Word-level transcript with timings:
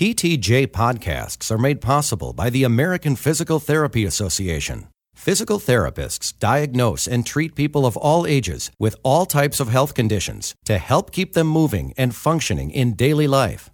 PTJ 0.00 0.68
podcasts 0.68 1.50
are 1.50 1.58
made 1.58 1.82
possible 1.82 2.32
by 2.32 2.48
the 2.48 2.64
American 2.64 3.14
Physical 3.14 3.60
Therapy 3.60 4.06
Association. 4.06 4.86
Physical 5.14 5.58
therapists 5.58 6.32
diagnose 6.38 7.06
and 7.06 7.26
treat 7.26 7.54
people 7.54 7.84
of 7.84 7.98
all 7.98 8.26
ages 8.26 8.70
with 8.78 8.96
all 9.02 9.26
types 9.26 9.60
of 9.60 9.68
health 9.68 9.92
conditions 9.92 10.54
to 10.64 10.78
help 10.78 11.12
keep 11.12 11.34
them 11.34 11.46
moving 11.46 11.92
and 11.98 12.14
functioning 12.14 12.70
in 12.70 12.94
daily 12.94 13.26
life. 13.26 13.68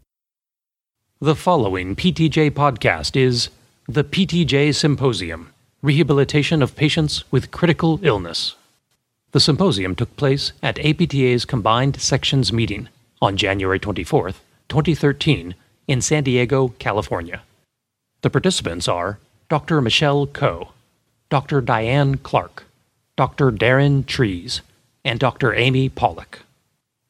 The 1.21 1.37
following 1.37 1.95
PTJ 1.95 2.50
podcast 2.50 3.14
is 3.14 3.50
the 3.86 4.02
PTJ 4.02 4.74
Symposium 4.74 5.52
Rehabilitation 5.80 6.61
of 6.61 6.74
Patients 6.74 7.22
with 7.30 7.52
Critical 7.52 8.00
Illness. 8.02 8.56
The 9.30 9.38
symposium 9.38 9.95
took 9.95 10.16
place 10.16 10.50
at 10.61 10.84
APTA's 10.84 11.45
Combined 11.45 12.00
Sections 12.00 12.52
meeting 12.52 12.88
on 13.22 13.36
January 13.36 13.79
24th, 13.79 14.40
2013 14.68 15.54
in 15.87 16.00
San 16.00 16.25
Diego, 16.25 16.68
California. 16.79 17.43
The 18.22 18.31
participants 18.31 18.89
are 18.89 19.18
Dr. 19.49 19.81
Michelle 19.81 20.26
Kho, 20.26 20.68
Dr. 21.31 21.61
Diane 21.61 22.18
Clark, 22.18 22.64
Dr. 23.17 23.50
Darren 23.53 24.04
Trees, 24.04 24.62
and 25.04 25.21
Dr. 25.21 25.54
Amy 25.54 25.89
Pawlik. 25.89 26.40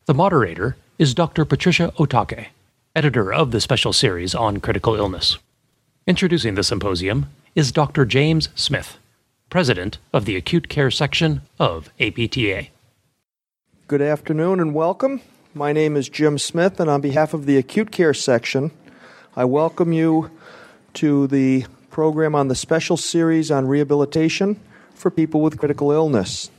The 0.06 0.14
moderator 0.14 0.76
is 0.98 1.14
Dr. 1.14 1.44
Patricia 1.44 1.92
Ohtake, 1.98 2.46
editor 2.94 3.32
of 3.32 3.50
the 3.50 3.60
special 3.60 3.92
series 3.92 4.34
on 4.34 4.60
critical 4.60 4.94
illness. 4.94 5.38
Introducing 6.06 6.54
the 6.54 6.62
symposium 6.62 7.26
is 7.54 7.72
Dr. 7.72 8.04
James 8.04 8.48
Smith, 8.54 8.98
president 9.50 9.98
of 10.12 10.24
the 10.24 10.36
acute 10.36 10.68
care 10.68 10.90
section 10.90 11.42
of 11.58 11.90
APTA. 11.98 12.68
Good 13.88 14.02
afternoon 14.02 14.60
and 14.60 14.74
welcome. 14.74 15.20
My 15.56 15.72
name 15.72 15.96
is 15.96 16.10
Jim 16.10 16.36
Smith, 16.36 16.78
and 16.80 16.90
on 16.90 17.00
behalf 17.00 17.32
of 17.32 17.46
the 17.46 17.56
acute 17.56 17.90
care 17.90 18.12
section, 18.12 18.72
I 19.34 19.46
welcome 19.46 19.90
you 19.90 20.30
to 20.92 21.26
the 21.28 21.64
program 21.90 22.34
on 22.34 22.48
the 22.48 22.54
special 22.54 22.98
series 22.98 23.50
on 23.50 23.66
rehabilitation 23.66 24.60
for 24.94 25.10
people 25.10 25.40
with 25.40 25.58
critical 25.58 25.92
illness. 25.92 26.50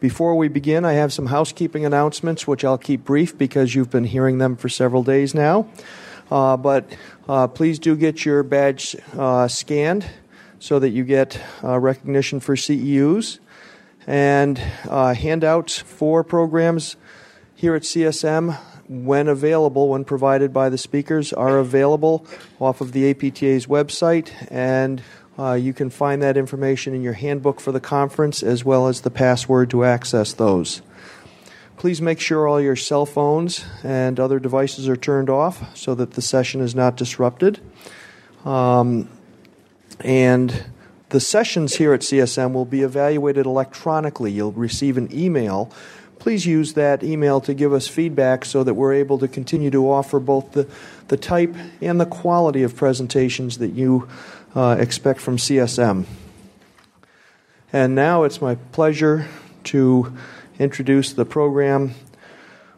Before 0.00 0.34
we 0.34 0.48
begin, 0.48 0.84
I 0.84 0.94
have 0.94 1.12
some 1.12 1.26
housekeeping 1.26 1.86
announcements, 1.86 2.44
which 2.44 2.64
I'll 2.64 2.76
keep 2.76 3.04
brief 3.04 3.38
because 3.38 3.76
you've 3.76 3.90
been 3.90 4.02
hearing 4.02 4.38
them 4.38 4.56
for 4.56 4.68
several 4.68 5.04
days 5.04 5.32
now. 5.32 5.68
Uh, 6.28 6.56
but 6.56 6.90
uh, 7.28 7.46
please 7.46 7.78
do 7.78 7.94
get 7.94 8.24
your 8.24 8.42
badge 8.42 8.96
uh, 9.16 9.46
scanned 9.46 10.04
so 10.58 10.80
that 10.80 10.90
you 10.90 11.04
get 11.04 11.40
uh, 11.62 11.78
recognition 11.78 12.40
for 12.40 12.56
CEUs 12.56 13.38
and 14.08 14.60
uh, 14.88 15.14
handouts 15.14 15.78
for 15.78 16.24
programs 16.24 16.96
here 17.58 17.74
at 17.74 17.82
CSM, 17.82 18.56
when 18.86 19.26
available, 19.26 19.88
when 19.88 20.04
provided 20.04 20.52
by 20.52 20.68
the 20.68 20.78
speakers, 20.78 21.32
are 21.32 21.58
available 21.58 22.24
off 22.60 22.80
of 22.80 22.92
the 22.92 23.10
APTA's 23.10 23.66
website, 23.66 24.30
and 24.48 25.02
uh, 25.36 25.54
you 25.54 25.72
can 25.72 25.90
find 25.90 26.22
that 26.22 26.36
information 26.36 26.94
in 26.94 27.02
your 27.02 27.14
handbook 27.14 27.58
for 27.58 27.72
the 27.72 27.80
conference 27.80 28.44
as 28.44 28.64
well 28.64 28.86
as 28.86 29.00
the 29.00 29.10
password 29.10 29.70
to 29.70 29.84
access 29.84 30.32
those. 30.32 30.82
Please 31.76 32.00
make 32.00 32.20
sure 32.20 32.46
all 32.46 32.60
your 32.60 32.76
cell 32.76 33.04
phones 33.04 33.64
and 33.82 34.20
other 34.20 34.38
devices 34.38 34.88
are 34.88 34.96
turned 34.96 35.28
off 35.28 35.76
so 35.76 35.96
that 35.96 36.12
the 36.12 36.22
session 36.22 36.60
is 36.60 36.76
not 36.76 36.96
disrupted. 36.96 37.58
Um, 38.44 39.08
and 39.98 40.66
the 41.08 41.18
sessions 41.18 41.74
here 41.74 41.92
at 41.92 42.02
CSM 42.02 42.52
will 42.52 42.64
be 42.64 42.82
evaluated 42.82 43.46
electronically. 43.46 44.30
You'll 44.30 44.52
receive 44.52 44.96
an 44.96 45.08
email 45.12 45.72
please 46.18 46.46
use 46.46 46.74
that 46.74 47.02
email 47.02 47.40
to 47.42 47.54
give 47.54 47.72
us 47.72 47.88
feedback 47.88 48.44
so 48.44 48.64
that 48.64 48.74
we're 48.74 48.94
able 48.94 49.18
to 49.18 49.28
continue 49.28 49.70
to 49.70 49.90
offer 49.90 50.18
both 50.18 50.52
the, 50.52 50.68
the 51.08 51.16
type 51.16 51.54
and 51.80 52.00
the 52.00 52.06
quality 52.06 52.62
of 52.62 52.76
presentations 52.76 53.58
that 53.58 53.68
you 53.68 54.08
uh, 54.54 54.76
expect 54.78 55.20
from 55.20 55.36
CSM. 55.36 56.04
And 57.72 57.94
now 57.94 58.24
it's 58.24 58.40
my 58.40 58.54
pleasure 58.54 59.28
to 59.64 60.16
introduce 60.58 61.12
the 61.12 61.24
program 61.24 61.94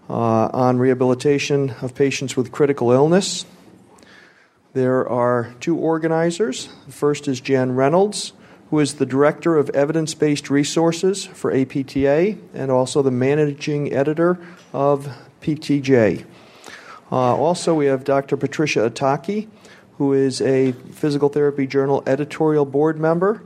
uh, 0.08 0.12
on 0.52 0.78
rehabilitation 0.78 1.70
of 1.80 1.94
patients 1.94 2.36
with 2.36 2.50
critical 2.50 2.90
illness. 2.90 3.46
There 4.72 5.08
are 5.08 5.54
two 5.60 5.76
organizers. 5.76 6.68
The 6.86 6.92
first 6.92 7.28
is 7.28 7.40
Jan 7.40 7.74
Reynolds 7.74 8.32
who 8.70 8.78
is 8.78 8.94
the 8.94 9.06
Director 9.06 9.58
of 9.58 9.68
Evidence 9.70 10.14
Based 10.14 10.48
Resources 10.48 11.26
for 11.26 11.52
APTA 11.52 12.38
and 12.54 12.70
also 12.70 13.02
the 13.02 13.10
Managing 13.10 13.92
Editor 13.92 14.38
of 14.72 15.08
PTJ. 15.42 16.24
Uh, 17.10 17.16
also, 17.36 17.74
we 17.74 17.86
have 17.86 18.04
Dr. 18.04 18.36
Patricia 18.36 18.88
Ohtake, 18.88 19.48
who 19.98 20.12
is 20.12 20.40
a 20.40 20.72
Physical 20.92 21.28
Therapy 21.28 21.66
Journal 21.66 22.04
editorial 22.06 22.64
board 22.64 22.98
member. 22.98 23.42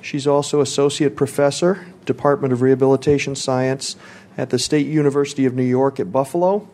She's 0.00 0.26
also 0.26 0.62
Associate 0.62 1.14
Professor, 1.14 1.86
Department 2.06 2.54
of 2.54 2.62
Rehabilitation 2.62 3.36
Science 3.36 3.96
at 4.38 4.48
the 4.48 4.58
State 4.58 4.86
University 4.86 5.44
of 5.44 5.54
New 5.54 5.62
York 5.62 6.00
at 6.00 6.10
Buffalo, 6.10 6.66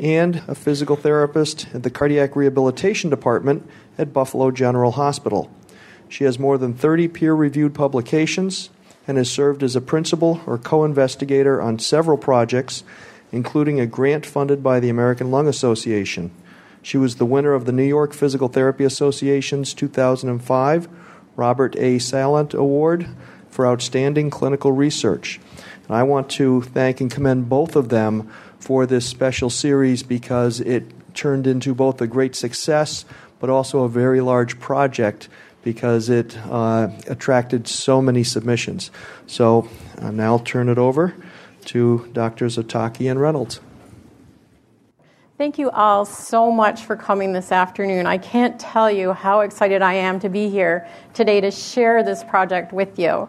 and 0.00 0.42
a 0.46 0.54
physical 0.54 0.94
therapist 0.94 1.66
at 1.74 1.82
the 1.82 1.90
Cardiac 1.90 2.36
Rehabilitation 2.36 3.10
Department 3.10 3.68
at 3.98 4.12
Buffalo 4.12 4.52
General 4.52 4.92
Hospital. 4.92 5.50
She 6.12 6.24
has 6.24 6.38
more 6.38 6.58
than 6.58 6.74
30 6.74 7.08
peer 7.08 7.32
reviewed 7.32 7.74
publications 7.74 8.68
and 9.08 9.16
has 9.16 9.30
served 9.30 9.62
as 9.62 9.74
a 9.74 9.80
principal 9.80 10.42
or 10.46 10.58
co 10.58 10.84
investigator 10.84 11.58
on 11.62 11.78
several 11.78 12.18
projects, 12.18 12.84
including 13.32 13.80
a 13.80 13.86
grant 13.86 14.26
funded 14.26 14.62
by 14.62 14.78
the 14.78 14.90
American 14.90 15.30
Lung 15.30 15.48
Association. 15.48 16.30
She 16.82 16.98
was 16.98 17.16
the 17.16 17.24
winner 17.24 17.54
of 17.54 17.64
the 17.64 17.72
New 17.72 17.86
York 17.86 18.12
Physical 18.12 18.48
Therapy 18.48 18.84
Association's 18.84 19.72
2005 19.72 20.86
Robert 21.34 21.76
A. 21.76 21.96
Salant 21.96 22.52
Award 22.52 23.08
for 23.48 23.66
Outstanding 23.66 24.28
Clinical 24.28 24.70
Research. 24.70 25.40
And 25.86 25.96
I 25.96 26.02
want 26.02 26.28
to 26.32 26.60
thank 26.60 27.00
and 27.00 27.10
commend 27.10 27.48
both 27.48 27.74
of 27.74 27.88
them 27.88 28.30
for 28.58 28.84
this 28.84 29.06
special 29.06 29.48
series 29.48 30.02
because 30.02 30.60
it 30.60 30.92
turned 31.14 31.46
into 31.46 31.74
both 31.74 32.02
a 32.02 32.06
great 32.06 32.36
success 32.36 33.06
but 33.42 33.50
also 33.50 33.82
a 33.82 33.88
very 33.88 34.20
large 34.20 34.60
project 34.60 35.28
because 35.62 36.08
it 36.08 36.36
uh, 36.48 36.88
attracted 37.06 37.68
so 37.68 38.02
many 38.02 38.24
submissions. 38.24 38.90
So 39.26 39.68
uh, 39.98 40.10
now 40.10 40.32
I'll 40.32 40.38
turn 40.38 40.68
it 40.68 40.78
over 40.78 41.14
to 41.66 42.10
Drs. 42.12 42.56
Ohtake 42.56 43.10
and 43.10 43.20
Reynolds. 43.20 43.60
Thank 45.38 45.58
you 45.58 45.70
all 45.70 46.04
so 46.04 46.52
much 46.52 46.84
for 46.84 46.94
coming 46.94 47.32
this 47.32 47.50
afternoon. 47.50 48.06
I 48.06 48.18
can't 48.18 48.60
tell 48.60 48.90
you 48.90 49.12
how 49.12 49.40
excited 49.40 49.82
I 49.82 49.94
am 49.94 50.20
to 50.20 50.28
be 50.28 50.48
here 50.48 50.86
today 51.14 51.40
to 51.40 51.50
share 51.50 52.04
this 52.04 52.22
project 52.22 52.72
with 52.72 52.98
you. 52.98 53.28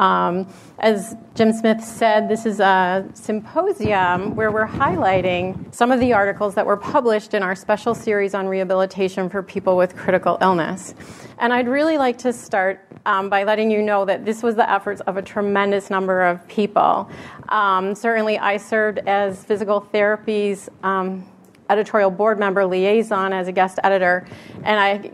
Um, 0.00 0.52
as 0.78 1.16
Jim 1.34 1.52
Smith 1.52 1.82
said, 1.82 2.28
this 2.28 2.44
is 2.46 2.60
a 2.60 3.08
symposium 3.14 4.36
where 4.36 4.50
we're 4.50 4.66
highlighting 4.66 5.74
some 5.74 5.90
of 5.90 6.00
the 6.00 6.12
articles 6.12 6.54
that 6.54 6.66
were 6.66 6.76
published 6.76 7.34
in 7.34 7.42
our 7.42 7.54
special 7.54 7.94
series 7.94 8.34
on 8.34 8.46
rehabilitation 8.46 9.28
for 9.28 9.42
people 9.42 9.76
with 9.76 9.96
critical 9.96 10.38
illness. 10.40 10.94
And 11.38 11.52
I'd 11.52 11.68
really 11.68 11.98
like 11.98 12.18
to 12.18 12.32
start 12.32 12.86
um, 13.06 13.30
by 13.30 13.44
letting 13.44 13.70
you 13.70 13.82
know 13.82 14.04
that 14.04 14.24
this 14.24 14.42
was 14.42 14.56
the 14.56 14.70
efforts 14.70 15.00
of 15.02 15.16
a 15.16 15.22
tremendous 15.22 15.90
number 15.90 16.22
of 16.22 16.46
people. 16.48 17.08
Um, 17.48 17.94
certainly, 17.94 18.38
I 18.38 18.56
served 18.56 18.98
as 19.06 19.44
physical 19.44 19.80
therapy's 19.80 20.68
um, 20.82 21.24
editorial 21.70 22.10
board 22.10 22.38
member 22.38 22.66
liaison 22.66 23.32
as 23.32 23.48
a 23.48 23.52
guest 23.52 23.78
editor, 23.82 24.26
and 24.64 24.80
I 24.80 25.12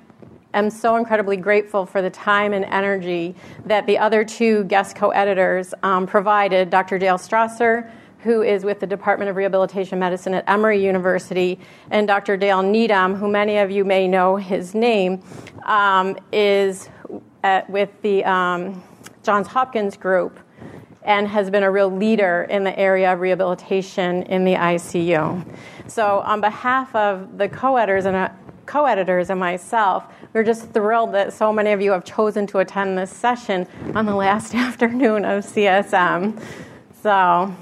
am 0.54 0.70
so 0.70 0.96
incredibly 0.96 1.36
grateful 1.36 1.86
for 1.86 2.02
the 2.02 2.10
time 2.10 2.52
and 2.52 2.64
energy 2.66 3.34
that 3.66 3.86
the 3.86 3.98
other 3.98 4.24
two 4.24 4.64
guest 4.64 4.96
co 4.96 5.10
editors 5.10 5.74
um, 5.82 6.06
provided 6.06 6.70
Dr. 6.70 6.98
Dale 6.98 7.18
Strasser, 7.18 7.90
who 8.18 8.42
is 8.42 8.64
with 8.64 8.80
the 8.80 8.86
Department 8.86 9.30
of 9.30 9.36
Rehabilitation 9.36 9.98
Medicine 9.98 10.34
at 10.34 10.44
Emory 10.48 10.84
University, 10.84 11.58
and 11.90 12.06
Dr. 12.06 12.36
Dale 12.36 12.62
Needham, 12.62 13.14
who 13.14 13.28
many 13.28 13.58
of 13.58 13.70
you 13.70 13.84
may 13.84 14.06
know 14.06 14.36
his 14.36 14.74
name, 14.74 15.22
um, 15.64 16.16
is 16.32 16.88
at, 17.42 17.68
with 17.68 17.90
the 18.02 18.24
um, 18.24 18.82
Johns 19.22 19.48
Hopkins 19.48 19.96
Group 19.96 20.38
and 21.04 21.26
has 21.26 21.50
been 21.50 21.64
a 21.64 21.70
real 21.70 21.90
leader 21.90 22.46
in 22.48 22.62
the 22.62 22.78
area 22.78 23.12
of 23.12 23.18
rehabilitation 23.18 24.22
in 24.24 24.44
the 24.44 24.54
ICU. 24.54 25.44
So, 25.88 26.20
on 26.20 26.40
behalf 26.40 26.94
of 26.94 27.38
the 27.38 27.48
co 27.48 27.76
editors 27.76 28.06
and 28.06 28.30
uh, 28.72 28.78
co-editors 28.78 29.30
and 29.30 29.38
myself, 29.38 30.04
we're 30.32 30.42
just 30.42 30.70
thrilled 30.72 31.12
that 31.12 31.32
so 31.32 31.52
many 31.52 31.72
of 31.72 31.80
you 31.80 31.90
have 31.92 32.04
chosen 32.04 32.46
to 32.48 32.58
attend 32.58 32.96
this 32.96 33.10
session 33.10 33.66
on 33.94 34.06
the 34.06 34.14
last 34.14 34.54
afternoon 34.66 35.24
of 35.24 35.44
CSM. 35.44 36.42
So, 37.02 37.54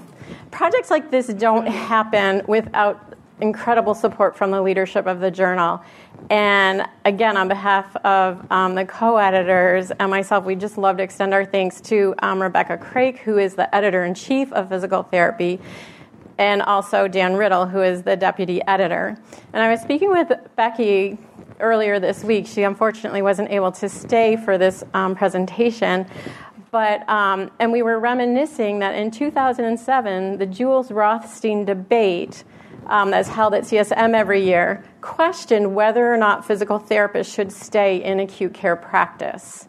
projects 0.50 0.90
like 0.90 1.10
this 1.10 1.28
don't 1.28 1.66
happen 1.66 2.42
without 2.46 3.14
incredible 3.40 3.94
support 3.94 4.36
from 4.36 4.50
the 4.50 4.60
leadership 4.60 5.06
of 5.06 5.20
the 5.20 5.30
journal. 5.30 5.82
And 6.28 6.86
again, 7.06 7.36
on 7.38 7.48
behalf 7.48 7.96
of 7.96 8.46
um, 8.52 8.74
the 8.74 8.84
co 8.84 9.16
editors 9.16 9.90
and 9.92 10.10
myself, 10.10 10.44
we 10.44 10.54
just 10.54 10.76
love 10.76 10.98
to 10.98 11.02
extend 11.02 11.32
our 11.32 11.46
thanks 11.46 11.80
to 11.82 12.14
um, 12.20 12.42
Rebecca 12.42 12.76
Craik, 12.76 13.18
who 13.18 13.38
is 13.38 13.54
the 13.54 13.74
editor 13.74 14.04
in 14.04 14.14
chief 14.14 14.52
of 14.52 14.68
Physical 14.68 15.02
Therapy, 15.04 15.58
and 16.40 16.62
also 16.62 17.06
Dan 17.06 17.36
Riddle, 17.36 17.66
who 17.66 17.82
is 17.82 18.02
the 18.02 18.16
deputy 18.16 18.62
editor. 18.66 19.14
And 19.52 19.62
I 19.62 19.70
was 19.70 19.80
speaking 19.82 20.10
with 20.10 20.32
Becky 20.56 21.18
earlier 21.60 22.00
this 22.00 22.24
week. 22.24 22.46
She 22.46 22.62
unfortunately 22.62 23.20
wasn't 23.20 23.50
able 23.50 23.70
to 23.72 23.90
stay 23.90 24.36
for 24.36 24.56
this 24.56 24.82
um, 24.94 25.14
presentation. 25.14 26.06
But, 26.70 27.06
um, 27.10 27.50
and 27.58 27.70
we 27.70 27.82
were 27.82 28.00
reminiscing 28.00 28.78
that 28.78 28.94
in 28.94 29.10
2007, 29.10 30.38
the 30.38 30.46
Jules 30.46 30.90
Rothstein 30.90 31.66
debate 31.66 32.42
um, 32.86 33.10
that's 33.10 33.28
held 33.28 33.52
at 33.52 33.64
CSM 33.64 34.14
every 34.14 34.42
year 34.42 34.82
questioned 35.02 35.74
whether 35.74 36.10
or 36.10 36.16
not 36.16 36.46
physical 36.46 36.80
therapists 36.80 37.34
should 37.34 37.52
stay 37.52 38.02
in 38.02 38.18
acute 38.18 38.54
care 38.54 38.76
practice. 38.76 39.68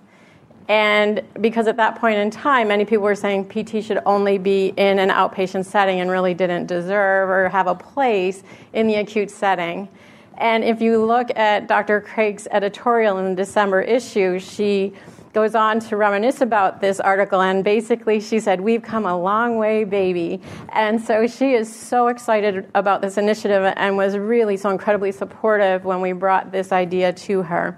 And 0.71 1.23
because 1.41 1.67
at 1.67 1.75
that 1.75 1.99
point 1.99 2.17
in 2.17 2.31
time, 2.31 2.69
many 2.69 2.85
people 2.85 3.03
were 3.03 3.13
saying 3.13 3.49
PT 3.49 3.83
should 3.83 3.99
only 4.05 4.37
be 4.37 4.67
in 4.67 4.99
an 4.99 5.09
outpatient 5.09 5.65
setting 5.65 5.99
and 5.99 6.09
really 6.09 6.33
didn't 6.33 6.67
deserve 6.67 7.27
or 7.27 7.49
have 7.49 7.67
a 7.67 7.75
place 7.75 8.41
in 8.71 8.87
the 8.87 8.95
acute 8.95 9.31
setting. 9.31 9.89
And 10.37 10.63
if 10.63 10.81
you 10.81 11.03
look 11.03 11.29
at 11.37 11.67
Dr. 11.67 11.99
Craik's 11.99 12.47
editorial 12.49 13.17
in 13.17 13.31
the 13.31 13.35
December 13.35 13.81
issue, 13.81 14.39
she 14.39 14.93
goes 15.33 15.55
on 15.55 15.81
to 15.81 15.97
reminisce 15.97 16.39
about 16.39 16.79
this 16.79 17.01
article, 17.01 17.41
and 17.41 17.65
basically 17.65 18.21
she 18.21 18.39
said, 18.39 18.61
We've 18.61 18.81
come 18.81 19.05
a 19.05 19.21
long 19.21 19.57
way, 19.57 19.83
baby. 19.83 20.39
And 20.69 21.01
so 21.01 21.27
she 21.27 21.53
is 21.53 21.67
so 21.75 22.07
excited 22.07 22.71
about 22.75 23.01
this 23.01 23.17
initiative 23.17 23.73
and 23.75 23.97
was 23.97 24.15
really 24.15 24.55
so 24.55 24.69
incredibly 24.69 25.11
supportive 25.11 25.83
when 25.83 25.99
we 25.99 26.13
brought 26.13 26.53
this 26.53 26.71
idea 26.71 27.11
to 27.11 27.41
her. 27.41 27.77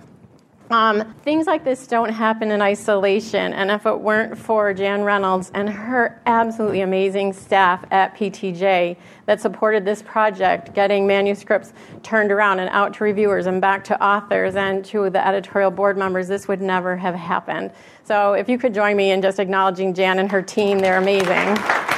Um, 0.69 1.13
things 1.23 1.45
like 1.45 1.63
this 1.63 1.85
don't 1.85 2.09
happen 2.09 2.49
in 2.49 2.61
isolation, 2.61 3.53
and 3.53 3.69
if 3.69 3.85
it 3.85 3.99
weren't 3.99 4.37
for 4.37 4.73
Jan 4.73 5.03
Reynolds 5.03 5.51
and 5.53 5.69
her 5.69 6.21
absolutely 6.25 6.81
amazing 6.81 7.33
staff 7.33 7.85
at 7.91 8.15
PTJ 8.15 8.97
that 9.25 9.41
supported 9.41 9.85
this 9.85 10.01
project, 10.01 10.73
getting 10.73 11.05
manuscripts 11.05 11.73
turned 12.01 12.31
around 12.31 12.59
and 12.59 12.69
out 12.69 12.93
to 12.95 13.03
reviewers 13.03 13.45
and 13.45 13.61
back 13.61 13.83
to 13.85 14.03
authors 14.03 14.55
and 14.55 14.83
to 14.85 15.09
the 15.09 15.25
editorial 15.25 15.69
board 15.69 15.97
members, 15.97 16.27
this 16.27 16.47
would 16.47 16.61
never 16.61 16.95
have 16.95 17.15
happened. 17.15 17.71
So, 18.03 18.33
if 18.33 18.49
you 18.49 18.57
could 18.57 18.73
join 18.73 18.95
me 18.95 19.11
in 19.11 19.21
just 19.21 19.39
acknowledging 19.39 19.93
Jan 19.93 20.19
and 20.19 20.31
her 20.31 20.41
team, 20.41 20.79
they're 20.79 20.97
amazing. 20.97 21.92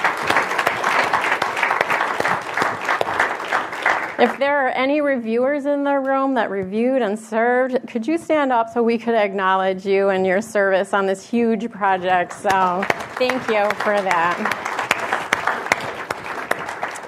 If 4.18 4.40
there 4.40 4.66
are 4.66 4.70
any 4.70 5.02
reviewers 5.02 5.66
in 5.66 5.84
the 5.84 6.00
room 6.00 6.36
that 6.36 6.50
reviewed 6.50 7.02
and 7.02 7.20
served, 7.20 7.86
could 7.86 8.08
you 8.08 8.18
stand 8.18 8.54
up 8.54 8.70
so 8.70 8.82
we 8.82 8.98
could 8.98 9.14
acknowledge 9.14 9.86
you 9.86 10.08
and 10.08 10.26
your 10.26 10.42
service 10.42 10.94
on 10.94 11.06
this 11.06 11.30
huge 11.30 11.70
project? 11.70 12.32
So, 12.32 12.86
thank 13.18 13.34
you 13.50 13.70
for 13.82 14.02
that. 14.02 14.72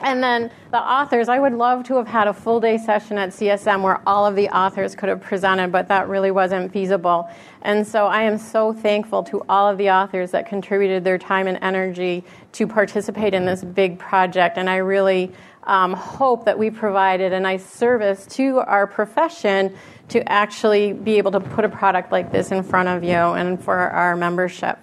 And 0.04 0.22
then 0.22 0.52
the 0.72 0.80
authors, 0.80 1.30
I 1.30 1.40
would 1.40 1.54
love 1.54 1.86
to 1.86 1.96
have 1.96 2.08
had 2.08 2.28
a 2.28 2.34
full 2.34 2.60
day 2.60 2.78
session 2.78 3.18
at 3.18 3.30
CSM 3.30 3.82
where 3.84 4.02
all 4.06 4.26
of 4.26 4.36
the 4.36 4.50
authors 4.50 4.94
could 4.94 5.08
have 5.08 5.22
presented, 5.22 5.72
but 5.72 5.88
that 5.88 6.10
really 6.10 6.32
wasn't 6.32 6.74
feasible. 6.74 7.30
And 7.62 7.88
so 7.88 8.06
I 8.08 8.24
am 8.24 8.38
so 8.38 8.74
thankful 8.74 9.24
to 9.24 9.44
all 9.48 9.70
of 9.70 9.78
the 9.78 9.90
authors 9.90 10.32
that 10.32 10.46
contributed 10.46 11.06
their 11.06 11.18
time 11.18 11.48
and 11.48 11.58
energy 11.62 12.26
to 12.54 12.68
participate 12.68 13.34
in 13.34 13.46
this 13.46 13.64
big 13.64 13.98
project. 13.98 14.58
And 14.58 14.70
I 14.70 14.78
really 14.78 15.32
um, 15.68 15.94
hope 15.94 16.46
that 16.46 16.58
we 16.58 16.72
provided 16.72 17.34
a 17.34 17.40
nice 17.40 17.66
service 17.66 18.26
to 18.26 18.60
our 18.60 18.88
profession 18.88 19.76
to 20.10 20.28
actually 20.32 20.94
be 20.94 21.18
able 21.18 21.32
to 21.32 21.40
put 21.40 21.66
a 21.66 21.70
product 21.70 22.12
like 22.12 22.32
this 22.32 22.52
in 22.52 22.64
front 22.64 22.88
of 22.88 23.04
you 23.04 23.12
and 23.12 23.62
for 23.64 23.78
our 23.78 24.16
membership. 24.16 24.80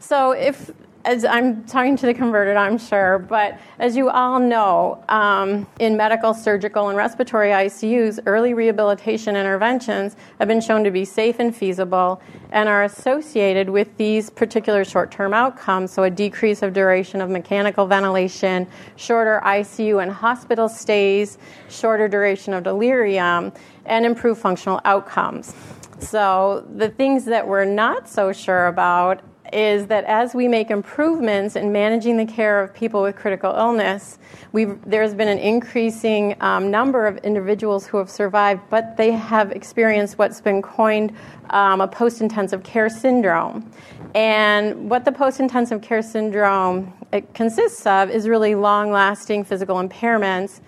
So, 0.00 0.32
if 0.32 0.70
as 1.08 1.24
I'm 1.24 1.64
talking 1.64 1.96
to 1.96 2.06
the 2.06 2.12
converted, 2.12 2.58
I'm 2.58 2.76
sure, 2.76 3.18
but 3.18 3.58
as 3.78 3.96
you 3.96 4.10
all 4.10 4.38
know, 4.38 5.02
um, 5.08 5.66
in 5.78 5.96
medical, 5.96 6.34
surgical, 6.34 6.90
and 6.90 6.98
respiratory 6.98 7.48
ICUs, 7.48 8.20
early 8.26 8.52
rehabilitation 8.52 9.34
interventions 9.34 10.16
have 10.38 10.48
been 10.48 10.60
shown 10.60 10.84
to 10.84 10.90
be 10.90 11.06
safe 11.06 11.38
and 11.38 11.56
feasible 11.56 12.20
and 12.52 12.68
are 12.68 12.84
associated 12.84 13.70
with 13.70 13.96
these 13.96 14.28
particular 14.28 14.84
short 14.84 15.10
term 15.10 15.32
outcomes. 15.32 15.92
So, 15.92 16.02
a 16.02 16.10
decrease 16.10 16.62
of 16.62 16.74
duration 16.74 17.22
of 17.22 17.30
mechanical 17.30 17.86
ventilation, 17.86 18.66
shorter 18.96 19.40
ICU 19.46 20.02
and 20.02 20.12
hospital 20.12 20.68
stays, 20.68 21.38
shorter 21.70 22.06
duration 22.06 22.52
of 22.52 22.64
delirium, 22.64 23.50
and 23.86 24.04
improved 24.04 24.42
functional 24.42 24.82
outcomes. 24.84 25.54
So, 26.00 26.66
the 26.76 26.90
things 26.90 27.24
that 27.24 27.48
we're 27.48 27.64
not 27.64 28.10
so 28.10 28.30
sure 28.30 28.66
about 28.66 29.22
is 29.52 29.86
that 29.86 30.04
as 30.04 30.34
we 30.34 30.48
make 30.48 30.70
improvements 30.70 31.56
in 31.56 31.72
managing 31.72 32.16
the 32.16 32.24
care 32.24 32.62
of 32.62 32.74
people 32.74 33.02
with 33.02 33.16
critical 33.16 33.54
illness, 33.54 34.18
there's 34.52 35.14
been 35.14 35.28
an 35.28 35.38
increasing 35.38 36.36
um, 36.40 36.70
number 36.70 37.06
of 37.06 37.18
individuals 37.18 37.86
who 37.86 37.96
have 37.96 38.10
survived, 38.10 38.60
but 38.70 38.96
they 38.96 39.12
have 39.12 39.52
experienced 39.52 40.18
what's 40.18 40.40
been 40.40 40.62
coined 40.62 41.12
um, 41.50 41.80
a 41.80 41.88
post 41.88 42.20
intensive 42.20 42.62
care 42.62 42.88
syndrome. 42.88 43.70
And 44.14 44.88
what 44.88 45.04
the 45.04 45.12
post 45.12 45.40
intensive 45.40 45.82
care 45.82 46.02
syndrome 46.02 46.92
consists 47.34 47.86
of 47.86 48.10
is 48.10 48.28
really 48.28 48.54
long 48.54 48.90
lasting 48.90 49.44
physical 49.44 49.76
impairments 49.76 50.60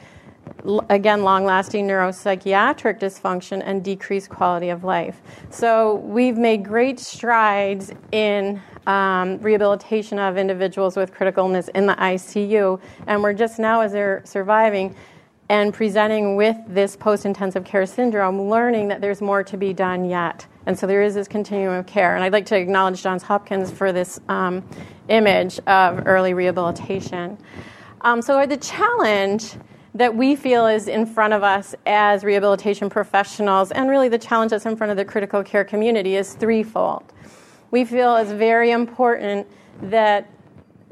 again, 0.89 1.23
long 1.23 1.45
lasting 1.45 1.87
neuropsychiatric 1.87 2.99
dysfunction 3.01 3.63
and 3.65 3.85
decreased 3.85 4.31
quality 4.31 4.69
of 4.69 4.85
life. 4.85 5.21
So, 5.51 5.97
we've 5.97 6.37
made 6.37 6.65
great 6.65 6.99
strides 7.01 7.93
in 8.13 8.61
um, 8.87 9.39
rehabilitation 9.39 10.19
of 10.19 10.37
individuals 10.37 10.97
with 10.97 11.13
critical 11.13 11.45
illness 11.45 11.69
in 11.69 11.87
the 11.87 11.95
ICU, 11.95 12.81
and 13.07 13.23
we're 13.23 13.33
just 13.33 13.59
now, 13.59 13.81
as 13.81 13.93
they're 13.93 14.23
surviving, 14.25 14.95
and 15.49 15.75
presenting 15.75 16.37
with 16.37 16.57
this 16.69 16.95
post 16.95 17.27
intensive 17.27 17.65
care 17.65 17.85
syndrome, 17.85 18.49
learning 18.49 18.87
that 18.89 19.01
there's 19.01 19.21
more 19.21 19.43
to 19.43 19.57
be 19.57 19.73
done 19.73 20.05
yet. 20.05 20.47
And 20.67 20.79
so 20.79 20.87
there 20.87 21.03
is 21.03 21.15
this 21.15 21.27
continuum 21.27 21.75
of 21.75 21.87
care. 21.87 22.15
And 22.15 22.23
I'd 22.23 22.33
like 22.33 22.47
to 22.47 22.57
acknowledge 22.57 23.03
Johns 23.03 23.25
Hopkins 23.25 23.71
for 23.71 23.93
this 23.93 24.21
um, 24.29 24.63
image 25.09 25.59
of 25.67 26.07
early 26.07 26.35
rehabilitation. 26.35 27.37
Um, 28.03 28.23
so, 28.23 28.47
the 28.47 28.57
challenge 28.57 29.57
that 29.95 30.15
we 30.15 30.37
feel 30.37 30.67
is 30.67 30.89
in 30.89 31.07
front 31.07 31.33
of 31.33 31.43
us 31.43 31.75
as 31.87 32.25
rehabilitation 32.25 32.89
professionals, 32.89 33.73
and 33.73 33.91
really 33.91 34.09
the 34.09 34.19
challenge 34.19 34.51
that's 34.51 34.67
in 34.67 34.77
front 34.77 34.91
of 34.91 34.97
the 34.97 35.05
critical 35.05 35.43
care 35.43 35.65
community, 35.65 36.17
is 36.17 36.35
threefold. 36.35 37.13
We 37.71 37.85
feel 37.85 38.17
it's 38.17 38.33
very 38.33 38.71
important 38.71 39.47
that 39.83 40.31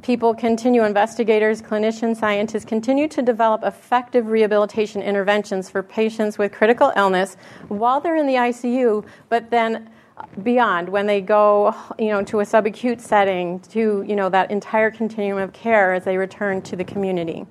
people 0.02 0.34
continue, 0.34 0.84
investigators, 0.84 1.60
clinicians, 1.60 2.16
scientists, 2.18 2.64
continue 2.64 3.08
to 3.08 3.22
develop 3.22 3.64
effective 3.64 4.26
rehabilitation 4.26 5.02
interventions 5.02 5.68
for 5.68 5.82
patients 5.82 6.38
with 6.38 6.52
critical 6.52 6.92
illness 6.96 7.36
while 7.68 8.00
they're 8.00 8.16
in 8.16 8.26
the 8.26 8.34
ICU, 8.34 9.04
but 9.28 9.50
then 9.50 9.90
beyond 10.42 10.88
when 10.88 11.06
they 11.06 11.20
go 11.20 11.72
you 11.96 12.08
know 12.08 12.24
to 12.24 12.40
a 12.40 12.42
subacute 12.42 13.00
setting 13.00 13.60
to 13.60 14.04
you 14.06 14.16
know 14.16 14.28
that 14.28 14.50
entire 14.50 14.90
continuum 14.90 15.40
of 15.40 15.52
care 15.52 15.94
as 15.94 16.04
they 16.04 16.16
return 16.16 16.60
to 16.60 16.74
the 16.74 16.82
community 16.82 17.46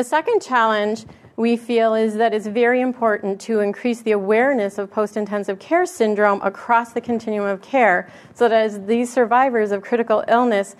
the 0.00 0.04
second 0.04 0.40
challenge 0.40 1.04
we 1.36 1.58
feel 1.58 1.94
is 1.94 2.14
that 2.14 2.32
it's 2.32 2.46
very 2.46 2.80
important 2.80 3.38
to 3.38 3.60
increase 3.60 4.00
the 4.00 4.12
awareness 4.12 4.78
of 4.78 4.90
post 4.90 5.14
intensive 5.14 5.58
care 5.58 5.84
syndrome 5.84 6.40
across 6.40 6.94
the 6.94 7.02
continuum 7.02 7.46
of 7.46 7.60
care 7.60 8.10
so 8.32 8.48
that 8.48 8.64
as 8.64 8.86
these 8.86 9.12
survivors 9.12 9.72
of 9.72 9.82
critical 9.82 10.24
illness 10.26 10.74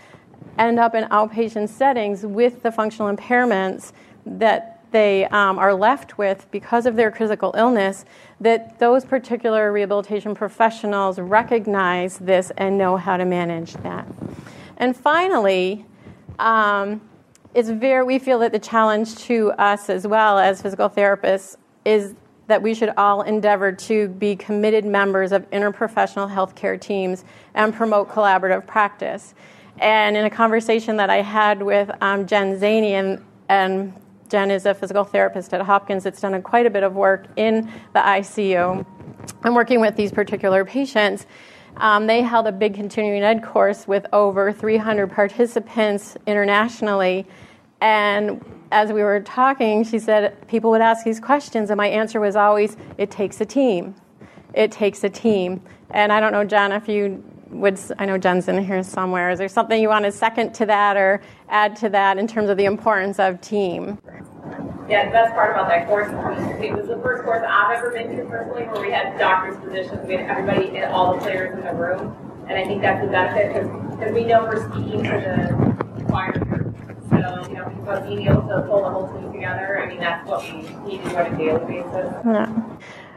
end 0.58 0.78
up 0.78 0.94
in 0.94 1.04
outpatient 1.10 1.68
settings 1.68 2.24
with 2.24 2.62
the 2.62 2.72
functional 2.72 3.14
impairments 3.14 3.92
that 4.24 4.82
they 4.90 5.26
um, 5.26 5.58
are 5.58 5.74
left 5.74 6.16
with 6.16 6.50
because 6.50 6.86
of 6.86 6.96
their 6.96 7.10
critical 7.10 7.54
illness, 7.58 8.06
that 8.40 8.78
those 8.78 9.04
particular 9.04 9.70
rehabilitation 9.70 10.34
professionals 10.34 11.18
recognize 11.18 12.16
this 12.16 12.50
and 12.56 12.78
know 12.78 12.96
how 12.96 13.18
to 13.18 13.26
manage 13.26 13.74
that. 13.82 14.06
And 14.78 14.96
finally, 14.96 15.84
um, 16.38 17.02
it's 17.54 17.68
very, 17.68 18.04
we 18.04 18.18
feel 18.18 18.38
that 18.40 18.52
the 18.52 18.58
challenge 18.58 19.16
to 19.16 19.50
us 19.52 19.90
as 19.90 20.06
well 20.06 20.38
as 20.38 20.62
physical 20.62 20.88
therapists 20.88 21.56
is 21.84 22.14
that 22.46 22.62
we 22.62 22.74
should 22.74 22.92
all 22.96 23.22
endeavor 23.22 23.72
to 23.72 24.08
be 24.08 24.36
committed 24.36 24.84
members 24.84 25.32
of 25.32 25.48
interprofessional 25.50 26.32
healthcare 26.32 26.80
teams 26.80 27.24
and 27.54 27.74
promote 27.74 28.08
collaborative 28.08 28.66
practice. 28.66 29.34
And 29.78 30.16
in 30.16 30.24
a 30.24 30.30
conversation 30.30 30.96
that 30.96 31.10
I 31.10 31.22
had 31.22 31.62
with 31.62 31.90
um, 32.00 32.26
Jen 32.26 32.58
Zanni, 32.58 32.92
and, 32.92 33.24
and 33.48 33.94
Jen 34.28 34.50
is 34.50 34.66
a 34.66 34.74
physical 34.74 35.04
therapist 35.04 35.54
at 35.54 35.60
Hopkins 35.62 36.04
that's 36.04 36.20
done 36.20 36.34
a, 36.34 36.42
quite 36.42 36.66
a 36.66 36.70
bit 36.70 36.82
of 36.82 36.94
work 36.94 37.26
in 37.36 37.70
the 37.94 38.00
ICU 38.00 38.84
and 39.44 39.54
working 39.54 39.80
with 39.80 39.96
these 39.96 40.12
particular 40.12 40.64
patients. 40.64 41.26
Um, 41.80 42.06
they 42.06 42.20
held 42.20 42.46
a 42.46 42.52
big 42.52 42.74
continuing 42.74 43.22
ed 43.22 43.42
course 43.42 43.88
with 43.88 44.06
over 44.12 44.52
300 44.52 45.10
participants 45.10 46.14
internationally. 46.26 47.26
And 47.80 48.44
as 48.70 48.92
we 48.92 49.02
were 49.02 49.20
talking, 49.20 49.82
she 49.84 49.98
said 49.98 50.46
people 50.46 50.70
would 50.70 50.82
ask 50.82 51.06
these 51.06 51.18
questions, 51.18 51.70
and 51.70 51.78
my 51.78 51.86
answer 51.88 52.20
was 52.20 52.36
always, 52.36 52.76
it 52.98 53.10
takes 53.10 53.40
a 53.40 53.46
team. 53.46 53.94
It 54.52 54.70
takes 54.70 55.04
a 55.04 55.08
team. 55.08 55.62
And 55.90 56.12
I 56.12 56.20
don't 56.20 56.32
know, 56.32 56.44
John, 56.44 56.70
if 56.72 56.86
you 56.86 57.24
would, 57.50 57.78
I 57.98 58.06
know 58.06 58.18
Jen's 58.18 58.48
in 58.48 58.64
here 58.64 58.82
somewhere. 58.82 59.30
Is 59.30 59.38
there 59.38 59.48
something 59.48 59.80
you 59.80 59.88
want 59.88 60.04
to 60.04 60.12
second 60.12 60.54
to 60.54 60.66
that 60.66 60.96
or 60.96 61.20
add 61.48 61.76
to 61.76 61.88
that 61.90 62.18
in 62.18 62.26
terms 62.26 62.48
of 62.48 62.56
the 62.56 62.64
importance 62.64 63.18
of 63.18 63.40
team? 63.40 63.98
Yeah, 64.88 65.04
the 65.06 65.12
best 65.12 65.34
part 65.34 65.52
about 65.52 65.68
that 65.68 65.86
course, 65.86 66.08
it 66.60 66.72
was 66.72 66.88
the 66.88 66.98
first 67.02 67.22
course 67.24 67.44
I've 67.48 67.76
ever 67.76 67.90
been 67.90 68.16
to 68.16 68.24
personally 68.24 68.62
where 68.64 68.80
we 68.80 68.90
had 68.90 69.16
doctors, 69.18 69.56
physicians, 69.62 70.06
we 70.06 70.14
had 70.14 70.28
everybody, 70.28 70.80
all 70.82 71.14
the 71.14 71.20
players 71.20 71.56
in 71.56 71.64
the 71.64 71.72
room. 71.74 72.16
And 72.48 72.58
I 72.58 72.64
think 72.64 72.82
that's 72.82 73.04
the 73.04 73.10
benefit 73.10 73.52
because 73.90 74.12
we 74.12 74.24
know 74.24 74.42
we're 74.42 74.68
speaking 74.70 75.04
to 75.04 75.10
the 75.96 76.04
choir 76.06 76.32
group. 76.32 76.74
So, 77.08 77.48
you 77.48 77.54
know, 77.54 77.68
because 77.68 78.06
being 78.06 78.26
able 78.26 78.42
to 78.42 78.62
pull 78.68 78.82
the 78.82 78.90
whole 78.90 79.08
team 79.08 79.32
together, 79.32 79.80
I 79.80 79.86
mean, 79.88 80.00
that's 80.00 80.26
what 80.28 80.42
we 80.42 80.62
need 80.88 81.04
to 81.04 81.10
do 81.10 81.16
on 81.16 81.26
a 81.26 81.38
daily 81.38 81.64
basis. 81.66 82.14
Yeah. 82.24 82.62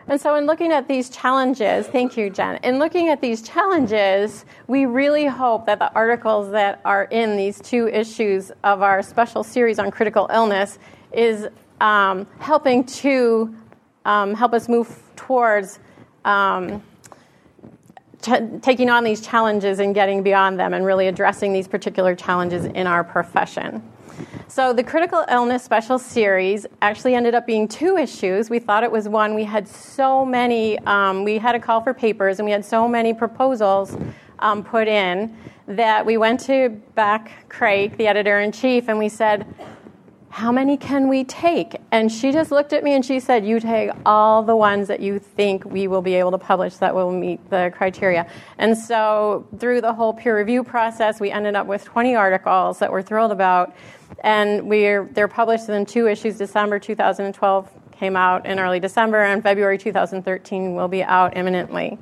And 0.07 0.19
so, 0.19 0.35
in 0.35 0.45
looking 0.45 0.71
at 0.71 0.87
these 0.87 1.09
challenges, 1.09 1.87
thank 1.87 2.17
you, 2.17 2.29
Jen. 2.29 2.57
In 2.63 2.77
looking 2.77 3.07
at 3.07 3.21
these 3.21 3.41
challenges, 3.41 4.43
we 4.67 4.85
really 4.85 5.25
hope 5.25 5.65
that 5.65 5.79
the 5.79 5.93
articles 5.93 6.51
that 6.51 6.81
are 6.83 7.05
in 7.05 7.37
these 7.37 7.61
two 7.61 7.87
issues 7.87 8.51
of 8.65 8.81
our 8.81 9.01
special 9.01 9.43
series 9.43 9.79
on 9.79 9.91
critical 9.91 10.29
illness 10.33 10.77
is 11.13 11.47
um, 11.79 12.27
helping 12.39 12.83
to 12.83 13.55
um, 14.03 14.33
help 14.33 14.53
us 14.53 14.67
move 14.67 15.01
towards 15.15 15.79
um, 16.25 16.83
t- 18.21 18.59
taking 18.61 18.89
on 18.89 19.05
these 19.05 19.21
challenges 19.21 19.79
and 19.79 19.95
getting 19.95 20.21
beyond 20.21 20.59
them 20.59 20.73
and 20.73 20.85
really 20.85 21.07
addressing 21.07 21.53
these 21.53 21.67
particular 21.67 22.13
challenges 22.13 22.65
in 22.65 22.87
our 22.87 23.05
profession. 23.05 23.81
So, 24.47 24.73
the 24.73 24.83
critical 24.83 25.25
illness 25.29 25.63
special 25.63 25.97
series 25.97 26.65
actually 26.81 27.15
ended 27.15 27.33
up 27.33 27.47
being 27.47 27.67
two 27.67 27.97
issues. 27.97 28.49
We 28.49 28.59
thought 28.59 28.83
it 28.83 28.91
was 28.91 29.09
one. 29.09 29.33
We 29.33 29.43
had 29.43 29.67
so 29.67 30.23
many, 30.23 30.77
um, 30.79 31.23
we 31.23 31.37
had 31.37 31.55
a 31.55 31.59
call 31.59 31.81
for 31.81 31.93
papers, 31.93 32.39
and 32.39 32.45
we 32.45 32.51
had 32.51 32.63
so 32.63 32.87
many 32.87 33.13
proposals 33.13 33.97
um, 34.39 34.63
put 34.63 34.87
in 34.87 35.35
that 35.67 36.05
we 36.05 36.17
went 36.17 36.39
to 36.41 36.69
Beck 36.95 37.31
Craik, 37.49 37.97
the 37.97 38.07
editor 38.07 38.41
in 38.41 38.51
chief, 38.51 38.89
and 38.89 38.99
we 38.99 39.09
said, 39.09 39.47
how 40.33 40.51
many 40.51 40.77
can 40.77 41.09
we 41.09 41.23
take? 41.23 41.75
And 41.91 42.11
she 42.11 42.31
just 42.31 42.49
looked 42.49 42.73
at 42.73 42.83
me 42.83 42.93
and 42.93 43.05
she 43.05 43.19
said, 43.19 43.45
You 43.45 43.59
take 43.59 43.91
all 44.03 44.41
the 44.41 44.55
ones 44.55 44.87
that 44.87 44.99
you 44.99 45.19
think 45.19 45.63
we 45.63 45.87
will 45.87 46.01
be 46.01 46.15
able 46.15 46.31
to 46.31 46.39
publish 46.39 46.77
that 46.77 46.95
will 46.95 47.11
meet 47.11 47.51
the 47.51 47.71
criteria. 47.77 48.27
And 48.57 48.75
so, 48.75 49.47
through 49.59 49.81
the 49.81 49.93
whole 49.93 50.11
peer 50.11 50.35
review 50.35 50.63
process, 50.63 51.19
we 51.19 51.29
ended 51.29 51.55
up 51.55 51.67
with 51.67 51.85
20 51.85 52.15
articles 52.15 52.79
that 52.79 52.91
we're 52.91 53.03
thrilled 53.03 53.31
about. 53.31 53.75
And 54.23 54.67
we're, 54.67 55.05
they're 55.05 55.27
published 55.27 55.69
in 55.69 55.85
two 55.85 56.07
issues. 56.07 56.39
December 56.39 56.79
2012 56.79 57.69
came 57.91 58.15
out 58.15 58.47
in 58.47 58.59
early 58.59 58.79
December, 58.79 59.21
and 59.21 59.43
February 59.43 59.77
2013 59.77 60.73
will 60.73 60.87
be 60.87 61.03
out 61.03 61.37
imminently. 61.37 61.99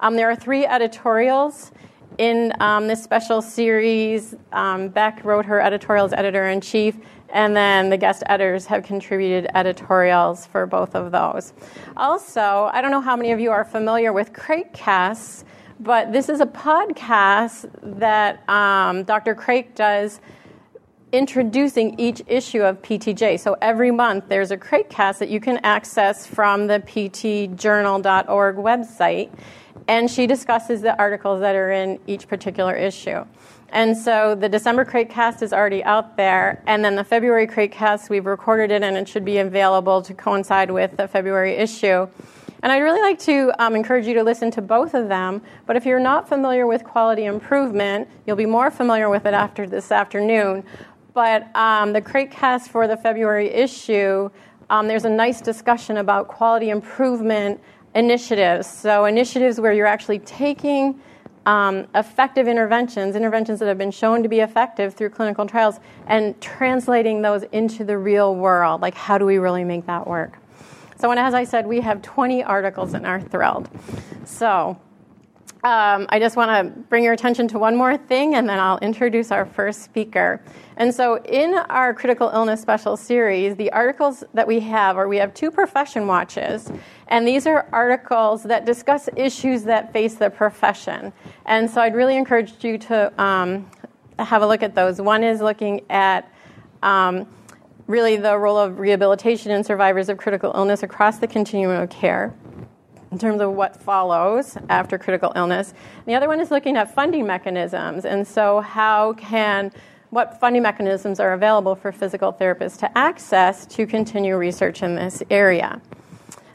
Um, 0.00 0.16
there 0.16 0.30
are 0.30 0.36
three 0.36 0.64
editorials 0.64 1.70
in 2.18 2.52
um, 2.60 2.86
this 2.86 3.02
special 3.02 3.42
series. 3.42 4.34
Um, 4.52 4.88
Beck 4.88 5.24
wrote 5.24 5.44
her 5.46 5.60
editorials 5.60 6.12
editor 6.12 6.48
in 6.48 6.60
chief 6.60 6.96
and 7.30 7.56
then 7.56 7.90
the 7.90 7.96
guest 7.96 8.22
editors 8.26 8.66
have 8.66 8.84
contributed 8.84 9.50
editorials 9.54 10.46
for 10.46 10.66
both 10.66 10.94
of 10.94 11.10
those. 11.10 11.52
Also, 11.96 12.70
I 12.72 12.80
don't 12.80 12.90
know 12.90 13.00
how 13.00 13.16
many 13.16 13.32
of 13.32 13.40
you 13.40 13.50
are 13.50 13.64
familiar 13.64 14.12
with 14.12 14.32
Craikcasts, 14.32 15.44
but 15.80 16.12
this 16.12 16.28
is 16.28 16.40
a 16.40 16.46
podcast 16.46 17.68
that 17.98 18.48
um, 18.48 19.04
Dr. 19.04 19.34
Craik 19.34 19.74
does 19.74 20.20
introducing 21.14 21.98
each 21.98 22.22
issue 22.26 22.62
of 22.62 22.82
PTJ. 22.82 23.38
So 23.38 23.56
every 23.62 23.92
month 23.92 24.24
there's 24.28 24.50
a 24.50 24.56
Craikcast 24.56 25.18
that 25.18 25.28
you 25.28 25.38
can 25.40 25.58
access 25.58 26.26
from 26.26 26.66
the 26.66 26.80
ptjournal.org 26.80 28.56
website, 28.56 29.30
and 29.86 30.10
she 30.10 30.26
discusses 30.26 30.80
the 30.80 30.98
articles 30.98 31.40
that 31.40 31.54
are 31.54 31.70
in 31.70 32.00
each 32.06 32.26
particular 32.26 32.74
issue. 32.74 33.24
And 33.74 33.98
so 33.98 34.36
the 34.36 34.48
December 34.48 34.84
Craikcast 34.84 35.42
is 35.42 35.52
already 35.52 35.82
out 35.82 36.16
there, 36.16 36.62
and 36.64 36.84
then 36.84 36.94
the 36.94 37.02
February 37.02 37.48
Craikcast, 37.48 38.08
we've 38.08 38.24
recorded 38.24 38.70
it 38.70 38.84
and 38.84 38.96
it 38.96 39.08
should 39.08 39.24
be 39.24 39.38
available 39.38 40.00
to 40.02 40.14
coincide 40.14 40.70
with 40.70 40.96
the 40.96 41.08
February 41.08 41.54
issue. 41.56 42.06
And 42.62 42.70
I'd 42.70 42.78
really 42.78 43.02
like 43.02 43.18
to 43.22 43.52
um, 43.58 43.74
encourage 43.74 44.06
you 44.06 44.14
to 44.14 44.22
listen 44.22 44.52
to 44.52 44.62
both 44.62 44.94
of 44.94 45.08
them. 45.08 45.42
But 45.66 45.74
if 45.74 45.84
you're 45.86 45.98
not 45.98 46.28
familiar 46.28 46.68
with 46.68 46.84
quality 46.84 47.24
improvement, 47.24 48.08
you'll 48.28 48.36
be 48.36 48.46
more 48.46 48.70
familiar 48.70 49.10
with 49.10 49.26
it 49.26 49.34
after 49.34 49.66
this 49.66 49.90
afternoon. 49.90 50.62
But 51.12 51.54
um, 51.56 51.92
the 51.92 52.00
Craikcast 52.00 52.68
for 52.68 52.86
the 52.86 52.96
February 52.96 53.48
issue, 53.48 54.30
um, 54.70 54.86
there's 54.86 55.04
a 55.04 55.10
nice 55.10 55.40
discussion 55.40 55.96
about 55.96 56.28
quality 56.28 56.70
improvement 56.70 57.60
initiatives. 57.96 58.68
So, 58.68 59.04
initiatives 59.04 59.60
where 59.60 59.72
you're 59.72 59.84
actually 59.84 60.20
taking 60.20 61.00
um, 61.46 61.86
effective 61.94 62.48
interventions, 62.48 63.16
interventions 63.16 63.60
that 63.60 63.68
have 63.68 63.78
been 63.78 63.90
shown 63.90 64.22
to 64.22 64.28
be 64.28 64.40
effective 64.40 64.94
through 64.94 65.10
clinical 65.10 65.46
trials, 65.46 65.80
and 66.06 66.40
translating 66.40 67.22
those 67.22 67.42
into 67.44 67.84
the 67.84 67.98
real 67.98 68.34
world. 68.34 68.80
Like, 68.80 68.94
how 68.94 69.18
do 69.18 69.26
we 69.26 69.38
really 69.38 69.64
make 69.64 69.86
that 69.86 70.06
work? 70.06 70.38
So, 70.98 71.10
and 71.10 71.20
as 71.20 71.34
I 71.34 71.44
said, 71.44 71.66
we 71.66 71.80
have 71.80 72.02
20 72.02 72.44
articles 72.44 72.94
and 72.94 73.06
are 73.06 73.20
thrilled. 73.20 73.68
So, 74.24 74.78
um, 75.64 76.06
I 76.10 76.18
just 76.18 76.36
want 76.36 76.50
to 76.50 76.80
bring 76.82 77.04
your 77.04 77.14
attention 77.14 77.48
to 77.48 77.58
one 77.58 77.74
more 77.74 77.96
thing, 77.96 78.34
and 78.34 78.46
then 78.46 78.58
I'll 78.58 78.78
introduce 78.78 79.32
our 79.32 79.46
first 79.46 79.82
speaker. 79.82 80.42
And 80.76 80.94
so, 80.94 81.22
in 81.24 81.54
our 81.54 81.94
critical 81.94 82.28
illness 82.28 82.60
special 82.60 82.98
series, 82.98 83.56
the 83.56 83.72
articles 83.72 84.24
that 84.34 84.46
we 84.46 84.60
have 84.60 84.98
are 84.98 85.08
we 85.08 85.16
have 85.16 85.32
two 85.32 85.50
profession 85.50 86.06
watches, 86.06 86.70
and 87.08 87.26
these 87.26 87.46
are 87.46 87.66
articles 87.72 88.42
that 88.44 88.64
discuss 88.64 89.08
issues 89.16 89.64
that 89.64 89.92
face 89.92 90.14
the 90.14 90.30
profession. 90.30 91.12
And 91.46 91.70
so, 91.70 91.80
I'd 91.80 91.94
really 91.94 92.16
encourage 92.16 92.62
you 92.64 92.78
to 92.78 93.12
um, 93.22 93.70
have 94.18 94.42
a 94.42 94.46
look 94.46 94.62
at 94.62 94.74
those. 94.74 95.00
One 95.00 95.24
is 95.24 95.40
looking 95.40 95.82
at 95.90 96.30
um, 96.82 97.26
really 97.86 98.16
the 98.16 98.36
role 98.38 98.56
of 98.56 98.78
rehabilitation 98.78 99.50
in 99.50 99.62
survivors 99.64 100.08
of 100.08 100.16
critical 100.16 100.52
illness 100.54 100.82
across 100.82 101.18
the 101.18 101.26
continuum 101.26 101.80
of 101.80 101.90
care 101.90 102.34
in 103.12 103.18
terms 103.18 103.40
of 103.40 103.52
what 103.52 103.80
follows 103.80 104.58
after 104.68 104.98
critical 104.98 105.32
illness. 105.36 105.70
And 105.70 106.06
the 106.06 106.14
other 106.14 106.26
one 106.26 106.40
is 106.40 106.50
looking 106.50 106.76
at 106.76 106.92
funding 106.92 107.26
mechanisms, 107.26 108.04
and 108.04 108.26
so 108.26 108.60
how 108.60 109.12
can 109.14 109.70
what 110.10 110.38
funding 110.40 110.62
mechanisms 110.62 111.18
are 111.20 111.32
available 111.32 111.74
for 111.74 111.92
physical 111.92 112.32
therapists 112.32 112.78
to 112.78 112.98
access 112.98 113.66
to 113.66 113.86
continue 113.86 114.36
research 114.36 114.82
in 114.82 114.94
this 114.94 115.22
area. 115.30 115.80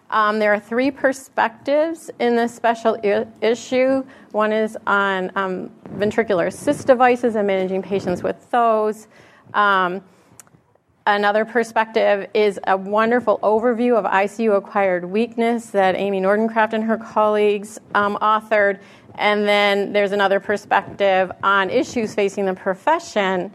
Um, 0.10 0.40
there 0.40 0.54
are 0.54 0.60
three 0.60 0.92
perspectives 0.92 2.10
in 2.20 2.36
this 2.36 2.54
special 2.54 2.98
I- 3.04 3.28
issue. 3.42 4.04
One 4.32 4.52
is 4.52 4.78
on 4.88 5.32
um, 5.36 5.70
ventricular 5.98 6.48
assist 6.48 6.88
devices 6.88 7.36
and 7.36 7.46
managing 7.46 7.82
patients 7.82 8.24
with 8.24 8.50
those. 8.52 9.08
Um, 9.54 10.02
Another 11.10 11.44
perspective 11.44 12.30
is 12.36 12.60
a 12.68 12.78
wonderful 12.78 13.40
overview 13.40 13.98
of 13.98 14.06
ICU 14.06 14.56
acquired 14.56 15.04
weakness 15.06 15.68
that 15.72 15.96
Amy 15.96 16.20
Nordon-Craft 16.20 16.76
and 16.76 16.84
her 16.84 16.98
colleagues 17.00 17.80
um, 17.96 18.16
authored. 18.22 18.80
And 19.16 19.48
then 19.48 19.92
there's 19.92 20.12
another 20.12 20.40
perspective 20.40 21.32
on 21.42 21.72
issues 21.72 22.14
facing 22.14 22.46
the 22.46 22.54
profession 22.54 23.52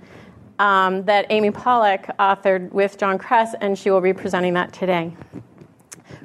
um, 0.58 1.04
that 1.04 1.26
Amy 1.30 1.52
Pawlik 1.52 2.06
authored 2.16 2.72
with 2.72 2.98
John 2.98 3.18
Kress, 3.18 3.54
and 3.60 3.78
she 3.78 3.88
will 3.88 4.00
be 4.00 4.12
presenting 4.12 4.54
that 4.54 4.72
today. 4.72 5.14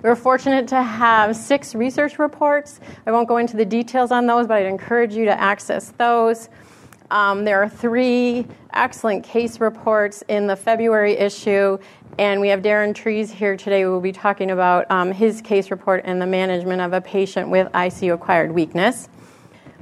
We're 0.02 0.16
fortunate 0.16 0.68
to 0.70 0.82
have 0.82 1.36
six 1.36 1.76
research 1.76 2.20
reports. 2.20 2.80
I 3.06 3.12
won't 3.12 3.28
go 3.28 3.38
into 3.38 3.58
the 3.58 3.66
details 3.66 4.12
on 4.12 4.26
those, 4.26 4.48
but 4.48 4.58
I'd 4.58 4.66
encourage 4.66 5.14
you 5.14 5.26
to 5.26 5.40
access 5.40 5.92
those. 5.98 6.50
Um, 7.12 7.44
there 7.44 7.62
are 7.62 7.70
three 7.70 8.46
excellent 8.74 9.24
case 9.24 9.60
reports 9.60 10.24
in 10.28 10.48
the 10.48 10.56
February 10.56 11.14
issue, 11.14 11.78
and 12.20 12.40
we 12.40 12.50
have 12.50 12.62
Darren 12.62 12.94
Trees 12.94 13.32
here 13.32 13.58
today 13.58 13.82
who 13.82 13.92
will 13.92 14.02
be 14.02 14.12
talking 14.12 14.52
about 14.52 14.90
um, 14.92 15.12
his 15.12 15.42
case 15.42 15.72
report 15.72 16.04
and 16.06 16.22
the 16.22 16.28
management 16.28 16.82
of 16.82 16.94
a 16.94 17.02
patient 17.02 17.50
with 17.50 17.68
ICU 17.72 18.14
acquired 18.14 18.52
weakness. 18.52 19.10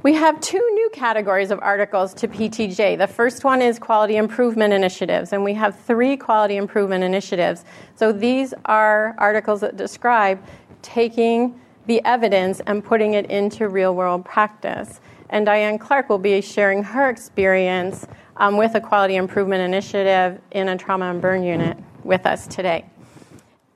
We 0.08 0.14
have 0.14 0.40
two 0.40 0.56
new 0.56 0.88
categories 0.90 1.50
of 1.50 1.58
articles 1.60 2.14
to 2.14 2.28
PTJ. 2.28 2.96
The 2.96 3.06
first 3.06 3.44
one 3.44 3.60
is 3.60 3.78
quality 3.78 4.16
improvement 4.16 4.72
initiatives, 4.72 5.34
and 5.34 5.44
we 5.44 5.52
have 5.52 5.78
three 5.80 6.16
quality 6.16 6.56
improvement 6.56 7.04
initiatives. 7.04 7.66
So 7.94 8.10
these 8.10 8.54
are 8.64 9.14
articles 9.18 9.60
that 9.60 9.76
describe 9.76 10.42
taking 10.80 11.60
the 11.84 12.02
evidence 12.06 12.60
and 12.60 12.82
putting 12.82 13.12
it 13.12 13.26
into 13.26 13.68
real 13.68 13.94
world 13.94 14.24
practice. 14.24 15.02
And 15.28 15.44
Diane 15.44 15.78
Clark 15.78 16.08
will 16.08 16.16
be 16.16 16.40
sharing 16.40 16.82
her 16.84 17.10
experience 17.10 18.06
um, 18.38 18.56
with 18.56 18.76
a 18.76 18.80
quality 18.80 19.16
improvement 19.16 19.60
initiative 19.60 20.40
in 20.52 20.70
a 20.70 20.78
trauma 20.78 21.10
and 21.10 21.20
burn 21.20 21.42
unit 21.42 21.76
with 22.02 22.24
us 22.24 22.46
today. 22.46 22.86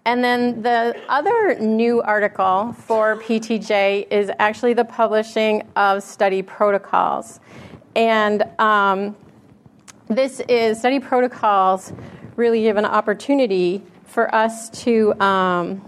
And 0.05 0.23
then 0.23 0.63
the 0.63 1.01
other 1.09 1.57
new 1.61 2.03
article 2.03 2.73
for 2.73 3.17
PTJ 3.19 4.09
is 4.11 4.31
actually 4.41 4.75
the 4.75 4.85
publishing 4.85 5.63
of 5.77 6.03
study 6.03 6.43
protocols. 6.43 7.39
And 7.95 8.45
um, 8.59 9.15
this 10.09 10.41
is 10.49 10.79
study 10.81 10.99
protocols 10.99 11.93
really 12.35 12.63
give 12.63 12.77
an 12.77 12.85
opportunity 12.85 13.83
for 14.05 14.35
us 14.35 14.71
to, 14.71 15.15
um, 15.23 15.81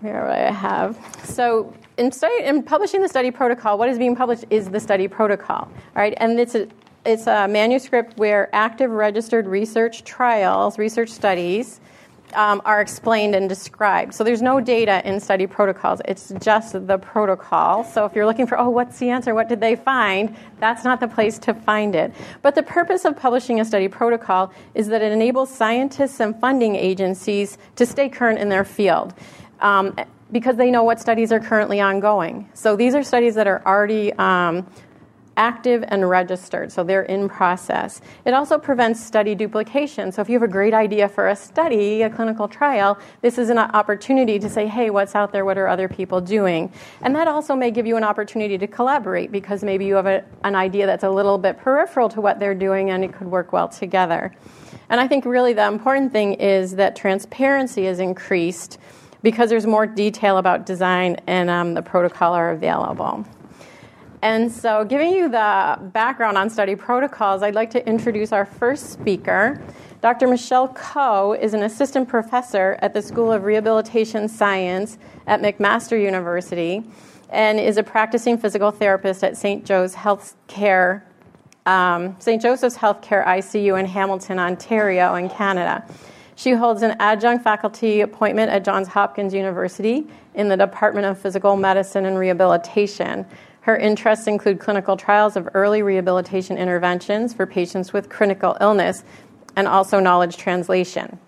here 0.00 0.22
I 0.22 0.50
have. 0.50 0.98
So 1.24 1.74
in, 1.98 2.10
study, 2.10 2.44
in 2.44 2.62
publishing 2.62 3.02
the 3.02 3.08
study 3.08 3.30
protocol, 3.30 3.76
what 3.76 3.90
is 3.90 3.98
being 3.98 4.16
published 4.16 4.46
is 4.48 4.70
the 4.70 4.80
study 4.80 5.08
protocol, 5.08 5.70
right? 5.94 6.14
And 6.16 6.40
it's 6.40 6.54
a, 6.54 6.68
it's 7.04 7.26
a 7.26 7.46
manuscript 7.48 8.16
where 8.16 8.48
active 8.54 8.90
registered 8.90 9.46
research 9.46 10.04
trials, 10.04 10.78
research 10.78 11.10
studies, 11.10 11.80
um, 12.34 12.62
are 12.64 12.80
explained 12.80 13.34
and 13.34 13.48
described. 13.48 14.14
So 14.14 14.24
there's 14.24 14.42
no 14.42 14.60
data 14.60 15.06
in 15.08 15.20
study 15.20 15.46
protocols. 15.46 16.00
It's 16.04 16.32
just 16.40 16.86
the 16.86 16.98
protocol. 16.98 17.84
So 17.84 18.04
if 18.04 18.14
you're 18.14 18.26
looking 18.26 18.46
for, 18.46 18.58
oh, 18.58 18.70
what's 18.70 18.98
the 18.98 19.10
answer? 19.10 19.34
What 19.34 19.48
did 19.48 19.60
they 19.60 19.76
find? 19.76 20.36
That's 20.60 20.84
not 20.84 21.00
the 21.00 21.08
place 21.08 21.38
to 21.40 21.54
find 21.54 21.94
it. 21.94 22.12
But 22.42 22.54
the 22.54 22.62
purpose 22.62 23.04
of 23.04 23.16
publishing 23.16 23.60
a 23.60 23.64
study 23.64 23.88
protocol 23.88 24.52
is 24.74 24.88
that 24.88 25.02
it 25.02 25.12
enables 25.12 25.50
scientists 25.50 26.20
and 26.20 26.38
funding 26.40 26.76
agencies 26.76 27.58
to 27.76 27.86
stay 27.86 28.08
current 28.08 28.38
in 28.38 28.48
their 28.48 28.64
field. 28.64 29.14
Um, 29.60 29.94
because 30.30 30.56
they 30.56 30.70
know 30.70 30.84
what 30.84 31.00
studies 31.00 31.32
are 31.32 31.40
currently 31.40 31.80
ongoing. 31.80 32.48
So 32.52 32.76
these 32.76 32.94
are 32.94 33.02
studies 33.02 33.34
that 33.36 33.46
are 33.46 33.62
already 33.64 34.12
um, 34.12 34.66
active 35.38 35.84
and 35.88 36.10
registered, 36.10 36.70
so 36.70 36.82
they're 36.82 37.04
in 37.04 37.28
process. 37.28 38.02
It 38.26 38.34
also 38.34 38.58
prevents 38.58 39.02
study 39.02 39.34
duplication. 39.34 40.10
So 40.12 40.20
if 40.20 40.28
you 40.28 40.34
have 40.34 40.42
a 40.42 40.52
great 40.52 40.74
idea 40.74 41.08
for 41.08 41.28
a 41.28 41.36
study, 41.36 42.02
a 42.02 42.10
clinical 42.10 42.48
trial, 42.48 42.98
this 43.22 43.38
is 43.38 43.48
an 43.48 43.58
opportunity 43.58 44.38
to 44.40 44.50
say, 44.50 44.66
hey, 44.66 44.90
what's 44.90 45.14
out 45.14 45.32
there? 45.32 45.44
What 45.44 45.56
are 45.56 45.68
other 45.68 45.88
people 45.88 46.20
doing? 46.20 46.72
And 47.00 47.14
that 47.14 47.28
also 47.28 47.54
may 47.54 47.70
give 47.70 47.86
you 47.86 47.96
an 47.96 48.04
opportunity 48.04 48.58
to 48.58 48.66
collaborate 48.66 49.30
because 49.30 49.62
maybe 49.62 49.86
you 49.86 49.94
have 49.94 50.06
a, 50.06 50.24
an 50.42 50.56
idea 50.56 50.86
that's 50.86 51.04
a 51.04 51.10
little 51.10 51.38
bit 51.38 51.56
peripheral 51.58 52.08
to 52.10 52.20
what 52.20 52.40
they're 52.40 52.54
doing 52.54 52.90
and 52.90 53.04
it 53.04 53.14
could 53.14 53.28
work 53.28 53.52
well 53.52 53.68
together. 53.68 54.34
And 54.90 55.00
I 55.00 55.06
think 55.06 55.24
really 55.24 55.52
the 55.52 55.66
important 55.66 56.12
thing 56.12 56.34
is 56.34 56.74
that 56.76 56.96
transparency 56.96 57.86
is 57.86 58.00
increased 58.00 58.78
because 59.22 59.50
there's 59.50 59.66
more 59.66 59.86
detail 59.86 60.38
about 60.38 60.66
design 60.66 61.16
and 61.26 61.48
um, 61.48 61.74
the 61.74 61.82
protocol 61.82 62.34
are 62.34 62.50
available. 62.50 63.24
And 64.20 64.50
so, 64.50 64.84
giving 64.84 65.12
you 65.12 65.28
the 65.28 65.78
background 65.92 66.36
on 66.36 66.50
study 66.50 66.74
protocols, 66.74 67.42
I'd 67.42 67.54
like 67.54 67.70
to 67.70 67.86
introduce 67.86 68.32
our 68.32 68.44
first 68.44 68.90
speaker. 68.90 69.62
Dr. 70.00 70.26
Michelle 70.26 70.68
Kho 70.68 71.38
is 71.40 71.54
an 71.54 71.62
assistant 71.62 72.08
professor 72.08 72.78
at 72.82 72.94
the 72.94 73.02
School 73.02 73.30
of 73.30 73.44
Rehabilitation 73.44 74.28
Science 74.28 74.98
at 75.26 75.40
McMaster 75.40 76.00
University 76.00 76.82
and 77.30 77.60
is 77.60 77.76
a 77.76 77.82
practicing 77.82 78.38
physical 78.38 78.70
therapist 78.70 79.22
at 79.22 79.36
St. 79.36 79.64
Joe's 79.64 79.94
Healthcare, 79.94 81.02
um, 81.66 82.16
St. 82.18 82.40
Joseph's 82.40 82.76
Healthcare 82.76 83.24
ICU 83.24 83.78
in 83.78 83.86
Hamilton, 83.86 84.38
Ontario, 84.38 85.14
in 85.14 85.28
Canada. 85.28 85.84
She 86.34 86.52
holds 86.52 86.82
an 86.82 86.96
adjunct 87.00 87.42
faculty 87.42 88.00
appointment 88.00 88.50
at 88.50 88.64
Johns 88.64 88.88
Hopkins 88.88 89.34
University 89.34 90.06
in 90.34 90.48
the 90.48 90.56
Department 90.56 91.06
of 91.06 91.18
Physical 91.18 91.56
Medicine 91.56 92.06
and 92.06 92.16
Rehabilitation. 92.16 93.26
Her 93.62 93.76
interests 93.76 94.26
include 94.26 94.60
clinical 94.60 94.96
trials 94.96 95.36
of 95.36 95.48
early 95.54 95.82
rehabilitation 95.82 96.56
interventions 96.56 97.34
for 97.34 97.46
patients 97.46 97.92
with 97.92 98.08
critical 98.08 98.56
illness 98.60 99.04
and 99.56 99.68
also 99.68 100.00
knowledge 100.00 100.36
translation. 100.36 101.18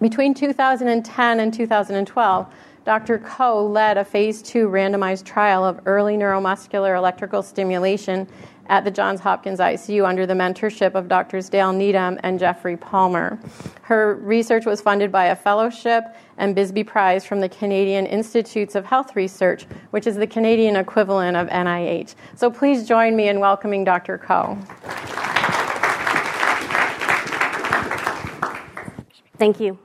Between 0.00 0.34
2010 0.34 1.40
and 1.40 1.54
2012, 1.54 2.46
Dr. 2.84 3.18
Kho 3.18 3.72
led 3.72 3.96
a 3.96 4.04
phase 4.04 4.42
two 4.42 4.68
randomized 4.68 5.24
trial 5.24 5.64
of 5.64 5.80
early 5.86 6.16
neuromuscular 6.16 6.96
electrical 6.96 7.42
stimulation 7.42 8.28
at 8.66 8.84
the 8.84 8.90
Johns 8.90 9.20
Hopkins 9.20 9.58
ICU 9.58 10.06
under 10.06 10.26
the 10.26 10.34
mentorship 10.34 10.94
of 10.94 11.08
Drs. 11.08 11.48
Dale 11.48 11.72
Needham 11.72 12.18
and 12.22 12.38
Jeffrey 12.38 12.76
Palmer. 12.76 13.38
Her 13.82 14.14
research 14.16 14.66
was 14.66 14.80
funded 14.80 15.12
by 15.12 15.26
a 15.26 15.36
fellowship 15.36 16.04
and 16.38 16.56
Bisby 16.56 16.86
Prize 16.86 17.24
from 17.24 17.40
the 17.40 17.48
Canadian 17.48 18.06
Institutes 18.06 18.74
of 18.74 18.84
Health 18.84 19.14
Research, 19.14 19.64
which 19.90 20.06
is 20.06 20.16
the 20.16 20.26
Canadian 20.26 20.76
equivalent 20.76 21.36
of 21.36 21.48
NIH. 21.48 22.14
So 22.36 22.50
please 22.50 22.88
join 22.88 23.14
me 23.16 23.28
in 23.28 23.40
welcoming 23.40 23.84
Dr. 23.84 24.18
Kho. 24.18 24.58
Thank 29.36 29.60
you. 29.60 29.78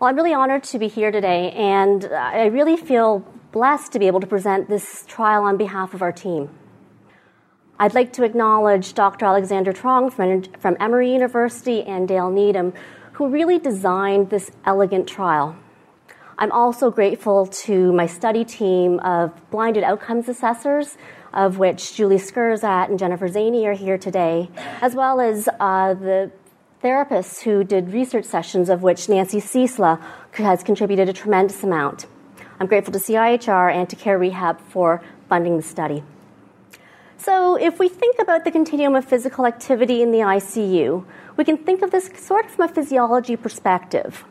Well, 0.00 0.08
I'm 0.08 0.16
really 0.16 0.32
honored 0.32 0.64
to 0.64 0.78
be 0.78 0.88
here 0.88 1.10
today, 1.10 1.50
and 1.52 2.04
I 2.04 2.46
really 2.46 2.76
feel 2.76 3.24
blessed 3.52 3.92
to 3.92 3.98
be 3.98 4.06
able 4.06 4.20
to 4.20 4.26
present 4.26 4.68
this 4.68 5.04
trial 5.06 5.42
on 5.44 5.56
behalf 5.56 5.92
of 5.94 6.02
our 6.02 6.12
team. 6.12 6.50
I'd 7.80 7.94
like 7.94 8.12
to 8.14 8.24
acknowledge 8.24 8.94
Dr. 8.94 9.24
Alexander 9.24 9.72
Truong 9.72 10.12
from, 10.12 10.42
from 10.58 10.76
Emory 10.80 11.12
University 11.12 11.84
and 11.84 12.08
Dale 12.08 12.28
Needham, 12.28 12.72
who 13.12 13.28
really 13.28 13.60
designed 13.60 14.30
this 14.30 14.50
elegant 14.64 15.06
trial. 15.08 15.54
I'm 16.38 16.50
also 16.50 16.90
grateful 16.90 17.46
to 17.46 17.92
my 17.92 18.06
study 18.06 18.44
team 18.44 18.98
of 19.00 19.32
blinded 19.50 19.84
outcomes 19.84 20.28
assessors, 20.28 20.96
of 21.32 21.58
which 21.58 21.94
Julie 21.94 22.16
Skrzat 22.16 22.88
and 22.88 22.98
Jennifer 22.98 23.28
Zanni 23.28 23.64
are 23.66 23.74
here 23.74 23.98
today, 23.98 24.50
as 24.80 24.96
well 24.96 25.20
as 25.20 25.48
uh, 25.60 25.94
the 25.94 26.32
therapists 26.82 27.42
who 27.42 27.62
did 27.62 27.92
research 27.92 28.24
sessions, 28.24 28.68
of 28.68 28.82
which 28.82 29.08
Nancy 29.08 29.40
Ciesla 29.40 30.02
has 30.32 30.64
contributed 30.64 31.08
a 31.08 31.12
tremendous 31.12 31.62
amount. 31.62 32.06
I'm 32.58 32.66
grateful 32.66 32.92
to 32.92 32.98
CIHR 32.98 33.72
and 33.72 33.88
to 33.88 33.94
Care 33.94 34.18
Rehab 34.18 34.60
for 34.60 35.00
funding 35.28 35.56
the 35.56 35.62
study. 35.62 36.02
So, 37.20 37.56
if 37.56 37.80
we 37.80 37.88
think 37.88 38.20
about 38.20 38.44
the 38.44 38.52
continuum 38.52 38.94
of 38.94 39.04
physical 39.04 39.44
activity 39.44 40.02
in 40.02 40.12
the 40.12 40.18
ICU, 40.18 41.04
we 41.36 41.44
can 41.44 41.56
think 41.56 41.82
of 41.82 41.90
this 41.90 42.08
sort 42.16 42.44
of 42.44 42.52
from 42.52 42.66
a 42.66 42.72
physiology 42.72 43.34
perspective. 43.34 44.24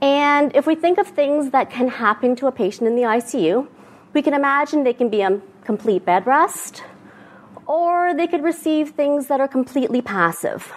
And 0.00 0.56
if 0.56 0.66
we 0.66 0.74
think 0.74 0.96
of 0.96 1.06
things 1.06 1.50
that 1.50 1.68
can 1.68 1.88
happen 1.88 2.34
to 2.36 2.46
a 2.46 2.52
patient 2.52 2.88
in 2.88 2.96
the 2.96 3.02
ICU, 3.02 3.68
we 4.14 4.22
can 4.22 4.32
imagine 4.32 4.82
they 4.82 4.94
can 4.94 5.10
be 5.10 5.20
a 5.20 5.42
complete 5.64 6.06
bed 6.06 6.26
rest, 6.26 6.82
or 7.66 8.14
they 8.14 8.26
could 8.26 8.42
receive 8.42 8.90
things 8.90 9.26
that 9.26 9.38
are 9.38 9.48
completely 9.48 10.00
passive. 10.00 10.72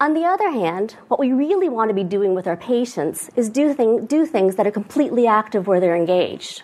On 0.00 0.14
the 0.14 0.24
other 0.24 0.50
hand, 0.50 0.96
what 1.08 1.18
we 1.18 1.32
really 1.32 1.68
want 1.68 1.88
to 1.90 1.94
be 1.94 2.04
doing 2.04 2.36
with 2.36 2.46
our 2.46 2.56
patients 2.56 3.30
is 3.34 3.48
do, 3.48 3.74
thing, 3.74 4.06
do 4.06 4.26
things 4.26 4.54
that 4.54 4.66
are 4.66 4.70
completely 4.70 5.26
active 5.26 5.66
where 5.66 5.80
they're 5.80 5.96
engaged. 5.96 6.62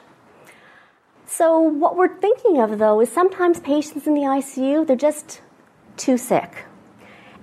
So, 1.30 1.60
what 1.60 1.94
we're 1.94 2.18
thinking 2.20 2.58
of 2.58 2.78
though 2.78 3.02
is 3.02 3.12
sometimes 3.12 3.60
patients 3.60 4.06
in 4.06 4.14
the 4.14 4.22
ICU, 4.22 4.86
they're 4.86 4.96
just 4.96 5.42
too 5.98 6.16
sick. 6.16 6.64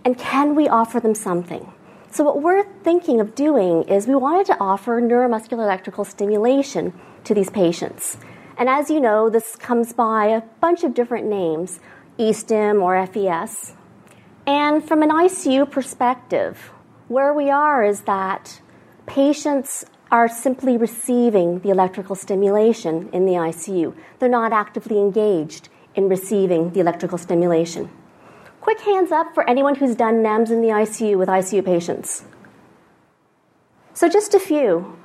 And 0.03 0.17
can 0.17 0.55
we 0.55 0.67
offer 0.67 0.99
them 0.99 1.13
something? 1.13 1.71
So, 2.09 2.23
what 2.23 2.41
we're 2.41 2.65
thinking 2.81 3.21
of 3.21 3.35
doing 3.35 3.83
is 3.83 4.07
we 4.07 4.15
wanted 4.15 4.47
to 4.47 4.57
offer 4.59 4.99
neuromuscular 4.99 5.63
electrical 5.63 6.03
stimulation 6.03 6.99
to 7.25 7.35
these 7.35 7.51
patients. 7.51 8.17
And 8.57 8.69
as 8.69 8.89
you 8.89 8.99
know, 8.99 9.29
this 9.29 9.55
comes 9.55 9.93
by 9.93 10.27
a 10.29 10.41
bunch 10.41 10.83
of 10.83 10.95
different 10.95 11.27
names 11.27 11.79
ESTIM 12.17 12.81
or 12.81 13.05
FES. 13.05 13.73
And 14.47 14.83
from 14.83 15.03
an 15.03 15.11
ICU 15.11 15.69
perspective, 15.69 16.71
where 17.07 17.31
we 17.31 17.51
are 17.51 17.85
is 17.85 18.01
that 18.01 18.61
patients 19.05 19.85
are 20.15 20.30
simply 20.30 20.78
receiving 20.78 21.60
the 21.60 21.69
electrical 21.69 22.15
stimulation 22.15 23.10
in 23.12 23.25
the 23.25 23.34
ICU. 23.34 23.93
They're 24.17 24.30
not 24.30 24.54
actively 24.54 24.97
engaged 24.97 25.67
in 25.93 26.08
receiving 26.08 26.71
the 26.71 26.80
electrical 26.80 27.17
stimulation. 27.17 27.89
Quick 28.62 28.80
hands 28.80 29.12
up 29.12 29.34
for 29.34 29.43
anyone 29.49 29.75
who's 29.75 29.93
done 29.93 30.23
NEMS 30.23 30.51
in 30.51 30.62
the 30.62 30.69
ICU 30.69 31.17
with 31.17 31.28
ICU 31.28 31.65
patients. 31.65 32.23
So, 33.93 34.08
just 34.08 34.34
a 34.34 34.39
few. 34.39 34.97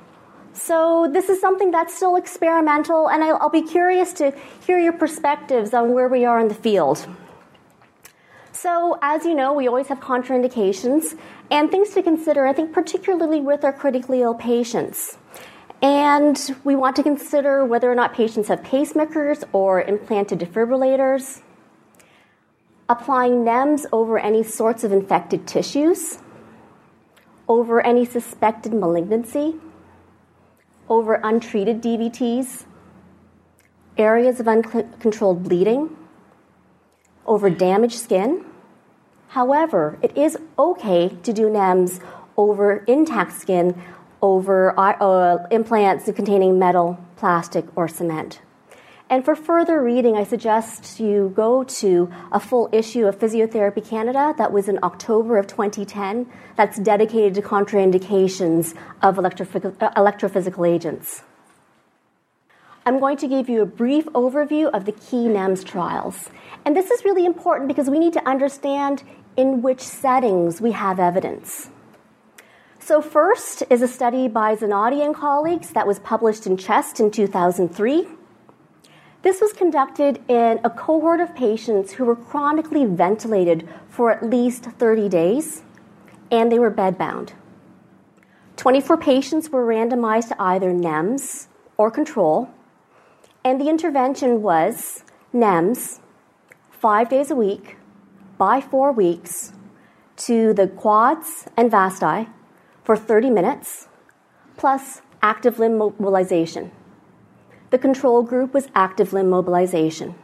So, 0.53 1.09
this 1.11 1.27
is 1.27 1.41
something 1.41 1.71
that's 1.71 1.93
still 1.93 2.15
experimental, 2.15 3.09
and 3.09 3.21
I'll, 3.21 3.49
be 3.49 3.63
curious 3.63 4.13
to 4.13 4.33
hear 4.65 4.79
your 4.79 4.93
perspectives 4.93 5.73
on 5.73 5.91
where 5.91 6.07
we 6.07 6.23
are 6.23 6.39
in 6.39 6.47
the 6.47 6.61
field. 6.67 7.05
So, 8.61 8.99
as 9.01 9.25
you 9.25 9.33
know, 9.33 9.53
we 9.53 9.67
always 9.67 9.87
have 9.87 9.99
contraindications 9.99 11.17
and 11.49 11.71
things 11.71 11.95
to 11.95 12.03
consider, 12.03 12.45
I 12.45 12.53
think, 12.53 12.71
particularly 12.71 13.41
with 13.41 13.63
our 13.63 13.73
critically 13.73 14.21
ill 14.21 14.35
patients. 14.35 15.17
And 15.81 16.39
we 16.63 16.75
want 16.75 16.95
to 16.97 17.01
consider 17.01 17.65
whether 17.65 17.91
or 17.91 17.95
not 17.95 18.13
patients 18.13 18.49
have 18.49 18.61
pacemakers 18.61 19.43
or 19.51 19.81
implanted 19.81 20.37
defibrillators, 20.37 21.41
applying 22.87 23.43
NEMS 23.43 23.87
over 23.91 24.19
any 24.19 24.43
sorts 24.43 24.83
of 24.83 24.91
infected 24.91 25.47
tissues, 25.47 26.19
over 27.47 27.81
any 27.81 28.05
suspected 28.05 28.75
malignancy, 28.75 29.55
over 30.87 31.15
untreated 31.23 31.81
DVTs, 31.81 32.65
areas 33.97 34.39
of 34.39 34.47
uncontrolled 34.47 35.41
bleeding, 35.41 35.97
over 37.25 37.49
damaged 37.49 37.97
skin, 37.97 38.45
However, 39.31 39.97
it 40.01 40.17
is 40.17 40.37
okay 40.59 41.07
to 41.23 41.31
do 41.31 41.49
NEMS 41.49 42.01
over 42.35 42.83
intact 42.85 43.31
skin 43.31 43.81
over 44.21 44.77
uh, 44.77 45.47
implants 45.49 46.11
containing 46.11 46.59
metal, 46.59 46.99
plastic, 47.15 47.65
or 47.77 47.87
cement. 47.87 48.41
And 49.09 49.23
for 49.23 49.37
further 49.37 49.81
reading, 49.81 50.17
I 50.17 50.25
suggest 50.25 50.99
you 50.99 51.31
go 51.33 51.63
to 51.63 52.11
a 52.33 52.41
full 52.41 52.67
issue 52.73 53.05
of 53.07 53.17
Physiotherapy 53.19 53.87
Canada 53.87 54.35
that 54.37 54.51
was 54.51 54.67
in 54.67 54.79
October 54.83 55.37
of 55.37 55.47
2010 55.47 56.29
that's 56.57 56.77
dedicated 56.77 57.33
to 57.35 57.41
contraindications 57.41 58.75
of 59.01 59.15
electrophysical 59.15 60.67
agents. 60.67 61.23
I'm 62.85 62.99
going 62.99 63.17
to 63.17 63.27
give 63.27 63.47
you 63.47 63.61
a 63.61 63.65
brief 63.65 64.05
overview 64.07 64.69
of 64.71 64.85
the 64.85 64.91
key 64.91 65.27
NEMS 65.27 65.63
trials. 65.63 66.29
And 66.65 66.75
this 66.75 66.89
is 66.89 67.05
really 67.05 67.25
important 67.25 67.67
because 67.67 67.89
we 67.89 67.99
need 67.99 68.13
to 68.13 68.27
understand 68.27 69.03
in 69.37 69.61
which 69.61 69.81
settings 69.81 70.61
we 70.61 70.71
have 70.71 70.99
evidence. 70.99 71.69
So, 72.79 73.01
first 73.01 73.63
is 73.69 73.81
a 73.81 73.87
study 73.87 74.27
by 74.27 74.55
Zanotti 74.55 75.05
and 75.05 75.15
colleagues 75.15 75.69
that 75.69 75.85
was 75.85 75.99
published 75.99 76.47
in 76.47 76.57
Chest 76.57 76.99
in 76.99 77.11
2003. 77.11 78.07
This 79.21 79.39
was 79.39 79.53
conducted 79.53 80.19
in 80.27 80.59
a 80.63 80.69
cohort 80.69 81.19
of 81.19 81.35
patients 81.35 81.93
who 81.93 82.05
were 82.05 82.15
chronically 82.15 82.85
ventilated 82.85 83.69
for 83.87 84.11
at 84.11 84.27
least 84.27 84.65
30 84.65 85.09
days, 85.09 85.61
and 86.31 86.51
they 86.51 86.57
were 86.57 86.71
bedbound. 86.71 87.33
24 88.57 88.97
patients 88.97 89.49
were 89.49 89.65
randomized 89.65 90.29
to 90.29 90.41
either 90.41 90.73
NEMS 90.73 91.47
or 91.77 91.91
control, 91.91 92.49
and 93.45 93.61
the 93.61 93.69
intervention 93.69 94.41
was 94.41 95.03
NEMS 95.33 95.99
five 96.71 97.09
days 97.09 97.29
a 97.29 97.35
week 97.35 97.77
by 98.41 98.59
four 98.59 98.91
weeks 98.91 99.53
to 100.17 100.51
the 100.51 100.67
quads 100.67 101.45
and 101.55 101.69
vasti 101.69 102.27
for 102.83 102.97
30 102.97 103.29
minutes, 103.29 103.87
plus 104.57 105.03
active 105.21 105.59
limb 105.59 105.77
mobilization. 105.77 106.71
The 107.69 107.77
control 107.77 108.23
group 108.23 108.51
was 108.51 108.67
active 108.73 109.13
limb 109.13 109.29
mobilization. 109.29 110.15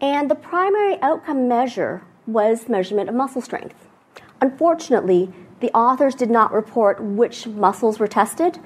And 0.00 0.30
the 0.30 0.36
primary 0.36 1.02
outcome 1.02 1.48
measure 1.48 2.04
was 2.28 2.68
measurement 2.68 3.08
of 3.08 3.16
muscle 3.16 3.42
strength. 3.42 3.88
Unfortunately, 4.40 5.32
the 5.58 5.72
authors 5.72 6.14
did 6.14 6.30
not 6.30 6.52
report 6.52 7.02
which 7.02 7.44
muscles 7.44 7.98
were 7.98 8.06
tested, 8.06 8.60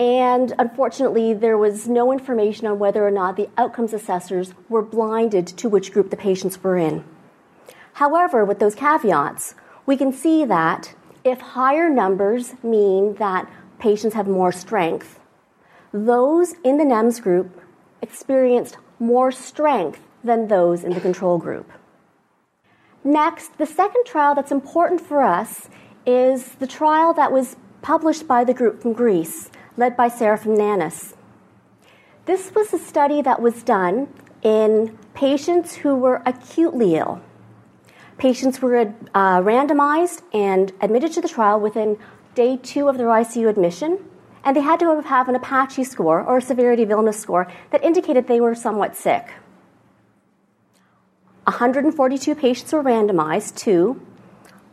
and 0.00 0.52
unfortunately, 0.58 1.32
there 1.32 1.56
was 1.56 1.86
no 1.86 2.10
information 2.10 2.66
on 2.66 2.80
whether 2.80 3.06
or 3.06 3.12
not 3.12 3.36
the 3.36 3.50
outcomes 3.56 3.92
assessors 3.92 4.52
were 4.68 4.82
blinded 4.82 5.46
to 5.46 5.68
which 5.68 5.92
group 5.92 6.10
the 6.10 6.16
patients 6.16 6.60
were 6.60 6.76
in. 6.76 7.04
However, 7.94 8.44
with 8.44 8.58
those 8.58 8.74
caveats, 8.74 9.54
we 9.86 9.96
can 9.96 10.12
see 10.12 10.44
that 10.44 10.94
if 11.22 11.40
higher 11.40 11.88
numbers 11.88 12.54
mean 12.62 13.14
that 13.14 13.48
patients 13.78 14.14
have 14.14 14.26
more 14.26 14.52
strength, 14.52 15.20
those 15.92 16.54
in 16.64 16.76
the 16.76 16.84
NEMS 16.84 17.22
group 17.22 17.60
experienced 18.02 18.76
more 18.98 19.30
strength 19.30 20.00
than 20.24 20.48
those 20.48 20.82
in 20.82 20.92
the 20.92 21.00
control 21.00 21.38
group. 21.38 21.70
Next, 23.04 23.58
the 23.58 23.66
second 23.66 24.04
trial 24.06 24.34
that's 24.34 24.50
important 24.50 25.00
for 25.00 25.22
us 25.22 25.68
is 26.04 26.56
the 26.56 26.66
trial 26.66 27.14
that 27.14 27.30
was 27.30 27.56
published 27.80 28.26
by 28.26 28.42
the 28.42 28.54
group 28.54 28.82
from 28.82 28.92
Greece, 28.92 29.50
led 29.76 29.96
by 29.96 30.08
Serafim 30.08 30.56
Nanas. 30.58 31.14
This 32.24 32.52
was 32.54 32.72
a 32.72 32.78
study 32.78 33.22
that 33.22 33.40
was 33.40 33.62
done 33.62 34.08
in 34.42 34.98
patients 35.14 35.76
who 35.76 35.94
were 35.94 36.22
acutely 36.26 36.96
ill. 36.96 37.20
Patients 38.18 38.62
were 38.62 38.76
uh, 39.14 39.40
randomized 39.40 40.22
and 40.32 40.72
admitted 40.80 41.12
to 41.12 41.20
the 41.20 41.28
trial 41.28 41.60
within 41.60 41.98
day 42.34 42.56
two 42.56 42.88
of 42.88 42.96
their 42.96 43.08
ICU 43.08 43.48
admission 43.48 43.98
and 44.44 44.54
they 44.54 44.60
had 44.60 44.78
to 44.80 45.00
have 45.00 45.28
an 45.28 45.34
Apache 45.34 45.84
score 45.84 46.22
or 46.22 46.38
a 46.38 46.42
severity 46.42 46.82
of 46.82 46.90
illness 46.90 47.18
score 47.18 47.50
that 47.70 47.82
indicated 47.82 48.26
they 48.26 48.40
were 48.40 48.54
somewhat 48.54 48.94
sick. 48.94 49.32
142 51.44 52.34
patients 52.34 52.72
were 52.72 52.82
randomized 52.82 53.56
to 53.56 54.00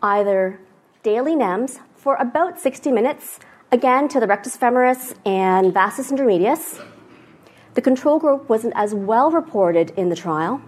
either 0.03 0.59
daily 1.03 1.35
NEMS 1.35 1.79
for 1.95 2.15
about 2.15 2.59
60 2.59 2.91
minutes, 2.91 3.39
again 3.71 4.07
to 4.09 4.19
the 4.19 4.27
rectus 4.27 4.57
femoris 4.57 5.15
and 5.25 5.73
vastus 5.73 6.11
intermedius. 6.11 6.83
The 7.73 7.81
control 7.81 8.19
group 8.19 8.49
wasn't 8.49 8.73
as 8.75 8.93
well 8.93 9.31
reported 9.31 9.91
in 9.91 10.09
the 10.09 10.15
trial, 10.15 10.61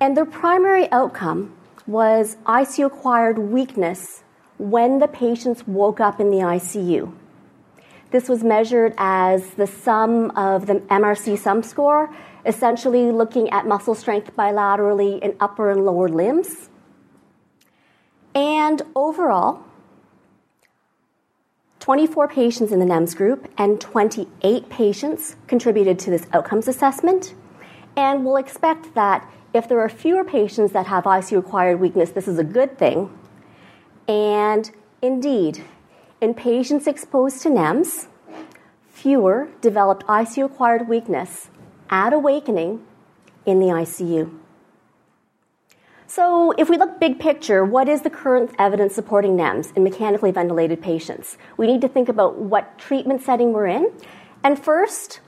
and 0.00 0.16
their 0.16 0.24
primary 0.24 0.90
outcome 0.92 1.53
was 1.86 2.36
ICU 2.46 2.86
acquired 2.86 3.38
weakness 3.38 4.22
when 4.58 4.98
the 4.98 5.08
patients 5.08 5.66
woke 5.66 6.00
up 6.00 6.20
in 6.20 6.30
the 6.30 6.38
ICU. 6.38 7.12
This 8.10 8.28
was 8.28 8.44
measured 8.44 8.94
as 8.96 9.50
the 9.54 9.66
sum 9.66 10.30
of 10.36 10.66
the 10.66 10.74
MRC 10.74 11.36
sum 11.36 11.62
score, 11.62 12.14
essentially 12.46 13.10
looking 13.10 13.50
at 13.50 13.66
muscle 13.66 13.94
strength 13.94 14.34
bilaterally 14.36 15.20
in 15.20 15.36
upper 15.40 15.70
and 15.70 15.84
lower 15.84 16.08
limbs. 16.08 16.70
And 18.34 18.82
overall, 18.94 19.64
24 21.80 22.28
patients 22.28 22.72
in 22.72 22.78
the 22.78 22.86
NEMS 22.86 23.14
group 23.14 23.50
and 23.58 23.80
28 23.80 24.68
patients 24.70 25.36
contributed 25.46 25.98
to 25.98 26.10
this 26.10 26.26
outcomes 26.32 26.66
assessment. 26.66 27.34
And 27.96 28.24
we'll 28.24 28.36
expect 28.36 28.94
that 28.94 29.30
if 29.54 29.68
there 29.68 29.78
are 29.80 29.88
fewer 29.88 30.24
patients 30.24 30.72
that 30.72 30.86
have 30.88 31.04
ICU 31.04 31.38
acquired 31.38 31.80
weakness, 31.80 32.10
this 32.10 32.26
is 32.26 32.38
a 32.38 32.44
good 32.44 32.76
thing. 32.76 33.16
And 34.08 34.70
indeed, 35.00 35.62
in 36.20 36.34
patients 36.34 36.88
exposed 36.88 37.40
to 37.42 37.48
NEMS, 37.48 38.08
fewer 38.90 39.48
developed 39.60 40.04
ICU 40.06 40.46
acquired 40.46 40.88
weakness 40.88 41.50
at 41.88 42.12
awakening 42.12 42.84
in 43.46 43.60
the 43.60 43.66
ICU. 43.66 44.38
So, 46.06 46.52
if 46.52 46.68
we 46.68 46.76
look 46.76 47.00
big 47.00 47.18
picture, 47.18 47.64
what 47.64 47.88
is 47.88 48.02
the 48.02 48.10
current 48.10 48.54
evidence 48.58 48.94
supporting 48.94 49.36
NEMS 49.36 49.72
in 49.76 49.82
mechanically 49.82 50.30
ventilated 50.32 50.82
patients? 50.82 51.38
We 51.56 51.66
need 51.66 51.80
to 51.80 51.88
think 51.88 52.08
about 52.08 52.38
what 52.38 52.78
treatment 52.78 53.22
setting 53.22 53.52
we're 53.52 53.66
in. 53.66 53.92
And 54.42 54.58
first, 54.58 55.20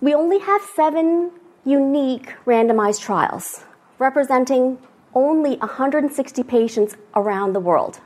we 0.00 0.14
only 0.14 0.38
have 0.40 0.62
seven 0.74 1.30
unique 1.64 2.34
randomized 2.46 3.00
trials 3.00 3.64
representing 3.98 4.78
only 5.14 5.56
160 5.56 6.42
patients 6.42 6.96
around 7.14 7.52
the 7.52 7.60
world. 7.60 8.00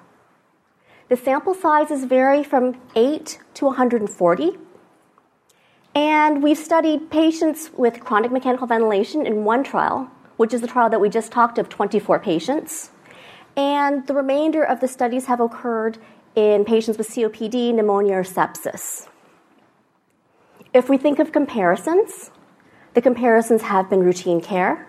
The 1.09 1.16
sample 1.16 1.55
sizes 1.55 2.05
vary 2.05 2.44
from 2.44 2.81
8 2.94 3.38
to 3.55 3.64
140. 3.64 4.59
And 5.94 6.42
we've 6.42 6.59
studied 6.59 7.11
patients 7.11 7.70
with 7.77 8.01
chronic 8.01 8.31
mechanical 8.31 8.66
ventilation 8.66 9.27
in 9.27 9.44
one 9.44 9.64
trial, 9.64 10.11
which 10.37 10.53
is 10.53 10.61
the 10.61 10.66
trial 10.66 10.90
that 10.90 11.01
we 11.01 11.09
just 11.09 11.33
talked 11.33 11.59
of 11.59 11.68
24 11.68 12.18
patients. 12.20 12.90
And 13.57 14.07
the 14.07 14.14
remainder 14.14 14.62
of 14.62 14.81
the 14.81 14.87
studies 14.87 15.27
have 15.27 15.40
occurred 15.40 15.98
in 16.37 16.64
patients 16.64 16.98
with 16.98 17.09
COPD, 17.09 17.74
pneumonia, 17.74 18.16
or 18.16 18.22
sepsis. 18.22 19.09
If 20.74 20.88
we 20.88 20.98
think 20.98 21.18
of 21.18 21.33
comparisons, 21.33 22.31
the 22.94 23.01
comparisons 23.01 23.62
have 23.62 23.88
been 23.88 24.01
routine 24.01 24.40
care, 24.40 24.87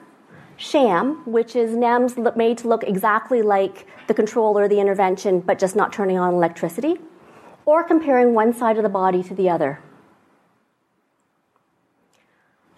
sham, 0.59 1.23
which 1.25 1.55
is 1.55 1.71
NEMS 1.71 2.35
made 2.35 2.57
to 2.59 2.67
look 2.67 2.83
exactly 2.83 3.41
like 3.41 3.87
the 4.07 4.13
control 4.13 4.57
or 4.57 4.67
the 4.67 4.79
intervention, 4.79 5.39
but 5.39 5.57
just 5.57 5.75
not 5.75 5.93
turning 5.93 6.17
on 6.19 6.33
electricity, 6.33 6.97
or 7.65 7.83
comparing 7.83 8.33
one 8.33 8.53
side 8.53 8.77
of 8.77 8.83
the 8.83 8.89
body 8.89 9.23
to 9.23 9.33
the 9.33 9.49
other. 9.49 9.79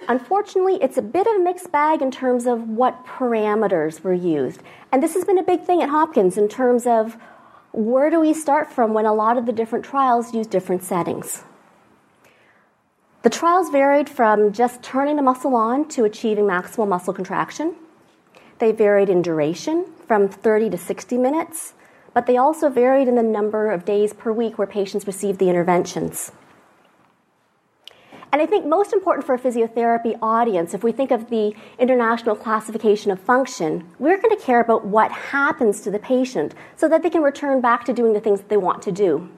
Unfortunately, 0.08 0.78
it's 0.82 0.98
a 0.98 1.02
bit 1.02 1.26
of 1.26 1.36
a 1.36 1.40
mixed 1.40 1.72
bag 1.72 2.02
in 2.02 2.12
terms 2.12 2.46
of 2.46 2.68
what 2.70 3.06
parameters 3.06 4.02
were 4.02 4.14
used. 4.14 4.62
And 4.92 5.02
this 5.02 5.14
has 5.16 5.26
been 5.26 5.38
a 5.38 5.44
big 5.44 5.64
thing 5.64 5.82
at 5.82 5.90
Hopkins 5.90 6.38
in 6.38 6.48
terms 6.50 6.86
of 6.86 7.18
where 7.72 8.10
do 8.10 8.20
we 8.20 8.34
start 8.34 8.72
from 8.72 8.94
when 8.94 9.06
a 9.06 9.14
lot 9.14 9.38
of 9.38 9.46
the 9.46 9.54
different 9.54 9.86
trials 9.86 10.34
use 10.34 10.48
different 10.48 10.84
settings. 10.84 11.44
The 13.24 13.30
trials 13.30 13.70
varied 13.70 14.10
from 14.10 14.52
just 14.52 14.82
turning 14.82 15.16
the 15.16 15.22
muscle 15.22 15.56
on 15.56 15.88
to 15.90 16.06
achieving 16.06 16.46
maximal 16.46 16.88
muscle 16.88 17.14
contraction. 17.14 17.76
They 18.58 18.72
varied 18.72 19.10
in 19.10 19.22
duration 19.22 19.86
from 20.08 20.28
30 20.28 20.72
to 20.72 20.78
60 20.78 21.18
minutes, 21.20 21.74
but 22.16 22.26
they 22.26 22.38
also 22.38 22.68
varied 22.68 23.08
in 23.08 23.14
the 23.14 23.22
number 23.22 23.70
of 23.70 23.86
days 23.86 24.12
per 24.12 24.32
week 24.32 24.58
where 24.58 24.66
patients 24.66 25.06
received 25.06 25.38
the 25.38 25.50
interventions. 25.50 26.32
And 28.34 28.42
I 28.42 28.48
think 28.48 28.66
most 28.66 28.92
important 28.92 29.28
for 29.28 29.36
a 29.36 29.40
physiotherapy 29.40 30.18
audience, 30.20 30.74
if 30.74 30.84
we 30.84 30.92
think 30.92 31.12
of 31.12 31.30
the 31.30 31.54
international 31.78 32.36
classification 32.36 33.12
of 33.12 33.20
function, 33.20 33.88
we're 34.00 34.20
going 34.20 34.36
to 34.36 34.44
care 34.44 34.62
about 34.62 34.86
what 34.86 35.12
happens 35.12 35.82
to 35.82 35.92
the 35.92 36.00
patient 36.00 36.56
so 36.76 36.88
that 36.88 37.04
they 37.04 37.10
can 37.12 37.22
return 37.22 37.62
back 37.62 37.86
to 37.86 37.94
doing 37.94 38.14
the 38.14 38.20
things 38.20 38.40
that 38.40 38.50
they 38.50 38.58
want 38.58 38.82
to 38.82 38.92
do. 38.92 39.30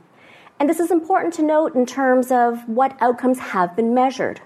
And 0.64 0.70
this 0.70 0.80
is 0.80 0.92
important 0.92 1.34
to 1.34 1.44
note 1.44 1.76
in 1.76 1.86
terms 1.86 2.32
of 2.32 2.70
what 2.70 2.96
outcomes 3.02 3.38
have 3.38 3.76
been 3.76 3.94
measured. 3.94 4.40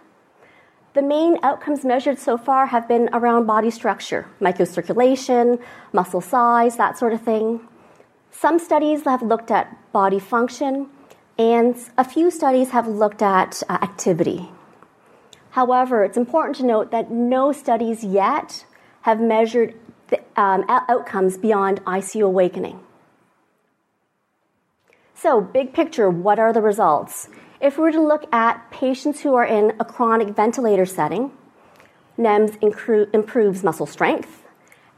The 0.96 1.04
main 1.04 1.38
outcomes 1.44 1.86
measured 1.86 2.18
so 2.18 2.40
far 2.40 2.66
have 2.66 2.88
been 2.88 3.08
around 3.14 3.46
body 3.46 3.70
structure, 3.70 4.26
microcirculation, 4.42 5.62
muscle 5.94 6.22
size, 6.22 6.76
that 6.78 6.98
sort 6.98 7.14
of 7.14 7.22
thing. 7.22 7.60
Some 8.32 8.58
studies 8.58 9.04
have 9.04 9.22
looked 9.22 9.52
at 9.52 9.78
body 9.92 10.18
function, 10.18 10.90
and 11.38 11.76
a 12.00 12.04
few 12.04 12.32
studies 12.32 12.72
have 12.72 12.88
looked 12.88 13.22
at 13.22 13.62
uh, 13.70 13.74
activity. 13.74 14.50
However, 15.52 16.04
it's 16.04 16.18
important 16.18 16.56
to 16.56 16.66
note 16.66 16.90
that 16.90 17.12
no 17.12 17.52
studies 17.52 18.04
yet 18.04 18.66
have 19.02 19.22
measured 19.22 19.76
the, 20.08 20.20
um, 20.36 20.66
outcomes 20.68 21.38
beyond 21.38 21.86
ICU 21.86 22.24
awakening. 22.24 22.80
So, 25.20 25.42
big 25.42 25.74
picture, 25.74 26.12
what 26.12 26.38
are 26.38 26.54
the 26.54 26.62
results? 26.62 27.28
If 27.60 27.76
we 27.76 27.82
were 27.82 27.92
to 27.92 28.00
look 28.00 28.32
at 28.32 28.70
patients 28.70 29.22
who 29.22 29.34
are 29.34 29.44
in 29.44 29.74
a 29.80 29.86
chronic 29.86 30.36
ventilator 30.36 30.86
setting, 30.86 31.32
NEMS 32.20 32.56
improves 32.62 33.64
muscle 33.64 33.88
strength, 33.88 34.44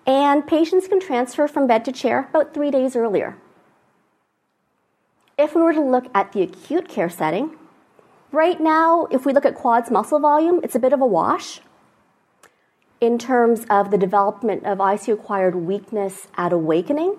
and 0.05 0.45
patients 0.45 0.89
can 0.89 0.99
transfer 0.99 1.47
from 1.47 1.67
bed 1.67 1.86
to 1.86 1.93
chair 1.93 2.27
about 2.32 2.53
three 2.53 2.69
days 2.69 2.97
earlier. 2.97 3.38
If 5.38 5.55
we 5.55 5.62
were 5.62 5.71
to 5.71 5.82
look 5.82 6.08
at 6.13 6.34
the 6.34 6.41
acute 6.41 6.89
care 6.89 7.10
setting, 7.10 7.55
right 8.34 8.60
now, 8.60 9.08
if 9.12 9.25
we 9.25 9.32
look 9.32 9.45
at 9.45 9.55
quads 9.55 9.89
muscle 9.89 10.19
volume, 10.19 10.60
it's 10.63 10.75
a 10.75 10.79
bit 10.79 10.91
of 10.91 10.99
a 10.99 11.08
wash 11.08 11.62
in 12.99 13.17
terms 13.17 13.65
of 13.69 13.89
the 13.89 13.97
development 13.97 14.65
of 14.65 14.79
ICU 14.79 15.13
acquired 15.13 15.55
weakness 15.55 16.27
at 16.36 16.51
awakening. 16.51 17.15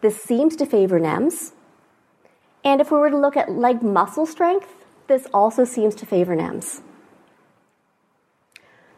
This 0.00 0.20
seems 0.20 0.56
to 0.56 0.66
favor 0.66 0.98
NEMS. 0.98 1.52
And 2.64 2.80
if 2.80 2.90
we 2.90 2.98
were 2.98 3.10
to 3.10 3.16
look 3.16 3.36
at 3.36 3.52
leg 3.52 3.82
muscle 3.82 4.26
strength, 4.26 4.84
this 5.06 5.26
also 5.34 5.64
seems 5.64 5.94
to 5.96 6.06
favor 6.06 6.34
NEMS. 6.34 6.80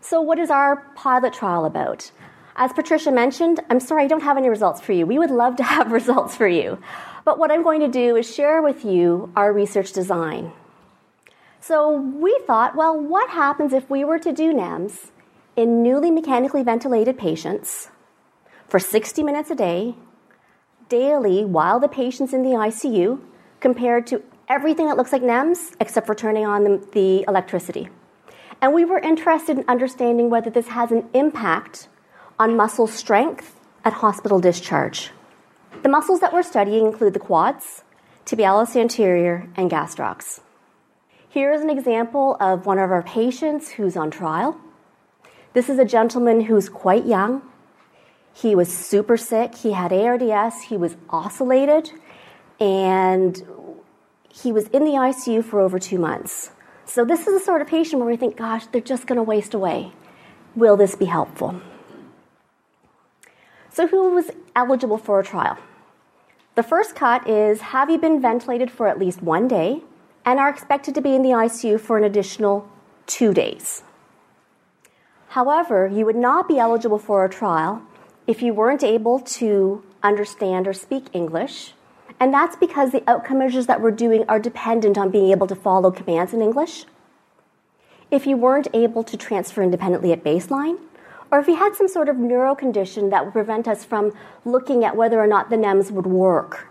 So, 0.01 0.21
what 0.21 0.39
is 0.39 0.51
our 0.51 0.77
pilot 0.95 1.33
trial 1.33 1.65
about? 1.65 2.13
As 2.55 2.73
Patricia 2.73 3.11
mentioned, 3.11 3.61
I'm 3.69 3.81
sorry 3.81 4.05
I 4.05 4.07
don't 4.07 4.23
have 4.23 4.37
any 4.37 4.49
results 4.49 4.81
for 4.81 4.93
you. 4.93 5.05
We 5.05 5.19
would 5.19 5.33
love 5.33 5.57
to 5.57 5.65
have 5.75 5.91
results 5.91 6.37
for 6.37 6.47
you. 6.47 6.79
But 7.25 7.41
what 7.41 7.51
I'm 7.51 7.65
going 7.65 7.81
to 7.81 7.89
do 7.89 8.15
is 8.15 8.33
share 8.33 8.63
with 8.63 8.85
you 8.85 9.33
our 9.35 9.53
research 9.53 9.93
design. 9.93 10.53
So, 11.61 11.91
we 12.01 12.41
thought, 12.47 12.77
well, 12.77 12.97
what 12.97 13.31
happens 13.31 13.73
if 13.73 13.91
we 13.91 14.05
were 14.05 14.21
to 14.21 14.33
do 14.33 14.55
NEMS 14.55 15.11
in 15.57 15.83
newly 15.83 16.13
mechanically 16.13 16.63
ventilated 16.63 17.19
patients 17.19 17.91
for 18.69 18.79
60 18.79 19.25
minutes 19.25 19.51
a 19.51 19.57
day, 19.57 19.97
daily, 20.89 21.45
while 21.45 21.81
the 21.81 21.89
patient's 21.89 22.33
in 22.33 22.43
the 22.43 22.51
ICU, 22.51 23.21
compared 23.61 24.07
to 24.09 24.23
everything 24.49 24.87
that 24.87 24.97
looks 24.97 25.13
like 25.13 25.23
NEMS 25.23 25.75
except 25.81 26.07
for 26.07 26.15
turning 26.15 26.47
on 26.47 26.65
the, 26.65 26.89
the 26.93 27.25
electricity? 27.29 27.89
And 28.61 28.73
we 28.73 28.85
were 28.85 28.99
interested 28.99 29.59
in 29.59 29.65
understanding 29.69 30.31
whether 30.31 30.51
this 30.51 30.69
has 30.69 30.91
an 30.91 31.09
impact 31.13 31.89
on 32.39 32.57
muscle 32.57 32.87
strength 32.87 33.61
at 33.85 33.93
hospital 33.93 34.41
discharge. 34.41 35.11
The 35.83 35.89
muscles 35.89 36.21
that 36.21 36.33
we're 36.33 36.43
studying 36.43 36.87
include 36.87 37.13
the 37.13 37.21
quads, 37.21 37.85
tibialis 38.25 38.75
anterior, 38.77 39.49
and 39.57 39.71
gastrocs. 39.71 40.41
Here 41.29 41.53
is 41.53 41.61
an 41.61 41.71
example 41.71 42.37
of 42.41 42.67
one 42.67 42.79
of 42.79 42.91
our 42.91 43.03
patients 43.03 43.71
who's 43.71 43.97
on 43.97 44.11
trial. 44.11 44.59
This 45.53 45.69
is 45.69 45.79
a 45.79 45.85
gentleman 45.85 46.41
who's 46.43 46.69
quite 46.69 47.07
young. 47.07 47.43
He 48.33 48.55
was 48.55 48.75
super 48.75 49.17
sick. 49.17 49.55
He 49.55 49.73
had 49.73 49.93
ARDS. 49.93 50.63
He 50.63 50.77
was 50.77 50.97
oscillated, 51.11 51.93
and 52.61 53.43
he 54.33 54.53
was 54.53 54.69
in 54.69 54.85
the 54.85 54.93
ICU 54.93 55.45
for 55.45 55.61
over 55.61 55.79
two 55.79 55.99
months. 55.99 56.51
So, 56.85 57.05
this 57.05 57.27
is 57.27 57.39
the 57.39 57.45
sort 57.45 57.63
of 57.63 57.69
patient 57.69 58.01
where 58.01 58.11
we 58.11 58.17
think, 58.17 58.37
gosh, 58.37 58.67
they're 58.67 58.81
just 58.81 59.07
going 59.07 59.17
to 59.17 59.23
waste 59.23 59.55
away. 59.55 59.93
Will 60.55 60.77
this 60.77 60.95
be 60.95 61.07
helpful? 61.07 61.61
So, 63.71 63.87
who 63.87 64.11
was 64.15 64.31
eligible 64.55 64.99
for 64.99 65.21
a 65.21 65.25
trial? 65.25 65.59
The 66.55 66.63
first 66.63 66.95
cut 66.95 67.29
is 67.29 67.61
Have 67.61 67.91
you 67.91 67.99
been 67.99 68.23
ventilated 68.23 68.71
for 68.71 68.87
at 68.87 68.99
least 68.99 69.23
one 69.23 69.49
day 69.49 69.83
and 70.25 70.39
are 70.39 70.49
expected 70.49 70.95
to 70.95 71.01
be 71.01 71.15
in 71.15 71.23
the 71.23 71.31
ICU 71.31 71.81
for 71.81 71.99
an 71.99 72.05
additional 72.05 72.69
two 73.07 73.35
days? 73.35 73.83
However, 75.29 75.87
you 75.87 76.07
would 76.07 76.17
not 76.17 76.49
be 76.49 76.59
eligible 76.59 76.99
for 76.99 77.25
a 77.25 77.29
trial 77.29 77.83
if 78.27 78.43
you 78.43 78.55
weren't 78.55 78.83
able 78.83 79.21
to 79.21 79.85
understand 80.03 80.67
or 80.67 80.73
speak 80.73 81.09
English 81.13 81.75
and 82.19 82.33
that's 82.33 82.57
because 82.57 82.93
the 82.93 83.03
outcome 83.07 83.39
measures 83.39 83.67
that 83.67 83.81
we're 83.81 83.91
doing 83.91 84.25
are 84.29 84.39
dependent 84.39 84.97
on 84.97 85.11
being 85.11 85.31
able 85.31 85.47
to 85.47 85.55
follow 85.55 85.91
commands 85.91 86.33
in 86.33 86.41
English. 86.41 86.85
If 88.11 88.27
you 88.27 88.37
weren't 88.37 88.69
able 88.73 89.03
to 89.05 89.17
transfer 89.17 89.63
independently 89.63 90.13
at 90.13 90.25
baseline, 90.25 90.79
or 91.31 91.41
if 91.41 91.49
you 91.49 91.57
had 91.57 91.75
some 91.75 91.89
sort 91.89 92.09
of 92.09 92.17
neuro 92.17 92.55
condition 92.55 93.11
that 93.11 93.25
would 93.25 93.33
prevent 93.33 93.67
us 93.67 93.85
from 93.85 94.13
looking 94.45 94.85
at 94.85 94.97
whether 94.97 95.21
or 95.21 95.27
not 95.27 95.51
the 95.51 95.57
NEMS 95.57 95.91
would 95.91 96.07
work. 96.07 96.69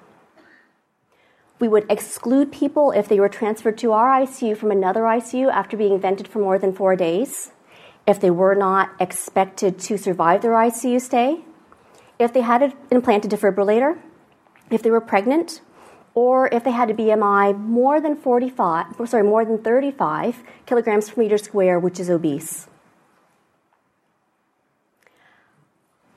We 1.59 1.67
would 1.67 1.85
exclude 1.89 2.51
people 2.51 2.91
if 2.91 3.07
they 3.07 3.19
were 3.19 3.29
transferred 3.29 3.77
to 3.79 3.91
our 3.91 4.21
ICU 4.21 4.57
from 4.57 4.71
another 4.71 5.01
ICU 5.01 5.51
after 5.51 5.77
being 5.77 5.99
vented 5.99 6.27
for 6.27 6.39
more 6.39 6.59
than 6.59 6.73
four 6.73 6.95
days, 6.95 7.51
if 8.07 8.19
they 8.19 8.29
were 8.29 8.55
not 8.55 8.91
expected 8.99 9.79
to 9.79 9.97
survive 9.97 10.41
their 10.41 10.51
ICU 10.51 11.01
stay, 11.01 11.41
if 12.19 12.33
they 12.33 12.41
had 12.41 12.61
an 12.61 12.73
implanted 12.91 13.31
defibrillator, 13.31 13.97
if 14.69 14.81
they 14.81 14.91
were 14.91 15.01
pregnant 15.01 15.61
or 16.13 16.47
if 16.53 16.63
they 16.63 16.71
had 16.71 16.89
a 16.89 16.93
BMI 16.93 17.57
more 17.59 17.99
than 17.99 18.15
45, 18.15 18.85
sorry, 19.05 19.23
more 19.23 19.43
than 19.43 19.57
35 19.57 20.43
kilograms 20.65 21.09
per 21.09 21.21
meter 21.21 21.37
square, 21.37 21.77
which 21.77 21.99
is 21.99 22.09
obese. 22.09 22.67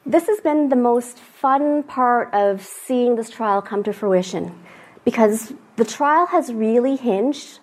This 0.06 0.26
has 0.26 0.40
been 0.40 0.70
the 0.70 0.76
most 0.76 1.18
fun 1.18 1.82
part 1.82 2.32
of 2.32 2.64
seeing 2.64 3.16
this 3.16 3.28
trial 3.28 3.60
come 3.60 3.82
to 3.82 3.92
fruition 3.92 4.58
because 5.04 5.52
the 5.76 5.84
trial 5.84 6.26
has 6.26 6.52
really 6.52 6.96
hinged 6.96 7.58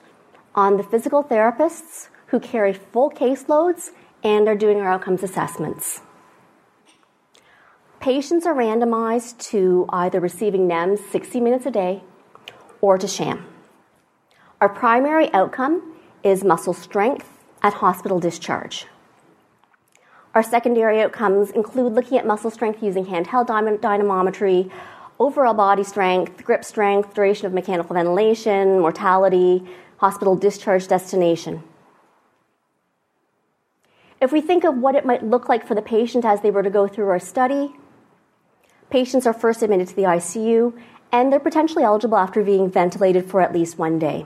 on 0.53 0.77
the 0.77 0.83
physical 0.83 1.23
therapists 1.23 2.09
who 2.27 2.39
carry 2.39 2.73
full 2.73 3.09
caseloads 3.09 3.91
and 4.23 4.47
are 4.47 4.55
doing 4.55 4.79
our 4.79 4.87
outcomes 4.87 5.23
assessments. 5.23 6.01
Patients 8.05 8.45
are 8.45 8.53
randomized 8.53 9.39
to 9.49 9.87
either 9.89 10.19
receiving 10.19 10.67
NEMS 10.67 10.99
60 11.09 11.41
minutes 11.41 11.65
a 11.65 11.71
day 11.71 12.03
or 12.79 12.99
to 12.99 13.07
sham. 13.07 13.47
Our 14.61 14.69
primary 14.69 15.33
outcome 15.33 15.95
is 16.21 16.43
muscle 16.43 16.75
strength 16.75 17.27
at 17.63 17.73
hospital 17.73 18.19
discharge. 18.19 18.85
Our 20.35 20.43
secondary 20.43 21.01
outcomes 21.01 21.49
include 21.49 21.93
looking 21.93 22.19
at 22.19 22.27
muscle 22.27 22.51
strength 22.51 22.83
using 22.83 23.07
handheld 23.07 23.47
dynamometry, 23.47 24.69
overall 25.17 25.55
body 25.55 25.83
strength, 25.83 26.43
grip 26.43 26.63
strength, 26.63 27.15
duration 27.15 27.47
of 27.47 27.53
mechanical 27.53 27.95
ventilation, 27.95 28.81
mortality, 28.81 29.63
hospital 29.97 30.35
discharge 30.35 30.87
destination. 30.87 31.63
If 34.21 34.31
we 34.31 34.41
think 34.41 34.63
of 34.63 34.77
what 34.77 34.93
it 34.93 35.07
might 35.07 35.23
look 35.23 35.49
like 35.49 35.65
for 35.65 35.73
the 35.73 35.81
patient 35.81 36.23
as 36.23 36.41
they 36.41 36.51
were 36.51 36.61
to 36.61 36.69
go 36.69 36.87
through 36.87 37.09
our 37.09 37.19
study, 37.19 37.73
Patients 38.89 39.25
are 39.25 39.33
first 39.33 39.61
admitted 39.61 39.87
to 39.89 39.95
the 39.95 40.03
ICU 40.03 40.73
and 41.11 41.31
they're 41.31 41.39
potentially 41.39 41.83
eligible 41.83 42.17
after 42.17 42.43
being 42.43 42.69
ventilated 42.69 43.25
for 43.25 43.41
at 43.41 43.53
least 43.53 43.77
one 43.77 43.99
day. 43.99 44.25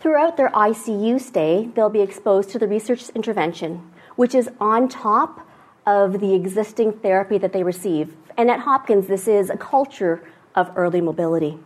Throughout 0.00 0.36
their 0.36 0.50
ICU 0.50 1.20
stay, 1.20 1.70
they'll 1.74 1.88
be 1.88 2.00
exposed 2.00 2.50
to 2.50 2.58
the 2.58 2.66
research 2.66 3.08
intervention, 3.10 3.88
which 4.16 4.34
is 4.34 4.50
on 4.60 4.88
top 4.88 5.46
of 5.86 6.20
the 6.20 6.34
existing 6.34 6.92
therapy 6.92 7.38
that 7.38 7.52
they 7.52 7.62
receive. 7.62 8.16
And 8.36 8.50
at 8.50 8.60
Hopkins, 8.60 9.06
this 9.06 9.28
is 9.28 9.48
a 9.48 9.56
culture 9.56 10.22
of 10.54 10.72
early 10.76 11.00
mobility. 11.00 11.58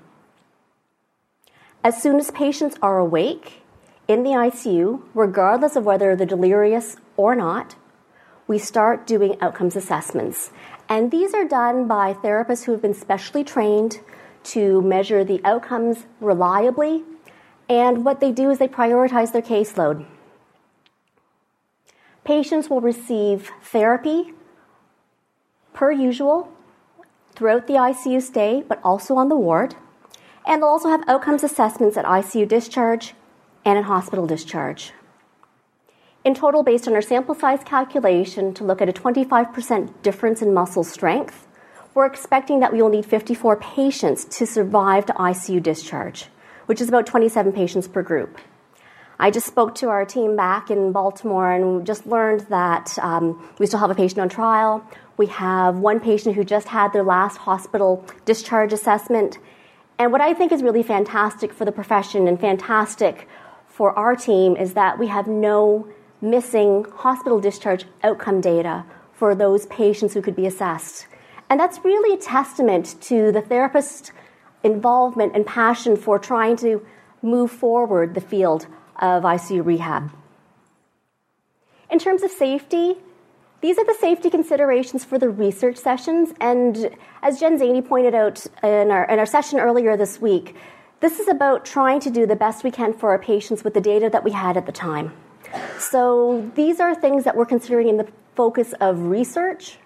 As 1.83 2.03
soon 2.03 2.19
as 2.19 2.31
patients 2.31 2.77
are 2.83 2.99
awake 2.99 3.63
in 4.09 4.23
the 4.23 4.31
ICU, 4.31 5.03
regardless 5.15 5.77
of 5.77 5.85
whether 5.85 6.15
they're 6.15 6.27
delirious 6.27 6.97
or 7.17 7.35
not, 7.35 7.77
we 8.47 8.59
start 8.59 9.07
doing 9.07 9.41
outcomes 9.41 9.77
assessments. 9.77 10.51
And 10.89 11.11
these 11.11 11.35
are 11.35 11.45
done 11.45 11.89
by 11.89 12.15
therapists 12.15 12.65
who 12.65 12.73
have 12.73 12.83
been 12.83 12.95
specially 12.95 13.43
trained 13.43 14.01
to 14.45 14.81
measure 14.83 15.25
the 15.25 15.41
outcomes 15.45 16.07
reliably. 16.21 17.03
And 17.69 18.05
what 18.05 18.21
they 18.21 18.31
do 18.31 18.51
is 18.51 18.59
they 18.59 18.69
prioritize 18.69 19.33
their 19.33 19.43
caseload. 19.43 20.07
Patients 22.25 22.71
will 22.71 22.81
receive 22.81 23.51
therapy 23.63 24.33
per 25.73 25.91
usual 25.91 26.53
throughout 27.35 27.67
the 27.67 27.75
ICU 27.75 28.23
stay, 28.23 28.65
but 28.67 28.81
also 28.83 29.17
on 29.17 29.29
the 29.29 29.37
ward. 29.37 29.75
And 30.47 30.63
they'll 30.63 30.71
also 30.71 30.89
have 30.89 31.09
outcomes 31.09 31.43
assessments 31.43 31.97
at 31.97 32.05
ICU 32.05 32.49
discharge 32.49 33.15
and 33.65 33.77
at 33.79 33.85
hospital 33.85 34.27
discharge. 34.27 34.93
In 36.27 36.35
total, 36.35 36.65
based 36.65 36.89
on 36.89 36.95
our 36.95 37.03
sample 37.03 37.37
size 37.37 37.61
calculation 37.65 38.53
to 38.55 38.65
look 38.65 38.83
at 38.83 38.89
a 38.89 38.93
25% 38.93 40.03
difference 40.03 40.43
in 40.43 40.53
muscle 40.53 40.83
strength, 40.83 41.47
we're 41.95 42.05
expecting 42.05 42.59
that 42.59 42.73
we 42.73 42.83
will 42.83 42.89
need 42.89 43.07
54 43.07 43.55
patients 43.59 44.25
to 44.25 44.45
survive 44.45 45.07
to 45.07 45.13
ICU 45.13 45.63
discharge, 45.63 46.27
which 46.67 46.81
is 46.81 46.89
about 46.89 47.07
27 47.07 47.53
patients 47.53 47.87
per 47.87 48.03
group. 48.03 48.39
I 49.21 49.31
just 49.31 49.47
spoke 49.47 49.77
to 49.77 49.89
our 49.89 50.05
team 50.05 50.35
back 50.35 50.69
in 50.69 50.91
Baltimore 50.91 51.53
and 51.53 51.87
just 51.87 52.09
learned 52.09 52.41
that 52.49 52.99
um, 52.99 53.49
we 53.61 53.67
still 53.67 53.79
have 53.79 53.93
a 53.93 53.95
patient 53.95 54.19
on 54.19 54.29
trial. 54.29 54.85
We 55.17 55.27
have 55.27 55.79
one 55.79 56.01
patient 56.01 56.35
who 56.35 56.43
just 56.43 56.67
had 56.67 56.93
their 56.93 57.05
last 57.05 57.37
hospital 57.37 58.05
discharge 58.25 58.73
assessment. 58.73 59.39
And 59.97 60.11
what 60.11 60.21
I 60.21 60.35
think 60.35 60.51
is 60.51 60.65
really 60.65 60.83
fantastic 60.83 61.53
for 61.53 61.65
the 61.65 61.71
profession 61.71 62.27
and 62.27 62.41
fantastic 62.41 63.29
for 63.69 63.97
our 63.97 64.17
team 64.17 64.57
is 64.57 64.75
that 64.75 64.99
we 64.99 65.07
have 65.07 65.29
no 65.29 65.87
missing 66.31 66.85
hospital 66.97 67.41
discharge 67.41 67.85
outcome 68.03 68.41
data 68.41 68.85
for 69.13 69.35
those 69.35 69.67
patients 69.67 70.15
who 70.15 70.23
could 70.23 70.37
be 70.37 70.47
assessed. 70.47 71.07
And 71.49 71.59
that's 71.59 71.85
really 71.85 72.15
a 72.15 72.21
testament 72.21 72.97
to 73.03 73.33
the 73.33 73.41
therapist's 73.41 74.13
involvement 74.63 75.35
and 75.35 75.47
passion 75.47 75.97
for 75.97 76.19
trying 76.19 76.57
to 76.57 76.85
move 77.23 77.51
forward 77.51 78.15
the 78.15 78.21
field 78.21 78.67
of 78.97 79.23
ICU 79.23 79.65
rehab. 79.65 80.11
In 81.91 81.99
terms 81.99 82.23
of 82.23 82.31
safety, 82.31 82.97
these 83.61 83.79
are 83.79 83.85
the 83.85 83.97
safety 84.01 84.29
considerations 84.29 85.05
for 85.05 85.19
the 85.19 85.31
research 85.31 85.77
sessions. 85.77 86.33
And 86.41 86.91
as 87.23 87.41
Jen 87.41 87.59
Zanni 87.59 87.81
pointed 87.81 88.15
out 88.15 88.45
in 88.63 88.91
our, 88.91 89.05
in 89.05 89.19
our 89.19 89.27
session 89.27 89.59
earlier 89.59 89.97
this 89.97 90.21
week, 90.21 90.57
this 91.01 91.21
is 91.21 91.29
about 91.29 91.65
trying 91.65 92.01
to 92.01 92.11
do 92.11 92.27
the 92.27 92.37
best 92.37 92.65
we 92.65 92.71
can 92.71 92.93
for 92.93 93.11
our 93.11 93.19
patients 93.19 93.63
with 93.63 93.75
the 93.75 93.81
data 93.81 94.11
that 94.11 94.25
we 94.25 94.33
had 94.33 94.57
at 94.57 94.67
the 94.67 94.73
time. 94.73 95.13
So 95.79 96.51
these 96.55 96.81
are 96.81 96.95
things 96.95 97.25
that 97.25 97.37
we're 97.37 97.47
considering 97.47 97.89
in 97.89 97.97
the 97.97 98.09
focus 98.35 98.75
of 98.81 99.01
research. 99.01 99.79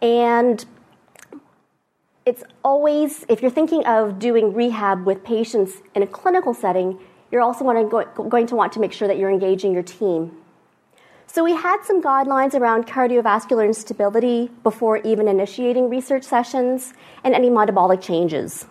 And 0.00 0.64
it's 2.24 2.44
always, 2.64 3.24
if 3.28 3.42
you're 3.42 3.50
thinking 3.50 3.84
of 3.86 4.18
doing 4.18 4.54
rehab 4.54 5.06
with 5.06 5.24
patients 5.24 5.74
in 5.94 6.02
a 6.02 6.06
clinical 6.06 6.54
setting, 6.54 6.98
you're 7.30 7.42
also 7.42 7.64
going 7.64 8.46
to 8.46 8.54
want 8.56 8.72
to 8.72 8.80
make 8.80 8.92
sure 8.92 9.08
that 9.08 9.18
you're 9.18 9.30
engaging 9.30 9.72
your 9.72 9.82
team 9.82 10.42
so 11.34 11.42
we 11.42 11.54
had 11.54 11.82
some 11.82 12.02
guidelines 12.02 12.52
around 12.52 12.86
cardiovascular 12.86 13.64
instability 13.64 14.50
before 14.62 14.98
even 14.98 15.28
initiating 15.28 15.88
research 15.88 16.24
sessions 16.24 16.92
and 17.24 17.34
any 17.34 17.48
metabolic 17.48 18.02
changes. 18.02 18.66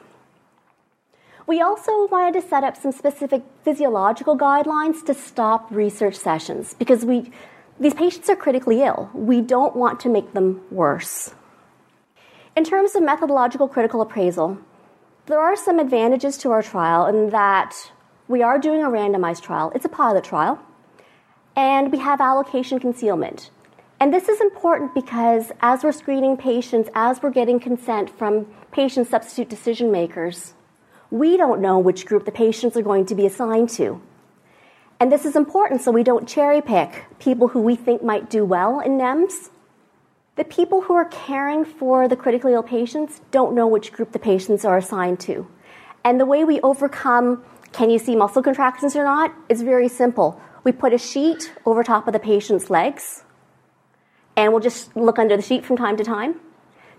We 1.51 1.59
also 1.59 2.07
wanted 2.07 2.39
to 2.39 2.47
set 2.47 2.63
up 2.63 2.77
some 2.77 2.93
specific 2.93 3.43
physiological 3.65 4.37
guidelines 4.37 5.05
to 5.05 5.13
stop 5.13 5.69
research 5.69 6.15
sessions 6.15 6.73
because 6.75 7.03
we, 7.03 7.29
these 7.77 7.93
patients 7.93 8.29
are 8.29 8.37
critically 8.37 8.83
ill. 8.83 9.09
We 9.13 9.41
don't 9.41 9.75
want 9.75 9.99
to 9.99 10.07
make 10.07 10.31
them 10.31 10.61
worse. 10.71 11.35
In 12.55 12.63
terms 12.63 12.95
of 12.95 13.03
methodological 13.03 13.67
critical 13.67 14.01
appraisal, 14.01 14.59
there 15.25 15.41
are 15.41 15.57
some 15.57 15.77
advantages 15.77 16.37
to 16.37 16.51
our 16.51 16.63
trial 16.63 17.05
in 17.07 17.31
that 17.31 17.91
we 18.29 18.41
are 18.41 18.57
doing 18.57 18.81
a 18.81 18.87
randomized 18.87 19.41
trial. 19.41 19.73
It's 19.75 19.83
a 19.83 19.89
pilot 19.89 20.23
trial 20.23 20.57
and 21.57 21.91
we 21.91 21.97
have 21.97 22.21
allocation 22.21 22.79
concealment. 22.79 23.49
And 23.99 24.13
this 24.13 24.29
is 24.29 24.39
important 24.39 24.95
because 24.95 25.51
as 25.59 25.83
we're 25.83 25.91
screening 25.91 26.37
patients, 26.37 26.89
as 26.95 27.21
we're 27.21 27.31
getting 27.31 27.59
consent 27.59 28.09
from 28.09 28.47
patient 28.71 29.09
substitute 29.09 29.49
decision 29.49 29.91
makers, 29.91 30.53
we 31.11 31.35
don't 31.35 31.61
know 31.61 31.77
which 31.77 32.05
group 32.05 32.23
the 32.23 32.31
patients 32.31 32.77
are 32.77 32.81
going 32.81 33.05
to 33.05 33.15
be 33.15 33.25
assigned 33.25 33.69
to. 33.69 34.01
And 34.99 35.11
this 35.11 35.25
is 35.25 35.35
important 35.35 35.81
so 35.81 35.91
we 35.91 36.03
don't 36.03 36.27
cherry 36.27 36.61
pick 36.61 37.05
people 37.19 37.49
who 37.49 37.61
we 37.61 37.75
think 37.75 38.01
might 38.01 38.29
do 38.29 38.45
well 38.45 38.79
in 38.79 38.97
NEMS. 38.97 39.49
The 40.37 40.45
people 40.45 40.81
who 40.81 40.93
are 40.93 41.05
caring 41.05 41.65
for 41.65 42.07
the 42.07 42.15
critically 42.15 42.53
ill 42.53 42.63
patients 42.63 43.19
don't 43.31 43.53
know 43.53 43.67
which 43.67 43.91
group 43.91 44.13
the 44.13 44.19
patients 44.19 44.63
are 44.63 44.77
assigned 44.77 45.19
to. 45.21 45.47
And 46.03 46.19
the 46.19 46.25
way 46.25 46.45
we 46.45 46.61
overcome 46.61 47.43
can 47.73 47.89
you 47.89 47.99
see 47.99 48.15
muscle 48.15 48.41
contractions 48.41 48.95
or 48.95 49.03
not 49.03 49.33
is 49.49 49.61
very 49.61 49.89
simple. 49.89 50.39
We 50.63 50.71
put 50.71 50.93
a 50.93 50.97
sheet 50.97 51.51
over 51.65 51.83
top 51.83 52.07
of 52.07 52.13
the 52.13 52.19
patient's 52.19 52.69
legs, 52.69 53.23
and 54.37 54.51
we'll 54.51 54.61
just 54.61 54.95
look 54.95 55.19
under 55.19 55.35
the 55.35 55.41
sheet 55.41 55.65
from 55.65 55.77
time 55.77 55.97
to 55.97 56.03
time 56.03 56.39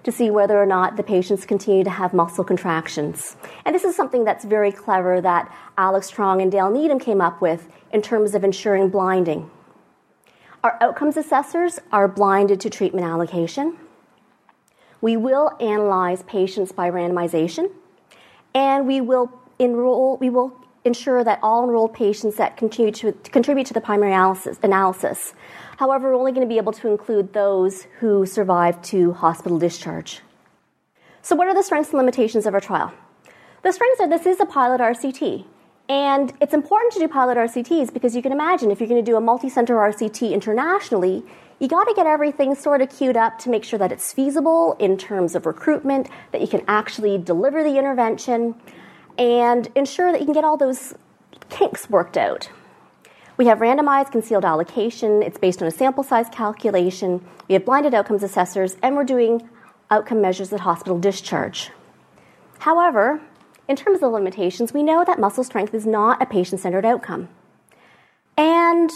to 0.05 0.13
see 0.13 0.31
whether 0.31 0.61
or 0.61 0.67
not 0.67 0.97
the 0.97 1.03
patients 1.03 1.45
continue 1.47 1.85
to 1.85 1.91
have 1.91 2.13
muscle 2.13 2.45
contractions. 2.45 3.37
And 3.65 3.75
this 3.75 3.85
is 3.85 3.95
something 3.95 4.25
that's 4.25 4.45
very 4.45 4.73
clever 4.73 5.21
that 5.21 5.55
Alex 5.79 6.11
Truong 6.11 6.43
and 6.43 6.51
Dale 6.51 6.71
Needham 6.71 6.99
came 6.99 7.21
up 7.21 7.41
with 7.41 7.69
in 7.93 8.03
terms 8.03 8.35
of 8.35 8.43
ensuring 8.45 8.89
blinding. 8.89 9.51
Our 10.65 10.79
outcomes 10.81 11.17
assessors 11.17 11.79
are 11.91 12.09
blinded 12.09 12.61
to 12.61 12.71
treatment 12.71 13.07
allocation. 13.07 13.77
We 15.01 15.17
will 15.17 15.51
analyze 15.61 16.23
patients 16.23 16.71
by 16.71 16.91
randomization, 16.91 17.71
and 18.55 18.87
we 18.87 19.01
will 19.01 19.33
enroll, 19.59 20.17
we 20.19 20.31
will 20.31 20.57
ensure 20.85 21.25
that 21.25 21.39
all 21.43 21.65
enrolled 21.65 21.95
patients 21.95 22.37
that 22.37 22.57
continue 22.57 22.93
to 22.93 23.13
contribute 23.13 23.67
to 23.69 23.75
the 23.75 23.81
primary 23.81 24.13
analysis, 24.13 24.59
analysis. 24.63 25.35
However, 25.83 26.11
we're 26.13 26.21
only 26.21 26.31
going 26.31 26.47
to 26.47 26.49
be 26.49 26.59
able 26.59 26.75
to 26.75 26.87
include 26.87 27.33
those 27.33 27.89
who 27.99 28.25
survive 28.25 28.81
to 28.83 29.15
hospital 29.15 29.59
discharge. 29.59 30.21
So, 31.23 31.35
what 31.35 31.49
are 31.49 31.55
the 31.55 31.63
strengths 31.65 31.91
and 31.91 31.99
limitations 31.99 32.47
of 32.47 32.55
our 32.55 32.61
trial? 32.61 32.95
The 33.65 33.73
strengths 33.73 34.01
are 34.01 34.09
this 34.09 34.25
is 34.25 34.39
a 34.39 34.47
pilot 34.47 34.81
RCT. 34.81 35.45
And 35.89 36.33
it's 36.41 36.55
important 36.55 36.93
to 36.93 37.01
do 37.01 37.09
pilot 37.09 37.37
RCTs 37.37 37.93
because 37.93 38.15
you 38.15 38.23
can 38.23 38.31
imagine 38.31 38.71
if 38.71 38.79
you're 38.79 38.89
going 38.89 39.05
to 39.05 39.11
do 39.11 39.17
a 39.17 39.21
multi 39.21 39.49
center 39.49 39.75
RCT 39.75 40.31
internationally, 40.31 41.25
you 41.59 41.67
got 41.67 41.89
to 41.89 41.95
get 41.95 42.07
everything 42.07 42.55
sort 42.55 42.81
of 42.81 42.89
queued 42.89 43.17
up 43.17 43.41
to 43.41 43.51
make 43.51 43.65
sure 43.65 43.81
that 43.81 43.91
it's 43.91 44.13
feasible 44.13 44.77
in 44.79 44.97
terms 44.97 45.35
of 45.35 45.47
recruitment, 45.47 46.09
that 46.31 46.41
you 46.41 46.47
can 46.47 46.63
actually 46.69 47.19
deliver 47.19 47.65
the 47.65 47.77
intervention, 47.77 48.55
and 49.19 49.67
ensure 49.75 50.13
that 50.13 50.21
you 50.21 50.27
can 50.27 50.35
get 50.35 50.45
all 50.45 50.57
those 50.57 50.95
kinks 51.49 51.91
worked 51.91 52.17
out. 52.17 52.49
We 53.43 53.49
have 53.49 53.59
randomized 53.59 54.13
concealed 54.13 54.45
allocation. 54.45 55.21
It's 55.21 55.37
based 55.37 55.61
on 55.63 55.67
a 55.67 55.73
sample 55.73 56.05
size 56.05 56.29
calculation. 56.31 57.27
We 57.49 57.55
have 57.55 57.65
blinded 57.65 57.93
outcomes 57.93 58.23
assessors, 58.23 58.77
and 58.85 58.95
we're 58.95 59.03
doing 59.03 59.51
outcome 59.91 60.21
measures 60.21 60.53
at 60.53 60.61
hospital 60.61 60.97
discharge. 60.97 61.73
However, 62.61 63.21
in 63.67 63.75
terms 63.75 64.01
of 64.01 64.13
limitations, 64.13 64.73
we 64.73 64.85
know 64.85 65.05
that 65.05 65.19
muscle 65.19 65.43
strength 65.43 65.75
is 65.75 65.85
not 65.85 66.23
a 66.23 66.27
patient 66.27 66.61
centered 66.61 66.85
outcome. 66.85 67.31
And 68.37 68.93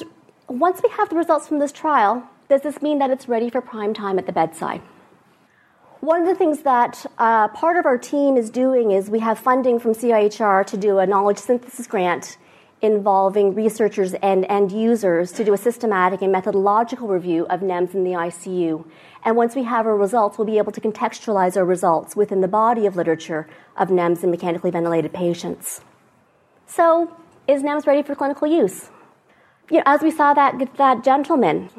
once 0.47 0.81
we 0.81 0.91
have 0.91 1.09
the 1.09 1.17
results 1.17 1.49
from 1.49 1.59
this 1.59 1.73
trial, 1.73 2.23
does 2.49 2.61
this 2.61 2.81
mean 2.81 3.01
that 3.01 3.11
it's 3.11 3.29
ready 3.29 3.51
for 3.51 3.61
prime 3.61 3.95
time 3.95 4.17
at 4.17 4.27
the 4.27 4.33
bedside? 4.33 4.81
One 5.99 6.23
of 6.23 6.29
the 6.29 6.37
things 6.37 6.63
that 6.63 7.05
uh, 7.19 7.49
part 7.49 7.79
of 7.79 7.85
our 7.85 7.99
team 7.99 8.37
is 8.37 8.49
doing 8.51 8.93
is 8.93 9.11
we 9.11 9.19
have 9.19 9.41
funding 9.41 9.81
from 9.81 9.93
CIHR 9.93 10.65
to 10.67 10.77
do 10.77 10.99
a 10.99 11.07
knowledge 11.09 11.39
synthesis 11.39 11.89
grant 11.89 12.39
involving 12.83 13.55
researchers 13.55 14.15
and 14.15 14.45
end 14.49 14.71
users 14.71 15.33
to 15.33 15.45
do 15.45 15.53
a 15.55 15.57
systematic 15.57 16.23
and 16.23 16.31
methodological 16.31 17.09
review 17.09 17.47
of 17.47 17.61
NEMS 17.61 17.95
in 17.95 18.05
the 18.05 18.11
ICU. 18.11 18.85
And 19.25 19.37
once 19.37 19.55
we 19.55 19.65
have 19.65 19.87
our 19.87 19.97
results, 19.97 20.39
we'll 20.39 20.47
be 20.47 20.59
able 20.59 20.73
to 20.73 20.81
contextualize 20.81 21.57
our 21.57 21.65
results 21.65 22.15
within 22.15 22.43
the 22.43 22.49
body 22.49 22.87
of 22.87 22.97
literature 22.97 23.49
of 23.77 23.89
NEMS 23.89 24.23
in 24.23 24.31
mechanically 24.31 24.71
ventilated 24.71 25.13
patients. 25.13 25.81
So, 26.67 27.17
is 27.49 27.63
NEMS 27.63 27.87
ready 27.87 28.03
for 28.03 28.15
clinical 28.15 28.47
use? 28.47 28.91
You 29.71 29.79
know, 29.79 29.85
as 29.87 30.03
we 30.03 30.11
saw 30.11 30.35
that, 30.35 30.77
that 30.77 31.03
gentleman, 31.03 31.71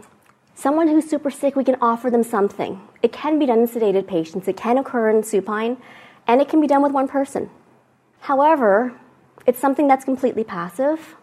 Someone 0.57 0.87
who's 0.87 1.07
super 1.07 1.29
sick, 1.29 1.55
we 1.55 1.63
can 1.63 1.77
offer 1.81 2.09
them 2.09 2.23
something. 2.23 2.81
It 3.03 3.11
can 3.11 3.37
be 3.37 3.45
done 3.45 3.59
in 3.59 3.67
sedated 3.67 4.07
patients, 4.07 4.47
it 4.47 4.57
can 4.57 4.79
occur 4.79 5.07
in 5.07 5.21
supine, 5.21 5.77
and 6.25 6.41
it 6.41 6.49
can 6.49 6.59
be 6.59 6.65
done 6.65 6.81
with 6.81 6.91
one 6.91 7.07
person. 7.07 7.51
However, 8.21 8.99
it's 9.47 9.59
something 9.59 9.87
that's 9.87 10.03
completely 10.03 10.43
passive. 10.43 11.15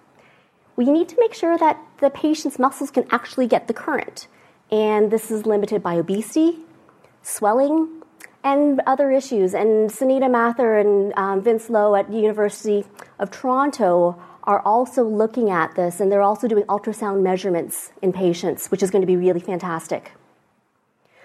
We 0.76 0.86
need 0.86 1.08
to 1.10 1.16
make 1.20 1.34
sure 1.34 1.56
that 1.58 1.78
the 2.00 2.10
patient's 2.10 2.58
muscles 2.58 2.90
can 2.90 3.06
actually 3.10 3.46
get 3.46 3.68
the 3.68 3.74
current. 3.74 4.26
And 4.72 5.10
this 5.10 5.30
is 5.30 5.46
limited 5.46 5.82
by 5.82 5.94
obesity, 5.94 6.58
swelling, 7.22 8.02
and 8.42 8.80
other 8.86 9.12
issues. 9.12 9.54
And 9.54 9.90
Sunita 9.90 10.28
Mathur 10.28 10.80
and 10.80 11.12
um, 11.16 11.42
Vince 11.42 11.68
Loh 11.70 11.94
at 11.94 12.10
the 12.10 12.16
University 12.16 12.84
of 13.18 13.30
Toronto 13.30 14.20
are 14.44 14.60
also 14.60 15.04
looking 15.04 15.50
at 15.50 15.74
this 15.74 16.00
and 16.00 16.10
they're 16.10 16.22
also 16.22 16.48
doing 16.48 16.64
ultrasound 16.64 17.22
measurements 17.22 17.92
in 18.02 18.12
patients, 18.12 18.70
which 18.70 18.82
is 18.82 18.90
going 18.90 19.02
to 19.02 19.06
be 19.06 19.16
really 19.16 19.40
fantastic. 19.40 20.12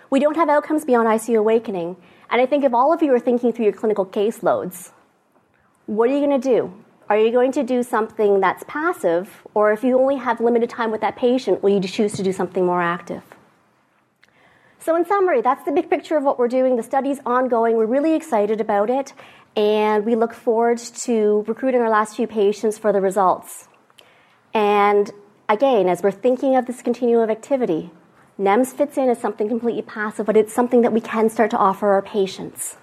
We 0.10 0.20
don't 0.20 0.36
have 0.36 0.50
outcomes 0.50 0.86
beyond 0.86 1.08
ICU 1.08 1.38
awakening, 1.38 1.98
and 2.32 2.42
I 2.42 2.46
think 2.46 2.64
if 2.64 2.74
all 2.74 2.92
of 2.92 3.04
you 3.04 3.14
are 3.14 3.20
thinking 3.20 3.54
through 3.54 3.66
your 3.66 3.74
clinical 3.74 4.06
caseloads, 4.06 4.92
what 5.86 6.10
are 6.10 6.14
you 6.14 6.26
going 6.26 6.42
to 6.42 6.50
do? 6.50 6.74
Are 7.10 7.18
you 7.18 7.32
going 7.32 7.52
to 7.54 7.64
do 7.64 7.82
something 7.82 8.40
that's 8.40 8.64
passive, 8.68 9.42
or 9.56 9.72
if 9.72 9.84
you 9.84 10.00
only 10.00 10.18
have 10.18 10.40
limited 10.40 10.70
time 10.70 10.92
with 10.92 11.02
that 11.02 11.16
patient, 11.16 11.64
will 11.64 11.72
you 11.72 11.82
choose 11.82 12.14
to 12.14 12.22
do 12.22 12.32
something 12.32 12.64
more 12.64 12.84
active? 12.84 13.24
So, 14.78 14.96
in 14.96 15.06
summary, 15.06 15.42
that's 15.42 15.66
the 15.66 15.72
big 15.72 15.90
picture 15.90 16.18
of 16.18 16.24
what 16.24 16.38
we're 16.38 16.48
doing. 16.48 16.76
The 16.76 16.84
study's 16.84 17.20
ongoing. 17.26 17.78
We're 17.78 17.88
really 17.88 18.14
excited 18.14 18.62
about 18.62 18.92
it, 18.92 19.14
and 19.56 20.06
we 20.06 20.16
look 20.16 20.36
forward 20.36 20.78
to 20.78 21.44
recruiting 21.48 21.82
our 21.82 21.90
last 21.90 22.16
few 22.16 22.28
patients 22.28 22.78
for 22.78 22.94
the 22.94 23.02
results. 23.02 23.68
And 24.54 25.10
again, 25.50 25.90
as 25.90 26.04
we're 26.04 26.12
thinking 26.12 26.56
of 26.56 26.68
this 26.68 26.84
continuum 26.84 27.24
of 27.24 27.32
activity, 27.32 27.90
NEMS 28.38 28.72
fits 28.72 29.00
in 29.00 29.10
as 29.10 29.18
something 29.18 29.50
completely 29.50 29.82
passive, 29.82 30.28
but 30.28 30.38
it's 30.38 30.54
something 30.54 30.84
that 30.84 30.94
we 30.94 31.02
can 31.02 31.28
start 31.28 31.50
to 31.52 31.58
offer 31.58 31.90
our 31.90 32.04
patients. 32.04 32.78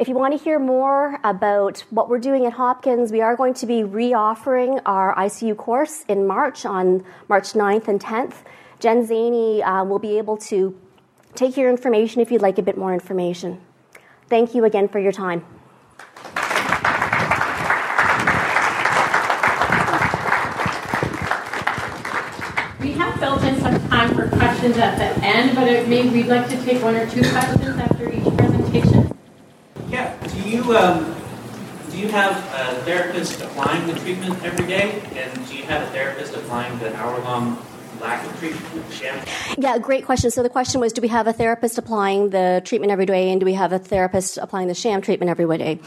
If 0.00 0.08
you 0.08 0.14
want 0.14 0.32
to 0.32 0.42
hear 0.42 0.58
more 0.58 1.20
about 1.22 1.80
what 1.90 2.08
we're 2.08 2.20
doing 2.20 2.46
at 2.46 2.54
Hopkins, 2.54 3.12
we 3.12 3.20
are 3.20 3.36
going 3.36 3.52
to 3.52 3.66
be 3.66 3.82
reoffering 3.82 4.80
our 4.86 5.14
ICU 5.14 5.54
course 5.58 6.06
in 6.08 6.26
March 6.26 6.64
on 6.64 7.04
March 7.28 7.52
9th 7.52 7.86
and 7.86 8.00
10th. 8.00 8.36
Jen 8.78 9.04
Zanni 9.06 9.62
uh, 9.62 9.84
will 9.84 9.98
be 9.98 10.16
able 10.16 10.38
to 10.38 10.74
take 11.34 11.58
your 11.58 11.68
information 11.68 12.22
if 12.22 12.32
you'd 12.32 12.40
like 12.40 12.56
a 12.56 12.62
bit 12.62 12.78
more 12.78 12.94
information. 12.94 13.60
Thank 14.30 14.54
you 14.54 14.64
again 14.64 14.88
for 14.88 14.98
your 14.98 15.12
time. 15.12 15.44
We 22.80 22.92
have 22.92 23.20
built 23.20 23.42
in 23.42 23.60
some 23.60 23.88
time 23.90 24.14
for 24.14 24.28
questions 24.28 24.78
at 24.78 24.96
the 24.96 25.22
end, 25.22 25.54
but 25.54 25.68
it 25.68 25.86
may, 25.88 26.08
we'd 26.08 26.24
like 26.24 26.48
to 26.48 26.56
take 26.64 26.82
one 26.82 26.96
or 26.96 27.06
two 27.06 27.20
questions 27.20 27.76
after 27.76 28.10
each 28.10 28.24
presentation. 28.38 29.19
Yeah. 30.50 30.62
Do 30.62 30.68
you 30.68 30.76
um, 30.76 31.16
do 31.90 31.98
you 31.98 32.08
have 32.08 32.36
a 32.36 32.82
therapist 32.82 33.40
applying 33.40 33.86
the 33.86 33.94
treatment 33.94 34.42
every 34.42 34.66
day? 34.66 35.00
And 35.14 35.46
do 35.46 35.56
you 35.56 35.62
have 35.64 35.82
a 35.82 35.90
therapist 35.90 36.34
applying 36.34 36.78
the 36.78 36.94
hour 36.96 37.20
long 37.20 37.64
lack 38.00 38.24
of 38.24 38.36
treatment 38.38 38.92
sham? 38.92 39.24
Yeah, 39.58 39.78
great 39.78 40.04
question. 40.04 40.30
So 40.30 40.42
the 40.42 40.48
question 40.48 40.80
was 40.80 40.92
do 40.92 41.02
we 41.02 41.08
have 41.08 41.26
a 41.26 41.32
therapist 41.32 41.78
applying 41.78 42.30
the 42.30 42.62
treatment 42.64 42.90
every 42.90 43.06
day, 43.06 43.30
and 43.30 43.40
do 43.40 43.44
we 43.44 43.54
have 43.54 43.72
a 43.72 43.78
therapist 43.78 44.38
applying 44.38 44.68
the 44.68 44.74
sham 44.74 45.02
treatment 45.02 45.30
every 45.30 45.58
day? 45.58 45.78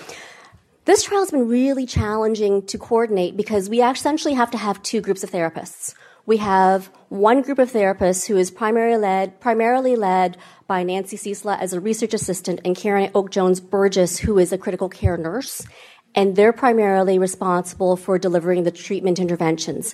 This 0.85 1.03
trial 1.03 1.21
has 1.21 1.31
been 1.31 1.47
really 1.47 1.85
challenging 1.85 2.65
to 2.67 2.77
coordinate 2.77 3.37
because 3.37 3.69
we 3.69 3.81
essentially 3.81 4.33
have 4.33 4.51
to 4.51 4.57
have 4.57 4.81
two 4.83 5.01
groups 5.01 5.23
of 5.23 5.31
therapists. 5.31 5.93
We 6.25 6.37
have 6.37 6.87
one 7.09 7.41
group 7.41 7.59
of 7.59 7.71
therapists 7.71 8.27
who 8.27 8.37
is 8.37 8.49
primarily 8.49 8.97
led, 8.97 9.39
primarily 9.41 9.95
led 9.95 10.37
by 10.73 10.81
Nancy 10.81 11.17
Ciesla 11.17 11.59
as 11.59 11.73
a 11.73 11.79
research 11.79 12.15
assistant 12.15 12.59
and 12.65 12.75
Karen 12.75 13.11
Oak 13.13 13.29
Jones 13.29 13.59
Burgess, 13.59 14.17
who 14.17 14.39
is 14.39 14.51
a 14.51 14.57
critical 14.57 14.89
care 14.89 15.17
nurse. 15.17 15.67
And 16.15 16.35
they're 16.35 16.51
primarily 16.51 17.19
responsible 17.19 17.95
for 17.95 18.17
delivering 18.17 18.63
the 18.63 18.71
treatment 18.71 19.19
interventions, 19.19 19.93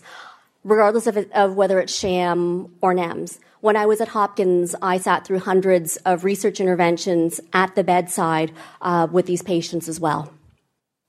regardless 0.63 1.05
of, 1.05 1.17
of 1.34 1.55
whether 1.55 1.82
it's 1.82 1.93
sham 1.93 2.73
or 2.80 2.93
NEMS. 2.93 3.39
When 3.59 3.75
I 3.75 3.88
was 3.88 3.99
at 3.99 4.07
Hopkins, 4.07 4.73
I 4.82 4.99
sat 4.99 5.27
through 5.27 5.39
hundreds 5.39 5.97
of 6.05 6.23
research 6.23 6.61
interventions 6.61 7.41
at 7.51 7.75
the 7.75 7.84
bedside 7.84 8.53
uh, 8.82 9.09
with 9.11 9.25
these 9.25 9.41
patients 9.41 9.89
as 9.89 9.99
well. 9.99 10.32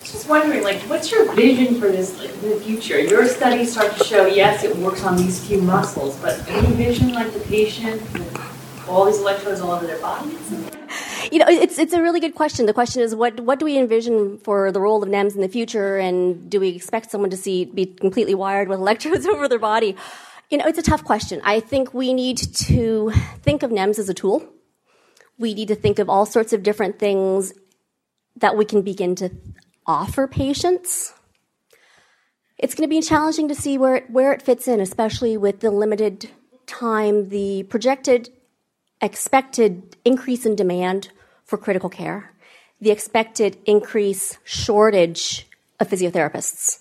Just 0.00 0.28
wondering, 0.28 0.64
like, 0.64 0.80
what's 0.90 1.12
your 1.12 1.32
vision 1.34 1.78
for 1.78 1.92
this 1.92 2.18
like, 2.18 2.32
in 2.42 2.50
the 2.50 2.56
future? 2.56 2.98
Your 2.98 3.24
studies 3.26 3.70
start 3.70 3.96
to 3.98 4.02
show, 4.02 4.26
yes, 4.26 4.64
it 4.64 4.74
works 4.78 5.04
on 5.04 5.16
these 5.16 5.46
few 5.46 5.62
muscles, 5.62 6.18
but 6.18 6.44
any 6.48 6.74
vision 6.74 7.12
like 7.12 7.32
the 7.32 7.40
patient 7.40 8.02
with 8.14 8.29
all 8.90 9.04
these 9.04 9.18
electrodes 9.18 9.60
all 9.60 9.70
over 9.70 9.86
their 9.86 10.00
body? 10.00 10.36
You 11.30 11.38
know, 11.38 11.46
it's 11.48 11.78
it's 11.78 11.92
a 11.92 12.02
really 12.02 12.20
good 12.20 12.34
question. 12.34 12.66
The 12.66 12.72
question 12.72 13.02
is, 13.02 13.14
what 13.14 13.40
what 13.40 13.58
do 13.58 13.64
we 13.64 13.78
envision 13.78 14.38
for 14.38 14.72
the 14.72 14.80
role 14.80 15.02
of 15.02 15.08
NEMS 15.08 15.34
in 15.34 15.40
the 15.40 15.48
future, 15.48 15.96
and 15.96 16.50
do 16.50 16.58
we 16.58 16.68
expect 16.70 17.10
someone 17.10 17.30
to 17.30 17.36
see 17.36 17.64
be 17.64 17.86
completely 17.86 18.34
wired 18.34 18.68
with 18.68 18.78
electrodes 18.86 19.26
over 19.26 19.48
their 19.48 19.58
body? 19.58 19.96
You 20.50 20.58
know, 20.58 20.66
it's 20.66 20.78
a 20.78 20.82
tough 20.82 21.04
question. 21.04 21.40
I 21.44 21.60
think 21.60 21.94
we 21.94 22.12
need 22.12 22.38
to 22.38 23.12
think 23.42 23.62
of 23.62 23.70
NEMS 23.70 24.00
as 24.00 24.08
a 24.08 24.14
tool. 24.14 24.44
We 25.38 25.54
need 25.54 25.68
to 25.68 25.76
think 25.76 26.00
of 26.00 26.10
all 26.10 26.26
sorts 26.26 26.52
of 26.52 26.62
different 26.64 26.98
things 26.98 27.52
that 28.36 28.56
we 28.56 28.64
can 28.64 28.82
begin 28.82 29.14
to 29.16 29.30
offer 29.86 30.26
patients. 30.26 31.12
It's 32.58 32.74
going 32.74 32.88
to 32.88 32.94
be 32.94 33.00
challenging 33.00 33.48
to 33.48 33.54
see 33.54 33.78
where 33.78 33.96
it, 33.96 34.10
where 34.10 34.32
it 34.32 34.42
fits 34.42 34.68
in, 34.68 34.80
especially 34.80 35.36
with 35.36 35.60
the 35.60 35.70
limited 35.70 36.28
time, 36.66 37.28
the 37.28 37.62
projected 37.64 38.30
expected 39.00 39.96
increase 40.04 40.46
in 40.46 40.56
demand 40.56 41.10
for 41.44 41.56
critical 41.56 41.88
care, 41.88 42.32
the 42.80 42.90
expected 42.90 43.58
increase 43.66 44.38
shortage 44.44 45.46
of 45.78 45.88
physiotherapists. 45.88 46.80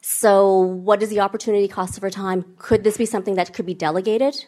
So, 0.00 0.56
what 0.56 1.02
is 1.02 1.10
the 1.10 1.20
opportunity 1.20 1.68
cost 1.68 1.98
over 1.98 2.10
time? 2.10 2.44
Could 2.58 2.84
this 2.84 2.96
be 2.96 3.06
something 3.06 3.34
that 3.34 3.52
could 3.52 3.66
be 3.66 3.74
delegated? 3.74 4.44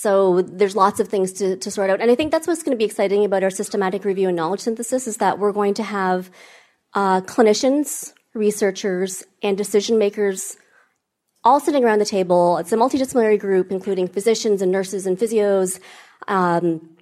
So 0.00 0.42
there's 0.42 0.76
lots 0.76 1.00
of 1.00 1.08
things 1.08 1.32
to, 1.34 1.56
to 1.56 1.70
sort 1.72 1.90
out. 1.90 2.00
And 2.00 2.08
I 2.08 2.14
think 2.14 2.30
that's 2.30 2.46
what's 2.46 2.62
going 2.62 2.76
to 2.76 2.78
be 2.78 2.84
exciting 2.84 3.24
about 3.24 3.42
our 3.42 3.50
systematic 3.50 4.04
review 4.04 4.28
and 4.28 4.36
knowledge 4.36 4.60
synthesis 4.60 5.08
is 5.08 5.16
that 5.16 5.40
we're 5.40 5.50
going 5.50 5.74
to 5.74 5.82
have 5.82 6.30
uh, 6.94 7.20
clinicians, 7.22 8.12
researchers, 8.32 9.24
and 9.42 9.58
decision 9.58 9.98
makers 9.98 10.56
all 11.44 11.60
sitting 11.60 11.84
around 11.84 11.98
the 12.00 12.04
table. 12.04 12.58
It's 12.58 12.72
a 12.72 12.76
multidisciplinary 12.76 13.38
group, 13.38 13.70
including 13.70 14.08
physicians 14.08 14.62
and 14.62 14.72
nurses 14.72 15.06
and 15.06 15.18
physios, 15.18 15.80
um, 16.26 16.96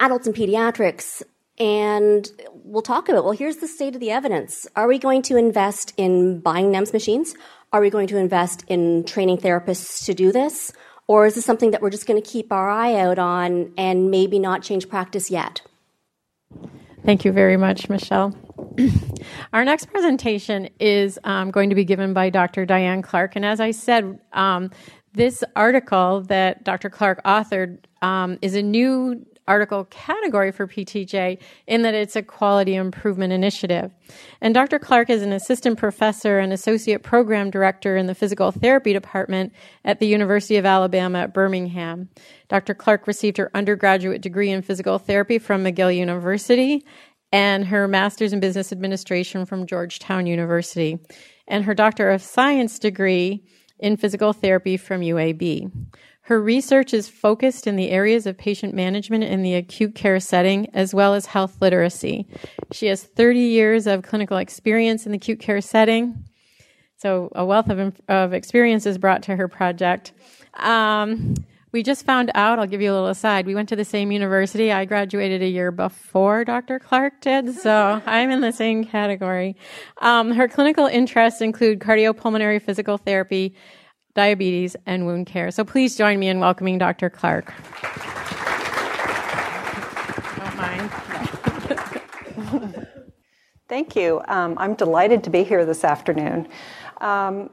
adults 0.00 0.26
and 0.26 0.36
pediatrics. 0.36 1.22
And 1.58 2.30
we'll 2.64 2.82
talk 2.82 3.08
about, 3.08 3.24
well, 3.24 3.34
here's 3.34 3.58
the 3.58 3.68
state 3.68 3.94
of 3.94 4.00
the 4.00 4.10
evidence. 4.10 4.66
Are 4.76 4.88
we 4.88 4.98
going 4.98 5.22
to 5.22 5.36
invest 5.36 5.92
in 5.96 6.40
buying 6.40 6.70
NEMS 6.72 6.92
machines? 6.92 7.34
Are 7.72 7.80
we 7.80 7.90
going 7.90 8.06
to 8.08 8.16
invest 8.16 8.64
in 8.68 9.04
training 9.04 9.38
therapists 9.38 10.04
to 10.06 10.14
do 10.14 10.32
this? 10.32 10.72
Or 11.06 11.26
is 11.26 11.34
this 11.34 11.44
something 11.44 11.72
that 11.72 11.82
we're 11.82 11.90
just 11.90 12.06
going 12.06 12.20
to 12.20 12.26
keep 12.28 12.52
our 12.52 12.70
eye 12.70 12.94
out 12.94 13.18
on 13.18 13.72
and 13.76 14.10
maybe 14.10 14.38
not 14.38 14.62
change 14.62 14.88
practice 14.88 15.30
yet? 15.30 15.60
Thank 17.04 17.24
you 17.24 17.32
very 17.32 17.56
much, 17.56 17.88
Michelle. 17.88 18.34
Our 19.52 19.64
next 19.64 19.86
presentation 19.86 20.68
is 20.78 21.18
um, 21.24 21.50
going 21.50 21.70
to 21.70 21.74
be 21.74 21.84
given 21.84 22.12
by 22.12 22.30
Dr. 22.30 22.66
Diane 22.66 23.02
Clark. 23.02 23.36
And 23.36 23.44
as 23.44 23.60
I 23.60 23.70
said, 23.70 24.20
um, 24.32 24.70
this 25.12 25.42
article 25.56 26.22
that 26.22 26.64
Dr. 26.64 26.90
Clark 26.90 27.22
authored 27.24 27.78
um, 28.02 28.38
is 28.42 28.54
a 28.54 28.62
new 28.62 29.24
article 29.50 29.84
category 29.86 30.52
for 30.52 30.68
PTJ 30.68 31.36
in 31.66 31.82
that 31.82 31.92
it's 31.92 32.14
a 32.14 32.22
quality 32.22 32.76
improvement 32.76 33.32
initiative. 33.32 33.90
And 34.40 34.54
Dr. 34.54 34.78
Clark 34.78 35.10
is 35.10 35.22
an 35.22 35.32
assistant 35.32 35.76
professor 35.76 36.38
and 36.38 36.52
associate 36.52 37.02
program 37.02 37.50
director 37.50 37.96
in 37.96 38.06
the 38.06 38.14
physical 38.14 38.52
therapy 38.52 38.92
department 38.92 39.52
at 39.84 39.98
the 39.98 40.06
University 40.06 40.56
of 40.56 40.64
Alabama 40.64 41.22
at 41.22 41.34
Birmingham. 41.34 42.10
Dr. 42.48 42.74
Clark 42.74 43.08
received 43.08 43.38
her 43.38 43.50
undergraduate 43.52 44.22
degree 44.22 44.50
in 44.50 44.62
physical 44.62 44.98
therapy 45.00 45.38
from 45.38 45.64
McGill 45.64 45.96
University 45.96 46.84
and 47.32 47.66
her 47.66 47.86
master's 47.86 48.32
in 48.32 48.40
business 48.40 48.72
administration 48.72 49.46
from 49.46 49.66
Georgetown 49.66 50.26
University 50.26 50.98
and 51.46 51.64
her 51.64 51.74
doctor 51.74 52.10
of 52.10 52.22
science 52.22 52.78
degree 52.78 53.44
in 53.78 53.96
physical 53.96 54.32
therapy 54.32 54.76
from 54.76 55.00
UAB. 55.00 55.70
Her 56.22 56.40
research 56.40 56.94
is 56.94 57.08
focused 57.08 57.66
in 57.66 57.76
the 57.76 57.90
areas 57.90 58.26
of 58.26 58.38
patient 58.38 58.74
management 58.74 59.24
in 59.24 59.42
the 59.42 59.54
acute 59.54 59.94
care 59.94 60.20
setting 60.20 60.68
as 60.74 60.94
well 60.94 61.14
as 61.14 61.26
health 61.26 61.56
literacy. 61.60 62.26
She 62.72 62.86
has 62.86 63.02
30 63.02 63.40
years 63.40 63.86
of 63.86 64.02
clinical 64.02 64.36
experience 64.36 65.06
in 65.06 65.12
the 65.12 65.16
acute 65.16 65.40
care 65.40 65.60
setting. 65.60 66.24
So, 66.98 67.32
a 67.34 67.44
wealth 67.44 67.70
of, 67.70 68.00
of 68.08 68.32
experience 68.34 68.84
is 68.84 68.98
brought 68.98 69.22
to 69.24 69.34
her 69.34 69.48
project. 69.48 70.12
Um, 70.54 71.34
we 71.72 71.82
just 71.82 72.04
found 72.04 72.30
out, 72.34 72.58
I'll 72.58 72.66
give 72.66 72.80
you 72.80 72.90
a 72.90 72.94
little 72.94 73.08
aside, 73.08 73.46
we 73.46 73.54
went 73.54 73.68
to 73.68 73.76
the 73.76 73.84
same 73.84 74.10
university. 74.10 74.72
I 74.72 74.84
graduated 74.84 75.42
a 75.42 75.48
year 75.48 75.70
before 75.70 76.44
Dr. 76.44 76.78
Clark 76.78 77.20
did, 77.20 77.54
so 77.54 78.02
I'm 78.06 78.30
in 78.30 78.40
the 78.40 78.52
same 78.52 78.84
category. 78.84 79.56
Um, 80.00 80.32
her 80.32 80.48
clinical 80.48 80.86
interests 80.86 81.40
include 81.40 81.78
cardiopulmonary 81.78 82.60
physical 82.60 82.98
therapy, 82.98 83.54
diabetes, 84.14 84.74
and 84.86 85.06
wound 85.06 85.26
care. 85.26 85.50
So 85.50 85.64
please 85.64 85.96
join 85.96 86.18
me 86.18 86.28
in 86.28 86.40
welcoming 86.40 86.78
Dr. 86.78 87.08
Clark. 87.08 87.54
Don't 90.36 90.56
mind. 90.56 90.90
Thank 93.68 93.94
you. 93.94 94.20
Um, 94.26 94.58
I'm 94.58 94.74
delighted 94.74 95.22
to 95.24 95.30
be 95.30 95.44
here 95.44 95.64
this 95.64 95.84
afternoon. 95.84 96.48
Um, 97.00 97.50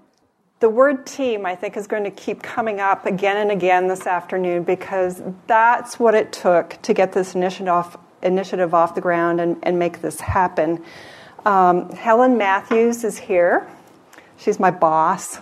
the 0.60 0.70
word 0.70 1.06
team, 1.06 1.46
I 1.46 1.56
think, 1.56 1.78
is 1.78 1.86
going 1.86 2.04
to 2.04 2.12
keep 2.12 2.42
coming 2.42 2.80
up 2.80 3.06
again 3.06 3.38
and 3.38 3.52
again 3.52 3.88
this 3.88 4.08
afternoon 4.08 4.64
because 4.64 5.22
that's 5.46 6.00
what 6.00 6.16
it 6.16 6.34
took 6.34 6.82
to 6.82 6.94
get 6.94 7.14
this 7.14 7.36
initiative 7.36 8.74
off, 8.74 8.96
the 8.96 9.02
ground 9.02 9.40
and, 9.40 9.58
and 9.62 9.78
make 9.78 10.02
this 10.02 10.20
happen. 10.20 10.84
Um, 11.46 11.92
Helen 11.92 12.38
Matthews 12.38 13.04
is 13.04 13.20
here. 13.20 13.68
She's 14.40 14.60
my 14.60 14.72
boss. 14.72 15.38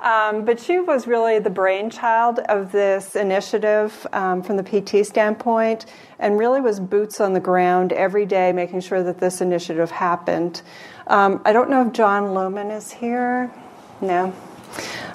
um, 0.00 0.44
but 0.44 0.58
she 0.60 0.80
was 0.80 1.06
really 1.06 1.38
the 1.38 1.50
brainchild 1.50 2.40
of 2.40 2.72
this 2.72 3.14
initiative 3.14 4.06
um, 4.12 4.42
from 4.42 4.56
the 4.56 4.64
PT 4.64 5.06
standpoint 5.06 5.86
and 6.18 6.38
really 6.38 6.60
was 6.60 6.80
boots 6.80 7.20
on 7.20 7.32
the 7.34 7.40
ground 7.40 7.92
every 7.92 8.26
day 8.26 8.52
making 8.52 8.80
sure 8.80 9.02
that 9.02 9.18
this 9.18 9.40
initiative 9.40 9.90
happened. 9.92 10.62
Um, 11.06 11.40
I 11.44 11.52
don't 11.52 11.70
know 11.70 11.86
if 11.86 11.92
John 11.92 12.34
Lowman 12.34 12.70
is 12.70 12.90
here. 12.90 13.52
No. 14.00 14.34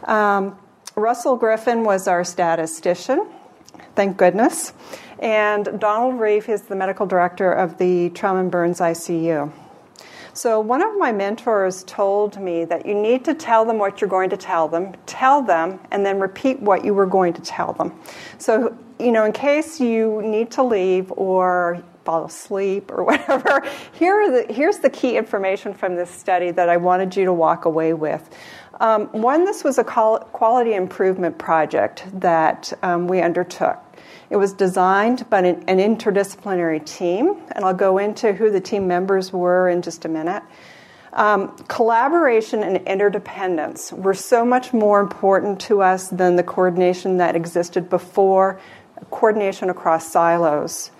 Um, 0.06 0.58
Russell 0.96 1.36
Griffin 1.36 1.84
was 1.84 2.08
our 2.08 2.24
statistician, 2.24 3.28
thank 3.96 4.18
goodness. 4.18 4.74
And 5.20 5.80
Donald 5.80 6.16
Reiff 6.16 6.50
is 6.50 6.64
the 6.64 6.76
medical 6.76 7.06
director 7.06 7.52
of 7.52 7.78
the 7.78 8.10
Trauma 8.10 8.40
and 8.40 8.52
Burns 8.52 8.80
ICU. 8.80 9.52
So, 10.34 10.60
one 10.62 10.82
of 10.82 10.98
my 10.98 11.12
mentors 11.12 11.84
told 11.84 12.40
me 12.40 12.64
that 12.66 12.86
you 12.86 12.96
need 12.96 13.26
to 13.26 13.34
tell 13.34 13.66
them 13.66 13.78
what 13.78 14.00
you're 14.00 14.10
going 14.10 14.30
to 14.30 14.38
tell 14.38 14.68
them, 14.68 14.94
tell 15.06 15.42
them, 15.42 15.80
and 15.92 16.06
then 16.06 16.20
repeat 16.20 16.60
what 16.62 16.86
you 16.86 16.94
were 16.94 17.06
going 17.06 17.34
to 17.34 17.42
tell 17.42 17.74
them. 17.74 17.94
So, 18.38 18.76
you 18.98 19.12
know, 19.12 19.26
in 19.26 19.34
case 19.34 19.80
you 19.80 20.22
need 20.22 20.50
to 20.52 20.64
leave 20.64 21.12
or 21.12 21.84
fall 22.04 22.26
asleep 22.26 22.92
or 22.92 23.04
whatever, 23.06 23.64
here 23.94 24.32
the, 24.32 24.54
here's 24.54 24.80
the 24.80 24.90
key 24.90 25.18
information 25.18 25.74
from 25.74 25.96
this 25.96 26.10
study 26.10 26.52
that 26.52 26.70
I 26.70 26.78
wanted 26.78 27.16
you 27.16 27.26
to 27.26 27.34
walk 27.34 27.66
away 27.66 27.94
with. 27.94 28.30
Um, 28.80 29.08
one, 29.10 29.46
this 29.46 29.64
was 29.64 29.78
a 29.78 29.84
quality 29.84 30.74
improvement 30.74 31.38
project 31.38 32.04
that 32.20 32.74
um, 32.82 33.08
we 33.08 33.22
undertook. 33.22 33.78
It 34.32 34.38
was 34.38 34.54
designed 34.54 35.30
by 35.30 35.40
an, 35.40 35.64
an 35.68 35.78
interdisciplinary 35.78 36.84
team, 36.86 37.36
and 37.52 37.64
I'll 37.64 37.74
go 37.76 38.00
into 38.00 38.34
who 38.34 38.50
the 38.50 38.62
team 38.62 38.88
members 38.88 39.32
were 39.32 39.70
in 39.70 39.82
just 39.82 40.06
a 40.06 40.08
minute. 40.08 40.42
Um, 41.14 41.58
collaboration 41.68 42.64
and 42.64 42.78
interdependence 42.88 43.92
were 43.92 44.14
so 44.14 44.46
much 44.46 44.72
more 44.72 45.02
important 45.02 45.60
to 45.62 45.82
us 45.82 46.08
than 46.08 46.38
the 46.38 46.44
coordination 46.44 47.18
that 47.18 47.36
existed 47.36 47.90
before, 47.90 48.60
coordination 49.12 49.70
across 49.70 50.10
silos. 50.10 50.92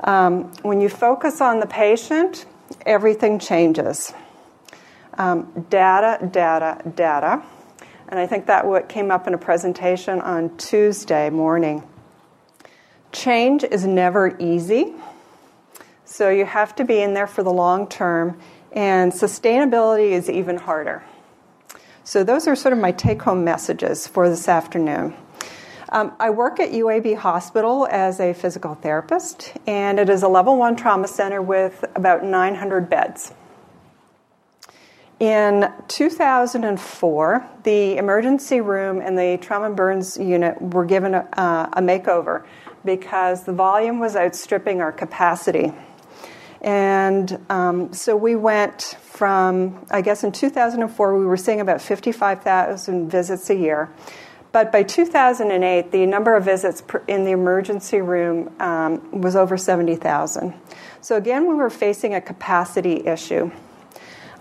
Um, 0.00 0.52
when 0.62 0.80
you 0.80 0.88
focus 0.88 1.40
on 1.40 1.60
the 1.60 1.66
patient, 1.66 2.46
everything 2.86 3.38
changes. 3.38 4.12
Um, 5.14 5.66
data, 5.68 6.24
data, 6.30 6.80
data. 6.94 7.42
And 8.08 8.18
I 8.18 8.26
think 8.26 8.46
that 8.46 8.66
what 8.66 8.88
came 8.88 9.10
up 9.10 9.26
in 9.26 9.34
a 9.34 9.38
presentation 9.38 10.20
on 10.20 10.56
Tuesday 10.56 11.30
morning. 11.30 11.82
Change 13.10 13.64
is 13.64 13.86
never 13.86 14.36
easy. 14.38 14.94
So 16.04 16.30
you 16.30 16.46
have 16.46 16.74
to 16.76 16.84
be 16.84 17.00
in 17.00 17.14
there 17.14 17.26
for 17.26 17.42
the 17.42 17.52
long 17.52 17.86
term, 17.86 18.40
and 18.72 19.12
sustainability 19.12 20.10
is 20.12 20.30
even 20.30 20.56
harder. 20.56 21.04
So, 22.02 22.24
those 22.24 22.48
are 22.48 22.56
sort 22.56 22.72
of 22.72 22.78
my 22.78 22.92
take 22.92 23.20
home 23.20 23.44
messages 23.44 24.06
for 24.06 24.30
this 24.30 24.48
afternoon. 24.48 25.14
Um, 25.90 26.12
I 26.20 26.28
work 26.28 26.60
at 26.60 26.72
UAB 26.72 27.16
Hospital 27.16 27.88
as 27.90 28.20
a 28.20 28.34
physical 28.34 28.74
therapist, 28.74 29.54
and 29.66 29.98
it 29.98 30.10
is 30.10 30.22
a 30.22 30.28
level 30.28 30.58
one 30.58 30.76
trauma 30.76 31.08
center 31.08 31.40
with 31.40 31.82
about 31.94 32.24
900 32.24 32.90
beds. 32.90 33.32
In 35.18 35.72
2004, 35.88 37.48
the 37.62 37.96
emergency 37.96 38.60
room 38.60 39.00
and 39.00 39.18
the 39.18 39.38
trauma 39.40 39.66
and 39.66 39.76
burns 39.76 40.18
unit 40.18 40.60
were 40.60 40.84
given 40.84 41.14
a, 41.14 41.28
uh, 41.32 41.70
a 41.72 41.80
makeover 41.80 42.44
because 42.84 43.44
the 43.44 43.52
volume 43.52 43.98
was 43.98 44.14
outstripping 44.14 44.82
our 44.82 44.92
capacity. 44.92 45.72
And 46.60 47.44
um, 47.48 47.92
so 47.94 48.14
we 48.14 48.34
went 48.34 48.96
from, 49.00 49.86
I 49.90 50.02
guess 50.02 50.22
in 50.22 50.32
2004, 50.32 51.18
we 51.18 51.24
were 51.24 51.36
seeing 51.36 51.60
about 51.60 51.80
55,000 51.80 53.10
visits 53.10 53.48
a 53.48 53.56
year. 53.56 53.90
But 54.50 54.72
by 54.72 54.82
2008, 54.82 55.92
the 55.92 56.06
number 56.06 56.34
of 56.34 56.44
visits 56.44 56.82
in 57.06 57.24
the 57.24 57.32
emergency 57.32 58.00
room 58.00 58.54
um, 58.60 59.20
was 59.20 59.36
over 59.36 59.56
70,000. 59.56 60.54
So 61.00 61.16
again, 61.16 61.46
we 61.46 61.54
were 61.54 61.70
facing 61.70 62.14
a 62.14 62.20
capacity 62.20 63.06
issue. 63.06 63.50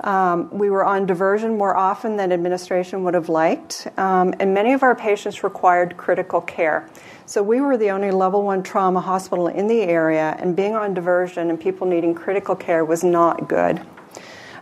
Um, 0.01 0.49
we 0.51 0.69
were 0.69 0.85
on 0.85 1.07
diversion 1.07 1.57
more 1.57 1.75
often 1.75 2.17
than 2.17 2.31
administration 2.31 3.03
would 3.03 3.15
have 3.15 3.29
liked, 3.29 3.87
um, 3.97 4.33
and 4.39 4.53
many 4.53 4.73
of 4.73 4.83
our 4.83 4.95
patients 4.95 5.43
required 5.43 5.97
critical 5.97 6.39
care. 6.39 6.87
So 7.25 7.41
we 7.41 7.61
were 7.61 7.77
the 7.77 7.89
only 7.89 8.11
level 8.11 8.43
one 8.43 8.61
trauma 8.61 9.01
hospital 9.01 9.47
in 9.47 9.67
the 9.67 9.81
area, 9.81 10.37
and 10.39 10.55
being 10.55 10.75
on 10.75 10.93
diversion 10.93 11.49
and 11.49 11.59
people 11.59 11.87
needing 11.87 12.13
critical 12.13 12.55
care 12.55 12.85
was 12.85 13.03
not 13.03 13.49
good. 13.49 13.81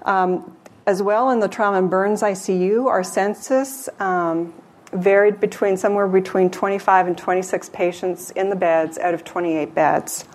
Um, 0.04 0.56
as 0.88 1.02
well, 1.02 1.30
in 1.32 1.40
the 1.40 1.48
trauma 1.48 1.80
and 1.80 1.90
burns 1.90 2.22
ICU, 2.22 2.86
our 2.86 3.04
census 3.04 3.90
um, 4.00 4.54
varied 4.92 5.40
between 5.40 5.78
somewhere 5.78 6.08
between 6.08 6.50
25 6.50 7.08
and 7.08 7.18
26 7.18 7.70
patients 7.70 8.32
in 8.32 8.50
the 8.50 8.56
beds 8.56 8.98
out 8.98 9.14
of 9.14 9.24
28 9.24 9.74
beds. 9.74 10.26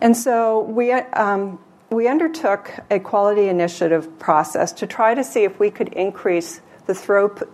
And 0.00 0.16
so 0.16 0.60
we, 0.60 0.92
um, 0.92 1.58
we 1.90 2.08
undertook 2.08 2.70
a 2.90 3.00
quality 3.00 3.48
initiative 3.48 4.18
process 4.18 4.72
to 4.72 4.86
try 4.86 5.14
to 5.14 5.24
see 5.24 5.44
if 5.44 5.58
we 5.58 5.70
could 5.70 5.88
increase 5.88 6.60
the, 6.86 6.94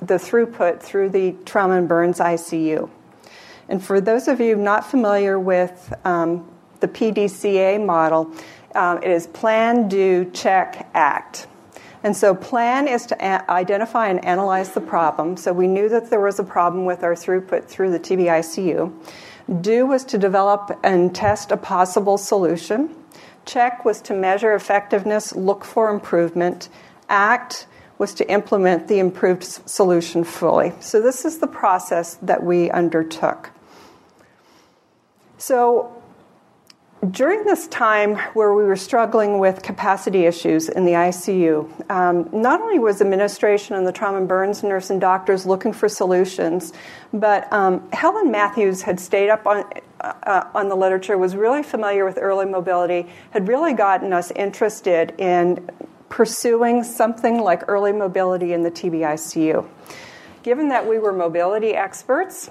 the 0.02 0.14
throughput 0.14 0.80
through 0.80 1.10
the 1.10 1.32
trauma 1.44 1.74
and 1.78 1.88
burns 1.88 2.18
ICU. 2.18 2.90
And 3.68 3.82
for 3.82 4.00
those 4.00 4.28
of 4.28 4.40
you 4.40 4.56
not 4.56 4.90
familiar 4.90 5.38
with 5.38 5.94
um, 6.04 6.50
the 6.80 6.88
PDCA 6.88 7.84
model, 7.84 8.34
um, 8.74 8.98
it 8.98 9.10
is 9.10 9.26
plan, 9.26 9.88
do, 9.88 10.30
check, 10.32 10.90
act. 10.94 11.46
And 12.04 12.16
so, 12.16 12.34
plan 12.34 12.88
is 12.88 13.06
to 13.06 13.16
a- 13.20 13.48
identify 13.50 14.08
and 14.08 14.24
analyze 14.24 14.72
the 14.72 14.80
problem. 14.80 15.36
So, 15.36 15.52
we 15.52 15.68
knew 15.68 15.88
that 15.88 16.10
there 16.10 16.20
was 16.20 16.38
a 16.38 16.44
problem 16.44 16.84
with 16.84 17.04
our 17.04 17.14
throughput 17.14 17.64
through 17.64 17.92
the 17.92 18.00
TBICU. 18.00 18.92
Do 19.60 19.86
was 19.86 20.04
to 20.06 20.18
develop 20.18 20.78
and 20.82 21.14
test 21.14 21.52
a 21.52 21.56
possible 21.56 22.18
solution. 22.18 22.94
Check 23.44 23.84
was 23.84 24.00
to 24.02 24.14
measure 24.14 24.54
effectiveness, 24.54 25.34
look 25.34 25.64
for 25.64 25.90
improvement. 25.90 26.68
Act 27.08 27.66
was 27.98 28.14
to 28.14 28.28
implement 28.28 28.88
the 28.88 28.98
improved 28.98 29.44
solution 29.44 30.24
fully. 30.24 30.72
So, 30.80 31.00
this 31.00 31.24
is 31.24 31.38
the 31.38 31.46
process 31.46 32.14
that 32.22 32.42
we 32.42 32.68
undertook. 32.70 33.50
So, 35.38 36.01
during 37.10 37.44
this 37.44 37.66
time 37.66 38.14
where 38.34 38.54
we 38.54 38.62
were 38.62 38.76
struggling 38.76 39.40
with 39.40 39.62
capacity 39.62 40.24
issues 40.24 40.68
in 40.68 40.84
the 40.84 40.92
ICU, 40.92 41.90
um, 41.90 42.28
not 42.32 42.60
only 42.60 42.78
was 42.78 43.00
administration 43.00 43.74
and 43.74 43.84
the 43.84 43.90
trauma 43.90 44.18
and 44.18 44.28
burns 44.28 44.62
nurse 44.62 44.88
and 44.88 45.00
doctors 45.00 45.44
looking 45.44 45.72
for 45.72 45.88
solutions, 45.88 46.72
but 47.12 47.52
um, 47.52 47.90
Helen 47.92 48.30
Matthews 48.30 48.82
had 48.82 49.00
stayed 49.00 49.30
up 49.30 49.48
on, 49.48 49.64
uh, 50.00 50.44
on 50.54 50.68
the 50.68 50.76
literature, 50.76 51.18
was 51.18 51.34
really 51.34 51.64
familiar 51.64 52.04
with 52.04 52.18
early 52.20 52.46
mobility, 52.46 53.08
had 53.30 53.48
really 53.48 53.72
gotten 53.72 54.12
us 54.12 54.30
interested 54.30 55.12
in 55.18 55.68
pursuing 56.08 56.84
something 56.84 57.40
like 57.40 57.68
early 57.68 57.92
mobility 57.92 58.52
in 58.52 58.62
the 58.62 58.70
TBICU. 58.70 59.66
Given 60.44 60.68
that 60.68 60.86
we 60.88 60.98
were 60.98 61.12
mobility 61.12 61.70
experts, 61.70 62.48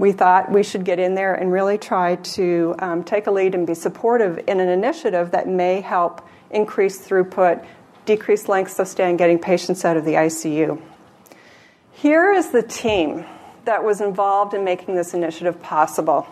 we 0.00 0.12
thought 0.12 0.50
we 0.50 0.62
should 0.62 0.82
get 0.82 0.98
in 0.98 1.14
there 1.14 1.34
and 1.34 1.52
really 1.52 1.76
try 1.76 2.16
to 2.16 2.74
um, 2.78 3.04
take 3.04 3.26
a 3.26 3.30
lead 3.30 3.54
and 3.54 3.66
be 3.66 3.74
supportive 3.74 4.42
in 4.48 4.58
an 4.58 4.70
initiative 4.70 5.32
that 5.32 5.46
may 5.46 5.82
help 5.82 6.26
increase 6.50 6.98
throughput, 7.06 7.62
decrease 8.06 8.48
lengths 8.48 8.78
of 8.78 8.88
stay, 8.88 9.10
and 9.10 9.18
getting 9.18 9.38
patients 9.38 9.84
out 9.84 9.98
of 9.98 10.06
the 10.06 10.14
ICU. 10.14 10.80
Here 11.92 12.32
is 12.32 12.50
the 12.50 12.62
team 12.62 13.26
that 13.66 13.84
was 13.84 14.00
involved 14.00 14.54
in 14.54 14.64
making 14.64 14.96
this 14.96 15.12
initiative 15.12 15.60
possible. 15.60 16.26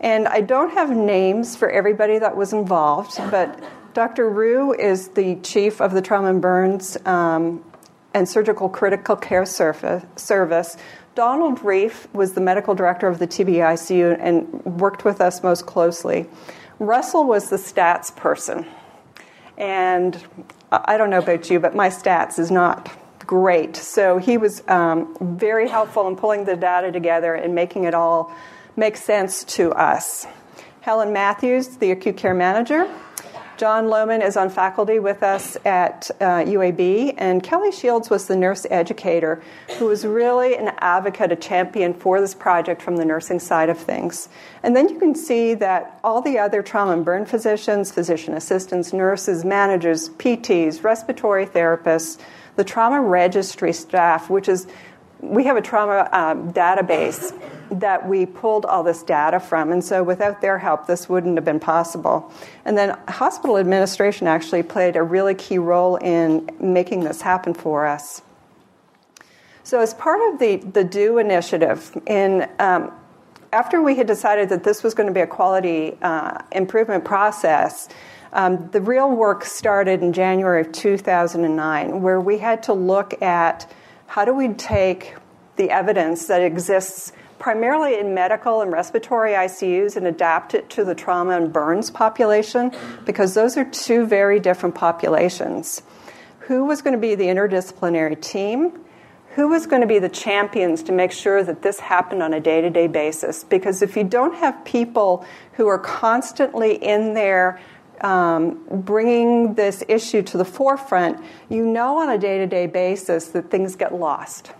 And 0.00 0.26
I 0.26 0.40
don't 0.40 0.70
have 0.70 0.88
names 0.88 1.56
for 1.56 1.70
everybody 1.70 2.18
that 2.18 2.34
was 2.34 2.54
involved, 2.54 3.18
but 3.30 3.62
Dr. 3.92 4.30
Rue 4.30 4.72
is 4.72 5.08
the 5.08 5.36
chief 5.42 5.82
of 5.82 5.92
the 5.92 6.00
Trauma 6.00 6.30
and 6.30 6.40
Burns 6.40 6.96
um, 7.04 7.62
and 8.14 8.26
Surgical 8.26 8.70
Critical 8.70 9.14
Care 9.14 9.44
Service, 9.44 10.76
Donald 11.14 11.60
Reiff 11.60 12.12
was 12.12 12.32
the 12.32 12.40
medical 12.40 12.74
director 12.74 13.06
of 13.06 13.18
the 13.18 13.26
TBICU 13.26 14.18
and 14.20 14.64
worked 14.64 15.04
with 15.04 15.20
us 15.20 15.42
most 15.42 15.64
closely. 15.66 16.26
Russell 16.78 17.24
was 17.24 17.50
the 17.50 17.56
stats 17.56 18.14
person. 18.14 18.66
And 19.56 20.20
I 20.72 20.96
don't 20.96 21.10
know 21.10 21.18
about 21.18 21.48
you, 21.50 21.60
but 21.60 21.76
my 21.76 21.88
stats 21.88 22.38
is 22.38 22.50
not 22.50 22.90
great. 23.20 23.76
So 23.76 24.18
he 24.18 24.36
was 24.36 24.66
um, 24.68 25.16
very 25.38 25.68
helpful 25.68 26.08
in 26.08 26.16
pulling 26.16 26.44
the 26.44 26.56
data 26.56 26.90
together 26.90 27.34
and 27.34 27.54
making 27.54 27.84
it 27.84 27.94
all 27.94 28.34
make 28.76 28.96
sense 28.96 29.44
to 29.44 29.70
us. 29.72 30.26
Helen 30.80 31.12
Matthews, 31.12 31.76
the 31.76 31.92
acute 31.92 32.16
care 32.16 32.34
manager, 32.34 32.90
John 33.56 33.86
Lowman 33.86 34.20
is 34.20 34.36
on 34.36 34.50
faculty 34.50 34.98
with 34.98 35.22
us 35.22 35.56
at 35.64 36.10
uh, 36.20 36.42
UAB, 36.44 37.14
and 37.18 37.40
Kelly 37.40 37.70
Shields 37.70 38.10
was 38.10 38.26
the 38.26 38.34
nurse 38.34 38.66
educator 38.68 39.40
who 39.78 39.86
was 39.86 40.04
really 40.04 40.56
an 40.56 40.72
advocate, 40.78 41.30
a 41.30 41.36
champion 41.36 41.94
for 41.94 42.20
this 42.20 42.34
project 42.34 42.82
from 42.82 42.96
the 42.96 43.04
nursing 43.04 43.38
side 43.38 43.68
of 43.68 43.78
things. 43.78 44.28
And 44.64 44.74
then 44.74 44.88
you 44.88 44.98
can 44.98 45.14
see 45.14 45.54
that 45.54 46.00
all 46.02 46.20
the 46.20 46.36
other 46.36 46.62
trauma 46.62 46.94
and 46.94 47.04
burn 47.04 47.26
physicians, 47.26 47.92
physician 47.92 48.34
assistants, 48.34 48.92
nurses, 48.92 49.44
managers, 49.44 50.08
PTs, 50.08 50.82
respiratory 50.82 51.46
therapists, 51.46 52.18
the 52.56 52.64
trauma 52.64 53.00
registry 53.00 53.72
staff, 53.72 54.30
which 54.30 54.48
is 54.48 54.66
we 55.20 55.44
have 55.44 55.56
a 55.56 55.62
trauma 55.62 56.08
um, 56.12 56.52
database 56.52 57.32
that 57.80 58.08
we 58.08 58.26
pulled 58.26 58.64
all 58.64 58.82
this 58.82 59.02
data 59.02 59.40
from, 59.40 59.72
and 59.72 59.82
so 59.82 60.02
without 60.02 60.40
their 60.40 60.58
help, 60.58 60.86
this 60.86 61.08
wouldn't 61.08 61.36
have 61.36 61.44
been 61.44 61.60
possible. 61.60 62.32
And 62.64 62.76
then 62.76 62.98
hospital 63.08 63.58
administration 63.58 64.26
actually 64.26 64.62
played 64.62 64.96
a 64.96 65.02
really 65.02 65.34
key 65.34 65.58
role 65.58 65.96
in 65.96 66.48
making 66.60 67.00
this 67.00 67.20
happen 67.20 67.54
for 67.54 67.86
us. 67.86 68.22
So, 69.62 69.80
as 69.80 69.94
part 69.94 70.20
of 70.32 70.38
the, 70.38 70.56
the 70.56 70.84
DO 70.84 71.18
initiative, 71.18 71.96
in, 72.06 72.48
um, 72.58 72.92
after 73.52 73.80
we 73.80 73.96
had 73.96 74.06
decided 74.06 74.50
that 74.50 74.62
this 74.62 74.82
was 74.82 74.92
going 74.92 75.06
to 75.06 75.12
be 75.12 75.20
a 75.20 75.26
quality 75.26 75.96
uh, 76.02 76.42
improvement 76.52 77.04
process, 77.04 77.88
um, 78.34 78.68
the 78.72 78.80
real 78.80 79.10
work 79.10 79.44
started 79.44 80.02
in 80.02 80.12
January 80.12 80.60
of 80.60 80.72
2009, 80.72 82.02
where 82.02 82.20
we 82.20 82.38
had 82.38 82.62
to 82.64 82.74
look 82.74 83.22
at 83.22 83.70
how 84.06 84.24
do 84.24 84.34
we 84.34 84.48
take 84.48 85.14
the 85.56 85.70
evidence 85.70 86.26
that 86.26 86.42
exists 86.42 87.12
primarily 87.44 87.98
in 87.98 88.14
medical 88.14 88.62
and 88.62 88.72
respiratory 88.72 89.32
ICUs 89.32 89.96
and 89.96 90.06
adapt 90.06 90.54
it 90.54 90.70
to 90.70 90.82
the 90.82 90.94
trauma 90.94 91.36
and 91.36 91.52
burns 91.52 91.90
population 91.90 92.72
because 93.04 93.34
those 93.34 93.58
are 93.58 93.66
two 93.66 94.06
very 94.06 94.40
different 94.40 94.74
populations. 94.74 95.82
Who 96.38 96.64
was 96.64 96.80
going 96.80 96.94
to 96.94 96.98
be 96.98 97.14
the 97.14 97.24
interdisciplinary 97.24 98.18
team? 98.18 98.80
Who 99.34 99.48
was 99.48 99.66
going 99.66 99.82
to 99.82 99.86
be 99.86 99.98
the 99.98 100.08
champions 100.08 100.82
to 100.84 100.92
make 100.92 101.12
sure 101.12 101.42
that 101.42 101.60
this 101.60 101.80
happened 101.80 102.22
on 102.22 102.32
a 102.32 102.40
day 102.40 102.62
to 102.62 102.70
day 102.70 102.86
basis? 102.86 103.44
Because 103.44 103.82
if 103.82 103.94
you 103.94 104.04
don't 104.04 104.34
have 104.36 104.64
people 104.64 105.26
who 105.52 105.66
are 105.66 105.78
constantly 105.78 106.82
in 106.82 107.12
there 107.12 107.60
um, 108.00 108.58
bringing 108.70 109.52
this 109.52 109.84
issue 109.86 110.22
to 110.22 110.38
the 110.38 110.46
forefront, 110.46 111.22
you 111.50 111.66
know 111.66 111.98
on 111.98 112.08
a 112.08 112.16
day 112.16 112.38
to 112.38 112.46
day 112.46 112.66
basis 112.66 113.28
that 113.28 113.50
things 113.50 113.76
get 113.76 113.94
lost. 113.94 114.52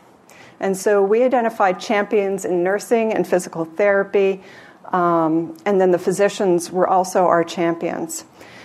And 0.64 0.74
so 0.74 1.02
we 1.02 1.22
identified 1.22 1.78
champions 1.78 2.44
in 2.44 2.64
nursing 2.64 3.12
and 3.12 3.26
physical 3.26 3.64
therapy, 3.66 4.40
Um, 4.92 5.56
and 5.64 5.80
then 5.80 5.90
the 5.90 5.98
physicians 5.98 6.70
were 6.70 6.86
also 6.86 7.26
our 7.26 7.42
champions. 7.42 8.24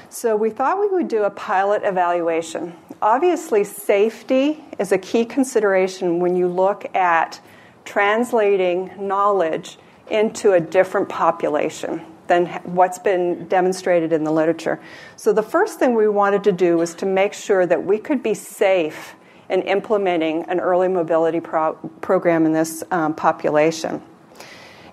So 0.10 0.36
we 0.36 0.50
thought 0.50 0.80
we 0.80 0.88
would 0.88 1.08
do 1.08 1.24
a 1.24 1.30
pilot 1.30 1.82
evaluation. 1.84 2.74
Obviously, 3.02 3.64
safety 3.64 4.64
is 4.78 4.92
a 4.92 4.98
key 4.98 5.26
consideration 5.26 6.20
when 6.20 6.36
you 6.36 6.48
look 6.48 6.86
at 6.96 7.40
translating 7.86 8.92
knowledge 9.00 9.78
into 10.10 10.52
a 10.54 10.60
different 10.60 11.08
population 11.10 12.02
than 12.28 12.48
what's 12.64 13.00
been 13.00 13.48
demonstrated 13.48 14.12
in 14.12 14.24
the 14.24 14.32
literature. 14.32 14.80
So, 15.16 15.34
the 15.34 15.48
first 15.56 15.80
thing 15.80 15.96
we 15.96 16.10
wanted 16.10 16.44
to 16.44 16.52
do 16.52 16.78
was 16.78 16.94
to 16.96 17.06
make 17.06 17.34
sure 17.34 17.66
that 17.66 17.86
we 17.86 17.98
could 17.98 18.22
be 18.22 18.36
safe 18.36 19.16
in 19.50 19.62
implementing 19.64 20.44
an 20.44 20.60
early 20.60 20.88
mobility 20.88 21.40
pro- 21.40 21.74
program 22.02 22.46
in 22.46 22.54
this 22.54 22.84
um, 22.92 23.14
population. 23.14 24.02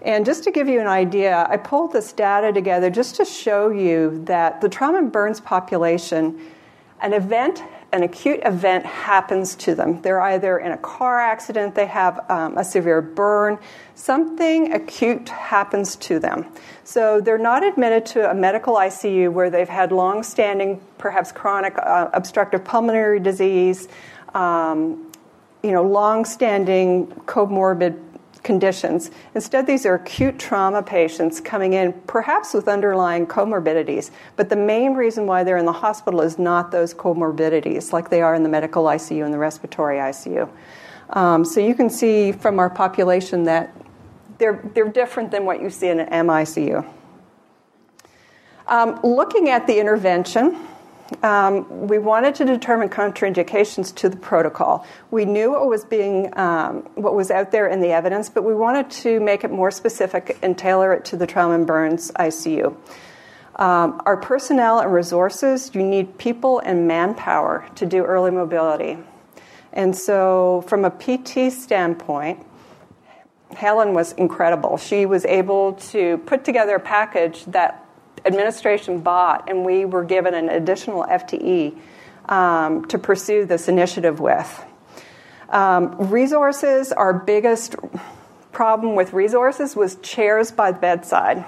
And 0.02 0.24
just 0.24 0.44
to 0.44 0.50
give 0.50 0.68
you 0.68 0.80
an 0.80 0.86
idea, 0.86 1.46
I 1.48 1.56
pulled 1.56 1.92
this 1.92 2.12
data 2.12 2.52
together 2.52 2.90
just 2.90 3.16
to 3.16 3.24
show 3.24 3.70
you 3.70 4.22
that 4.24 4.60
the 4.60 4.68
trauma 4.68 4.98
and 4.98 5.10
burns 5.10 5.40
population, 5.40 6.40
an 7.00 7.12
event 7.12 7.62
an 7.92 8.02
acute 8.02 8.40
event 8.44 8.84
happens 8.84 9.54
to 9.54 9.74
them. 9.74 10.02
They're 10.02 10.20
either 10.20 10.58
in 10.58 10.72
a 10.72 10.76
car 10.76 11.20
accident, 11.20 11.74
they 11.74 11.86
have 11.86 12.28
um, 12.28 12.58
a 12.58 12.64
severe 12.64 13.00
burn, 13.00 13.58
something 13.94 14.72
acute 14.72 15.28
happens 15.28 15.96
to 15.96 16.18
them. 16.18 16.46
So 16.84 17.20
they're 17.20 17.38
not 17.38 17.64
admitted 17.64 18.04
to 18.06 18.30
a 18.30 18.34
medical 18.34 18.74
ICU 18.74 19.32
where 19.32 19.50
they've 19.50 19.68
had 19.68 19.92
long 19.92 20.22
standing, 20.22 20.80
perhaps 20.98 21.32
chronic 21.32 21.74
uh, 21.78 22.10
obstructive 22.12 22.64
pulmonary 22.64 23.20
disease, 23.20 23.88
um, 24.36 25.10
you 25.62 25.72
know, 25.72 25.82
long 25.82 26.24
standing 26.24 27.06
comorbid 27.26 27.98
conditions. 28.42 29.10
Instead, 29.34 29.66
these 29.66 29.84
are 29.86 29.94
acute 29.94 30.38
trauma 30.38 30.82
patients 30.82 31.40
coming 31.40 31.72
in, 31.72 31.92
perhaps 32.06 32.54
with 32.54 32.68
underlying 32.68 33.26
comorbidities. 33.26 34.10
But 34.36 34.48
the 34.50 34.56
main 34.56 34.94
reason 34.94 35.26
why 35.26 35.42
they're 35.42 35.56
in 35.56 35.64
the 35.64 35.72
hospital 35.72 36.20
is 36.20 36.38
not 36.38 36.70
those 36.70 36.94
comorbidities, 36.94 37.92
like 37.92 38.10
they 38.10 38.22
are 38.22 38.34
in 38.34 38.44
the 38.44 38.48
medical 38.48 38.84
ICU 38.84 39.24
and 39.24 39.34
the 39.34 39.38
respiratory 39.38 39.96
ICU. 39.96 40.48
Um, 41.10 41.44
so 41.44 41.58
you 41.58 41.74
can 41.74 41.90
see 41.90 42.30
from 42.30 42.58
our 42.58 42.70
population 42.70 43.42
that 43.44 43.74
they're, 44.38 44.62
they're 44.74 44.88
different 44.88 45.30
than 45.30 45.44
what 45.44 45.60
you 45.60 45.70
see 45.70 45.88
in 45.88 45.98
an 45.98 46.26
MICU. 46.26 46.86
Um, 48.68 49.00
looking 49.02 49.48
at 49.48 49.66
the 49.66 49.80
intervention, 49.80 50.56
um, 51.22 51.86
we 51.86 51.98
wanted 51.98 52.34
to 52.36 52.44
determine 52.44 52.88
contraindications 52.88 53.94
to 53.96 54.08
the 54.08 54.16
protocol. 54.16 54.86
We 55.10 55.24
knew 55.24 55.52
what 55.52 55.66
was 55.68 55.84
being 55.84 56.36
um, 56.38 56.82
what 56.94 57.14
was 57.14 57.30
out 57.30 57.52
there 57.52 57.68
in 57.68 57.80
the 57.80 57.90
evidence, 57.90 58.28
but 58.28 58.42
we 58.42 58.54
wanted 58.54 58.90
to 59.02 59.20
make 59.20 59.44
it 59.44 59.50
more 59.50 59.70
specific 59.70 60.38
and 60.42 60.58
tailor 60.58 60.92
it 60.92 61.04
to 61.06 61.16
the 61.16 61.26
trauma 61.26 61.54
and 61.54 61.66
burns 61.66 62.10
ICU. 62.12 62.76
Um, 63.56 64.02
our 64.04 64.16
personnel 64.16 64.80
and 64.80 64.92
resources, 64.92 65.74
you 65.74 65.82
need 65.82 66.18
people 66.18 66.58
and 66.58 66.86
manpower 66.86 67.66
to 67.76 67.86
do 67.86 68.04
early 68.04 68.30
mobility. 68.30 68.98
And 69.72 69.96
so, 69.96 70.64
from 70.66 70.84
a 70.84 70.90
PT 70.90 71.52
standpoint, 71.52 72.44
Helen 73.54 73.94
was 73.94 74.12
incredible. 74.12 74.76
She 74.76 75.06
was 75.06 75.24
able 75.24 75.74
to 75.74 76.18
put 76.18 76.44
together 76.44 76.76
a 76.76 76.80
package 76.80 77.44
that 77.46 77.85
administration 78.24 79.00
bought, 79.00 79.48
and 79.48 79.64
we 79.64 79.84
were 79.84 80.04
given 80.04 80.34
an 80.34 80.48
additional 80.48 81.04
FTE 81.04 81.76
um, 82.28 82.84
to 82.86 82.98
pursue 82.98 83.44
this 83.44 83.68
initiative 83.68 84.20
with. 84.20 84.64
Um, 85.48 86.10
resources, 86.10 86.92
our 86.92 87.12
biggest 87.12 87.76
problem 88.52 88.94
with 88.94 89.12
resources 89.12 89.76
was 89.76 89.96
chairs 89.96 90.50
by 90.50 90.72
the 90.72 90.78
bedside. 90.78 91.44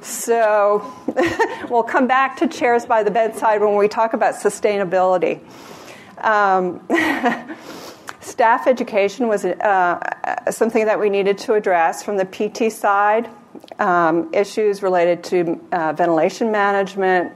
So 0.00 0.92
we'll 1.70 1.82
come 1.82 2.06
back 2.06 2.36
to 2.38 2.46
chairs 2.46 2.84
by 2.84 3.02
the 3.02 3.10
bedside 3.10 3.62
when 3.62 3.76
we 3.76 3.88
talk 3.88 4.12
about 4.12 4.34
sustainability. 4.34 5.40
Um, 6.18 6.86
staff 8.24 8.66
education 8.66 9.28
was 9.28 9.44
uh, 9.44 10.50
something 10.50 10.86
that 10.86 10.98
we 10.98 11.10
needed 11.10 11.38
to 11.38 11.54
address 11.54 12.02
from 12.02 12.16
the 12.16 12.24
PT 12.24 12.72
side 12.72 13.28
um, 13.78 14.32
issues 14.32 14.82
related 14.82 15.22
to 15.24 15.60
uh, 15.72 15.92
ventilation 15.92 16.50
management, 16.50 17.32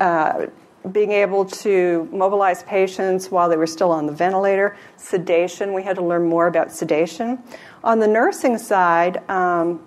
uh, 0.00 0.46
being 0.90 1.12
able 1.12 1.44
to 1.44 2.08
mobilize 2.12 2.62
patients 2.62 3.30
while 3.30 3.48
they 3.48 3.56
were 3.56 3.66
still 3.66 3.90
on 3.90 4.06
the 4.06 4.12
ventilator, 4.12 4.76
sedation. 4.96 5.72
We 5.72 5.82
had 5.82 5.96
to 5.96 6.04
learn 6.04 6.28
more 6.28 6.46
about 6.46 6.72
sedation. 6.72 7.42
On 7.82 7.98
the 7.98 8.08
nursing 8.08 8.58
side, 8.58 9.28
um, 9.28 9.80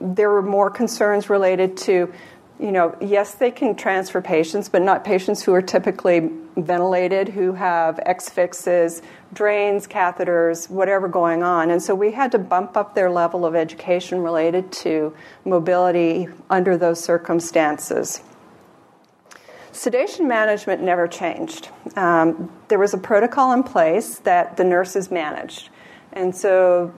there 0.00 0.30
were 0.30 0.42
more 0.42 0.70
concerns 0.70 1.30
related 1.30 1.76
to 1.78 2.12
you 2.58 2.72
know, 2.72 2.96
yes, 3.00 3.34
they 3.34 3.50
can 3.50 3.74
transfer 3.74 4.22
patients, 4.22 4.68
but 4.68 4.80
not 4.80 5.04
patients 5.04 5.42
who 5.42 5.52
are 5.52 5.60
typically 5.60 6.30
ventilated, 6.56 7.28
who 7.28 7.52
have 7.52 8.00
X 8.06 8.30
fixes, 8.30 9.02
drains, 9.32 9.86
catheters, 9.86 10.70
whatever 10.70 11.06
going 11.06 11.42
on. 11.42 11.70
And 11.70 11.82
so 11.82 11.94
we 11.94 12.12
had 12.12 12.32
to 12.32 12.38
bump 12.38 12.76
up 12.76 12.94
their 12.94 13.10
level 13.10 13.44
of 13.44 13.54
education 13.54 14.22
related 14.22 14.72
to 14.72 15.14
mobility 15.44 16.28
under 16.48 16.78
those 16.78 17.02
circumstances. 17.04 18.22
Sedation 19.72 20.26
management 20.26 20.82
never 20.82 21.06
changed. 21.06 21.68
Um, 21.96 22.50
there 22.68 22.78
was 22.78 22.94
a 22.94 22.98
protocol 22.98 23.52
in 23.52 23.62
place 23.62 24.18
that 24.20 24.56
the 24.56 24.64
nurses 24.64 25.10
managed. 25.10 25.68
And 26.14 26.34
so 26.34 26.94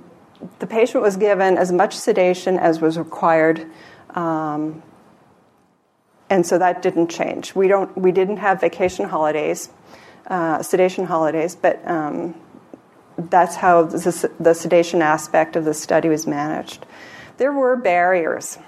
the 0.60 0.68
patient 0.68 1.02
was 1.02 1.16
given 1.16 1.58
as 1.58 1.72
much 1.72 1.96
sedation 1.96 2.56
as 2.56 2.80
was 2.80 2.96
required. 2.96 3.68
Um, 4.10 4.84
and 6.30 6.44
so 6.44 6.58
that 6.58 6.82
didn't 6.82 7.08
change. 7.08 7.54
We 7.54 7.68
don't. 7.68 7.96
We 7.96 8.12
didn't 8.12 8.38
have 8.38 8.60
vacation 8.60 9.08
holidays, 9.08 9.70
uh, 10.26 10.62
sedation 10.62 11.06
holidays, 11.06 11.56
but 11.56 11.86
um, 11.88 12.34
that's 13.16 13.56
how 13.56 13.84
the, 13.84 14.30
the, 14.38 14.54
sedation 14.54 15.02
aspect 15.02 15.56
of 15.56 15.64
the 15.64 15.74
study 15.74 16.08
was 16.08 16.26
managed. 16.26 16.86
There 17.38 17.52
were 17.52 17.76
barriers. 17.76 18.58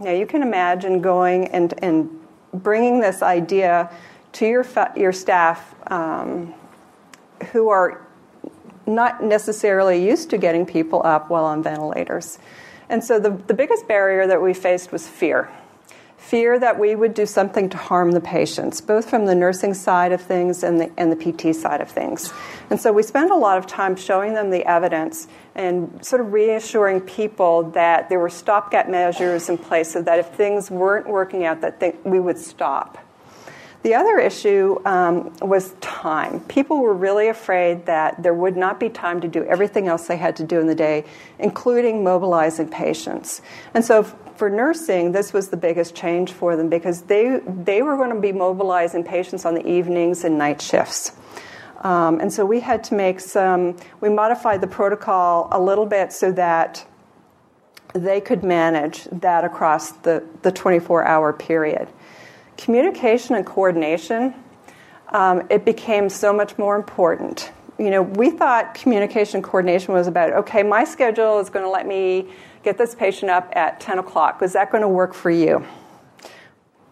Now 0.00 0.10
you 0.10 0.26
can 0.26 0.42
imagine 0.42 1.00
going 1.00 1.48
and 1.48 1.72
and 1.82 2.10
bringing 2.52 3.00
this 3.00 3.22
idea 3.22 3.90
to 4.32 4.46
your 4.46 4.66
your 4.96 5.12
staff 5.12 5.74
um, 5.90 6.52
who 7.52 7.68
are 7.68 8.04
not 8.86 9.22
necessarily 9.22 10.04
used 10.04 10.30
to 10.30 10.38
getting 10.38 10.66
people 10.66 11.00
up 11.04 11.30
while 11.30 11.44
on 11.44 11.62
ventilators. 11.62 12.38
And 12.88 13.02
so 13.02 13.18
the, 13.18 13.30
the 13.30 13.54
biggest 13.54 13.88
barrier 13.88 14.26
that 14.26 14.42
we 14.42 14.52
faced 14.52 14.92
was 14.92 15.08
fear 15.08 15.50
fear 16.24 16.58
that 16.58 16.78
we 16.78 16.94
would 16.94 17.12
do 17.12 17.26
something 17.26 17.68
to 17.68 17.76
harm 17.76 18.12
the 18.12 18.20
patients, 18.20 18.80
both 18.80 19.10
from 19.10 19.26
the 19.26 19.34
nursing 19.34 19.74
side 19.74 20.10
of 20.10 20.22
things 20.22 20.62
and 20.62 20.80
the, 20.80 20.90
and 20.96 21.12
the 21.12 21.16
PT 21.16 21.54
side 21.54 21.82
of 21.82 21.90
things. 21.90 22.32
And 22.70 22.80
so 22.80 22.92
we 22.92 23.02
spent 23.02 23.30
a 23.30 23.36
lot 23.36 23.58
of 23.58 23.66
time 23.66 23.94
showing 23.94 24.32
them 24.32 24.48
the 24.48 24.64
evidence 24.66 25.28
and 25.54 26.02
sort 26.04 26.22
of 26.22 26.32
reassuring 26.32 27.02
people 27.02 27.64
that 27.72 28.08
there 28.08 28.18
were 28.18 28.30
stopgap 28.30 28.88
measures 28.88 29.50
in 29.50 29.58
place 29.58 29.92
so 29.92 30.00
that 30.00 30.18
if 30.18 30.28
things 30.28 30.70
weren't 30.70 31.06
working 31.06 31.44
out, 31.44 31.60
that 31.60 31.94
we 32.06 32.18
would 32.18 32.38
stop. 32.38 32.96
The 33.82 33.94
other 33.94 34.18
issue 34.18 34.78
um, 34.86 35.30
was 35.42 35.74
time. 35.82 36.40
People 36.40 36.80
were 36.80 36.94
really 36.94 37.28
afraid 37.28 37.84
that 37.84 38.22
there 38.22 38.32
would 38.32 38.56
not 38.56 38.80
be 38.80 38.88
time 38.88 39.20
to 39.20 39.28
do 39.28 39.44
everything 39.44 39.88
else 39.88 40.06
they 40.06 40.16
had 40.16 40.36
to 40.36 40.42
do 40.42 40.58
in 40.58 40.68
the 40.68 40.74
day, 40.74 41.04
including 41.38 42.02
mobilizing 42.02 42.70
patients. 42.70 43.42
And 43.74 43.84
so 43.84 44.04
for 44.36 44.50
nursing, 44.50 45.12
this 45.12 45.32
was 45.32 45.48
the 45.48 45.56
biggest 45.56 45.94
change 45.94 46.32
for 46.32 46.56
them 46.56 46.68
because 46.68 47.02
they, 47.02 47.40
they 47.46 47.82
were 47.82 47.96
going 47.96 48.14
to 48.14 48.20
be 48.20 48.32
mobilizing 48.32 49.04
patients 49.04 49.44
on 49.44 49.54
the 49.54 49.66
evenings 49.66 50.24
and 50.24 50.38
night 50.38 50.60
shifts. 50.60 51.12
Um, 51.82 52.20
and 52.20 52.32
so 52.32 52.46
we 52.46 52.60
had 52.60 52.82
to 52.84 52.94
make 52.94 53.20
some, 53.20 53.76
we 54.00 54.08
modified 54.08 54.60
the 54.60 54.66
protocol 54.66 55.48
a 55.52 55.60
little 55.60 55.86
bit 55.86 56.12
so 56.12 56.32
that 56.32 56.86
they 57.92 58.20
could 58.20 58.42
manage 58.42 59.04
that 59.04 59.44
across 59.44 59.92
the, 59.92 60.24
the 60.42 60.50
24 60.50 61.04
hour 61.04 61.32
period. 61.32 61.88
Communication 62.56 63.36
and 63.36 63.44
coordination, 63.46 64.34
um, 65.10 65.46
it 65.50 65.64
became 65.64 66.08
so 66.08 66.32
much 66.32 66.58
more 66.58 66.74
important. 66.74 67.52
You 67.78 67.90
know, 67.90 68.02
we 68.02 68.30
thought 68.30 68.74
communication 68.74 69.42
coordination 69.42 69.94
was 69.94 70.06
about, 70.06 70.32
okay, 70.32 70.62
my 70.62 70.84
schedule 70.84 71.38
is 71.38 71.50
going 71.50 71.64
to 71.64 71.70
let 71.70 71.86
me 71.86 72.28
get 72.64 72.78
this 72.78 72.94
patient 72.94 73.30
up 73.30 73.52
at 73.54 73.78
10 73.78 73.98
o'clock. 73.98 74.40
Was 74.40 74.54
that 74.54 74.72
going 74.72 74.82
to 74.82 74.88
work 74.88 75.14
for 75.14 75.30
you? 75.30 75.64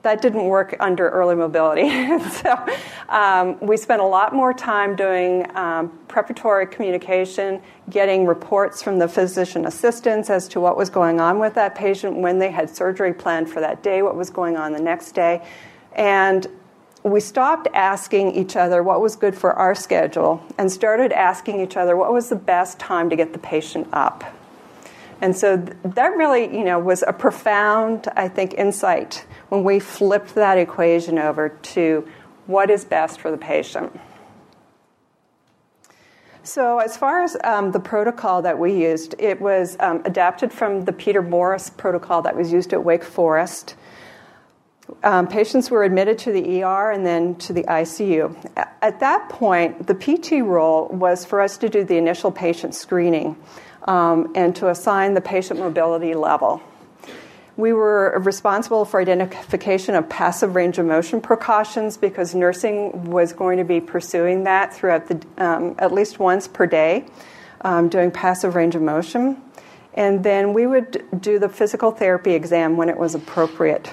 That 0.02 0.20
didn't 0.20 0.44
work 0.44 0.76
under 0.80 1.08
early 1.08 1.34
mobility. 1.34 1.88
so 2.30 2.66
um, 3.08 3.58
we 3.60 3.76
spent 3.76 4.02
a 4.02 4.04
lot 4.04 4.34
more 4.34 4.52
time 4.52 4.94
doing 4.96 5.46
um, 5.56 5.98
preparatory 6.08 6.66
communication, 6.66 7.62
getting 7.88 8.26
reports 8.26 8.82
from 8.82 8.98
the 8.98 9.08
physician 9.08 9.64
assistants 9.64 10.28
as 10.28 10.48
to 10.48 10.60
what 10.60 10.76
was 10.76 10.90
going 10.90 11.20
on 11.20 11.38
with 11.38 11.54
that 11.54 11.74
patient, 11.74 12.16
when 12.16 12.38
they 12.38 12.50
had 12.50 12.68
surgery 12.68 13.14
planned 13.14 13.48
for 13.48 13.60
that 13.60 13.82
day, 13.82 14.02
what 14.02 14.16
was 14.16 14.28
going 14.28 14.56
on 14.56 14.72
the 14.72 14.80
next 14.80 15.12
day. 15.12 15.44
And 15.94 16.46
we 17.04 17.20
stopped 17.20 17.68
asking 17.72 18.34
each 18.34 18.56
other 18.56 18.82
what 18.82 19.00
was 19.00 19.16
good 19.16 19.36
for 19.36 19.52
our 19.54 19.74
schedule 19.74 20.44
and 20.58 20.70
started 20.70 21.12
asking 21.12 21.60
each 21.60 21.76
other 21.76 21.96
what 21.96 22.12
was 22.12 22.28
the 22.28 22.36
best 22.36 22.78
time 22.78 23.08
to 23.10 23.16
get 23.16 23.32
the 23.32 23.38
patient 23.38 23.88
up. 23.92 24.24
And 25.22 25.36
so 25.36 25.56
that 25.56 26.16
really, 26.16 26.52
you 26.52 26.64
know, 26.64 26.80
was 26.80 27.04
a 27.06 27.12
profound, 27.12 28.08
I 28.16 28.26
think, 28.26 28.54
insight 28.54 29.24
when 29.50 29.62
we 29.62 29.78
flipped 29.78 30.34
that 30.34 30.58
equation 30.58 31.16
over 31.16 31.48
to 31.48 32.08
what 32.46 32.70
is 32.70 32.84
best 32.84 33.20
for 33.20 33.30
the 33.30 33.38
patient. 33.38 33.98
So, 36.42 36.80
as 36.80 36.96
far 36.96 37.22
as 37.22 37.36
um, 37.44 37.70
the 37.70 37.78
protocol 37.78 38.42
that 38.42 38.58
we 38.58 38.74
used, 38.82 39.14
it 39.20 39.40
was 39.40 39.76
um, 39.78 40.02
adapted 40.04 40.52
from 40.52 40.86
the 40.86 40.92
Peter 40.92 41.22
Morris 41.22 41.70
protocol 41.70 42.22
that 42.22 42.36
was 42.36 42.52
used 42.52 42.72
at 42.72 42.82
Wake 42.82 43.04
Forest. 43.04 43.76
Um, 45.04 45.28
patients 45.28 45.70
were 45.70 45.84
admitted 45.84 46.18
to 46.18 46.32
the 46.32 46.64
ER 46.64 46.90
and 46.90 47.06
then 47.06 47.36
to 47.36 47.52
the 47.52 47.62
ICU. 47.62 48.34
At 48.56 48.98
that 48.98 49.28
point, 49.28 49.86
the 49.86 49.94
PT 49.94 50.44
role 50.44 50.88
was 50.88 51.24
for 51.24 51.40
us 51.40 51.56
to 51.58 51.68
do 51.68 51.84
the 51.84 51.96
initial 51.96 52.32
patient 52.32 52.74
screening 52.74 53.36
um, 53.84 54.32
and 54.34 54.54
to 54.56 54.68
assign 54.68 55.14
the 55.14 55.20
patient 55.20 55.58
mobility 55.58 56.14
level. 56.14 56.62
We 57.56 57.72
were 57.74 58.18
responsible 58.24 58.86
for 58.86 59.00
identification 59.00 59.94
of 59.94 60.08
passive 60.08 60.54
range 60.54 60.78
of 60.78 60.86
motion 60.86 61.20
precautions 61.20 61.98
because 61.98 62.34
nursing 62.34 63.10
was 63.10 63.34
going 63.34 63.58
to 63.58 63.64
be 63.64 63.80
pursuing 63.80 64.44
that 64.44 64.74
throughout 64.74 65.06
the 65.06 65.20
um, 65.36 65.74
at 65.78 65.92
least 65.92 66.18
once 66.18 66.48
per 66.48 66.66
day, 66.66 67.04
um, 67.60 67.90
doing 67.90 68.10
passive 68.10 68.54
range 68.54 68.74
of 68.74 68.80
motion, 68.80 69.36
and 69.94 70.24
then 70.24 70.54
we 70.54 70.66
would 70.66 71.04
do 71.20 71.38
the 71.38 71.48
physical 71.48 71.90
therapy 71.90 72.32
exam 72.32 72.78
when 72.78 72.88
it 72.88 72.96
was 72.96 73.14
appropriate. 73.14 73.92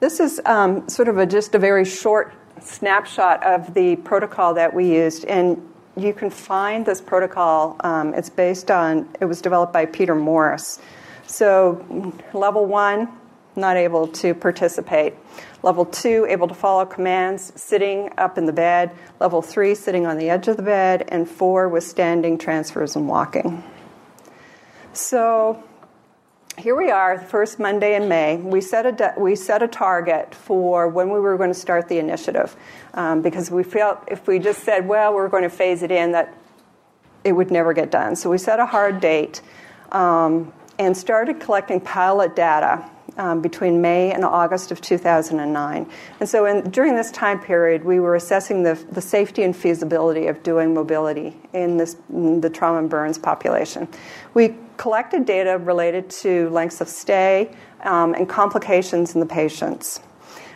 This 0.00 0.18
is 0.18 0.40
um, 0.46 0.88
sort 0.88 1.08
of 1.08 1.18
a, 1.18 1.26
just 1.26 1.54
a 1.54 1.58
very 1.58 1.84
short 1.84 2.32
snapshot 2.60 3.44
of 3.44 3.74
the 3.74 3.96
protocol 3.96 4.54
that 4.54 4.72
we 4.72 4.94
used, 4.94 5.26
and 5.26 5.60
you 5.96 6.12
can 6.12 6.30
find 6.30 6.84
this 6.84 7.00
protocol. 7.00 7.76
Um, 7.80 8.14
it's 8.14 8.30
based 8.30 8.70
on 8.70 9.08
it 9.20 9.24
was 9.24 9.40
developed 9.40 9.72
by 9.72 9.86
Peter 9.86 10.14
Morris. 10.14 10.78
So, 11.26 12.14
level 12.32 12.66
one, 12.66 13.08
not 13.56 13.76
able 13.76 14.06
to 14.08 14.34
participate. 14.34 15.14
Level 15.62 15.84
two, 15.86 16.26
able 16.28 16.46
to 16.48 16.54
follow 16.54 16.84
commands, 16.84 17.52
sitting 17.60 18.10
up 18.18 18.38
in 18.38 18.44
the 18.44 18.52
bed. 18.52 18.92
Level 19.18 19.42
three, 19.42 19.74
sitting 19.74 20.06
on 20.06 20.18
the 20.18 20.28
edge 20.30 20.46
of 20.48 20.56
the 20.56 20.62
bed. 20.62 21.06
And 21.08 21.28
four 21.28 21.68
was 21.68 21.86
standing, 21.86 22.38
transfers, 22.38 22.94
and 22.94 23.08
walking. 23.08 23.64
So, 24.92 25.64
here 26.58 26.76
we 26.76 26.90
are, 26.90 27.18
first 27.18 27.58
Monday 27.58 27.96
in 27.96 28.08
May. 28.08 28.36
We 28.36 28.60
set 28.60 28.86
a, 28.86 28.92
de- 28.92 29.14
we 29.16 29.36
set 29.36 29.62
a 29.62 29.68
target 29.68 30.34
for 30.34 30.88
when 30.88 31.10
we 31.10 31.20
were 31.20 31.36
going 31.36 31.50
to 31.50 31.58
start 31.58 31.88
the 31.88 31.98
initiative 31.98 32.56
um, 32.94 33.22
because 33.22 33.50
we 33.50 33.62
felt 33.62 34.02
if 34.08 34.26
we 34.26 34.38
just 34.38 34.64
said, 34.64 34.88
well, 34.88 35.14
we're 35.14 35.28
going 35.28 35.42
to 35.42 35.50
phase 35.50 35.82
it 35.82 35.90
in, 35.90 36.12
that 36.12 36.34
it 37.24 37.32
would 37.32 37.50
never 37.50 37.72
get 37.72 37.90
done. 37.90 38.16
So 38.16 38.30
we 38.30 38.38
set 38.38 38.58
a 38.60 38.66
hard 38.66 39.00
date. 39.00 39.42
Um, 39.92 40.52
and 40.78 40.96
started 40.96 41.40
collecting 41.40 41.80
pilot 41.80 42.36
data 42.36 42.88
um, 43.16 43.40
between 43.40 43.80
May 43.80 44.12
and 44.12 44.24
August 44.24 44.70
of 44.70 44.80
2009. 44.80 45.90
And 46.20 46.28
so, 46.28 46.44
in, 46.46 46.70
during 46.70 46.94
this 46.96 47.10
time 47.10 47.40
period, 47.40 47.84
we 47.84 48.00
were 48.00 48.14
assessing 48.14 48.62
the, 48.62 48.74
the 48.92 49.00
safety 49.00 49.42
and 49.42 49.56
feasibility 49.56 50.26
of 50.26 50.42
doing 50.42 50.74
mobility 50.74 51.36
in, 51.52 51.76
this, 51.76 51.96
in 52.10 52.40
the 52.40 52.50
trauma 52.50 52.78
and 52.78 52.90
burns 52.90 53.18
population. 53.18 53.88
We 54.34 54.56
collected 54.76 55.24
data 55.24 55.58
related 55.58 56.10
to 56.10 56.50
lengths 56.50 56.80
of 56.80 56.88
stay 56.88 57.54
um, 57.82 58.14
and 58.14 58.28
complications 58.28 59.14
in 59.14 59.20
the 59.20 59.26
patients. 59.26 60.00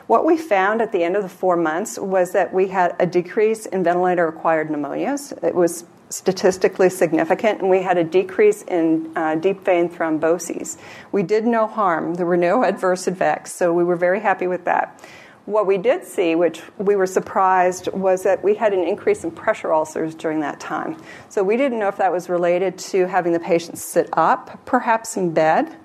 What 0.07 0.25
we 0.25 0.37
found 0.37 0.83
at 0.83 0.91
the 0.91 1.05
end 1.05 1.17
of 1.17 1.23
the 1.23 1.29
four 1.29 1.57
months 1.57 1.99
was 1.99 2.33
that 2.33 2.53
we 2.53 2.67
had 2.67 2.97
a 2.99 3.07
decrease 3.07 3.67
in 3.67 3.85
ventilator 3.85 4.27
acquired 4.27 4.69
pneumonias. 4.69 5.33
It 5.45 5.55
was 5.55 5.85
statistically 6.11 6.91
significant, 6.91 7.61
and 7.61 7.71
we 7.71 7.83
had 7.83 7.97
a 7.97 8.05
decrease 8.05 8.63
in 8.63 9.11
uh, 9.17 9.37
deep 9.37 9.65
vein 9.65 9.89
thromboses. 9.89 10.77
We 11.13 11.23
did 11.23 11.47
no 11.47 11.67
harm, 11.67 12.15
there 12.15 12.27
were 12.27 12.37
no 12.37 12.65
adverse 12.65 13.07
effects, 13.07 13.53
so 13.53 13.73
we 13.73 13.85
were 13.85 13.97
very 13.97 14.21
happy 14.21 14.49
with 14.49 14.65
that. 14.65 15.01
What 15.47 15.67
we 15.67 15.79
did 15.79 16.05
see, 16.05 16.35
which 16.35 16.63
we 16.79 16.97
were 16.97 17.07
surprised, 17.07 17.89
was 17.93 18.25
that 18.25 18.45
we 18.45 18.55
had 18.55 18.75
an 18.75 18.85
increase 18.85 19.25
in 19.25 19.31
pressure 19.31 19.73
ulcers 19.73 20.15
during 20.15 20.41
that 20.41 20.61
time. 20.61 20.97
So 21.29 21.43
we 21.43 21.57
didn't 21.57 21.79
know 21.79 21.89
if 21.89 21.97
that 21.97 22.13
was 22.13 22.29
related 22.29 22.77
to 22.79 23.07
having 23.07 23.33
the 23.33 23.41
patient 23.41 23.79
sit 23.79 24.09
up, 24.13 24.65
perhaps 24.67 25.17
in 25.17 25.33
bed, 25.33 25.77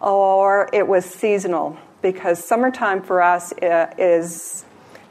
or 0.00 0.68
it 0.72 0.88
was 0.88 1.04
seasonal, 1.04 1.78
because 2.02 2.42
summertime 2.42 3.02
for 3.02 3.22
us 3.22 3.52
uh, 3.52 3.94
is, 3.96 4.64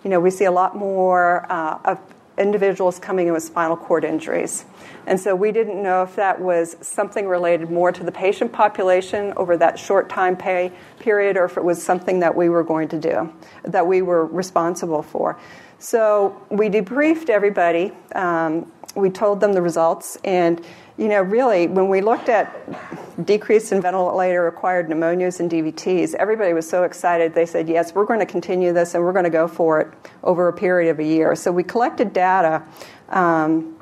you 0.03 0.09
know, 0.09 0.19
we 0.19 0.29
see 0.29 0.45
a 0.45 0.51
lot 0.51 0.75
more 0.75 1.45
uh, 1.51 1.79
of 1.85 1.99
individuals 2.37 2.99
coming 2.99 3.27
in 3.27 3.33
with 3.33 3.43
spinal 3.43 3.77
cord 3.77 4.03
injuries. 4.03 4.65
And 5.07 5.19
so 5.19 5.35
we 5.35 5.51
didn't 5.51 5.81
know 5.81 6.03
if 6.03 6.15
that 6.15 6.39
was 6.39 6.75
something 6.81 7.27
related 7.27 7.69
more 7.69 7.91
to 7.91 8.03
the 8.03 8.11
patient 8.11 8.51
population 8.51 9.33
over 9.37 9.55
that 9.57 9.79
short 9.79 10.09
time 10.09 10.35
pay 10.35 10.71
period 10.99 11.37
or 11.37 11.45
if 11.45 11.57
it 11.57 11.63
was 11.63 11.81
something 11.81 12.19
that 12.19 12.35
we 12.35 12.49
were 12.49 12.63
going 12.63 12.87
to 12.89 12.99
do, 12.99 13.31
that 13.63 13.87
we 13.87 14.01
were 14.01 14.25
responsible 14.25 15.01
for. 15.01 15.39
So 15.79 16.41
we 16.49 16.69
debriefed 16.69 17.29
everybody. 17.29 17.91
Um, 18.13 18.71
we 18.95 19.09
told 19.09 19.39
them 19.39 19.53
the 19.53 19.61
results. 19.61 20.17
And, 20.23 20.65
you 20.97 21.09
know, 21.09 21.21
really, 21.21 21.67
when 21.67 21.89
we 21.89 22.01
looked 22.01 22.29
at 22.29 23.25
decrease 23.25 23.71
in 23.71 23.81
ventilator 23.81 24.47
acquired 24.47 24.87
pneumonias 24.87 25.39
and 25.39 25.51
DVTs, 25.51 26.13
everybody 26.15 26.53
was 26.53 26.67
so 26.67 26.83
excited. 26.83 27.33
They 27.33 27.45
said, 27.45 27.67
yes, 27.67 27.93
we're 27.93 28.05
going 28.05 28.19
to 28.19 28.25
continue 28.25 28.71
this 28.71 28.95
and 28.95 29.03
we're 29.03 29.13
going 29.13 29.25
to 29.25 29.29
go 29.29 29.47
for 29.47 29.81
it 29.81 29.93
over 30.23 30.47
a 30.47 30.53
period 30.53 30.89
of 30.89 30.99
a 30.99 31.03
year. 31.03 31.35
So 31.35 31.51
we 31.51 31.63
collected 31.63 32.13
data. 32.13 32.63
Um, 33.09 33.75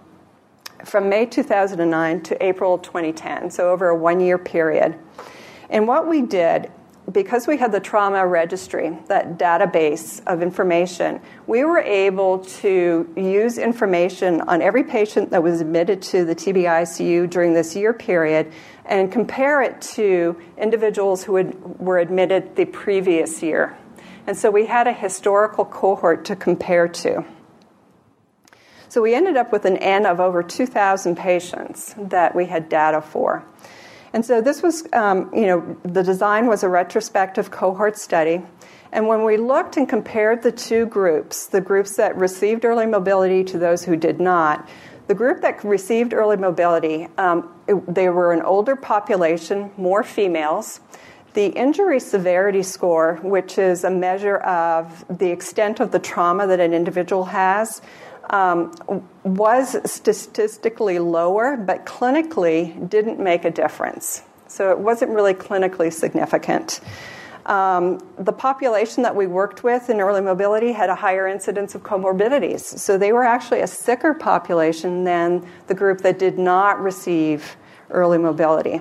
from 0.84 1.08
May 1.08 1.26
2009 1.26 2.22
to 2.24 2.46
April 2.46 2.78
2010, 2.78 3.50
so 3.52 3.72
over 3.72 3.90
a 3.90 3.96
one 3.96 4.20
year 4.20 4.38
period. 4.38 5.00
And 5.70 5.88
what 5.88 6.08
we 6.08 6.22
did 6.22 6.72
because 7.12 7.48
we 7.48 7.58
had 7.58 7.72
the 7.72 7.80
trauma 7.80 8.26
registry, 8.26 8.98
that 9.08 9.38
database 9.38 10.22
of 10.26 10.42
information, 10.42 11.20
we 11.48 11.66
were 11.66 11.80
able 11.80 12.40
to 12.40 13.12
use 13.18 13.58
information 13.58 14.42
on 14.42 14.62
every 14.62 14.84
patient 14.84 15.30
that 15.32 15.44
was 15.44 15.60
admitted 15.60 16.02
to 16.02 16.24
the 16.24 16.34
TBICU 16.34 17.30
during 17.30 17.54
this 17.54 17.76
year 17.76 17.94
period 17.94 18.52
and 18.86 19.12
compare 19.12 19.62
it 19.62 19.82
to 19.82 20.40
individuals 20.58 21.24
who 21.24 21.36
had, 21.36 21.80
were 21.80 22.00
admitted 22.00 22.56
the 22.56 22.66
previous 22.66 23.44
year. 23.44 23.78
And 24.26 24.38
so 24.38 24.50
we 24.50 24.66
had 24.66 24.88
a 24.88 24.94
historical 24.94 25.66
cohort 25.66 26.26
to 26.26 26.36
compare 26.36 26.88
to. 26.88 27.26
So 28.88 29.02
we 29.02 29.16
ended 29.16 29.36
up 29.38 29.52
with 29.52 29.66
an 29.66 29.78
N 29.78 30.06
of 30.06 30.20
over 30.20 30.44
2,000 30.44 31.18
patients 31.18 31.96
that 31.98 32.36
we 32.36 32.46
had 32.46 32.70
data 32.70 33.02
for. 33.02 33.44
And 34.14 34.24
so 34.24 34.42
this 34.42 34.62
was, 34.62 34.88
um, 34.94 35.30
you 35.34 35.48
know, 35.48 35.78
the 35.84 36.04
design 36.04 36.46
was 36.46 36.64
a 36.64 36.70
retrospective 36.70 37.50
cohort 37.50 37.98
study. 37.98 38.42
And 38.92 39.08
when 39.08 39.24
we 39.24 39.38
looked 39.38 39.76
and 39.76 39.90
compared 39.90 40.44
the 40.44 40.52
two 40.52 40.86
groups, 40.86 41.48
the 41.48 41.62
groups 41.62 41.96
that 41.96 42.16
received 42.16 42.64
early 42.64 42.86
mobility 42.86 43.44
to 43.46 43.58
those 43.58 43.84
who 43.84 43.96
did 43.96 44.22
not, 44.22 44.70
the 45.08 45.16
group 45.16 45.42
that 45.42 45.64
received 45.64 46.14
early 46.14 46.38
mobility, 46.38 47.08
um, 47.18 47.52
it, 47.68 47.74
they 47.94 48.08
were 48.10 48.32
an 48.32 48.44
older 48.44 48.76
population, 48.76 49.72
more 49.78 50.04
females. 50.04 50.80
The 51.34 51.48
injury 51.48 52.00
severity 52.00 52.62
score, 52.62 53.16
which 53.24 53.58
is 53.58 53.84
a 53.84 53.90
measure 53.90 54.38
of 54.38 55.04
the 55.10 55.32
extent 55.32 55.80
of 55.80 55.92
the 55.92 55.98
trauma 55.98 56.46
that 56.46 56.60
an 56.60 56.76
individual 56.76 57.26
has, 57.26 57.82
um, 58.30 58.74
was 59.24 59.76
statistically 59.90 61.00
lower, 61.00 61.58
but 61.58 61.86
clinically 61.86 62.90
didn't 62.90 63.20
make 63.20 63.46
a 63.46 63.52
difference. 63.52 64.24
So 64.48 64.72
it 64.72 64.80
wasn't 64.80 65.12
really 65.12 65.34
clinically 65.34 65.92
significant. 65.92 66.80
Um, 67.46 68.00
the 68.18 68.32
population 68.32 69.04
that 69.04 69.16
we 69.16 69.28
worked 69.28 69.64
with 69.64 69.90
in 69.90 70.00
early 70.00 70.22
mobility 70.22 70.72
had 70.72 70.90
a 70.90 70.96
higher 70.96 71.28
incidence 71.28 71.76
of 71.76 71.84
comorbidities. 71.84 72.62
So 72.62 72.98
they 72.98 73.12
were 73.12 73.24
actually 73.26 73.60
a 73.62 73.68
sicker 73.68 74.14
population 74.14 75.04
than 75.04 75.46
the 75.68 75.74
group 75.74 76.00
that 76.02 76.20
did 76.20 76.40
not 76.40 76.82
receive 76.82 77.58
early 77.90 78.18
mobility. 78.18 78.80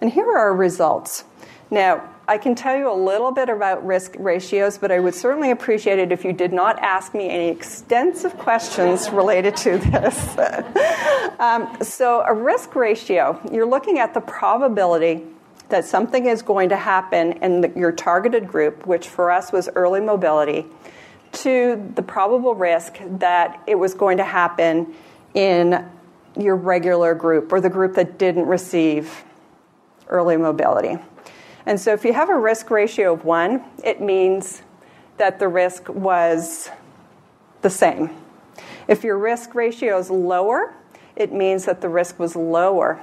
And 0.00 0.10
here 0.10 0.26
are 0.26 0.38
our 0.38 0.54
results. 0.54 1.24
Now, 1.70 2.08
I 2.30 2.38
can 2.38 2.54
tell 2.54 2.78
you 2.78 2.88
a 2.88 2.94
little 2.94 3.32
bit 3.32 3.48
about 3.48 3.84
risk 3.84 4.14
ratios, 4.16 4.78
but 4.78 4.92
I 4.92 5.00
would 5.00 5.16
certainly 5.16 5.50
appreciate 5.50 5.98
it 5.98 6.12
if 6.12 6.24
you 6.24 6.32
did 6.32 6.52
not 6.52 6.78
ask 6.78 7.12
me 7.12 7.28
any 7.28 7.48
extensive 7.48 8.38
questions 8.38 9.10
related 9.10 9.56
to 9.56 9.78
this. 9.78 10.38
um, 11.40 11.76
so, 11.82 12.20
a 12.20 12.32
risk 12.32 12.76
ratio, 12.76 13.40
you're 13.50 13.66
looking 13.66 13.98
at 13.98 14.14
the 14.14 14.20
probability 14.20 15.24
that 15.70 15.84
something 15.84 16.26
is 16.26 16.40
going 16.40 16.68
to 16.68 16.76
happen 16.76 17.32
in 17.42 17.62
the, 17.62 17.72
your 17.74 17.90
targeted 17.90 18.46
group, 18.46 18.86
which 18.86 19.08
for 19.08 19.32
us 19.32 19.50
was 19.50 19.68
early 19.74 20.00
mobility, 20.00 20.66
to 21.32 21.84
the 21.96 22.02
probable 22.02 22.54
risk 22.54 22.98
that 23.18 23.60
it 23.66 23.74
was 23.74 23.92
going 23.92 24.18
to 24.18 24.24
happen 24.24 24.94
in 25.34 25.84
your 26.38 26.54
regular 26.54 27.12
group 27.12 27.52
or 27.52 27.60
the 27.60 27.70
group 27.70 27.96
that 27.96 28.18
didn't 28.18 28.46
receive 28.46 29.24
early 30.06 30.36
mobility. 30.36 30.96
And 31.66 31.80
so 31.80 31.92
if 31.92 32.04
you 32.04 32.12
have 32.12 32.30
a 32.30 32.38
risk 32.38 32.70
ratio 32.70 33.12
of 33.12 33.24
one, 33.24 33.64
it 33.84 34.00
means 34.00 34.62
that 35.18 35.38
the 35.38 35.48
risk 35.48 35.88
was 35.88 36.70
the 37.62 37.70
same. 37.70 38.10
If 38.88 39.04
your 39.04 39.18
risk 39.18 39.54
ratio 39.54 39.98
is 39.98 40.10
lower, 40.10 40.74
it 41.16 41.32
means 41.32 41.66
that 41.66 41.80
the 41.80 41.88
risk 41.88 42.18
was 42.18 42.34
lower. 42.34 43.00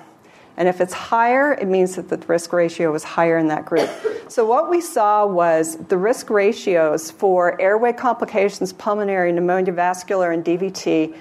And 0.58 0.68
if 0.68 0.82
it's 0.82 0.94
higher, 0.94 1.54
it 1.54 1.68
means 1.68 1.96
that 1.96 2.10
the 2.10 2.18
risk 2.18 2.52
ratio 2.52 2.92
was 2.92 3.04
higher 3.04 3.38
in 3.38 3.48
that 3.50 3.66
group. 3.66 3.90
So, 4.28 4.44
what 4.44 4.72
we 4.72 4.82
saw 4.82 5.26
was 5.26 5.78
the 5.78 5.98
risk 5.98 6.32
ratios 6.32 7.12
for 7.12 7.62
airway 7.62 7.94
complications, 7.94 8.74
pulmonary, 8.74 9.32
pneumonia, 9.32 9.72
vascular, 9.72 10.32
and 10.32 10.44
DVT 10.44 11.16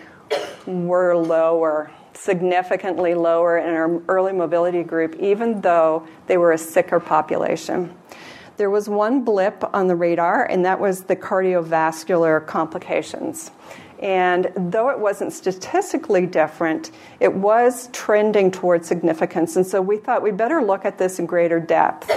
were 0.66 1.14
lower, 1.14 1.91
significantly 2.17 3.14
lower 3.14 3.59
in 3.59 3.75
our 3.75 4.01
early 4.09 4.33
mobility 4.33 4.83
group, 4.83 5.14
even 5.17 5.61
though 5.61 6.07
they 6.27 6.37
were 6.37 6.53
a 6.53 6.59
sicker 6.59 7.01
population. 7.01 7.95
There 8.57 8.71
was 8.71 8.89
one 8.89 9.23
blip 9.23 9.62
on 9.75 9.87
the 9.87 9.97
radar, 9.97 10.45
and 10.47 10.64
that 10.64 10.81
was 10.81 11.05
the 11.05 11.17
cardiovascular 11.17 12.47
complications. 12.47 13.51
And 13.99 14.53
though 14.57 14.91
it 14.91 14.99
wasn't 14.99 15.33
statistically 15.33 16.27
different, 16.27 16.91
it 17.21 17.33
was 17.33 17.89
trending 17.93 18.51
towards 18.51 18.87
significance. 18.87 19.57
And 19.57 19.67
so 19.67 19.81
we 19.81 19.97
thought 19.97 20.23
we'd 20.23 20.37
better 20.37 20.62
look 20.62 20.85
at 20.85 20.99
this 20.99 21.19
in 21.19 21.27
greater 21.27 21.61
depth. 21.61 22.11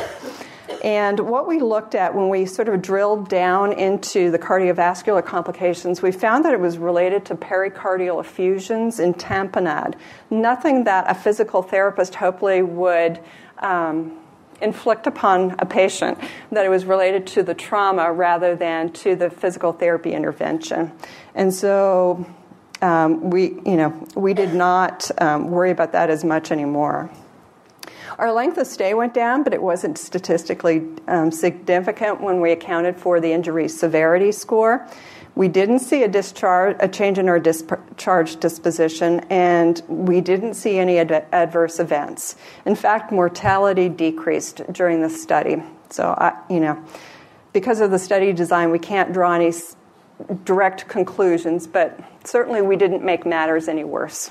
And 0.84 1.20
what 1.20 1.48
we 1.48 1.60
looked 1.60 1.96
at 1.96 2.14
when 2.14 2.30
we 2.30 2.46
sort 2.46 2.70
of 2.70 2.82
drilled 2.82 3.28
down 3.28 3.74
into 3.74 4.32
the 4.32 4.40
cardiovascular 4.40 5.26
complications, 5.26 6.02
we 6.02 6.12
found 6.12 6.46
that 6.46 6.54
it 6.54 6.60
was 6.60 6.78
related 6.78 7.26
to 7.26 7.36
pericardial 7.36 8.20
effusions 8.20 9.00
and 9.00 9.16
tamponade. 9.16 9.96
Nothing 10.30 10.84
that 10.84 11.10
a 11.10 11.16
physical 11.16 11.62
therapist 11.62 12.16
hopefully 12.16 12.62
would 12.62 13.20
um, 13.60 14.18
inflict 14.62 15.08
upon 15.08 15.56
a 15.60 15.66
patient, 15.66 16.18
that 16.52 16.66
it 16.66 16.70
was 16.70 16.86
related 16.86 17.26
to 17.28 17.44
the 17.44 17.54
trauma 17.54 18.12
rather 18.12 18.56
than 18.56 18.92
to 18.92 19.16
the 19.16 19.30
physical 19.30 19.74
therapy 19.74 20.14
intervention. 20.14 20.92
And 21.34 21.54
so 21.54 22.26
um, 22.82 23.30
we, 23.30 23.60
you 23.66 23.78
know, 23.78 24.08
we 24.16 24.34
did 24.34 24.54
not 24.54 25.10
um, 25.20 25.50
worry 25.50 25.72
about 25.72 25.94
that 25.94 26.10
as 26.10 26.24
much 26.24 26.52
anymore. 26.52 27.10
Our 28.20 28.34
length 28.34 28.58
of 28.58 28.68
stay 28.68 28.94
went 28.94 29.14
down, 29.14 29.44
but 29.44 29.54
it 29.54 29.62
wasn't 29.62 29.98
statistically 29.98 30.86
um, 31.08 31.32
significant 31.32 32.20
when 32.20 32.42
we 32.42 32.52
accounted 32.52 32.98
for 32.98 33.22
the 33.22 33.32
injury 33.32 33.70
severity 33.70 34.34
score. 34.34 34.86
We 35.36 35.48
didn't 35.48 35.80
see 35.80 36.04
a 36.04 36.08
discharge, 36.10 36.76
a 36.82 36.90
change 36.90 37.18
in 37.18 37.30
our 37.30 37.40
discharge 37.40 38.36
disposition, 38.42 39.22
and 39.30 39.82
we 39.88 40.20
didn't 40.20 40.56
see 40.56 40.78
any 40.78 40.98
ad- 40.98 41.28
adverse 41.32 41.80
events. 41.80 42.36
In 42.66 42.76
fact, 42.76 43.14
mortality 43.14 43.88
decreased 43.88 44.64
during 44.74 45.02
the 45.02 45.10
study. 45.10 45.64
So, 45.90 46.10
I, 46.10 46.38
you 46.50 46.60
know, 46.60 46.84
because 47.54 47.80
of 47.80 47.90
the 47.90 48.00
study 48.00 48.34
design, 48.34 48.70
we 48.70 48.80
can't 48.80 49.14
draw 49.14 49.34
any 49.34 49.54
direct 50.44 50.90
conclusions, 50.90 51.68
but 51.68 51.98
certainly 52.26 52.62
we 52.62 52.76
didn't 52.76 53.02
make 53.02 53.26
matters 53.26 53.70
any 53.70 53.86
worse. 53.86 54.30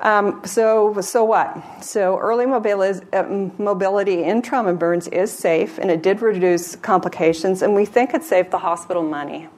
Um, 0.00 0.42
so, 0.44 1.00
so 1.00 1.24
what? 1.24 1.84
So, 1.84 2.18
early 2.18 2.46
mobility, 2.46 3.06
uh, 3.12 3.22
mobility 3.58 4.24
in 4.24 4.42
trauma 4.42 4.74
burns 4.74 5.06
is 5.08 5.30
safe, 5.32 5.78
and 5.78 5.90
it 5.90 6.02
did 6.02 6.20
reduce 6.20 6.74
complications, 6.76 7.62
and 7.62 7.74
we 7.74 7.84
think 7.84 8.12
it 8.12 8.24
saved 8.24 8.50
the 8.50 8.58
hospital 8.58 9.02
money. 9.02 9.48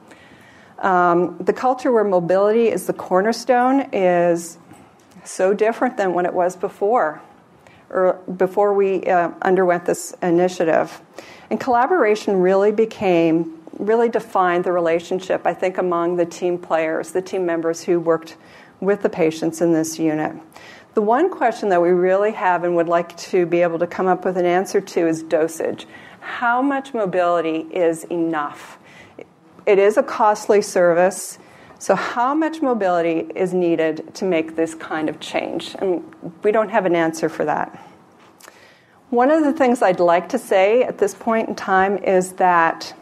Um, 0.79 1.37
the 1.39 1.53
culture 1.53 1.91
where 1.91 2.03
mobility 2.03 2.67
is 2.67 2.85
the 2.85 2.93
cornerstone 2.93 3.89
is 3.93 4.59
so 5.23 5.53
different 5.53 5.97
than 5.97 6.13
when 6.13 6.27
it 6.27 6.33
was 6.33 6.55
before, 6.55 7.19
or 7.89 8.13
before 8.37 8.73
we 8.73 9.03
uh, 9.05 9.31
underwent 9.41 9.85
this 9.85 10.13
initiative. 10.21 11.01
And 11.49 11.59
collaboration 11.59 12.39
really 12.39 12.71
became, 12.71 13.59
really 13.79 14.09
defined 14.09 14.65
the 14.65 14.71
relationship, 14.71 15.47
I 15.47 15.55
think, 15.55 15.79
among 15.79 16.17
the 16.17 16.25
team 16.25 16.59
players, 16.59 17.11
the 17.11 17.23
team 17.23 17.45
members 17.45 17.83
who 17.83 17.99
worked 17.99 18.37
with 18.79 19.01
the 19.01 19.09
patients 19.09 19.61
in 19.61 19.73
this 19.73 19.97
unit. 19.99 20.35
The 20.93 21.01
one 21.01 21.29
question 21.29 21.69
that 21.69 21.81
we 21.81 21.89
really 21.89 22.31
have 22.31 22.63
and 22.63 22.75
would 22.75 22.89
like 22.89 23.15
to 23.17 23.45
be 23.45 23.61
able 23.61 23.79
to 23.79 23.87
come 23.87 24.07
up 24.07 24.25
with 24.25 24.37
an 24.37 24.45
answer 24.45 24.81
to 24.81 25.07
is 25.07 25.21
dosage. 25.21 25.85
How 26.19 26.61
much 26.61 26.93
mobility 26.93 27.67
is 27.71 28.03
enough? 28.05 28.79
It 29.65 29.79
is 29.79 29.97
a 29.97 30.03
costly 30.03 30.61
service, 30.61 31.37
so 31.79 31.93
how 31.93 32.33
much 32.33 32.61
mobility 32.61 33.31
is 33.35 33.53
needed 33.53 34.13
to 34.15 34.25
make 34.25 34.55
this 34.55 34.73
kind 34.73 35.09
of 35.09 35.19
change? 35.19 35.75
And 35.79 36.03
we 36.43 36.51
don't 36.51 36.69
have 36.69 36.85
an 36.85 36.95
answer 36.95 37.29
for 37.29 37.45
that. 37.45 37.83
One 39.09 39.29
of 39.29 39.43
the 39.43 39.53
things 39.53 39.81
I'd 39.81 39.99
like 39.99 40.29
to 40.29 40.39
say 40.39 40.83
at 40.83 40.97
this 40.97 41.13
point 41.13 41.47
in 41.47 41.55
time 41.55 41.97
is 41.99 42.33
that, 42.33 42.93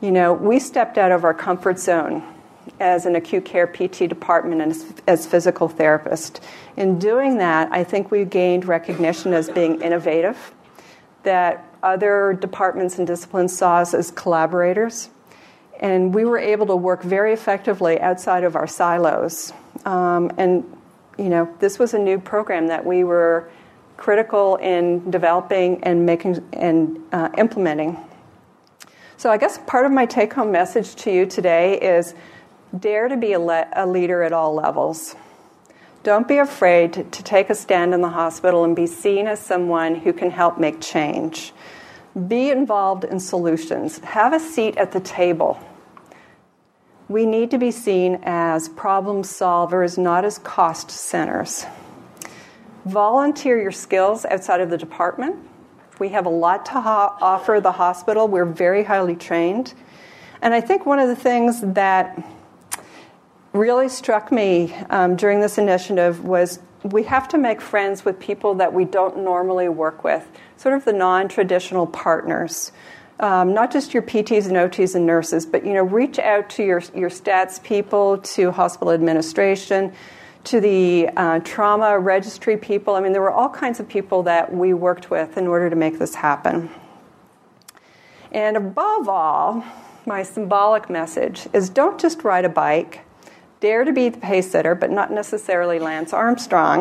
you 0.00 0.10
know, 0.10 0.32
we 0.32 0.58
stepped 0.58 0.98
out 0.98 1.12
of 1.12 1.24
our 1.24 1.34
comfort 1.34 1.78
zone 1.78 2.24
as 2.80 3.06
an 3.06 3.16
acute 3.16 3.44
care 3.44 3.66
PT 3.66 4.08
department 4.08 4.60
and 4.60 4.72
as, 4.72 4.92
as 5.06 5.26
physical 5.26 5.68
therapist. 5.68 6.40
In 6.76 6.98
doing 6.98 7.38
that, 7.38 7.72
I 7.72 7.84
think 7.84 8.10
we 8.10 8.24
gained 8.24 8.64
recognition 8.64 9.32
as 9.32 9.48
being 9.48 9.80
innovative, 9.80 10.52
that 11.22 11.64
other 11.82 12.36
departments 12.40 12.98
and 12.98 13.06
disciplines 13.06 13.56
saw 13.56 13.78
us 13.78 13.94
as 13.94 14.10
collaborators, 14.10 15.10
and 15.80 16.14
we 16.14 16.24
were 16.24 16.38
able 16.38 16.66
to 16.66 16.76
work 16.76 17.02
very 17.02 17.32
effectively 17.32 18.00
outside 18.00 18.44
of 18.44 18.54
our 18.54 18.66
silos. 18.66 19.52
Um, 19.84 20.30
and 20.38 20.64
you 21.18 21.28
know, 21.28 21.52
this 21.58 21.78
was 21.78 21.94
a 21.94 21.98
new 21.98 22.18
program 22.18 22.68
that 22.68 22.84
we 22.84 23.04
were 23.04 23.50
critical 23.96 24.56
in 24.56 25.10
developing 25.10 25.82
and 25.84 26.06
making 26.06 26.42
and 26.52 26.98
uh, 27.12 27.28
implementing. 27.36 27.96
So, 29.16 29.30
I 29.30 29.36
guess 29.36 29.58
part 29.66 29.86
of 29.86 29.92
my 29.92 30.06
take 30.06 30.32
home 30.32 30.50
message 30.50 30.96
to 30.96 31.12
you 31.12 31.26
today 31.26 31.78
is 31.78 32.14
Dare 32.78 33.08
to 33.08 33.16
be 33.16 33.32
a, 33.32 33.38
le- 33.38 33.68
a 33.74 33.86
leader 33.86 34.22
at 34.22 34.32
all 34.32 34.54
levels. 34.54 35.14
Don't 36.02 36.26
be 36.26 36.38
afraid 36.38 36.94
to, 36.94 37.04
to 37.04 37.22
take 37.22 37.50
a 37.50 37.54
stand 37.54 37.94
in 37.94 38.00
the 38.00 38.08
hospital 38.08 38.64
and 38.64 38.74
be 38.74 38.86
seen 38.86 39.26
as 39.26 39.38
someone 39.38 39.94
who 39.94 40.12
can 40.12 40.30
help 40.30 40.58
make 40.58 40.80
change. 40.80 41.52
Be 42.28 42.50
involved 42.50 43.04
in 43.04 43.20
solutions. 43.20 43.98
Have 44.00 44.32
a 44.32 44.40
seat 44.40 44.76
at 44.76 44.92
the 44.92 45.00
table. 45.00 45.60
We 47.08 47.26
need 47.26 47.50
to 47.50 47.58
be 47.58 47.70
seen 47.70 48.20
as 48.22 48.68
problem 48.70 49.22
solvers, 49.22 49.98
not 49.98 50.24
as 50.24 50.38
cost 50.38 50.90
centers. 50.90 51.66
Volunteer 52.86 53.60
your 53.60 53.70
skills 53.70 54.24
outside 54.24 54.60
of 54.60 54.70
the 54.70 54.78
department. 54.78 55.36
We 55.98 56.08
have 56.08 56.26
a 56.26 56.30
lot 56.30 56.66
to 56.66 56.80
ho- 56.80 57.14
offer 57.20 57.60
the 57.60 57.72
hospital. 57.72 58.26
We're 58.28 58.44
very 58.44 58.82
highly 58.82 59.14
trained. 59.14 59.74
And 60.40 60.52
I 60.52 60.60
think 60.60 60.84
one 60.84 60.98
of 60.98 61.08
the 61.08 61.16
things 61.16 61.60
that 61.60 62.18
really 63.52 63.88
struck 63.88 64.32
me 64.32 64.74
um, 64.90 65.16
during 65.16 65.40
this 65.40 65.58
initiative 65.58 66.24
was 66.24 66.60
we 66.82 67.04
have 67.04 67.28
to 67.28 67.38
make 67.38 67.60
friends 67.60 68.04
with 68.04 68.18
people 68.18 68.54
that 68.54 68.72
we 68.72 68.84
don't 68.84 69.18
normally 69.18 69.68
work 69.68 70.02
with, 70.02 70.26
sort 70.56 70.74
of 70.74 70.84
the 70.84 70.92
non 70.92 71.28
traditional 71.28 71.86
partners. 71.86 72.72
Um, 73.20 73.54
not 73.54 73.70
just 73.70 73.94
your 73.94 74.02
PTs 74.02 74.46
and 74.46 74.56
OTs 74.56 74.96
and 74.96 75.06
nurses, 75.06 75.46
but 75.46 75.64
you 75.64 75.74
know, 75.74 75.84
reach 75.84 76.18
out 76.18 76.50
to 76.50 76.64
your, 76.64 76.82
your 76.94 77.10
stats 77.10 77.62
people, 77.62 78.18
to 78.18 78.50
hospital 78.50 78.90
administration, 78.90 79.92
to 80.44 80.60
the 80.60 81.08
uh, 81.16 81.38
trauma 81.40 81.98
registry 81.98 82.56
people. 82.56 82.96
I 82.96 83.00
mean, 83.00 83.12
there 83.12 83.22
were 83.22 83.30
all 83.30 83.50
kinds 83.50 83.78
of 83.78 83.88
people 83.88 84.24
that 84.24 84.52
we 84.52 84.72
worked 84.72 85.10
with 85.10 85.36
in 85.36 85.46
order 85.46 85.70
to 85.70 85.76
make 85.76 86.00
this 86.00 86.16
happen. 86.16 86.68
And 88.32 88.56
above 88.56 89.08
all, 89.08 89.62
my 90.04 90.24
symbolic 90.24 90.90
message 90.90 91.46
is 91.52 91.68
don't 91.68 92.00
just 92.00 92.24
ride 92.24 92.44
a 92.44 92.48
bike 92.48 93.02
dare 93.62 93.84
to 93.84 93.92
be 93.92 94.08
the 94.08 94.18
pace 94.18 94.50
setter, 94.50 94.74
but 94.74 94.90
not 94.90 95.12
necessarily 95.12 95.78
Lance 95.78 96.12
Armstrong. 96.12 96.80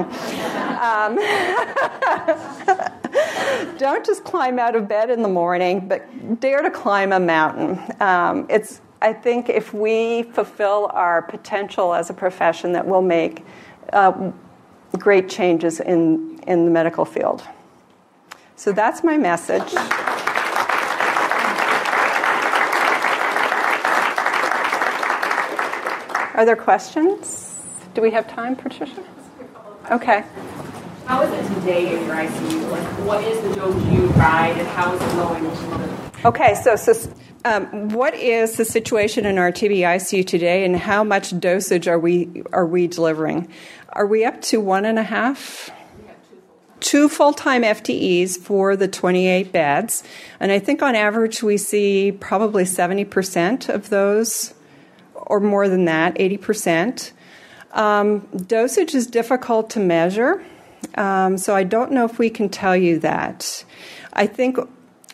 Um, 0.81 1.15
don't 3.77 4.03
just 4.03 4.23
climb 4.23 4.57
out 4.57 4.75
of 4.75 4.87
bed 4.87 5.11
in 5.11 5.21
the 5.21 5.29
morning, 5.29 5.87
but 5.87 6.39
dare 6.39 6.63
to 6.63 6.71
climb 6.71 7.13
a 7.13 7.19
mountain. 7.19 7.79
Um, 7.99 8.47
it's, 8.49 8.81
I 8.99 9.13
think 9.13 9.47
if 9.47 9.75
we 9.75 10.23
fulfill 10.23 10.89
our 10.93 11.21
potential 11.21 11.93
as 11.93 12.09
a 12.09 12.15
profession, 12.15 12.73
that 12.73 12.87
we'll 12.87 13.03
make 13.03 13.45
uh, 13.93 14.31
great 14.93 15.29
changes 15.29 15.79
in, 15.79 16.39
in 16.47 16.65
the 16.65 16.71
medical 16.71 17.05
field. 17.05 17.43
So 18.55 18.71
that's 18.71 19.03
my 19.03 19.17
message. 19.17 19.71
Are 26.33 26.45
there 26.45 26.55
questions? 26.55 27.61
Do 27.93 28.01
we 28.01 28.11
have 28.11 28.27
time, 28.27 28.55
Patricia? 28.55 29.03
Okay. 29.91 30.23
How 31.05 31.23
is 31.23 31.31
it 31.33 31.53
today 31.55 31.97
in 31.97 32.05
your 32.05 32.15
ICU? 32.15 32.71
Like, 32.71 32.87
what 33.05 33.23
is 33.23 33.41
the 33.41 33.55
dose 33.55 33.85
you 33.87 34.05
ride, 34.11 34.55
and 34.57 34.67
how 34.69 34.93
is 34.93 35.01
it 35.01 35.15
going? 35.15 36.25
Okay, 36.25 36.55
so, 36.55 36.77
so 36.77 36.93
um, 37.43 37.89
what 37.89 38.13
is 38.13 38.55
the 38.55 38.63
situation 38.63 39.25
in 39.25 39.37
our 39.37 39.51
TB 39.51 39.79
ICU 39.79 40.25
today, 40.25 40.63
and 40.63 40.77
how 40.77 41.03
much 41.03 41.37
dosage 41.37 41.87
are 41.89 41.99
we 41.99 42.43
are 42.53 42.65
we 42.65 42.87
delivering? 42.87 43.49
Are 43.89 44.07
we 44.07 44.23
up 44.23 44.41
to 44.43 44.61
one 44.61 44.85
and 44.85 44.97
a 44.97 45.03
half? 45.03 45.69
Two 46.79 47.09
full 47.09 47.33
time 47.33 47.63
FTEs 47.63 48.37
for 48.37 48.75
the 48.75 48.87
28 48.87 49.51
beds. 49.51 50.03
And 50.39 50.51
I 50.51 50.59
think 50.59 50.81
on 50.81 50.95
average 50.95 51.43
we 51.43 51.57
see 51.57 52.11
probably 52.11 52.63
70% 52.63 53.69
of 53.69 53.89
those 53.89 54.53
or 55.27 55.39
more 55.39 55.67
than 55.67 55.85
that, 55.85 56.15
80%. 56.15 57.11
Um, 57.71 58.19
dosage 58.47 58.93
is 58.93 59.07
difficult 59.07 59.69
to 59.71 59.79
measure. 59.79 60.43
Um, 60.95 61.37
so 61.37 61.55
I 61.55 61.63
don't 61.63 61.91
know 61.91 62.05
if 62.05 62.19
we 62.19 62.29
can 62.29 62.49
tell 62.49 62.75
you 62.75 62.99
that. 62.99 63.63
I 64.13 64.27
think 64.27 64.57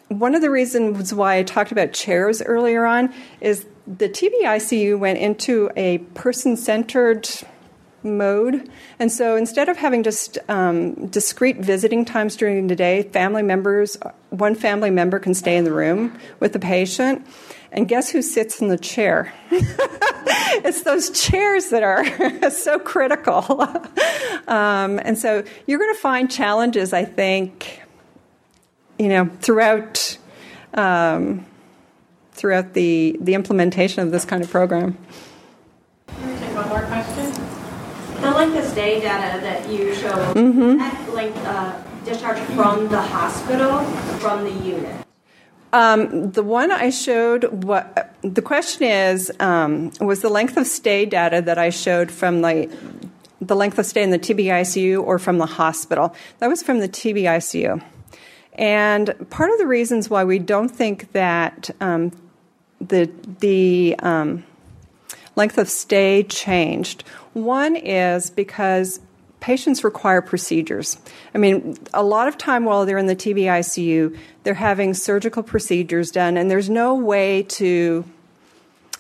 one 0.08 0.34
of 0.36 0.42
the 0.42 0.50
reasons 0.50 1.14
why 1.14 1.38
I 1.38 1.44
talked 1.44 1.72
about 1.72 1.94
chairs 1.94 2.42
earlier 2.42 2.86
on 2.86 3.14
is 3.42 3.66
the 3.86 4.10
TBICU 4.10 4.98
went 4.98 5.20
into 5.20 5.70
a 5.76 6.00
person 6.00 6.58
centered 6.58 7.30
mode. 8.04 8.70
And 9.00 9.12
so 9.12 9.36
instead 9.36 9.70
of 9.70 9.78
having 9.78 10.04
just 10.04 10.38
um, 10.50 11.08
discrete 11.08 11.58
visiting 11.58 12.06
times 12.06 12.36
during 12.36 12.68
the 12.68 12.76
day, 12.76 13.04
family 13.04 13.44
members, 13.44 13.98
one 14.30 14.56
family 14.56 14.92
member 14.92 15.20
can 15.20 15.34
stay 15.34 15.58
in 15.58 15.64
the 15.64 15.74
room 15.74 16.18
with 16.40 16.54
the 16.54 16.60
patient. 16.60 17.26
And 17.72 17.88
guess 17.88 18.10
who 18.10 18.22
sits 18.22 18.62
in 18.62 18.70
the 18.70 18.78
chair? 18.78 19.34
it's 19.52 20.84
those 20.84 21.10
chairs 21.10 21.70
that 21.70 21.84
are 21.84 22.50
so 22.52 22.80
critical. 22.80 23.62
um, 24.48 25.00
and 25.00 25.18
so 25.18 25.44
you're 25.66 25.80
going 25.80 25.94
to 25.94 26.00
find 26.00 26.32
challenges, 26.32 26.94
I 26.94 27.06
think, 27.06 27.82
you 28.98 29.10
know, 29.10 29.30
throughout. 29.42 30.18
Um, 30.74 31.46
throughout 32.38 32.74
the, 32.74 33.18
the 33.20 33.34
implementation 33.34 34.04
of 34.04 34.12
this 34.12 34.24
kind 34.24 34.44
of 34.44 34.50
program. 34.50 34.98
Can 36.08 36.34
we 36.34 36.40
take 36.40 36.56
one 36.56 36.70
more 36.70 36.82
question. 36.84 37.32
The 38.22 38.32
length 38.32 38.58
of 38.58 38.66
stay 38.66 39.02
data 39.02 39.42
that 39.42 39.70
you 39.70 39.94
show, 39.94 40.14
mm-hmm. 40.34 40.78
that 40.78 41.14
length 41.14 41.38
uh, 41.46 41.82
discharge 42.06 42.40
from 42.56 42.88
the 42.88 43.02
hospital, 43.02 43.84
from 44.20 44.44
the 44.44 44.52
unit. 44.52 45.07
Um, 45.74 46.32
the 46.32 46.44
one 46.44 46.72
I 46.72 46.90
showed, 46.90 47.64
what 47.64 48.16
the 48.22 48.42
question 48.42 48.84
is, 48.84 49.32
um, 49.40 49.92
was 50.00 50.22
the 50.22 50.30
length 50.30 50.58
of 50.58 50.66
stay 50.66 51.06
data 51.06 51.42
that 51.42 51.58
I 51.58 51.70
showed 51.70 52.12
from 52.12 52.42
the 52.42 52.70
the 53.40 53.56
length 53.56 53.78
of 53.78 53.86
stay 53.86 54.02
in 54.02 54.10
the 54.10 54.18
TBICU 54.18 55.04
or 55.04 55.20
from 55.20 55.38
the 55.38 55.46
hospital. 55.46 56.16
That 56.40 56.48
was 56.48 56.64
from 56.64 56.80
the 56.80 56.90
TBICU. 56.90 57.84
And 58.54 59.30
part 59.30 59.52
of 59.52 59.60
the 59.60 59.68
reasons 59.68 60.10
why 60.10 60.24
we 60.24 60.40
don't 60.40 60.70
think 60.70 61.12
that 61.12 61.70
um, 61.80 62.12
the 62.82 63.12
the 63.40 63.96
um, 64.00 64.44
length 65.36 65.58
of 65.58 65.70
stay 65.70 66.24
changed. 66.24 67.04
One 67.34 67.76
is 67.76 68.32
because 68.32 69.00
patients 69.40 69.84
require 69.84 70.22
procedures. 70.22 70.98
I 71.34 71.38
mean, 71.38 71.78
a 71.94 72.04
lot 72.04 72.28
of 72.28 72.38
time 72.38 72.66
while 72.66 72.86
they're 72.86 72.98
in 72.98 73.08
the 73.08 73.16
TBICU, 73.16 74.18
they're 74.44 74.54
having 74.54 74.94
surgical 74.94 75.44
procedures 75.44 76.12
done, 76.12 76.38
and 76.38 76.50
there's 76.50 76.70
no 76.70 76.96
way 76.96 77.44
to 77.44 78.04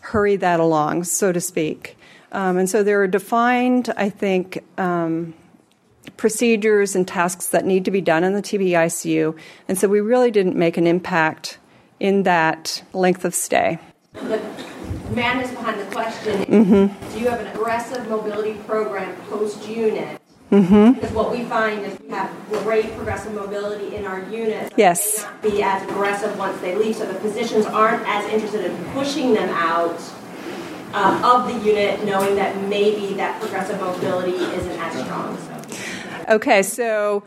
hurry 0.02 0.36
that 0.38 0.60
along, 0.60 1.04
so 1.04 1.32
to 1.32 1.42
speak. 1.42 1.98
Um, 2.32 2.58
and 2.58 2.70
so 2.70 2.84
there 2.84 3.02
are 3.02 3.08
defined, 3.08 3.92
I 3.98 4.10
think, 4.10 4.64
um, 4.78 5.34
procedures 6.18 6.96
and 6.96 7.08
tasks 7.08 7.48
that 7.48 7.66
need 7.66 7.86
to 7.86 7.92
be 7.92 8.02
done 8.02 8.24
in 8.24 8.34
the 8.34 8.42
TBICU, 8.42 9.38
and 9.68 9.78
so 9.78 9.88
we 9.88 10.00
really 10.00 10.32
didn't 10.32 10.56
make 10.56 10.78
an 10.78 10.88
impact 10.88 11.58
in 12.00 12.24
that 12.24 12.84
length 12.94 13.26
of 13.26 13.34
stay. 13.34 13.80
The 14.14 14.42
madness 15.12 15.52
behind 15.52 15.80
the 15.80 15.86
question 15.86 16.44
mm-hmm. 16.46 17.14
do 17.14 17.20
you 17.20 17.30
have 17.30 17.40
an 17.40 17.48
aggressive 17.48 18.08
mobility 18.10 18.54
program 18.66 19.16
post 19.30 19.68
unit? 19.68 20.20
Mm-hmm. 20.52 20.94
Because 20.94 21.12
what 21.12 21.32
we 21.32 21.44
find 21.44 21.86
is 21.86 22.00
we 22.00 22.10
have 22.10 22.34
great 22.64 22.96
progressive 22.96 23.34
mobility 23.34 23.96
in 23.96 24.06
our 24.06 24.22
units. 24.30 24.74
Yes. 24.78 25.26
They 25.42 25.52
be 25.52 25.64
as 25.64 25.84
aggressive 25.84 26.38
once 26.38 26.60
they 26.62 26.76
leave, 26.76 26.96
so 26.96 27.06
the 27.06 27.20
physicians 27.20 27.66
aren't 27.66 28.08
as 28.08 28.26
interested 28.32 28.64
in 28.66 28.86
pushing 28.94 29.34
them 29.34 29.50
out 29.50 30.00
um, 30.94 31.24
of 31.24 31.48
the 31.48 31.70
unit, 31.70 32.06
knowing 32.06 32.36
that 32.36 32.56
maybe 32.70 33.14
that 33.16 33.42
progressive 33.42 33.80
mobility 33.80 34.38
isn't 34.38 34.80
as 34.80 35.04
strong. 35.04 35.38
So. 35.38 36.36
Okay, 36.36 36.64
so 36.64 37.24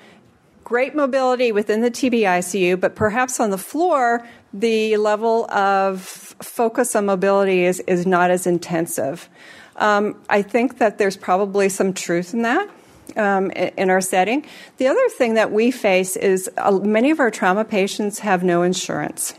great 0.64 0.94
mobility 0.94 1.52
within 1.52 1.82
the 1.82 1.90
TBICU, 1.90 2.80
but 2.80 2.94
perhaps 2.94 3.38
on 3.38 3.50
the 3.50 3.58
floor, 3.58 4.26
the 4.52 4.96
level 4.96 5.50
of 5.50 6.00
focus 6.00 6.96
on 6.96 7.06
mobility 7.06 7.64
is, 7.64 7.80
is 7.80 8.06
not 8.06 8.30
as 8.30 8.46
intensive. 8.46 9.28
Um, 9.76 10.20
I 10.28 10.42
think 10.42 10.78
that 10.78 10.98
there's 10.98 11.16
probably 11.16 11.68
some 11.68 11.92
truth 11.92 12.34
in 12.34 12.42
that. 12.42 12.68
Um, 13.16 13.50
in 13.50 13.90
our 13.90 14.00
setting. 14.00 14.44
The 14.76 14.86
other 14.86 15.08
thing 15.08 15.34
that 15.34 15.50
we 15.50 15.70
face 15.70 16.16
is 16.16 16.48
uh, 16.56 16.70
many 16.70 17.11
of 17.11 17.18
our 17.18 17.30
trauma 17.30 17.64
patients 17.64 18.20
have 18.20 18.44
no 18.44 18.62
insurance. 18.62 19.34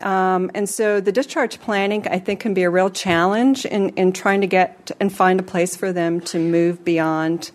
Um, 0.00 0.50
and 0.54 0.68
so 0.68 1.00
the 1.00 1.12
discharge 1.12 1.60
planning, 1.60 2.06
I 2.08 2.18
think, 2.18 2.40
can 2.40 2.54
be 2.54 2.62
a 2.62 2.70
real 2.70 2.90
challenge 2.90 3.64
in, 3.64 3.90
in 3.90 4.12
trying 4.12 4.40
to 4.42 4.46
get 4.46 4.90
and 5.00 5.12
find 5.12 5.40
a 5.40 5.42
place 5.42 5.76
for 5.76 5.92
them 5.92 6.20
to 6.22 6.38
move 6.38 6.84
beyond 6.84 7.50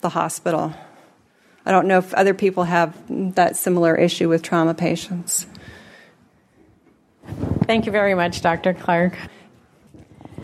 the 0.00 0.10
hospital. 0.10 0.74
I 1.66 1.70
don't 1.70 1.86
know 1.86 1.98
if 1.98 2.14
other 2.14 2.34
people 2.34 2.64
have 2.64 2.96
that 3.34 3.56
similar 3.56 3.96
issue 3.96 4.28
with 4.28 4.42
trauma 4.42 4.74
patients. 4.74 5.46
Thank 7.64 7.84
you 7.84 7.92
very 7.92 8.14
much, 8.14 8.40
Dr. 8.40 8.72
Clark. 8.72 9.14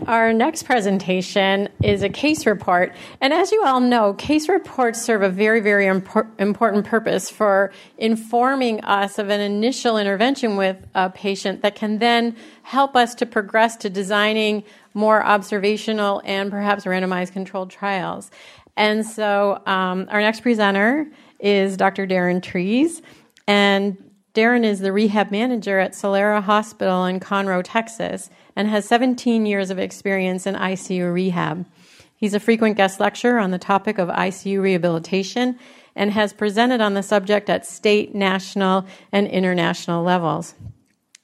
Our 0.07 0.33
next 0.33 0.63
presentation 0.63 1.69
is 1.81 2.03
a 2.03 2.09
case 2.09 2.45
report. 2.45 2.93
And 3.21 3.33
as 3.33 3.51
you 3.51 3.63
all 3.65 3.79
know, 3.79 4.13
case 4.13 4.47
reports 4.47 5.01
serve 5.01 5.23
a 5.23 5.29
very, 5.29 5.61
very 5.61 5.85
impor- 5.85 6.29
important 6.39 6.85
purpose 6.85 7.29
for 7.29 7.71
informing 7.97 8.83
us 8.83 9.17
of 9.17 9.29
an 9.29 9.41
initial 9.41 9.97
intervention 9.97 10.57
with 10.57 10.77
a 10.93 11.09
patient 11.09 11.61
that 11.63 11.75
can 11.75 11.97
then 11.97 12.35
help 12.61 12.95
us 12.95 13.15
to 13.15 13.25
progress 13.25 13.75
to 13.77 13.89
designing 13.89 14.63
more 14.93 15.25
observational 15.25 16.21
and 16.23 16.51
perhaps 16.51 16.85
randomized 16.85 17.31
controlled 17.31 17.71
trials. 17.71 18.29
And 18.77 19.05
so 19.05 19.61
um, 19.65 20.07
our 20.09 20.21
next 20.21 20.41
presenter 20.41 21.07
is 21.39 21.77
Dr. 21.77 22.05
Darren 22.05 22.43
Trees. 22.43 23.01
And 23.47 23.97
Darren 24.35 24.65
is 24.65 24.81
the 24.81 24.91
rehab 24.91 25.31
manager 25.31 25.79
at 25.79 25.93
Solara 25.93 26.43
Hospital 26.43 27.05
in 27.05 27.21
Conroe, 27.21 27.61
Texas, 27.63 28.29
and 28.55 28.67
has 28.67 28.85
17 28.85 29.45
years 29.45 29.69
of 29.69 29.79
experience 29.79 30.45
in 30.45 30.55
ICU 30.55 31.13
rehab. 31.13 31.65
He's 32.15 32.33
a 32.33 32.39
frequent 32.39 32.77
guest 32.77 32.99
lecturer 32.99 33.39
on 33.39 33.51
the 33.51 33.57
topic 33.57 33.97
of 33.97 34.09
ICU 34.09 34.61
rehabilitation 34.61 35.59
and 35.95 36.11
has 36.11 36.33
presented 36.33 36.81
on 36.81 36.93
the 36.93 37.03
subject 37.03 37.49
at 37.49 37.65
state, 37.65 38.15
national, 38.15 38.85
and 39.11 39.27
international 39.27 40.03
levels. 40.03 40.55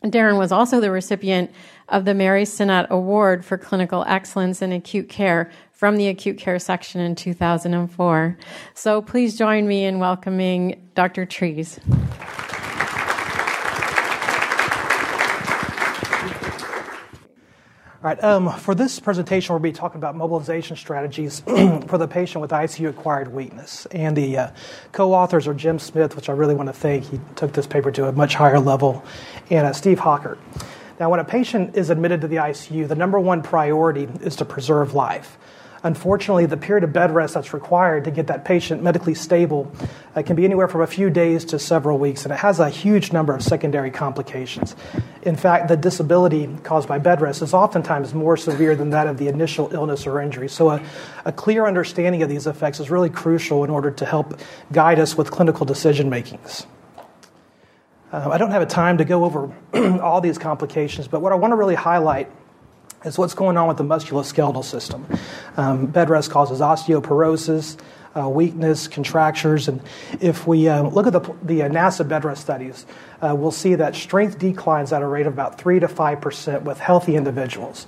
Darren 0.04 0.38
was 0.38 0.52
also 0.52 0.80
the 0.80 0.92
recipient 0.92 1.52
of 1.88 2.06
the 2.06 2.14
Mary 2.14 2.46
Sinnott 2.46 2.88
Award 2.90 3.46
for 3.46 3.58
Clinical 3.58 4.04
Excellence 4.08 4.62
in 4.62 4.72
Acute 4.72 5.10
Care 5.10 5.52
from 5.72 5.98
the 5.98 6.08
acute 6.08 6.38
care 6.38 6.60
section 6.60 7.02
in 7.02 7.16
2004. 7.16 8.38
So 8.74 9.02
please 9.02 9.38
join 9.38 9.68
me 9.68 9.86
in 9.86 10.00
welcoming 10.00 10.90
Dr. 10.96 11.26
Trees. 11.26 11.80
All 18.04 18.10
right, 18.10 18.24
um, 18.24 18.52
for 18.58 18.74
this 18.74 19.00
presentation, 19.00 19.54
we'll 19.54 19.60
be 19.60 19.72
talking 19.72 20.00
about 20.00 20.16
mobilization 20.16 20.76
strategies 20.76 21.42
for 21.86 22.00
the 22.00 22.08
patient 22.08 22.42
with 22.42 22.50
ICU 22.50 22.90
acquired 22.90 23.32
weakness. 23.32 23.86
And 23.92 24.18
the 24.18 24.38
uh, 24.40 24.52
co 24.92 25.14
authors 25.14 25.48
are 25.48 25.54
Jim 25.54 25.78
Smith, 25.78 26.16
which 26.16 26.28
I 26.28 26.32
really 26.32 26.56
want 26.56 26.68
to 26.68 26.74
thank. 26.74 27.04
He 27.04 27.20
took 27.36 27.54
this 27.54 27.68
paper 27.68 27.92
to 27.92 28.08
a 28.08 28.12
much 28.12 28.34
higher 28.34 28.60
level, 28.60 29.04
and 29.52 29.68
uh, 29.68 29.74
Steve 29.74 30.00
Hockert. 30.00 30.40
Now, 31.00 31.12
when 31.12 31.20
a 31.20 31.24
patient 31.24 31.78
is 31.78 31.92
admitted 31.92 32.22
to 32.22 32.28
the 32.28 32.38
ICU, 32.38 32.88
the 32.88 32.96
number 32.96 33.20
one 33.20 33.44
priority 33.44 34.10
is 34.22 34.36
to 34.38 34.46
preserve 34.46 34.96
life. 34.96 35.38
Unfortunately, 35.84 36.46
the 36.46 36.58
period 36.58 36.84
of 36.84 36.94
bed 36.94 37.14
rest 37.14 37.34
that's 37.34 37.54
required 37.54 38.04
to 38.04 38.12
get 38.12 38.28
that 38.28 38.46
patient 38.46 38.84
medically 38.84 39.16
stable 39.16 39.72
uh, 40.16 40.22
can 40.22 40.36
be 40.36 40.46
anywhere 40.46 40.68
from 40.68 40.82
a 40.82 40.88
few 40.88 41.10
days 41.10 41.44
to 41.46 41.58
several 41.58 41.98
weeks, 41.98 42.24
and 42.24 42.32
it 42.32 42.38
has 42.38 42.60
a 42.60 42.70
huge 42.70 43.12
number 43.12 43.34
of 43.34 43.42
secondary 43.42 43.90
complications. 43.90 44.76
In 45.24 45.36
fact, 45.36 45.70
the 45.70 45.78
disability 45.78 46.48
caused 46.64 46.88
by 46.88 47.00
bed 47.00 47.20
rest 47.20 47.42
is 47.42 47.54
oftentimes 47.54 48.14
more 48.14 48.38
severe 48.38 48.76
than 48.76 48.92
that 48.92 49.08
of 49.08 49.18
the 49.18 49.28
initial 49.28 49.74
illness 49.74 50.06
or 50.06 50.22
injury. 50.22 50.50
So, 50.50 50.70
a, 50.70 50.84
a 51.26 51.32
clear 51.32 51.66
understanding 51.66 52.22
of 52.22 52.30
these 52.30 52.46
effects 52.46 52.80
is 52.80 52.92
really 52.92 53.10
crucial 53.10 53.64
in 53.64 53.72
order 53.72 53.90
to 53.90 54.06
help 54.06 54.40
guide 54.72 55.00
us 55.00 55.18
with 55.18 55.32
clinical 55.32 55.66
decision 55.66 56.12
makings. 56.12 56.68
Uh, 58.12 58.30
I 58.30 58.38
don't 58.38 58.52
have 58.52 58.62
a 58.62 58.68
time 58.68 58.98
to 58.98 59.06
go 59.06 59.26
over 59.26 59.52
all 60.02 60.22
these 60.22 60.38
complications, 60.38 61.08
but 61.08 61.22
what 61.22 61.32
I 61.32 61.36
want 61.36 61.54
to 61.54 61.56
really 61.56 61.76
highlight 61.76 62.30
is 63.04 63.18
what's 63.18 63.34
going 63.34 63.58
on 63.58 63.68
with 63.68 63.78
the 63.78 63.84
musculoskeletal 63.84 64.64
system. 64.64 65.06
Um, 65.58 65.88
bed 65.88 66.10
rest 66.10 66.32
causes 66.32 66.60
osteoporosis, 66.60 67.78
uh, 68.16 68.28
weakness, 68.28 68.88
contractures, 68.88 69.68
and 69.68 69.82
if 70.20 70.46
we 70.46 70.68
uh, 70.68 70.84
look 70.84 71.08
at 71.08 71.14
the, 71.14 71.36
the 71.44 71.64
uh, 71.64 71.70
NASA 71.70 72.08
bed 72.08 72.26
rest 72.26 72.42
studies, 72.42 72.86
uh, 73.22 73.34
we'll 73.38 73.52
see 73.52 73.76
that 73.76 73.96
strength 73.96 74.38
declines 74.38 74.92
at 74.92 75.02
a 75.02 75.08
rate 75.08 75.28
of 75.28 75.34
about 75.34 75.58
3 75.58 75.80
to 75.80 75.88
5% 75.88 76.64
with 76.64 76.80
healthy 76.80 77.16
individuals. 77.16 77.88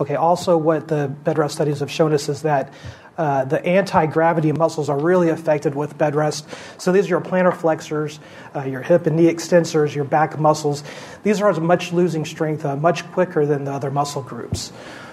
Okay, 0.00 0.14
also, 0.14 0.56
what 0.56 0.88
the 0.88 1.08
bed 1.24 1.38
rest 1.38 1.54
studies 1.54 1.80
have 1.80 1.90
shown 1.90 2.12
us 2.12 2.28
is 2.28 2.42
that 2.42 2.72
uh, 3.16 3.44
the 3.44 3.64
anti 3.64 4.06
gravity 4.06 4.52
muscles 4.52 4.88
are 4.88 4.98
really 4.98 5.28
affected 5.28 5.74
with 5.74 5.96
bed 5.96 6.14
rest. 6.14 6.46
So, 6.78 6.92
these 6.92 7.06
are 7.06 7.10
your 7.10 7.20
plantar 7.20 7.54
flexors, 7.54 8.18
uh, 8.54 8.62
your 8.62 8.82
hip 8.82 9.06
and 9.06 9.16
knee 9.16 9.32
extensors, 9.32 9.94
your 9.94 10.04
back 10.04 10.38
muscles. 10.38 10.82
These 11.22 11.40
are 11.40 11.52
much 11.60 11.92
losing 11.92 12.24
strength 12.24 12.64
uh, 12.64 12.76
much 12.76 13.06
quicker 13.12 13.46
than 13.46 13.64
the 13.64 13.72
other 13.72 13.90
muscle 13.90 14.22
groups. 14.22 14.72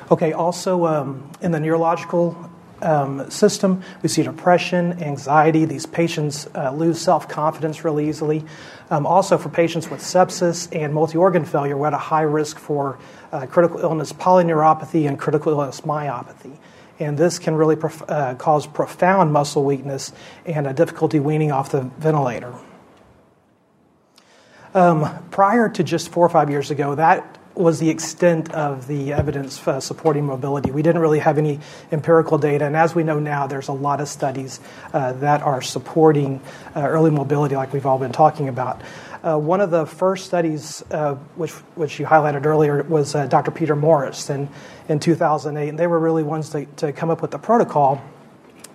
Okay, 0.09 0.33
also 0.33 0.85
um, 0.85 1.29
in 1.41 1.51
the 1.51 1.59
neurological 1.59 2.49
um, 2.81 3.29
system. 3.29 3.83
We 4.01 4.09
see 4.09 4.23
depression, 4.23 5.01
anxiety. 5.01 5.65
These 5.65 5.85
patients 5.85 6.47
uh, 6.55 6.71
lose 6.71 6.99
self 6.99 7.27
confidence 7.27 7.83
really 7.83 8.09
easily. 8.09 8.43
Um, 8.89 9.05
also, 9.05 9.37
for 9.37 9.49
patients 9.49 9.89
with 9.89 10.01
sepsis 10.01 10.67
and 10.75 10.93
multi 10.93 11.17
organ 11.17 11.45
failure, 11.45 11.77
we're 11.77 11.87
at 11.87 11.93
a 11.93 11.97
high 11.97 12.23
risk 12.23 12.59
for 12.59 12.99
uh, 13.31 13.45
critical 13.45 13.79
illness 13.79 14.11
polyneuropathy 14.11 15.07
and 15.07 15.17
critical 15.17 15.53
illness 15.53 15.81
myopathy. 15.81 16.57
And 17.01 17.17
this 17.17 17.39
can 17.39 17.55
really 17.55 17.75
prof- 17.75 18.03
uh, 18.07 18.35
cause 18.35 18.67
profound 18.67 19.33
muscle 19.33 19.63
weakness 19.63 20.13
and 20.45 20.67
a 20.67 20.73
difficulty 20.73 21.19
weaning 21.19 21.51
off 21.51 21.71
the 21.71 21.81
ventilator. 21.81 22.53
Um, 24.73 25.25
prior 25.31 25.67
to 25.67 25.83
just 25.83 26.09
four 26.09 26.25
or 26.25 26.29
five 26.29 26.49
years 26.49 26.69
ago, 26.69 26.95
that 26.95 27.39
was 27.61 27.79
the 27.79 27.89
extent 27.89 28.51
of 28.53 28.87
the 28.87 29.13
evidence 29.13 29.59
supporting 29.79 30.25
mobility. 30.25 30.71
We 30.71 30.81
didn't 30.81 31.01
really 31.01 31.19
have 31.19 31.37
any 31.37 31.59
empirical 31.91 32.37
data, 32.37 32.65
and 32.65 32.75
as 32.75 32.95
we 32.95 33.03
know 33.03 33.19
now, 33.19 33.47
there's 33.47 33.67
a 33.67 33.73
lot 33.73 34.01
of 34.01 34.07
studies 34.07 34.59
uh, 34.93 35.13
that 35.13 35.41
are 35.41 35.61
supporting 35.61 36.41
uh, 36.75 36.81
early 36.81 37.11
mobility, 37.11 37.55
like 37.55 37.71
we've 37.73 37.85
all 37.85 37.99
been 37.99 38.11
talking 38.11 38.49
about. 38.49 38.81
Uh, 39.23 39.37
one 39.37 39.61
of 39.61 39.69
the 39.69 39.85
first 39.85 40.25
studies, 40.25 40.83
uh, 40.89 41.13
which 41.35 41.51
which 41.75 41.99
you 41.99 42.05
highlighted 42.05 42.45
earlier, 42.45 42.81
was 42.83 43.13
uh, 43.13 43.27
Dr. 43.27 43.51
Peter 43.51 43.75
Morris 43.75 44.29
in 44.31 44.49
in 44.89 44.99
2008, 44.99 45.69
and 45.69 45.77
they 45.77 45.87
were 45.87 45.99
really 45.99 46.23
ones 46.23 46.49
to, 46.49 46.65
to 46.77 46.91
come 46.91 47.11
up 47.11 47.21
with 47.21 47.31
the 47.31 47.37
protocol 47.37 48.01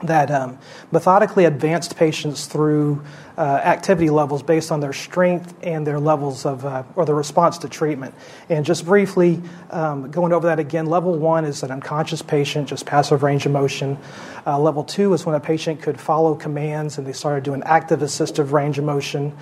that 0.02 0.30
um, 0.30 0.58
methodically 0.92 1.44
advanced 1.44 1.96
patients 1.96 2.46
through 2.46 3.02
uh, 3.38 3.40
activity 3.40 4.10
levels 4.10 4.42
based 4.42 4.72
on 4.72 4.80
their 4.80 4.92
strength 4.92 5.54
and 5.62 5.86
their 5.86 6.00
levels 6.00 6.46
of 6.46 6.64
uh, 6.64 6.82
or 6.94 7.04
the 7.04 7.14
response 7.14 7.58
to 7.58 7.68
treatment. 7.68 8.14
And 8.48 8.64
just 8.64 8.84
briefly 8.84 9.42
um, 9.70 10.10
going 10.10 10.32
over 10.32 10.46
that 10.48 10.58
again, 10.58 10.86
level 10.86 11.16
one 11.18 11.44
is 11.44 11.62
an 11.62 11.70
unconscious 11.70 12.22
patient, 12.22 12.68
just 12.68 12.86
passive 12.86 13.22
range 13.22 13.46
of 13.46 13.52
motion. 13.52 13.98
Uh, 14.46 14.58
level 14.58 14.84
two 14.84 15.12
is 15.12 15.26
when 15.26 15.34
a 15.34 15.40
patient 15.40 15.82
could 15.82 16.00
follow 16.00 16.34
commands 16.34 16.98
and 16.98 17.06
they 17.06 17.12
started 17.12 17.44
doing 17.44 17.62
active 17.64 18.00
assistive 18.00 18.52
range 18.52 18.78
of 18.78 18.84
motion. 18.84 19.36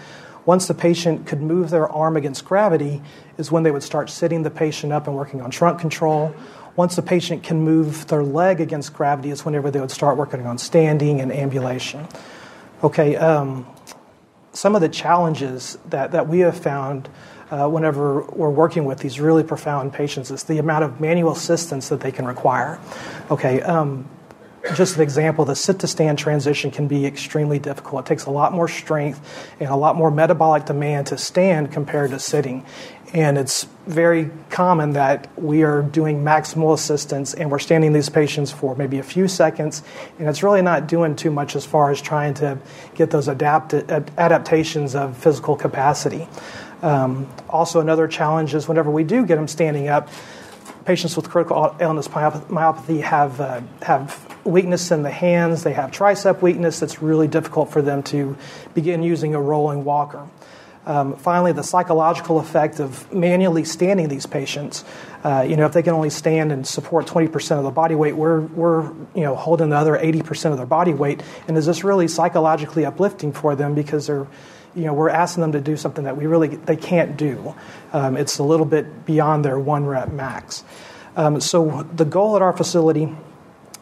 Once 0.46 0.66
the 0.66 0.74
patient 0.74 1.26
could 1.26 1.40
move 1.40 1.70
their 1.70 1.88
arm 1.88 2.16
against 2.18 2.44
gravity, 2.44 3.00
is 3.38 3.50
when 3.50 3.62
they 3.62 3.70
would 3.70 3.82
start 3.82 4.11
sitting 4.11 4.42
the 4.42 4.50
patient 4.50 4.92
up 4.92 5.07
and 5.07 5.16
working 5.16 5.40
on 5.40 5.50
trunk 5.50 5.80
control 5.80 6.34
once 6.76 6.96
the 6.96 7.02
patient 7.02 7.42
can 7.42 7.60
move 7.60 8.06
their 8.08 8.22
leg 8.22 8.60
against 8.60 8.92
gravity, 8.92 9.30
is 9.30 9.44
whenever 9.44 9.70
they 9.70 9.80
would 9.80 9.90
start 9.90 10.16
working 10.16 10.46
on 10.46 10.58
standing 10.58 11.20
and 11.20 11.32
ambulation. 11.32 12.06
Okay, 12.82 13.16
um, 13.16 13.66
some 14.52 14.74
of 14.74 14.80
the 14.80 14.88
challenges 14.88 15.78
that, 15.88 16.12
that 16.12 16.28
we 16.28 16.40
have 16.40 16.56
found 16.56 17.08
uh, 17.50 17.68
whenever 17.68 18.22
we're 18.22 18.50
working 18.50 18.84
with 18.84 18.98
these 18.98 19.20
really 19.20 19.42
profound 19.42 19.92
patients 19.92 20.30
is 20.30 20.44
the 20.44 20.58
amount 20.58 20.84
of 20.84 21.00
manual 21.00 21.32
assistance 21.32 21.88
that 21.88 22.00
they 22.00 22.10
can 22.10 22.26
require. 22.26 22.78
Okay, 23.30 23.60
um, 23.62 24.08
just 24.74 24.96
an 24.96 25.02
example, 25.02 25.44
the 25.44 25.54
sit 25.54 25.78
to 25.80 25.86
stand 25.86 26.18
transition 26.18 26.70
can 26.70 26.88
be 26.88 27.04
extremely 27.04 27.58
difficult. 27.58 28.06
It 28.06 28.08
takes 28.08 28.24
a 28.24 28.30
lot 28.30 28.52
more 28.52 28.66
strength 28.66 29.52
and 29.60 29.68
a 29.68 29.76
lot 29.76 29.94
more 29.94 30.10
metabolic 30.10 30.64
demand 30.64 31.08
to 31.08 31.18
stand 31.18 31.70
compared 31.70 32.10
to 32.10 32.18
sitting. 32.18 32.64
And 33.14 33.38
it's 33.38 33.68
very 33.86 34.28
common 34.50 34.94
that 34.94 35.28
we 35.40 35.62
are 35.62 35.82
doing 35.82 36.24
maximal 36.24 36.74
assistance 36.74 37.32
and 37.32 37.48
we're 37.48 37.60
standing 37.60 37.92
these 37.92 38.08
patients 38.08 38.50
for 38.50 38.74
maybe 38.74 38.98
a 38.98 39.04
few 39.04 39.28
seconds, 39.28 39.84
and 40.18 40.28
it's 40.28 40.42
really 40.42 40.62
not 40.62 40.88
doing 40.88 41.14
too 41.14 41.30
much 41.30 41.54
as 41.54 41.64
far 41.64 41.92
as 41.92 42.02
trying 42.02 42.34
to 42.34 42.58
get 42.96 43.12
those 43.12 43.28
adapt- 43.28 43.72
adaptations 43.72 44.96
of 44.96 45.16
physical 45.16 45.54
capacity. 45.54 46.26
Um, 46.82 47.28
also, 47.48 47.78
another 47.78 48.08
challenge 48.08 48.52
is 48.52 48.66
whenever 48.66 48.90
we 48.90 49.04
do 49.04 49.24
get 49.24 49.36
them 49.36 49.46
standing 49.46 49.86
up, 49.86 50.08
patients 50.84 51.14
with 51.16 51.30
critical 51.30 51.76
illness 51.78 52.08
myopathy 52.08 53.00
have, 53.00 53.40
uh, 53.40 53.60
have 53.82 54.36
weakness 54.44 54.90
in 54.90 55.04
the 55.04 55.10
hands, 55.10 55.62
they 55.62 55.72
have 55.72 55.92
tricep 55.92 56.42
weakness 56.42 56.80
that's 56.80 57.00
really 57.00 57.28
difficult 57.28 57.70
for 57.70 57.80
them 57.80 58.02
to 58.02 58.36
begin 58.74 59.04
using 59.04 59.36
a 59.36 59.40
rolling 59.40 59.84
walker. 59.84 60.26
Um, 60.87 61.16
finally, 61.16 61.53
the 61.53 61.62
psychological 61.62 62.39
effect 62.39 62.78
of 62.78 63.12
manually 63.12 63.64
standing 63.64 64.09
these 64.09 64.26
patients. 64.26 64.85
Uh, 65.22 65.45
you 65.49 65.57
know, 65.57 65.64
if 65.64 65.72
they 65.72 65.82
can 65.82 65.95
only 65.95 66.11
stand 66.11 66.53
and 66.53 66.66
support 66.66 67.07
20% 67.07 67.59
of 67.59 67.64
the 67.64 67.70
body 67.70 67.95
weight, 67.95 68.14
we're, 68.16 68.41
we're 68.41 68.85
you 69.14 69.22
know, 69.22 69.35
holding 69.35 69.70
the 69.70 69.76
other 69.76 69.97
80% 69.97 70.51
of 70.51 70.59
their 70.59 70.66
body 70.66 70.93
weight. 70.93 71.22
And 71.49 71.57
is 71.57 71.64
this 71.64 71.85
really 71.85 72.09
psychologically 72.09 72.85
uplifting 72.85 73.32
for 73.32 73.57
them 73.57 73.74
because 73.74 74.09
they're, 74.09 74.26
you 74.74 74.85
know, 74.85 74.93
we're 74.93 75.09
asking 75.09 75.41
them 75.41 75.53
to 75.53 75.61
do 75.61 75.76
something 75.76 76.05
that 76.05 76.16
we 76.16 76.26
really 76.26 76.49
they 76.49 76.76
can't 76.76 77.16
do. 77.16 77.55
Um, 77.93 78.16
it's 78.16 78.39
a 78.39 78.43
little 78.43 78.66
bit 78.66 79.07
beyond 79.07 79.45
their 79.45 79.59
one 79.59 79.87
rep 79.87 80.11
max. 80.11 80.64
Um, 81.16 81.41
so 81.41 81.87
the 81.95 82.05
goal 82.05 82.37
at 82.37 82.43
our 82.43 82.55
facility 82.55 83.14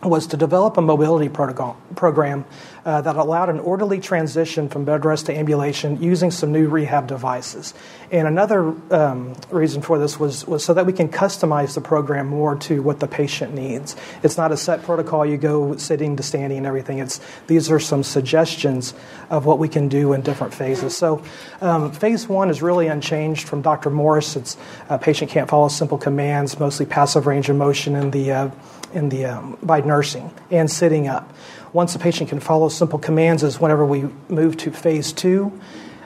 was 0.02 0.26
to 0.28 0.36
develop 0.36 0.76
a 0.76 0.82
mobility 0.82 1.28
protocol, 1.28 1.76
program 1.94 2.44
uh, 2.84 3.00
that 3.00 3.16
allowed 3.16 3.48
an 3.48 3.60
orderly 3.60 4.00
transition 4.00 4.68
from 4.68 4.84
bed 4.84 5.04
rest 5.04 5.26
to 5.26 5.36
ambulation 5.36 6.02
using 6.02 6.30
some 6.30 6.52
new 6.52 6.68
rehab 6.68 7.06
devices. 7.06 7.74
And 8.10 8.28
another 8.28 8.74
um, 8.92 9.34
reason 9.50 9.82
for 9.82 9.98
this 9.98 10.18
was, 10.18 10.46
was 10.46 10.64
so 10.64 10.74
that 10.74 10.84
we 10.84 10.92
can 10.92 11.08
customize 11.08 11.74
the 11.74 11.80
program 11.80 12.26
more 12.26 12.56
to 12.56 12.82
what 12.82 13.00
the 13.00 13.06
patient 13.06 13.54
needs. 13.54 13.96
It's 14.22 14.36
not 14.36 14.52
a 14.52 14.56
set 14.56 14.82
protocol, 14.82 15.24
you 15.24 15.36
go 15.36 15.76
sitting 15.76 16.16
to 16.16 16.22
standing 16.22 16.58
and 16.58 16.66
everything. 16.66 16.98
It's, 16.98 17.20
these 17.46 17.70
are 17.70 17.80
some 17.80 18.02
suggestions 18.02 18.94
of 19.30 19.46
what 19.46 19.58
we 19.58 19.68
can 19.68 19.88
do 19.88 20.12
in 20.12 20.22
different 20.22 20.52
phases. 20.52 20.96
So, 20.96 21.22
um, 21.60 21.92
phase 21.92 22.28
one 22.28 22.50
is 22.50 22.62
really 22.62 22.88
unchanged 22.88 23.48
from 23.48 23.62
Dr. 23.62 23.90
Morris. 23.90 24.36
It's 24.36 24.56
a 24.88 24.98
patient 24.98 25.30
can't 25.30 25.48
follow 25.48 25.68
simple 25.68 25.98
commands, 25.98 26.58
mostly 26.58 26.86
passive 26.86 27.26
range 27.26 27.48
of 27.48 27.56
motion 27.56 27.96
in 27.96 28.10
the 28.10 28.32
uh, 28.32 28.50
in 28.92 29.08
the 29.08 29.24
um, 29.26 29.56
by 29.62 29.80
nursing 29.80 30.30
and 30.50 30.70
sitting 30.70 31.08
up. 31.08 31.32
Once 31.72 31.94
the 31.94 31.98
patient 31.98 32.28
can 32.28 32.38
follow 32.38 32.68
simple 32.68 32.98
commands, 32.98 33.42
is 33.42 33.58
whenever 33.58 33.84
we 33.84 34.04
move 34.28 34.56
to 34.56 34.70
phase 34.70 35.12
two. 35.12 35.58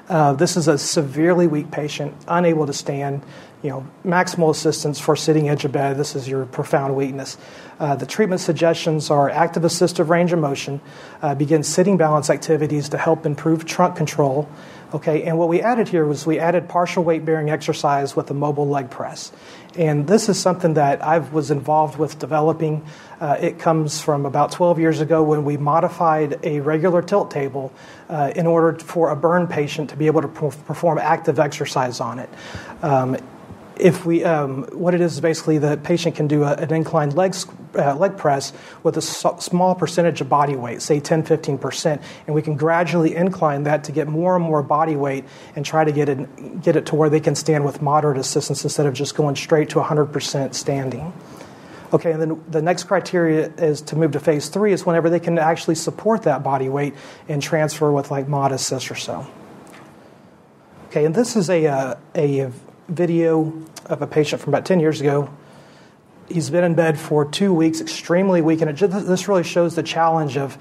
Uh, 0.09 0.33
this 0.33 0.57
is 0.57 0.69
a 0.69 0.79
severely 0.79 1.49
weak 1.49 1.71
patient, 1.73 2.15
unable 2.29 2.67
to 2.67 2.73
stand. 2.73 3.21
You 3.63 3.71
know, 3.71 3.87
maximal 4.05 4.51
assistance 4.51 5.01
for 5.01 5.17
sitting 5.17 5.49
edge 5.49 5.65
of 5.65 5.73
bed. 5.73 5.97
This 5.97 6.15
is 6.15 6.29
your 6.29 6.47
profound 6.47 6.95
weakness. 6.95 7.37
Uh, 7.81 7.97
the 7.97 8.07
treatment 8.07 8.41
suggestions 8.41 9.11
are 9.11 9.29
active 9.29 9.65
assistive 9.65 10.09
range 10.09 10.33
of 10.33 10.39
motion, 10.39 10.81
uh, 11.21 11.35
begin 11.35 11.65
sitting 11.65 11.97
balance 11.97 12.31
activities 12.31 12.89
to 12.91 12.99
help 12.99 13.27
improve 13.27 13.65
trunk 13.65 13.97
control, 13.97 14.49
Okay, 14.95 15.25
and 15.25 15.37
what 15.37 15.49
we 15.49 15.61
added 15.61 15.89
here 15.89 16.05
was 16.05 16.27
we 16.27 16.39
added 16.39 16.69
partial 16.69 17.03
weight 17.03 17.25
bearing 17.25 17.51
exercise 17.51 18.15
with 18.15 18.31
a 18.31 18.35
mobile 18.35 18.69
leg 18.69 18.89
press. 18.89 19.33
And 19.77 20.07
this 20.07 20.29
is 20.29 20.39
something 20.39 20.75
that 20.75 21.03
I 21.03 21.19
was 21.19 21.51
involved 21.51 21.99
with 21.99 22.21
developing. 22.21 22.87
Uh, 23.21 23.37
it 23.41 23.59
comes 23.59 24.01
from 24.01 24.27
about 24.27 24.53
12 24.53 24.79
years 24.79 25.01
ago 25.01 25.23
when 25.23 25.45
we 25.45 25.57
modified 25.57 26.39
a 26.43 26.61
regular 26.61 27.01
tilt 27.01 27.31
table 27.31 27.73
uh, 28.09 28.33
in 28.37 28.47
order 28.47 28.79
for 28.79 29.11
a 29.11 29.17
burn 29.17 29.47
patient 29.47 29.91
to 29.91 29.97
be 29.97 30.07
able 30.07 30.23
to 30.23 30.29
perform 30.29 30.99
active 30.99 31.39
exercise 31.39 32.01
on 32.01 32.19
it. 32.19 32.29
Um, 32.83 33.17
if 33.79 34.07
we, 34.07 34.25
um, 34.25 34.65
what 34.73 34.95
it 34.95 35.01
is 35.01 35.15
is 35.15 35.21
basically 35.21 35.59
the 35.59 35.77
patient 35.77 36.17
can 36.17 36.27
do 36.27 36.45
a, 36.45 36.55
an 36.55 36.73
inclined 36.73 37.15
leg, 37.15 37.35
uh, 37.75 37.95
leg 37.95 38.17
press 38.17 38.53
with 38.83 38.97
a 38.97 39.03
so, 39.03 39.37
small 39.39 39.75
percentage 39.75 40.21
of 40.21 40.29
body 40.29 40.57
weight, 40.57 40.81
say 40.81 41.01
10, 41.01 41.25
15%, 41.25 42.03
and 42.27 42.35
we 42.35 42.43
can 42.43 42.57
gradually 42.57 43.15
incline 43.15 43.65
that 43.65 43.85
to 43.85 43.93
get 43.93 44.09
more 44.09 44.37
and 44.37 44.45
more 44.45 44.63
body 44.63 44.97
weight 44.97 45.25
and 45.55 45.65
try 45.65 45.85
to 45.85 45.93
get 45.93 46.09
it, 46.09 46.63
get 46.63 46.77
it 46.77 46.87
to 46.87 46.95
where 46.95 47.11
they 47.11 47.21
can 47.21 47.35
stand 47.35 47.65
with 47.65 47.83
moderate 47.83 48.19
assistance 48.19 48.65
instead 48.65 48.87
of 48.87 48.95
just 48.95 49.15
going 49.15 49.37
straight 49.37 49.69
to 49.71 49.79
100% 49.79 50.55
standing. 50.55 51.13
Okay, 51.93 52.13
and 52.13 52.21
then 52.21 52.45
the 52.49 52.63
next 52.63 52.85
criteria 52.85 53.49
is 53.59 53.81
to 53.83 53.97
move 53.97 54.13
to 54.13 54.21
phase 54.21 54.49
three 54.49 54.73
is 54.73 54.85
whenever 54.85 55.09
they 55.09 55.21
can 55.21 55.39
actually 55.39 55.77
support 55.77 56.23
that 56.23 56.43
body 56.43 56.69
weight 56.69 56.95
and 57.29 57.41
transfer 57.41 57.93
with 57.93 58.11
like 58.11 58.27
mod 58.27 58.53
assist 58.53 58.91
or 58.91 58.97
so. 58.97 59.27
Okay, 60.89 61.05
and 61.05 61.15
this 61.15 61.37
is 61.37 61.49
a, 61.49 61.67
uh, 61.67 61.95
a 62.17 62.51
video 62.89 63.53
of 63.85 64.03
a 64.03 64.07
patient 64.07 64.43
from 64.43 64.53
about 64.53 64.65
10 64.65 64.81
years 64.81 65.01
ago. 65.01 65.29
He's 66.29 66.51
been 66.51 66.65
in 66.65 66.75
bed 66.75 66.99
for 66.99 67.25
two 67.25 67.53
weeks, 67.53 67.81
extremely 67.81 68.43
weak, 68.43 68.61
and 68.63 68.77
just, 68.77 69.07
this 69.07 69.29
really 69.29 69.45
shows 69.45 69.77
the 69.77 69.83
challenge 69.83 70.37
of 70.37 70.59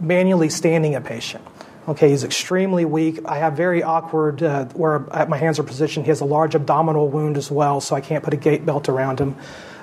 manually 0.00 0.48
standing 0.48 0.94
a 0.94 1.00
patient. 1.00 1.44
Okay, 1.88 2.10
he's 2.10 2.22
extremely 2.22 2.84
weak. 2.84 3.18
I 3.26 3.38
have 3.38 3.54
very 3.54 3.82
awkward 3.82 4.42
uh, 4.42 4.66
where 4.66 5.00
my 5.26 5.36
hands 5.36 5.58
are 5.58 5.64
positioned. 5.64 6.06
He 6.06 6.10
has 6.10 6.20
a 6.20 6.24
large 6.24 6.54
abdominal 6.54 7.08
wound 7.08 7.36
as 7.36 7.50
well, 7.50 7.80
so 7.80 7.96
I 7.96 8.00
can't 8.00 8.22
put 8.22 8.32
a 8.32 8.36
gait 8.36 8.64
belt 8.64 8.88
around 8.88 9.18
him. 9.18 9.36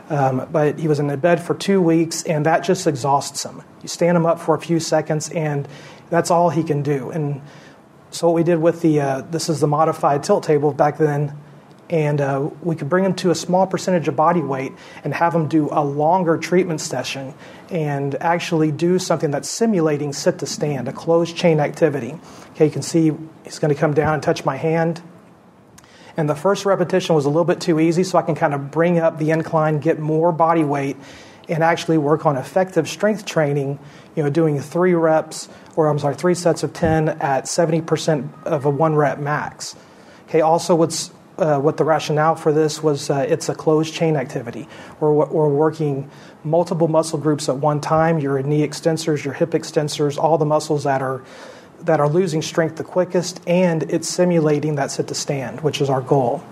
Um, 0.10 0.48
but 0.52 0.80
he 0.80 0.88
was 0.88 1.00
in 1.00 1.08
the 1.08 1.18
bed 1.18 1.42
for 1.42 1.54
two 1.54 1.82
weeks, 1.82 2.24
and 2.24 2.46
that 2.46 2.64
just 2.64 2.88
exhausts 2.88 3.46
him. 3.46 3.62
You 3.84 3.88
stand 3.88 4.18
him 4.18 4.26
up 4.26 4.40
for 4.40 4.56
a 4.56 4.60
few 4.60 4.80
seconds, 4.80 5.30
and 5.30 5.68
that's 6.10 6.32
all 6.32 6.50
he 6.50 6.64
can 6.64 6.82
do. 6.82 7.12
And 7.12 7.42
so 8.10 8.28
what 8.28 8.34
we 8.34 8.44
did 8.44 8.58
with 8.60 8.82
the 8.82 9.00
uh, 9.02 9.22
this 9.22 9.50
is 9.50 9.60
the 9.60 9.68
modified 9.68 10.24
tilt 10.24 10.44
table 10.44 10.74
back 10.74 10.98
then 10.98 11.38
and 11.90 12.22
uh, 12.22 12.50
we 12.62 12.76
could 12.76 12.88
bring 12.88 13.04
him 13.04 13.16
to 13.16 13.32
a 13.32 13.36
small 13.36 13.66
percentage 13.66 14.08
of 14.08 14.16
body 14.16 14.42
weight 14.42 14.72
and 15.04 15.14
have 15.14 15.34
him 15.34 15.48
do 15.48 15.70
a 15.72 15.84
longer 15.84 16.38
treatment 16.38 16.82
session 16.82 17.34
and 17.72 18.16
actually 18.22 18.72
do 18.72 19.00
something 19.00 19.32
that's 19.32 19.50
simulating 19.50 20.14
sit 20.14 20.40
to 20.40 20.46
stand, 20.46 20.88
a 20.88 20.94
closed 20.94 21.36
chain 21.36 21.60
activity. 21.60 22.16
Okay, 22.52 22.66
you 22.66 22.72
can 22.72 22.84
see 22.84 23.12
he's 23.44 23.58
going 23.58 23.74
to 23.74 23.80
come 23.80 23.94
down 23.94 24.14
and 24.14 24.22
touch 24.22 24.46
my 24.46 24.56
hand. 24.56 25.02
And 26.20 26.30
the 26.30 26.36
first 26.36 26.66
repetition 26.66 27.16
was 27.16 27.24
a 27.24 27.30
little 27.30 27.46
bit 27.46 27.62
too 27.62 27.80
easy, 27.80 28.04
so 28.04 28.18
I 28.18 28.24
can 28.24 28.36
kind 28.36 28.54
of 28.54 28.72
bring 28.72 29.00
up 29.00 29.20
the 29.20 29.32
incline, 29.32 29.80
get 29.80 30.00
more 30.00 30.34
body 30.34 30.66
weight, 30.66 30.98
and 31.48 31.64
actually 31.64 31.98
work 31.98 32.26
on 32.26 32.36
effective 32.36 32.90
strength 32.90 33.24
training, 33.24 33.80
you 34.18 34.24
know, 34.24 34.30
doing 34.30 34.60
three 34.60 34.94
reps, 34.96 35.48
or 35.78 35.88
I'm 35.88 35.98
sorry, 35.98 36.16
three 36.16 36.36
sets 36.36 36.62
of 36.62 36.74
10 36.74 37.08
at 37.08 37.46
70% 37.46 38.44
of 38.44 38.66
a 38.66 38.70
one 38.70 38.96
rep 38.96 39.20
max. 39.20 39.78
Okay, 40.28 40.42
also 40.42 40.76
what's 40.76 41.10
uh, 41.38 41.58
what 41.58 41.78
the 41.78 41.86
rationale 41.86 42.36
for 42.36 42.52
this 42.52 42.84
was 42.84 43.10
uh, 43.10 43.26
it's 43.30 43.48
a 43.48 43.56
closed 43.56 43.94
chain 43.94 44.18
activity. 44.18 44.68
We're, 45.00 45.14
we're 45.14 45.48
working 45.48 46.12
multiple 46.44 46.90
muscle 46.90 47.18
groups 47.18 47.48
at 47.48 47.56
one 47.56 47.80
time 47.80 48.20
your 48.20 48.42
knee 48.44 48.68
extensors, 48.68 49.24
your 49.24 49.36
hip 49.36 49.52
extensors, 49.52 50.18
all 50.18 50.38
the 50.38 50.44
muscles 50.44 50.84
that 50.84 51.02
are, 51.02 51.24
that 51.82 52.00
are 52.00 52.10
losing 52.10 52.42
strength 52.42 52.76
the 52.76 52.84
quickest, 52.84 53.42
and 53.48 53.84
it's 53.84 54.08
simulating 54.08 54.76
that 54.76 54.92
sit 54.92 55.08
to 55.08 55.16
stand, 55.16 55.62
which 55.62 55.82
is 55.82 55.90
our 55.90 56.02
goal. 56.02 56.44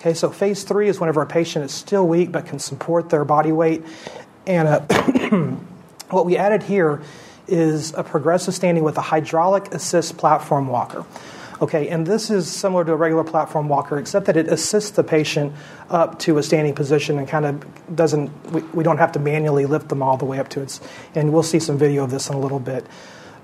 Okay, 0.00 0.14
so 0.14 0.30
phase 0.30 0.64
three 0.64 0.88
is 0.88 0.98
whenever 0.98 1.20
a 1.20 1.26
patient 1.26 1.62
is 1.66 1.72
still 1.72 2.08
weak 2.08 2.32
but 2.32 2.46
can 2.46 2.58
support 2.58 3.10
their 3.10 3.24
body 3.24 3.52
weight. 3.52 3.84
And 4.46 4.66
uh, 4.66 4.80
what 6.10 6.24
we 6.24 6.38
added 6.38 6.62
here 6.62 7.02
is 7.46 7.92
a 7.92 8.02
progressive 8.02 8.54
standing 8.54 8.82
with 8.82 8.96
a 8.96 9.02
hydraulic 9.02 9.74
assist 9.74 10.16
platform 10.16 10.68
walker. 10.68 11.04
Okay, 11.60 11.88
and 11.88 12.06
this 12.06 12.30
is 12.30 12.50
similar 12.50 12.86
to 12.86 12.92
a 12.92 12.96
regular 12.96 13.22
platform 13.22 13.68
walker, 13.68 13.98
except 13.98 14.24
that 14.26 14.36
it 14.38 14.48
assists 14.48 14.92
the 14.92 15.04
patient 15.04 15.52
up 15.90 16.18
to 16.20 16.38
a 16.38 16.42
standing 16.42 16.74
position 16.74 17.18
and 17.18 17.28
kind 17.28 17.44
of 17.44 17.94
doesn't, 17.94 18.30
we, 18.50 18.62
we 18.72 18.82
don't 18.82 18.96
have 18.96 19.12
to 19.12 19.18
manually 19.18 19.66
lift 19.66 19.90
them 19.90 20.02
all 20.02 20.16
the 20.16 20.24
way 20.24 20.38
up 20.38 20.48
to 20.48 20.62
it. 20.62 20.80
And 21.14 21.34
we'll 21.34 21.42
see 21.42 21.60
some 21.60 21.76
video 21.76 22.04
of 22.04 22.10
this 22.10 22.30
in 22.30 22.34
a 22.34 22.40
little 22.40 22.60
bit. 22.60 22.86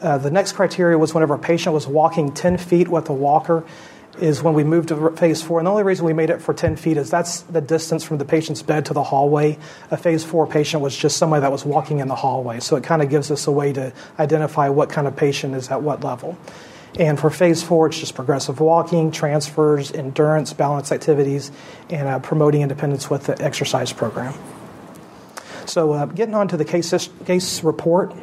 Uh, 0.00 0.16
the 0.16 0.30
next 0.30 0.52
criteria 0.52 0.96
was 0.96 1.12
whenever 1.12 1.34
a 1.34 1.38
patient 1.38 1.74
was 1.74 1.86
walking 1.86 2.32
10 2.32 2.56
feet 2.56 2.88
with 2.88 3.10
a 3.10 3.12
walker, 3.12 3.64
is 4.18 4.42
when 4.42 4.54
we 4.54 4.64
moved 4.64 4.88
to 4.88 5.10
phase 5.10 5.42
four. 5.42 5.58
And 5.58 5.66
the 5.66 5.70
only 5.70 5.82
reason 5.82 6.06
we 6.06 6.14
made 6.14 6.30
it 6.30 6.40
for 6.40 6.54
10 6.54 6.76
feet 6.76 6.96
is 6.96 7.10
that's 7.10 7.42
the 7.42 7.60
distance 7.60 8.02
from 8.02 8.16
the 8.16 8.24
patient's 8.24 8.62
bed 8.62 8.86
to 8.86 8.94
the 8.94 9.02
hallway. 9.02 9.58
A 9.90 9.96
phase 9.98 10.24
four 10.24 10.46
patient 10.46 10.82
was 10.82 10.96
just 10.96 11.18
somebody 11.18 11.42
that 11.42 11.52
was 11.52 11.66
walking 11.66 11.98
in 11.98 12.08
the 12.08 12.14
hallway. 12.14 12.60
So 12.60 12.76
it 12.76 12.84
kind 12.84 13.02
of 13.02 13.10
gives 13.10 13.30
us 13.30 13.46
a 13.46 13.52
way 13.52 13.74
to 13.74 13.92
identify 14.18 14.70
what 14.70 14.88
kind 14.88 15.06
of 15.06 15.16
patient 15.16 15.54
is 15.54 15.68
at 15.68 15.82
what 15.82 16.02
level. 16.02 16.38
And 16.98 17.18
for 17.18 17.28
phase 17.28 17.62
four, 17.62 17.88
it's 17.88 18.00
just 18.00 18.14
progressive 18.14 18.60
walking, 18.60 19.10
transfers, 19.10 19.92
endurance, 19.92 20.52
balance 20.52 20.92
activities, 20.92 21.52
and 21.90 22.08
uh, 22.08 22.18
promoting 22.20 22.62
independence 22.62 23.10
with 23.10 23.26
the 23.26 23.40
exercise 23.42 23.92
program. 23.92 24.34
So, 25.66 25.92
uh, 25.92 26.06
getting 26.06 26.34
on 26.34 26.48
to 26.48 26.56
the 26.56 26.64
case, 26.64 27.08
case 27.26 27.62
report. 27.62 28.14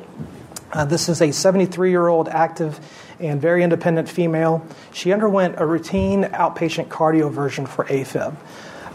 Uh, 0.72 0.86
this 0.86 1.08
is 1.08 1.22
a 1.22 1.32
73 1.32 1.92
year 1.92 2.08
old 2.08 2.28
active 2.30 2.80
and 3.20 3.40
very 3.40 3.64
independent 3.64 4.10
female. 4.10 4.66
She 4.92 5.14
underwent 5.14 5.56
a 5.60 5.66
routine 5.66 6.24
outpatient 6.24 6.88
cardioversion 6.88 7.68
for 7.68 7.86
AFib. 7.86 8.36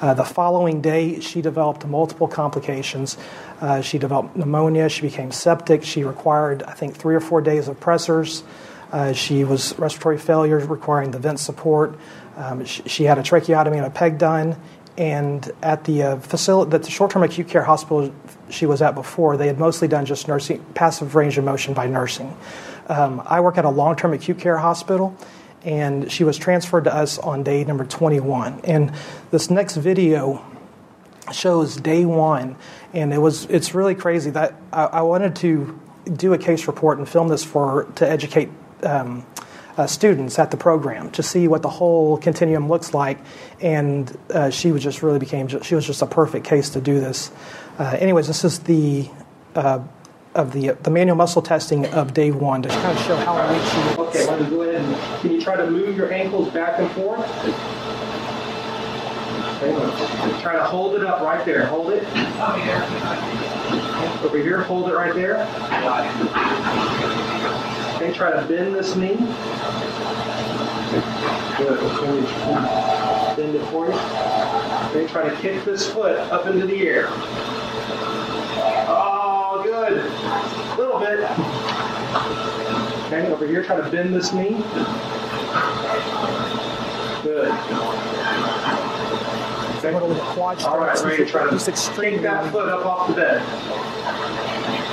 Uh, 0.01 0.15
the 0.15 0.25
following 0.25 0.81
day, 0.81 1.19
she 1.21 1.43
developed 1.43 1.85
multiple 1.85 2.29
complications. 2.29 3.19
Uh, 3.61 3.81
she 3.81 3.99
developed 3.99 4.37
pneumonia, 4.37 4.89
she 4.89 5.03
became 5.03 5.33
septic, 5.33 5.83
she 5.83 6.05
required, 6.05 6.63
I 6.63 6.73
think, 6.73 6.95
three 6.95 7.17
or 7.17 7.21
four 7.21 7.41
days 7.41 7.67
of 7.67 7.81
pressors. 7.81 8.43
Uh, 8.91 9.13
she 9.13 9.45
was 9.45 9.79
respiratory 9.79 10.19
failure, 10.19 10.59
requiring 10.59 11.11
the 11.11 11.19
vent 11.19 11.41
support. 11.41 11.99
Um, 12.37 12.65
she, 12.65 12.83
she, 12.89 13.05
had 13.05 13.19
a 13.19 13.23
tracheotomy 13.23 13.79
and 13.79 13.87
a 13.87 13.91
peg 13.91 14.19
done. 14.19 14.57
And 14.97 15.51
at 15.63 15.85
the 15.85 16.03
uh, 16.03 16.17
facility, 16.19 16.77
the 16.77 16.91
short-term 16.91 17.23
acute 17.23 17.49
care 17.49 17.63
hospital 17.63 18.13
she 18.51 18.67
was 18.67 18.83
at 18.83 18.95
before, 18.95 19.37
they 19.37 19.47
had 19.47 19.59
mostly 19.59 19.89
done 19.89 20.07
just 20.07 20.27
nursing, 20.27 20.65
passive 20.75 21.15
range 21.15 21.39
of 21.39 21.45
motion 21.45 21.75
by 21.75 21.87
nursing. 21.87 22.37
Um, 22.89 23.23
I 23.25 23.41
work 23.41 23.59
at 23.59 23.65
a 23.65 23.71
long 23.71 23.97
term 23.97 24.13
acute 24.13 24.39
care 24.39 24.57
hospital, 24.57 25.17
and 25.63 26.11
she 26.11 26.25
was 26.25 26.39
transferred 26.39 26.85
to 26.85 26.95
us 26.95 27.19
on 27.19 27.43
day 27.43 27.65
number 27.65 27.85
21. 27.85 28.61
And 28.65 28.93
this 29.31 29.51
next 29.51 29.77
video 29.77 30.45
shows 31.33 31.77
day 31.77 32.05
one, 32.05 32.57
and 32.93 33.13
it 33.13 33.19
was 33.19 33.45
it's 33.47 33.75
really 33.75 33.95
crazy 33.95 34.31
that 34.31 34.55
I, 34.73 34.85
I 34.85 35.03
wanted 35.03 35.37
to 35.37 35.79
do 36.13 36.33
a 36.33 36.39
case 36.39 36.67
report 36.67 36.99
and 36.99 37.09
film 37.09 37.29
this 37.29 37.45
for 37.45 37.85
to 37.97 38.09
educate. 38.09 38.49
Um, 38.83 39.27
uh, 39.79 39.87
students 39.87 40.39
at 40.41 40.51
the 40.51 40.57
program 40.57 41.09
to 41.13 41.23
see 41.23 41.47
what 41.47 41.63
the 41.63 41.69
whole 41.69 42.19
continuum 42.19 42.69
looks 42.69 42.93
like, 42.93 43.19
and 43.61 44.19
uh, 44.35 44.51
she 44.51 44.73
was 44.73 44.83
just 44.83 45.03
really 45.05 45.21
became 45.21 45.47
she 45.63 45.75
was 45.77 45.87
just 45.87 46.03
a 46.03 46.07
perfect 46.07 46.45
case 46.45 46.71
to 46.71 46.81
do 46.81 46.99
this. 46.99 47.31
Uh, 47.79 47.97
anyways, 48.01 48.27
this 48.27 48.45
is 48.45 48.59
the 48.61 49.09
uh, 49.55 49.81
of 50.35 50.53
the 50.53 50.73
the 50.83 50.91
manual 50.91 51.17
muscle 51.17 51.41
testing 51.41 51.87
of 51.87 52.13
day 52.13 52.33
one 52.33 52.63
to 52.63 52.69
kind 52.69 52.99
of 52.99 53.05
show 53.05 53.17
how 53.17 53.53
weak 53.53 53.63
she. 53.63 54.21
Okay, 54.21 54.43
me 54.43 54.51
go 54.51 54.63
ahead 54.63 54.83
and 54.83 55.21
can 55.21 55.31
you 55.31 55.41
try 55.41 55.57
to 55.57 55.71
move 55.71 55.97
your 55.97 56.13
ankles 56.13 56.53
back 56.53 56.81
and 56.81 56.91
forth? 56.93 57.25
Okay, 59.61 60.43
try 60.43 60.55
to 60.55 60.65
hold 60.65 60.95
it 60.95 61.05
up 61.05 61.21
right 61.21 61.45
there. 61.45 61.67
Hold 61.67 61.93
it. 61.93 62.05
Over 64.25 64.39
here, 64.39 64.63
hold 64.63 64.89
it 64.89 64.95
right 64.95 65.15
there. 65.15 65.47
Okay, 68.01 68.13
try 68.13 68.31
to 68.31 68.47
bend 68.47 68.77
this 68.77 68.95
knee. 68.95 69.17
Good. 71.59 71.81
Bend 73.37 73.57
it 73.57 73.65
for 73.73 73.87
you. 73.87 73.95
Okay, 74.91 75.09
try 75.09 75.29
to 75.29 75.35
kick 75.43 75.65
this 75.65 75.91
foot 75.93 76.17
up 76.31 76.47
into 76.47 76.65
the 76.65 76.87
air. 76.87 77.09
Oh, 78.87 79.63
good. 79.65 79.99
A 79.99 80.77
little 80.79 81.01
bit. 81.01 81.29
Okay, 83.07 83.33
over 83.33 83.49
here, 83.49 83.65
try 83.65 83.77
to 83.79 83.91
bend 83.91 84.15
this 84.15 84.33
knee. 84.33 84.63
Good. 87.25 87.51
Okay. 89.79 89.95
All 90.65 90.79
right, 90.79 91.01
ready 91.03 91.25
to 91.25 91.27
try 91.27 91.51
to 91.51 91.59
take 91.59 92.23
that 92.23 92.53
foot 92.53 92.69
up 92.69 92.87
off 92.87 93.09
the 93.09 93.15
bed. 93.15 94.88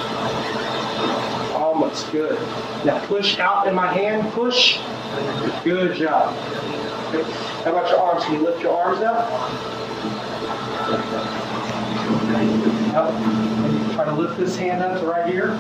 Almost 1.96 2.12
good. 2.12 2.38
Now 2.86 3.00
push 3.06 3.40
out 3.40 3.68
in 3.68 3.74
my 3.74 3.88
hand. 3.94 4.30
Push. 4.34 4.80
Good 5.64 5.96
job. 5.96 6.36
Okay. 7.08 7.24
How 7.64 7.72
about 7.72 7.90
your 7.90 8.02
arms? 8.02 8.26
Can 8.26 8.34
you 8.34 8.42
lift 8.42 8.62
your 8.62 8.76
arms 8.76 9.00
up? 9.00 9.32
Up. 12.96 13.94
Try 13.94 14.04
to 14.04 14.12
lift 14.14 14.38
this 14.38 14.58
hand 14.58 14.84
up 14.84 15.00
to 15.00 15.08
right 15.08 15.26
here. 15.32 15.58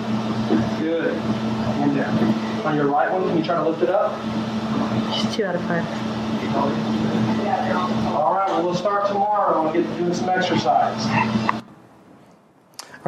Good. 0.79 1.13
And 1.15 1.95
down. 1.95 2.17
On 2.65 2.75
your 2.75 2.87
right 2.87 3.09
one, 3.09 3.29
can 3.29 3.37
you 3.37 3.43
try 3.43 3.55
to 3.55 3.69
lift 3.69 3.81
it 3.81 3.89
up? 3.89 4.11
She's 5.15 5.33
two 5.33 5.45
out 5.45 5.55
of 5.55 5.61
five. 5.61 5.85
All 8.13 8.35
right, 8.35 8.49
well, 8.49 8.63
we'll 8.63 8.75
start 8.75 9.07
tomorrow. 9.07 9.63
We'll 9.63 9.71
get 9.71 9.87
to 9.89 9.97
doing 9.97 10.13
some 10.13 10.27
exercise. 10.27 11.54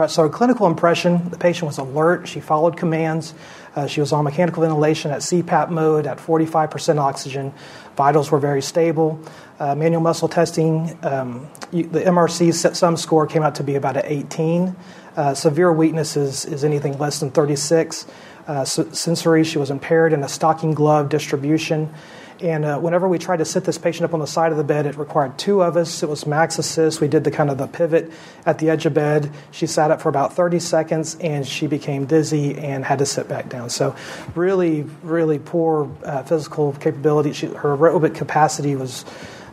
So 0.05 0.29
clinical 0.29 0.67
impression 0.67 1.27
the 1.31 1.39
patient 1.39 1.65
was 1.65 1.79
alert, 1.79 2.27
she 2.27 2.39
followed 2.39 2.77
commands, 2.77 3.33
uh, 3.75 3.87
she 3.87 3.99
was 3.99 4.11
on 4.11 4.25
mechanical 4.25 4.61
ventilation 4.61 5.09
at 5.09 5.21
CPAP 5.21 5.71
mode 5.71 6.05
at 6.05 6.19
45% 6.19 6.99
oxygen, 6.99 7.51
vitals 7.95 8.29
were 8.29 8.37
very 8.37 8.61
stable. 8.61 9.19
Uh, 9.59 9.73
manual 9.73 10.03
muscle 10.03 10.27
testing, 10.27 10.95
um, 11.01 11.49
the 11.71 12.03
MRC 12.03 12.75
sum 12.75 12.95
score 12.95 13.25
came 13.25 13.41
out 13.41 13.55
to 13.55 13.63
be 13.63 13.73
about 13.73 13.97
an 13.97 14.03
18. 14.05 14.75
Uh, 15.15 15.33
severe 15.33 15.73
weakness 15.73 16.15
is, 16.15 16.45
is 16.45 16.63
anything 16.63 16.95
less 16.99 17.19
than 17.19 17.31
36. 17.31 18.05
Uh, 18.45 18.63
sensory, 18.63 19.43
she 19.43 19.57
was 19.57 19.71
impaired 19.71 20.13
in 20.13 20.23
a 20.23 20.29
stocking 20.29 20.75
glove 20.75 21.09
distribution. 21.09 21.91
And 22.39 22.65
uh, 22.65 22.79
whenever 22.79 23.07
we 23.07 23.17
tried 23.17 23.37
to 23.37 23.45
sit 23.45 23.63
this 23.63 23.77
patient 23.77 24.05
up 24.05 24.13
on 24.13 24.19
the 24.19 24.27
side 24.27 24.51
of 24.51 24.57
the 24.57 24.63
bed, 24.63 24.85
it 24.85 24.95
required 24.97 25.37
two 25.37 25.63
of 25.63 25.75
us. 25.75 26.03
It 26.03 26.09
was 26.09 26.25
max 26.25 26.59
assist. 26.59 27.01
We 27.01 27.07
did 27.07 27.23
the 27.23 27.31
kind 27.31 27.49
of 27.49 27.57
the 27.57 27.67
pivot 27.67 28.11
at 28.45 28.59
the 28.59 28.69
edge 28.69 28.85
of 28.85 28.93
bed. 28.93 29.31
She 29.51 29.65
sat 29.65 29.89
up 29.89 30.01
for 30.01 30.09
about 30.09 30.33
30 30.33 30.59
seconds 30.59 31.15
and 31.19 31.47
she 31.47 31.67
became 31.67 32.05
dizzy 32.05 32.57
and 32.57 32.85
had 32.85 32.99
to 32.99 33.05
sit 33.05 33.27
back 33.27 33.49
down. 33.49 33.69
So, 33.69 33.95
really, 34.35 34.83
really 35.01 35.39
poor 35.39 35.89
uh, 36.03 36.23
physical 36.23 36.73
capability. 36.73 37.33
She, 37.33 37.47
her 37.47 37.75
aerobic 37.75 38.15
capacity 38.15 38.75
was 38.75 39.03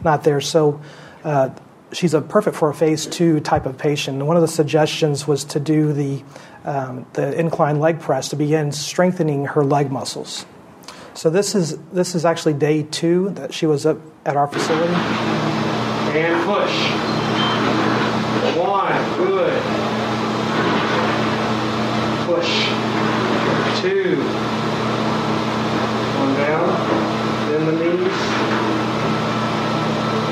not 0.02 0.24
there. 0.24 0.40
So, 0.42 0.80
uh, 1.22 1.50
she's 1.92 2.12
a 2.12 2.20
perfect 2.20 2.56
for 2.56 2.68
a 2.68 2.74
phase 2.74 3.06
two 3.06 3.40
type 3.40 3.66
of 3.66 3.78
patient. 3.78 4.22
One 4.24 4.36
of 4.36 4.42
the 4.42 4.48
suggestions 4.48 5.26
was 5.26 5.44
to 5.44 5.60
do 5.60 5.92
the, 5.92 6.22
um, 6.64 7.06
the 7.14 7.38
incline 7.38 7.80
leg 7.80 8.00
press 8.00 8.28
to 8.30 8.36
begin 8.36 8.72
strengthening 8.72 9.46
her 9.46 9.64
leg 9.64 9.90
muscles. 9.90 10.44
So 11.14 11.30
this 11.30 11.54
is 11.54 11.78
this 11.92 12.16
is 12.16 12.24
actually 12.24 12.54
day 12.54 12.82
two 12.82 13.30
that 13.30 13.54
she 13.54 13.66
was 13.66 13.86
up 13.86 13.98
at 14.26 14.36
our 14.36 14.48
facility. 14.48 14.92
And 14.92 16.44
push. 16.44 16.74
One, 18.58 18.92
good. 19.16 19.62
Push. 22.26 22.66
Two. 23.80 24.16
One 26.18 26.34
down. 26.34 26.66
Bend 27.48 27.68
the 27.68 27.72
knees. 27.72 28.20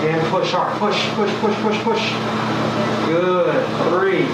And 0.05 0.27
push 0.33 0.51
hard. 0.51 0.77
Push, 0.81 1.09
push, 1.11 1.31
push, 1.41 1.55
push, 1.63 1.79
push. 1.85 2.13
Good. 3.07 3.67
Three. 3.89 4.27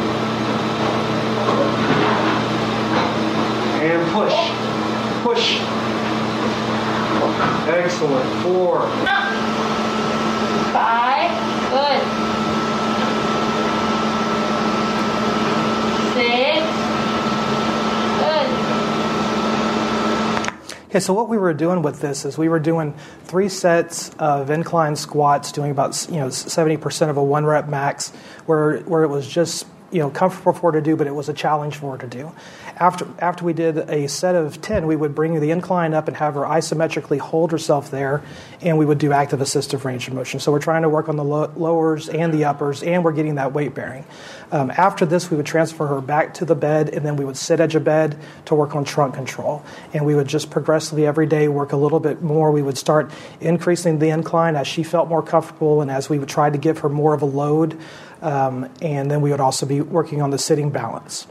And 3.84 4.10
push. 4.12 4.34
Push. 5.22 5.88
Excellent. 7.68 8.42
Four. 8.42 8.80
Five. 10.72 11.30
Good. 11.70 12.02
Six. 16.14 16.64
Good. 18.18 18.48
Okay, 20.88 21.00
so 21.00 21.12
what 21.12 21.28
we 21.28 21.36
were 21.36 21.52
doing 21.52 21.82
with 21.82 22.00
this 22.00 22.24
is 22.24 22.38
we 22.38 22.48
were 22.48 22.58
doing 22.58 22.94
three 23.24 23.48
sets 23.48 24.10
of 24.18 24.50
incline 24.50 24.96
squats, 24.96 25.52
doing 25.52 25.70
about 25.70 26.06
you 26.10 26.16
know 26.16 26.30
seventy 26.30 26.76
percent 26.76 27.10
of 27.10 27.16
a 27.16 27.22
one 27.22 27.44
rep 27.44 27.68
max, 27.68 28.10
where 28.46 28.78
where 28.80 29.02
it 29.02 29.08
was 29.08 29.28
just 29.28 29.66
you 29.90 29.98
know 29.98 30.10
comfortable 30.10 30.52
for 30.52 30.72
her 30.72 30.78
to 30.80 30.84
do, 30.84 30.96
but 30.96 31.06
it 31.06 31.14
was 31.14 31.28
a 31.28 31.34
challenge 31.34 31.76
for 31.76 31.92
her 31.92 31.98
to 31.98 32.06
do. 32.06 32.32
After 32.80 33.09
after 33.18 33.44
we 33.44 33.55
did 33.55 33.76
a 33.76 34.06
set 34.06 34.36
of 34.36 34.60
ten, 34.62 34.86
we 34.86 34.94
would 34.94 35.12
bring 35.12 35.40
the 35.40 35.50
incline 35.50 35.94
up 35.94 36.06
and 36.06 36.16
have 36.16 36.34
her 36.34 36.42
isometrically 36.42 37.18
hold 37.18 37.50
herself 37.50 37.90
there, 37.90 38.22
and 38.60 38.78
we 38.78 38.86
would 38.86 38.98
do 38.98 39.10
active 39.10 39.40
assistive 39.40 39.84
range 39.84 40.06
of 40.06 40.14
motion. 40.14 40.38
So 40.38 40.52
we're 40.52 40.60
trying 40.60 40.82
to 40.82 40.88
work 40.88 41.09
on 41.09 41.16
the 41.16 41.24
lo- 41.24 41.52
lowers 41.56 42.09
and 42.09 42.32
the 42.32 42.44
uppers, 42.44 42.84
and 42.84 43.02
we're 43.02 43.12
getting 43.12 43.34
that 43.34 43.52
weight 43.52 43.74
bearing. 43.74 44.05
Um, 44.52 44.70
after 44.70 45.05
this, 45.05 45.28
we 45.28 45.36
would 45.36 45.44
transfer 45.44 45.88
her 45.88 46.00
back 46.00 46.34
to 46.34 46.44
the 46.44 46.55
bed, 46.55 46.90
and 46.90 47.05
then 47.05 47.16
we 47.16 47.24
would 47.24 47.36
sit 47.36 47.59
edge 47.59 47.74
of 47.74 47.82
bed 47.82 48.16
to 48.44 48.55
work 48.55 48.76
on 48.76 48.84
trunk 48.84 49.14
control, 49.14 49.64
and 49.92 50.06
we 50.06 50.14
would 50.14 50.28
just 50.28 50.48
progressively 50.48 51.05
every 51.05 51.26
day 51.26 51.48
work 51.48 51.72
a 51.72 51.76
little 51.76 52.00
bit 52.00 52.22
more. 52.22 52.52
We 52.52 52.62
would 52.62 52.78
start 52.78 53.10
increasing 53.40 53.98
the 53.98 54.10
incline 54.10 54.55
as 54.55 54.68
she 54.68 54.84
felt 54.84 55.09
more 55.09 55.22
comfortable, 55.22 55.82
and 55.82 55.90
as 55.90 56.09
we 56.09 56.20
would 56.20 56.28
try 56.28 56.48
to 56.48 56.59
give 56.59 56.78
her 56.78 56.88
more 56.88 57.12
of 57.12 57.22
a 57.22 57.26
load. 57.26 57.76
Um, 58.22 58.70
and 58.80 59.10
then 59.10 59.20
we 59.20 59.30
would 59.30 59.40
also 59.40 59.66
be 59.66 59.80
working 59.80 60.22
on 60.22 60.30
the 60.30 60.38
sitting 60.38 60.70
balance. 60.70 61.26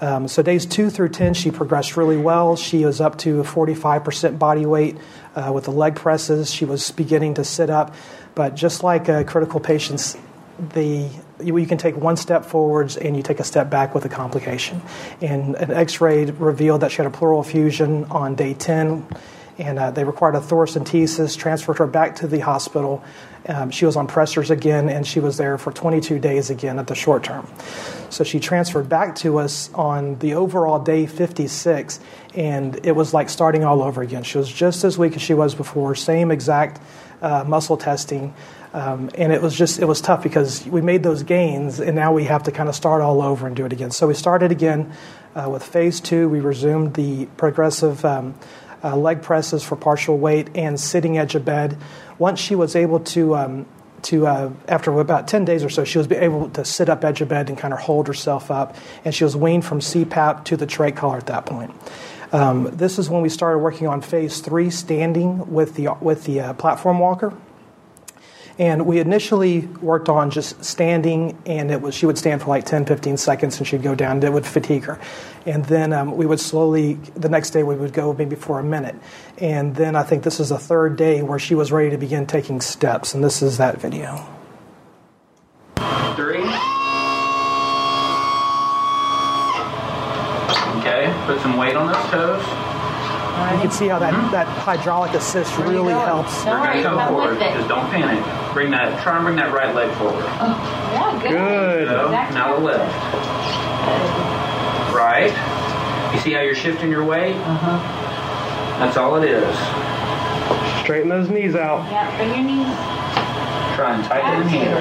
Um, 0.00 0.28
so 0.28 0.42
days 0.42 0.66
two 0.66 0.90
through 0.90 1.08
10, 1.10 1.34
she 1.34 1.50
progressed 1.50 1.96
really 1.96 2.16
well. 2.16 2.56
She 2.56 2.84
was 2.84 3.00
up 3.00 3.16
to 3.18 3.42
45% 3.42 4.38
body 4.38 4.66
weight 4.66 4.98
uh, 5.34 5.50
with 5.54 5.64
the 5.64 5.70
leg 5.70 5.96
presses. 5.96 6.50
She 6.50 6.64
was 6.64 6.90
beginning 6.90 7.34
to 7.34 7.44
sit 7.44 7.70
up. 7.70 7.94
But 8.34 8.54
just 8.54 8.82
like 8.82 9.08
uh, 9.08 9.24
critical 9.24 9.60
patients, 9.60 10.16
the, 10.74 11.08
you, 11.42 11.56
you, 11.56 11.66
can 11.66 11.78
take 11.78 11.96
one 11.96 12.16
step 12.16 12.44
forwards 12.44 12.96
and 12.98 13.16
you 13.16 13.22
take 13.22 13.40
a 13.40 13.44
step 13.44 13.70
back 13.70 13.94
with 13.94 14.04
a 14.04 14.10
complication. 14.10 14.82
And 15.22 15.54
an 15.54 15.70
x 15.70 16.00
ray 16.00 16.26
revealed 16.26 16.82
that 16.82 16.90
she 16.90 16.98
had 16.98 17.06
a 17.06 17.10
pleural 17.10 17.40
effusion 17.40 18.04
on 18.04 18.34
day 18.34 18.52
10 18.52 19.06
and 19.58 19.78
uh, 19.78 19.90
they 19.90 20.04
required 20.04 20.34
a 20.34 20.40
thoracentesis, 20.40 21.36
transferred 21.36 21.78
her 21.78 21.86
back 21.86 22.16
to 22.16 22.26
the 22.26 22.40
hospital. 22.40 23.02
Um, 23.48 23.70
she 23.70 23.86
was 23.86 23.96
on 23.96 24.08
pressors 24.08 24.50
again, 24.50 24.88
and 24.88 25.06
she 25.06 25.20
was 25.20 25.36
there 25.36 25.56
for 25.58 25.72
22 25.72 26.18
days 26.18 26.50
again 26.50 26.78
at 26.78 26.86
the 26.86 26.94
short 26.94 27.22
term. 27.22 27.48
So 28.10 28.24
she 28.24 28.40
transferred 28.40 28.88
back 28.88 29.14
to 29.16 29.38
us 29.38 29.70
on 29.74 30.18
the 30.18 30.34
overall 30.34 30.78
day 30.78 31.06
56, 31.06 32.00
and 32.34 32.84
it 32.84 32.92
was 32.92 33.14
like 33.14 33.28
starting 33.28 33.64
all 33.64 33.82
over 33.82 34.02
again. 34.02 34.22
She 34.24 34.38
was 34.38 34.50
just 34.50 34.84
as 34.84 34.98
weak 34.98 35.14
as 35.14 35.22
she 35.22 35.34
was 35.34 35.54
before, 35.54 35.94
same 35.94 36.30
exact 36.30 36.80
uh, 37.22 37.44
muscle 37.46 37.76
testing. 37.76 38.34
Um, 38.72 39.10
and 39.14 39.32
it 39.32 39.40
was 39.40 39.56
just 39.56 39.78
it 39.78 39.86
was 39.86 40.02
tough 40.02 40.22
because 40.22 40.66
we 40.66 40.82
made 40.82 41.02
those 41.02 41.22
gains 41.22 41.80
and 41.80 41.96
now 41.96 42.12
we 42.12 42.24
have 42.24 42.42
to 42.42 42.52
kind 42.52 42.68
of 42.68 42.74
start 42.74 43.00
all 43.00 43.22
over 43.22 43.46
and 43.46 43.56
do 43.56 43.64
it 43.64 43.72
again 43.72 43.90
so 43.90 44.06
we 44.06 44.12
started 44.12 44.52
again 44.52 44.92
uh, 45.34 45.48
with 45.48 45.62
phase 45.62 45.98
two 45.98 46.28
we 46.28 46.40
resumed 46.40 46.92
the 46.92 47.24
progressive 47.38 48.04
um, 48.04 48.34
uh, 48.86 48.96
leg 48.96 49.22
presses 49.22 49.64
for 49.64 49.76
partial 49.76 50.18
weight, 50.18 50.48
and 50.54 50.78
sitting 50.78 51.18
edge 51.18 51.34
of 51.34 51.44
bed. 51.44 51.76
Once 52.18 52.40
she 52.40 52.54
was 52.54 52.74
able 52.74 53.00
to, 53.00 53.36
um, 53.36 53.66
to 54.02 54.26
uh, 54.26 54.50
after 54.68 54.98
about 55.00 55.28
10 55.28 55.44
days 55.44 55.64
or 55.64 55.68
so, 55.68 55.84
she 55.84 55.98
was 55.98 56.10
able 56.10 56.48
to 56.50 56.64
sit 56.64 56.88
up 56.88 57.04
edge 57.04 57.20
of 57.20 57.28
bed 57.28 57.48
and 57.48 57.58
kind 57.58 57.74
of 57.74 57.80
hold 57.80 58.08
herself 58.08 58.50
up, 58.50 58.76
and 59.04 59.14
she 59.14 59.24
was 59.24 59.36
weaned 59.36 59.64
from 59.64 59.80
CPAP 59.80 60.44
to 60.44 60.56
the 60.56 60.66
trach 60.66 60.96
collar 60.96 61.18
at 61.18 61.26
that 61.26 61.46
point. 61.46 61.72
Um, 62.32 62.64
this 62.72 62.98
is 62.98 63.08
when 63.08 63.22
we 63.22 63.28
started 63.28 63.58
working 63.58 63.86
on 63.86 64.00
phase 64.00 64.40
three, 64.40 64.70
standing 64.70 65.52
with 65.52 65.74
the, 65.74 65.94
with 66.00 66.24
the 66.24 66.40
uh, 66.40 66.52
platform 66.54 66.98
walker. 66.98 67.32
And 68.58 68.86
we 68.86 69.00
initially 69.00 69.60
worked 69.82 70.08
on 70.08 70.30
just 70.30 70.64
standing, 70.64 71.36
and 71.44 71.70
it 71.70 71.82
was 71.82 71.94
she 71.94 72.06
would 72.06 72.16
stand 72.16 72.40
for 72.40 72.48
like 72.48 72.64
10, 72.64 72.86
15 72.86 73.18
seconds, 73.18 73.58
and 73.58 73.66
she'd 73.66 73.82
go 73.82 73.94
down. 73.94 74.12
And 74.12 74.24
it 74.24 74.32
would 74.32 74.46
fatigue 74.46 74.84
her. 74.84 74.98
And 75.44 75.64
then 75.66 75.92
um, 75.92 76.16
we 76.16 76.24
would 76.24 76.40
slowly, 76.40 76.94
the 77.14 77.28
next 77.28 77.50
day, 77.50 77.62
we 77.62 77.76
would 77.76 77.92
go 77.92 78.14
maybe 78.14 78.34
for 78.34 78.58
a 78.58 78.64
minute. 78.64 78.96
And 79.36 79.76
then 79.76 79.94
I 79.94 80.02
think 80.02 80.22
this 80.22 80.40
is 80.40 80.48
the 80.48 80.58
third 80.58 80.96
day 80.96 81.22
where 81.22 81.38
she 81.38 81.54
was 81.54 81.70
ready 81.70 81.90
to 81.90 81.98
begin 81.98 82.26
taking 82.26 82.62
steps, 82.62 83.14
and 83.14 83.22
this 83.22 83.42
is 83.42 83.58
that 83.58 83.78
video. 83.78 84.26
Three. 86.16 86.40
Okay, 90.80 91.12
put 91.26 91.40
some 91.42 91.58
weight 91.58 91.76
on 91.76 91.92
those 91.92 92.10
toes. 92.10 92.65
You 93.36 93.60
can 93.62 93.70
see 93.70 93.88
how 93.88 93.98
that, 93.98 94.14
mm-hmm. 94.14 94.32
that 94.32 94.46
hydraulic 94.46 95.12
assist 95.12 95.56
really 95.58 95.92
helps. 95.92 96.44
We're 96.44 96.56
going 96.56 96.78
to 96.78 96.82
come 96.82 97.08
forward. 97.08 97.38
Just 97.38 97.68
don't 97.68 97.88
panic. 97.90 98.24
Bring 98.54 98.70
that. 98.70 99.02
Try 99.02 99.16
and 99.16 99.24
bring 99.24 99.36
that 99.36 99.52
right 99.52 99.74
leg 99.74 99.92
forward. 99.96 100.24
Oh, 100.40 100.56
yeah, 100.92 101.12
good. 101.20 101.30
Good. 101.30 101.88
So, 101.88 102.10
now 102.32 102.56
the 102.56 102.64
left. 102.64 102.94
Right. 104.94 105.32
You 106.14 106.20
see 106.20 106.32
how 106.32 106.40
you're 106.40 106.54
shifting 106.54 106.90
your 106.90 107.04
weight? 107.04 107.36
Uh 107.36 107.56
huh. 107.60 107.78
That's 108.80 108.96
all 108.96 109.16
it 109.22 109.28
is. 109.28 109.56
Straighten 110.82 111.08
those 111.08 111.28
knees 111.28 111.54
out. 111.54 111.84
Yeah, 111.92 112.08
bring 112.16 112.28
your 112.28 112.44
knees. 112.44 112.72
Try 113.76 113.96
and 113.96 114.04
tighten 114.04 114.42
in 114.42 114.48
here. 114.48 114.80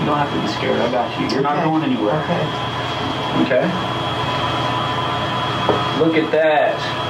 You 0.00 0.06
don't 0.06 0.18
have 0.18 0.32
to 0.34 0.40
be 0.42 0.48
scared. 0.58 0.80
I 0.80 0.90
got 0.90 1.14
you. 1.20 1.28
You're 1.30 1.42
not 1.42 1.62
going 1.64 1.84
anywhere. 1.84 2.18
Okay. 2.26 2.42
Okay. 3.46 3.64
Look 6.02 6.14
at 6.16 6.30
that. 6.32 7.07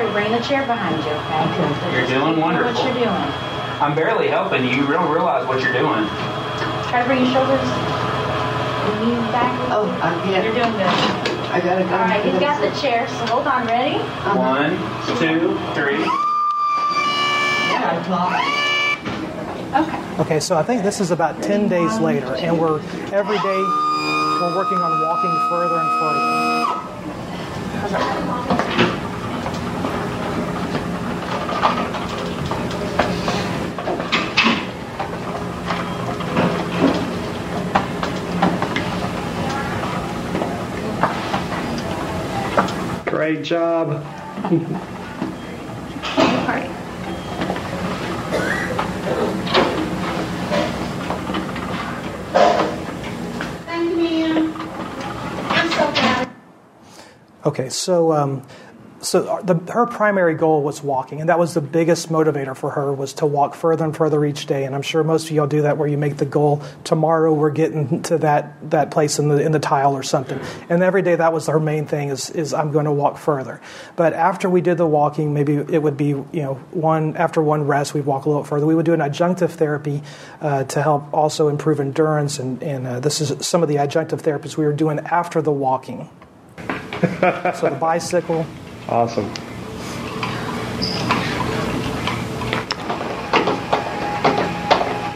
Don't 0.00 0.12
bring 0.12 0.32
the 0.32 0.40
chair 0.40 0.66
behind 0.66 0.96
you, 1.04 1.12
okay? 1.12 1.44
okay. 1.44 1.92
You're 1.92 2.08
doing 2.08 2.40
wonderful. 2.40 2.72
What 2.72 2.84
you're 2.84 2.94
doing. 3.04 3.28
I'm 3.84 3.94
barely 3.94 4.28
helping 4.28 4.64
you. 4.64 4.70
You 4.70 4.86
don't 4.86 5.10
realize 5.12 5.46
what 5.46 5.60
you're 5.60 5.74
doing. 5.74 6.06
Try 6.88 7.02
to 7.02 7.04
bring 7.04 7.20
your 7.20 7.28
shoulders, 7.36 7.60
your 7.60 8.96
knees 9.04 9.20
back. 9.28 9.52
Oh, 9.68 9.84
I'm 10.00 10.16
yeah. 10.32 10.40
You're 10.42 10.56
doing 10.56 10.72
good. 10.72 10.88
I 11.52 11.60
gotta 11.60 11.84
go. 11.84 11.92
All 11.92 12.08
right, 12.08 12.24
he's 12.24 12.40
got 12.40 12.62
the 12.64 12.72
chair, 12.80 13.06
so 13.08 13.26
hold 13.26 13.46
on. 13.46 13.66
Ready? 13.66 13.96
Uh-huh. 13.96 14.38
One, 14.40 14.70
two, 15.20 15.52
three. 15.76 16.00
Yeah, 17.68 18.00
Okay. 19.76 20.00
Okay, 20.22 20.40
so 20.40 20.56
I 20.56 20.62
think 20.62 20.82
this 20.82 20.98
is 20.98 21.10
about 21.10 21.42
10 21.42 21.68
days 21.68 21.98
later, 21.98 22.36
and 22.36 22.58
we're 22.58 22.80
every 23.12 23.36
day 23.36 23.62
we're 24.40 24.56
working 24.56 24.78
on 24.78 25.02
walking 25.02 25.48
further 25.50 25.76
and 25.76 25.90
further. 26.00 26.30
Great 43.20 43.44
job. 43.44 44.02
Thank 44.40 44.62
you, 53.90 53.96
ma'am. 53.98 54.54
I'm 55.50 55.70
so 55.70 55.92
proud. 55.92 56.28
Okay, 57.44 57.68
so 57.68 58.12
um, 58.14 58.42
so 59.02 59.26
uh, 59.26 59.42
the, 59.42 59.54
her 59.72 59.86
primary 59.86 60.34
goal 60.34 60.62
was 60.62 60.82
walking, 60.82 61.20
and 61.20 61.28
that 61.30 61.38
was 61.38 61.54
the 61.54 61.60
biggest 61.60 62.10
motivator 62.10 62.54
for 62.54 62.70
her 62.70 62.92
was 62.92 63.14
to 63.14 63.26
walk 63.26 63.54
further 63.54 63.84
and 63.84 63.96
further 63.96 64.24
each 64.24 64.46
day. 64.46 64.64
And 64.64 64.74
I'm 64.74 64.82
sure 64.82 65.02
most 65.02 65.24
of 65.24 65.30
y'all 65.30 65.46
do 65.46 65.62
that, 65.62 65.78
where 65.78 65.88
you 65.88 65.96
make 65.96 66.18
the 66.18 66.26
goal 66.26 66.62
tomorrow 66.84 67.32
we're 67.32 67.50
getting 67.50 68.02
to 68.02 68.18
that 68.18 68.70
that 68.70 68.90
place 68.90 69.18
in 69.18 69.28
the 69.28 69.42
in 69.42 69.52
the 69.52 69.58
tile 69.58 69.96
or 69.96 70.02
something. 70.02 70.38
And 70.68 70.82
every 70.82 71.00
day 71.00 71.16
that 71.16 71.32
was 71.32 71.46
her 71.46 71.58
main 71.58 71.86
thing 71.86 72.10
is 72.10 72.28
is 72.30 72.52
I'm 72.52 72.72
going 72.72 72.84
to 72.84 72.92
walk 72.92 73.16
further. 73.16 73.60
But 73.96 74.12
after 74.12 74.50
we 74.50 74.60
did 74.60 74.76
the 74.76 74.86
walking, 74.86 75.32
maybe 75.32 75.54
it 75.54 75.82
would 75.82 75.96
be 75.96 76.08
you 76.08 76.26
know 76.32 76.54
one 76.72 77.16
after 77.16 77.40
one 77.40 77.66
rest 77.66 77.94
we'd 77.94 78.04
walk 78.04 78.26
a 78.26 78.28
little 78.28 78.44
further. 78.44 78.66
We 78.66 78.74
would 78.74 78.86
do 78.86 78.94
an 78.94 79.00
adjunctive 79.00 79.50
therapy 79.50 80.02
uh, 80.42 80.64
to 80.64 80.82
help 80.82 81.12
also 81.14 81.48
improve 81.48 81.80
endurance, 81.80 82.38
and 82.38 82.62
and 82.62 82.86
uh, 82.86 83.00
this 83.00 83.22
is 83.22 83.46
some 83.46 83.62
of 83.62 83.70
the 83.70 83.76
adjunctive 83.76 84.20
therapies 84.20 84.58
we 84.58 84.66
were 84.66 84.74
doing 84.74 84.98
after 85.00 85.40
the 85.40 85.52
walking. 85.52 86.10
so 87.00 87.70
the 87.70 87.78
bicycle. 87.80 88.44
Awesome. 88.88 89.26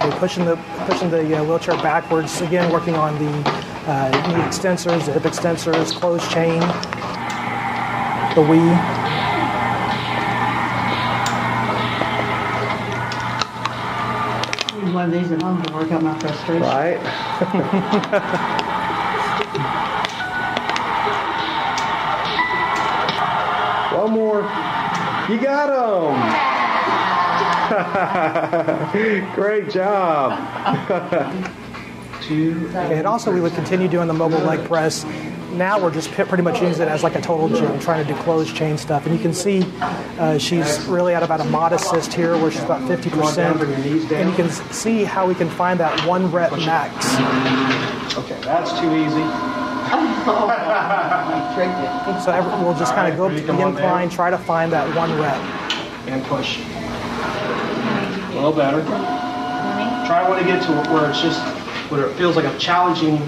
We're 0.04 0.18
pushing 0.18 0.44
the 0.44 0.56
pushing 0.86 1.10
the 1.10 1.38
uh, 1.38 1.44
wheelchair 1.44 1.76
backwards 1.76 2.40
again, 2.40 2.70
working 2.70 2.94
on 2.94 3.18
the 3.18 3.30
uh, 3.90 4.10
knee 4.28 4.42
extensors, 4.44 5.06
the 5.06 5.12
hip 5.12 5.22
extensors, 5.22 5.92
closed 5.94 6.30
chain, 6.30 6.60
the 8.34 8.42
Wii. 8.42 9.02
One 14.92 15.06
of 15.06 15.12
these 15.12 15.32
at 15.32 15.42
home 15.42 15.62
to 15.62 15.72
work 15.72 15.90
out 15.90 16.02
my 16.02 16.18
frustration. 16.18 16.62
Right. 16.62 18.60
You 25.28 25.40
got 25.40 25.68
them. 25.70 26.14
Great 29.34 29.70
job. 29.70 30.38
Two. 32.22 32.70
Okay, 32.74 32.98
and 32.98 33.06
also 33.06 33.32
we 33.32 33.40
would 33.40 33.52
continue 33.54 33.86
doing 33.88 34.08
the 34.08 34.14
mobile 34.14 34.38
leg 34.38 34.66
press. 34.66 35.04
Now 35.52 35.78
we're 35.80 35.92
just 35.92 36.10
pretty 36.10 36.42
much 36.42 36.60
using 36.62 36.82
it 36.82 36.88
as 36.88 37.02
like 37.02 37.14
a 37.14 37.20
total 37.20 37.48
gym, 37.48 37.78
trying 37.80 38.04
to 38.04 38.12
do 38.12 38.18
closed 38.22 38.56
chain 38.56 38.76
stuff. 38.78 39.06
And 39.06 39.14
you 39.14 39.20
can 39.20 39.32
see 39.34 39.62
uh, 40.18 40.38
she's 40.38 40.84
really 40.86 41.14
at 41.14 41.22
about 41.22 41.40
a 41.40 41.44
mod 41.44 41.72
assist 41.72 42.12
here, 42.14 42.36
where 42.38 42.50
she's 42.50 42.62
about 42.62 42.80
50%. 42.82 44.10
And 44.12 44.28
you 44.30 44.34
can 44.34 44.50
see 44.50 45.04
how 45.04 45.26
we 45.26 45.34
can 45.34 45.48
find 45.50 45.78
that 45.80 46.06
one 46.06 46.30
rep 46.32 46.52
max. 46.52 47.14
Okay, 48.18 48.40
that's 48.42 48.72
too 48.80 48.94
easy. 48.94 49.22
So 52.24 52.32
every, 52.32 52.50
we'll 52.64 52.74
just 52.78 52.94
kind 52.94 53.12
of 53.12 53.18
go 53.18 53.26
up 53.26 53.36
to 53.36 53.40
the 53.42 53.66
incline, 53.66 54.08
try 54.08 54.30
to 54.30 54.38
find 54.38 54.72
that 54.72 54.94
one 54.96 55.12
rep. 55.18 55.36
And 56.08 56.24
push. 56.24 56.58
A 56.58 58.34
little 58.34 58.52
better. 58.52 58.82
Try 60.06 60.26
when 60.28 60.38
to 60.38 60.44
get 60.44 60.62
to 60.64 60.90
where 60.90 61.10
it's 61.10 61.20
just, 61.20 61.40
where 61.90 62.06
it 62.06 62.14
feels 62.16 62.36
like 62.36 62.46
a 62.46 62.58
challenging 62.58 63.18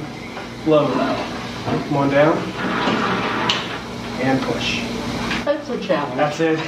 load. 0.67 0.93
Come 0.93 1.97
on 1.97 2.11
down. 2.11 2.39
And 4.23 4.41
push. 4.43 4.81
That's 5.45 5.69
a 5.69 5.79
challenge. 5.81 6.17
That's 6.17 6.41
it. 6.41 6.59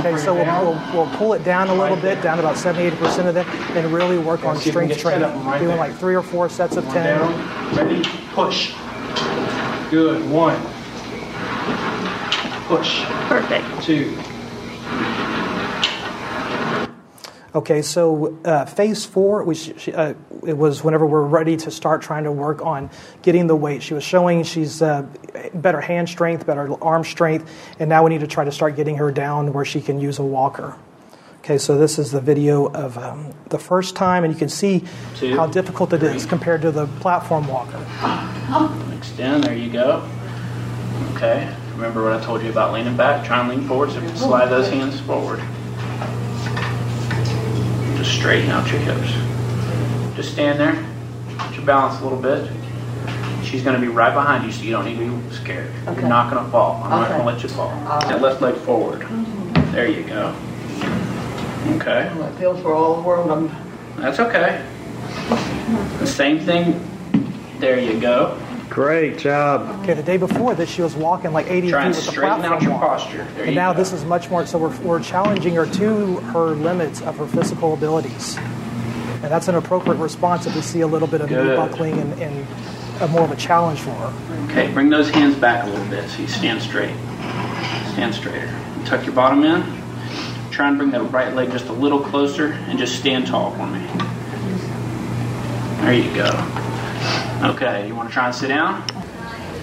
Okay, 0.00 0.16
so 0.16 0.34
we'll, 0.34 0.44
we'll, 0.44 0.92
we'll 1.06 1.16
pull 1.16 1.34
it 1.34 1.44
down 1.44 1.68
a 1.68 1.74
little 1.74 1.96
bit, 1.96 2.22
down 2.22 2.38
to 2.38 2.42
about 2.42 2.56
70 2.56 2.96
80% 2.96 3.26
of 3.26 3.36
it, 3.36 3.46
and 3.46 3.92
really 3.92 4.18
work 4.18 4.44
on 4.44 4.56
see 4.56 4.70
if 4.70 4.74
strength 4.74 4.98
training. 4.98 5.22
right 5.44 5.58
Doing 5.58 5.68
there. 5.68 5.76
like 5.78 5.94
three 5.94 6.14
or 6.16 6.22
four 6.22 6.48
sets 6.48 6.76
of 6.76 6.84
10. 6.86 7.20
on 7.20 7.32
down. 7.32 7.76
Ready? 7.76 8.02
Push. 8.32 8.72
Good. 9.90 10.28
One. 10.30 10.60
Push. 12.66 13.04
Perfect. 13.28 13.82
Two. 13.82 14.16
Okay, 17.54 17.82
so 17.82 18.36
uh, 18.44 18.64
phase 18.64 19.04
four, 19.04 19.44
we 19.44 19.54
sh- 19.54 19.74
she, 19.76 19.92
uh, 19.92 20.14
it 20.44 20.56
was 20.58 20.82
whenever 20.82 21.06
we're 21.06 21.22
ready 21.22 21.56
to 21.58 21.70
start 21.70 22.02
trying 22.02 22.24
to 22.24 22.32
work 22.32 22.64
on 22.66 22.90
getting 23.22 23.46
the 23.46 23.54
weight. 23.54 23.80
She 23.80 23.94
was 23.94 24.02
showing 24.02 24.42
she's 24.42 24.82
uh, 24.82 25.06
better 25.54 25.80
hand 25.80 26.08
strength, 26.08 26.46
better 26.46 26.82
arm 26.82 27.04
strength, 27.04 27.48
and 27.78 27.88
now 27.88 28.02
we 28.02 28.10
need 28.10 28.22
to 28.22 28.26
try 28.26 28.44
to 28.44 28.50
start 28.50 28.74
getting 28.74 28.96
her 28.96 29.12
down 29.12 29.52
where 29.52 29.64
she 29.64 29.80
can 29.80 30.00
use 30.00 30.18
a 30.18 30.24
walker. 30.24 30.74
Okay, 31.38 31.58
so 31.58 31.78
this 31.78 31.98
is 31.98 32.10
the 32.10 32.20
video 32.20 32.66
of 32.72 32.98
um, 32.98 33.32
the 33.50 33.58
first 33.58 33.94
time, 33.94 34.24
and 34.24 34.32
you 34.32 34.38
can 34.38 34.48
see 34.48 34.82
Two, 35.14 35.36
how 35.36 35.46
difficult 35.46 35.92
it 35.92 36.02
is 36.02 36.26
compared 36.26 36.62
to 36.62 36.72
the 36.72 36.86
platform 36.98 37.46
walker. 37.46 37.78
Extend, 39.14 39.44
there 39.44 39.54
you 39.54 39.70
go. 39.70 40.02
Okay, 41.14 41.48
remember 41.76 42.02
what 42.02 42.20
I 42.20 42.24
told 42.24 42.42
you 42.42 42.50
about 42.50 42.72
leaning 42.72 42.96
back? 42.96 43.24
Try 43.24 43.38
and 43.38 43.48
lean 43.48 43.68
forward, 43.68 43.92
so 43.92 44.04
slide 44.16 44.46
those 44.46 44.68
hands 44.68 44.98
forward. 45.02 45.38
Just 47.96 48.10
straighten 48.10 48.50
out 48.50 48.68
your 48.72 48.80
hips. 48.80 49.12
Just 50.16 50.32
stand 50.32 50.58
there, 50.58 50.84
get 51.38 51.54
your 51.54 51.64
balance 51.64 52.00
a 52.00 52.02
little 52.02 52.20
bit. 52.20 52.50
She's 53.44 53.62
gonna 53.62 53.78
be 53.78 53.86
right 53.86 54.12
behind 54.12 54.46
you, 54.46 54.50
so 54.50 54.64
you 54.64 54.72
don't 54.72 54.84
need 54.84 54.98
to 54.98 55.16
be 55.16 55.32
scared. 55.32 55.70
Okay. 55.86 56.00
You're 56.00 56.08
not 56.08 56.34
gonna 56.34 56.50
fall. 56.50 56.82
I'm 56.82 56.90
not 56.90 57.08
gonna 57.08 57.24
let 57.24 57.40
you 57.40 57.48
fall. 57.50 57.68
That 58.08 58.20
left 58.20 58.42
leg 58.42 58.56
forward. 58.56 59.06
There 59.70 59.88
you 59.88 60.02
go. 60.02 60.34
Okay, 61.76 62.10
Well, 62.16 62.24
it 62.24 62.34
feels 62.40 62.60
for 62.60 62.74
all 62.74 62.96
the 62.96 63.02
world. 63.02 63.30
I'm 63.30 64.02
that's 64.02 64.18
okay. 64.18 64.66
The 66.00 66.06
same 66.08 66.40
thing. 66.40 66.80
There 67.60 67.78
you 67.78 68.00
go. 68.00 68.40
Great 68.74 69.18
job. 69.18 69.82
Okay, 69.84 69.94
the 69.94 70.02
day 70.02 70.16
before 70.16 70.56
this, 70.56 70.68
she 70.68 70.82
was 70.82 70.96
walking 70.96 71.32
like 71.32 71.46
80 71.48 71.70
Try 71.70 71.80
feet 71.82 71.86
and 71.86 71.94
with 71.94 72.04
the 72.06 72.10
straighten 72.10 72.40
platform 72.40 72.52
out 72.54 72.62
your 72.62 72.78
posture. 72.80 73.24
There 73.34 73.44
And 73.44 73.50
you 73.50 73.54
now 73.54 73.72
go. 73.72 73.78
this 73.78 73.92
is 73.92 74.04
much 74.04 74.28
more, 74.30 74.44
so 74.46 74.58
we're, 74.58 74.76
we're 74.80 75.00
challenging 75.00 75.54
her 75.54 75.64
to 75.64 76.16
her 76.16 76.46
limits 76.46 77.00
of 77.02 77.16
her 77.18 77.26
physical 77.28 77.74
abilities. 77.74 78.36
And 78.36 79.30
that's 79.30 79.46
an 79.46 79.54
appropriate 79.54 79.98
response 79.98 80.46
if 80.46 80.56
we 80.56 80.60
see 80.60 80.80
a 80.80 80.88
little 80.88 81.06
bit 81.06 81.20
of 81.20 81.30
knee 81.30 81.36
buckling 81.36 82.00
and, 82.00 82.20
and 82.20 82.46
a 83.00 83.06
more 83.06 83.22
of 83.22 83.30
a 83.30 83.36
challenge 83.36 83.78
for 83.78 83.90
her. 83.92 84.46
Okay, 84.50 84.72
bring 84.72 84.90
those 84.90 85.08
hands 85.08 85.36
back 85.36 85.62
a 85.62 85.68
little 85.68 85.86
bit 85.86 86.10
so 86.10 86.22
you 86.22 86.26
stand 86.26 86.60
straight. 86.60 86.96
Stand 87.92 88.12
straighter. 88.12 88.52
Tuck 88.86 89.06
your 89.06 89.14
bottom 89.14 89.44
in. 89.44 89.62
Try 90.50 90.66
and 90.66 90.78
bring 90.78 90.90
that 90.90 91.02
right 91.12 91.32
leg 91.32 91.52
just 91.52 91.66
a 91.66 91.72
little 91.72 92.00
closer 92.00 92.46
and 92.68 92.76
just 92.76 92.98
stand 92.98 93.28
tall 93.28 93.52
for 93.52 93.68
me. 93.68 93.78
There 95.80 95.94
you 95.94 96.12
go. 96.12 96.73
Okay, 97.42 97.86
you 97.86 97.94
want 97.94 98.08
to 98.08 98.12
try 98.12 98.26
and 98.26 98.34
sit 98.34 98.48
down? 98.48 98.84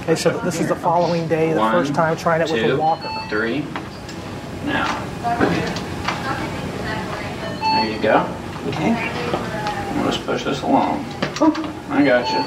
Okay, 0.01 0.15
so 0.15 0.37
this 0.39 0.59
is 0.59 0.67
the 0.67 0.75
following 0.75 1.27
day, 1.27 1.53
the 1.53 1.59
One, 1.59 1.71
first 1.71 1.93
time 1.93 2.17
trying 2.17 2.41
it 2.41 2.51
with 2.51 2.71
a 2.71 2.77
walker. 2.77 3.09
Three. 3.29 3.65
Now. 4.65 4.87
There 7.81 7.91
you 7.91 8.01
go. 8.01 8.27
okay. 8.67 8.93
We'll 9.95 10.05
just 10.11 10.25
push 10.25 10.43
this 10.43 10.61
along. 10.61 11.05
I 11.89 12.03
got 12.03 12.29
you. 12.29 12.43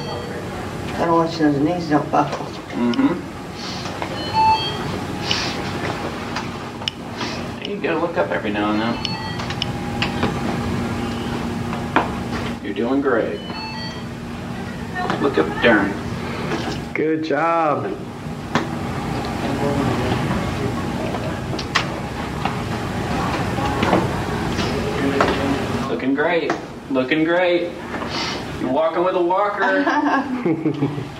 Gotta 0.98 1.12
watch 1.12 1.36
those 1.38 1.59
knees 1.59 1.88
don't 1.88 2.09
buckle. 2.10 2.46
Mm-hmm. 2.46 3.20
There 7.60 7.70
you 7.74 7.80
go. 7.80 7.98
Look 7.98 8.16
up 8.18 8.30
every 8.30 8.51
now 8.51 8.70
and 8.72 8.80
then. 8.80 9.14
You're 12.64 12.74
doing 12.74 13.01
great. 13.01 13.40
Look 15.20 15.39
up, 15.39 15.47
Darren. 15.62 15.93
Good 16.94 17.24
job. 17.24 17.85
Looking 25.89 26.14
great. 26.14 26.52
Looking 26.90 27.24
great. 27.24 27.72
You're 28.60 28.70
walking 28.70 29.02
with 29.05 29.14
a 29.14 29.22
walker. 29.22 29.82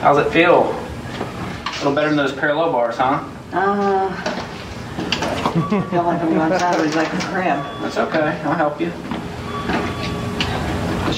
How's 0.00 0.18
it 0.18 0.32
feel? 0.32 0.62
A 0.62 1.70
little 1.78 1.94
better 1.94 2.08
than 2.08 2.16
those 2.16 2.32
parallel 2.32 2.72
bars, 2.72 2.96
huh? 2.96 3.24
Uh, 3.52 4.08
I 5.54 5.86
feel 5.90 6.02
like 6.02 6.20
I'm 6.22 6.34
going 6.34 6.58
sideways 6.58 6.94
like 6.96 7.12
a 7.12 7.18
crab. 7.18 7.82
That's 7.82 7.98
okay. 7.98 8.40
I'll 8.42 8.54
help 8.54 8.80
you. 8.80 8.90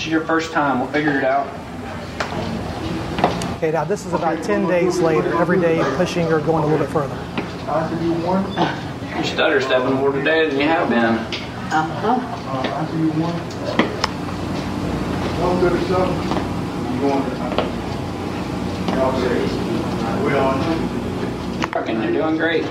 This 0.04 0.08
is 0.10 0.12
your 0.12 0.26
first 0.26 0.52
time. 0.52 0.80
We'll 0.80 0.90
figure 0.90 1.16
it 1.16 1.24
out. 1.24 1.46
Okay, 3.56 3.70
now 3.70 3.84
this 3.84 4.04
is 4.04 4.12
about 4.12 4.44
10 4.44 4.68
days 4.68 5.00
later, 5.00 5.34
every 5.40 5.58
day 5.58 5.82
pushing 5.96 6.30
or 6.30 6.40
going 6.40 6.62
a 6.62 6.66
little 6.66 6.84
bit 6.84 6.92
further. 6.92 7.16
You 9.16 9.24
stutter 9.24 9.62
stepping 9.62 9.94
more 9.94 10.12
today 10.12 10.50
than 10.50 10.60
you 10.60 10.66
have 10.66 10.90
been. 10.90 11.16
Uh-huh. 11.72 12.20
Fucking, 21.72 22.02
you're 22.02 22.12
doing 22.12 22.36
great. 22.36 22.66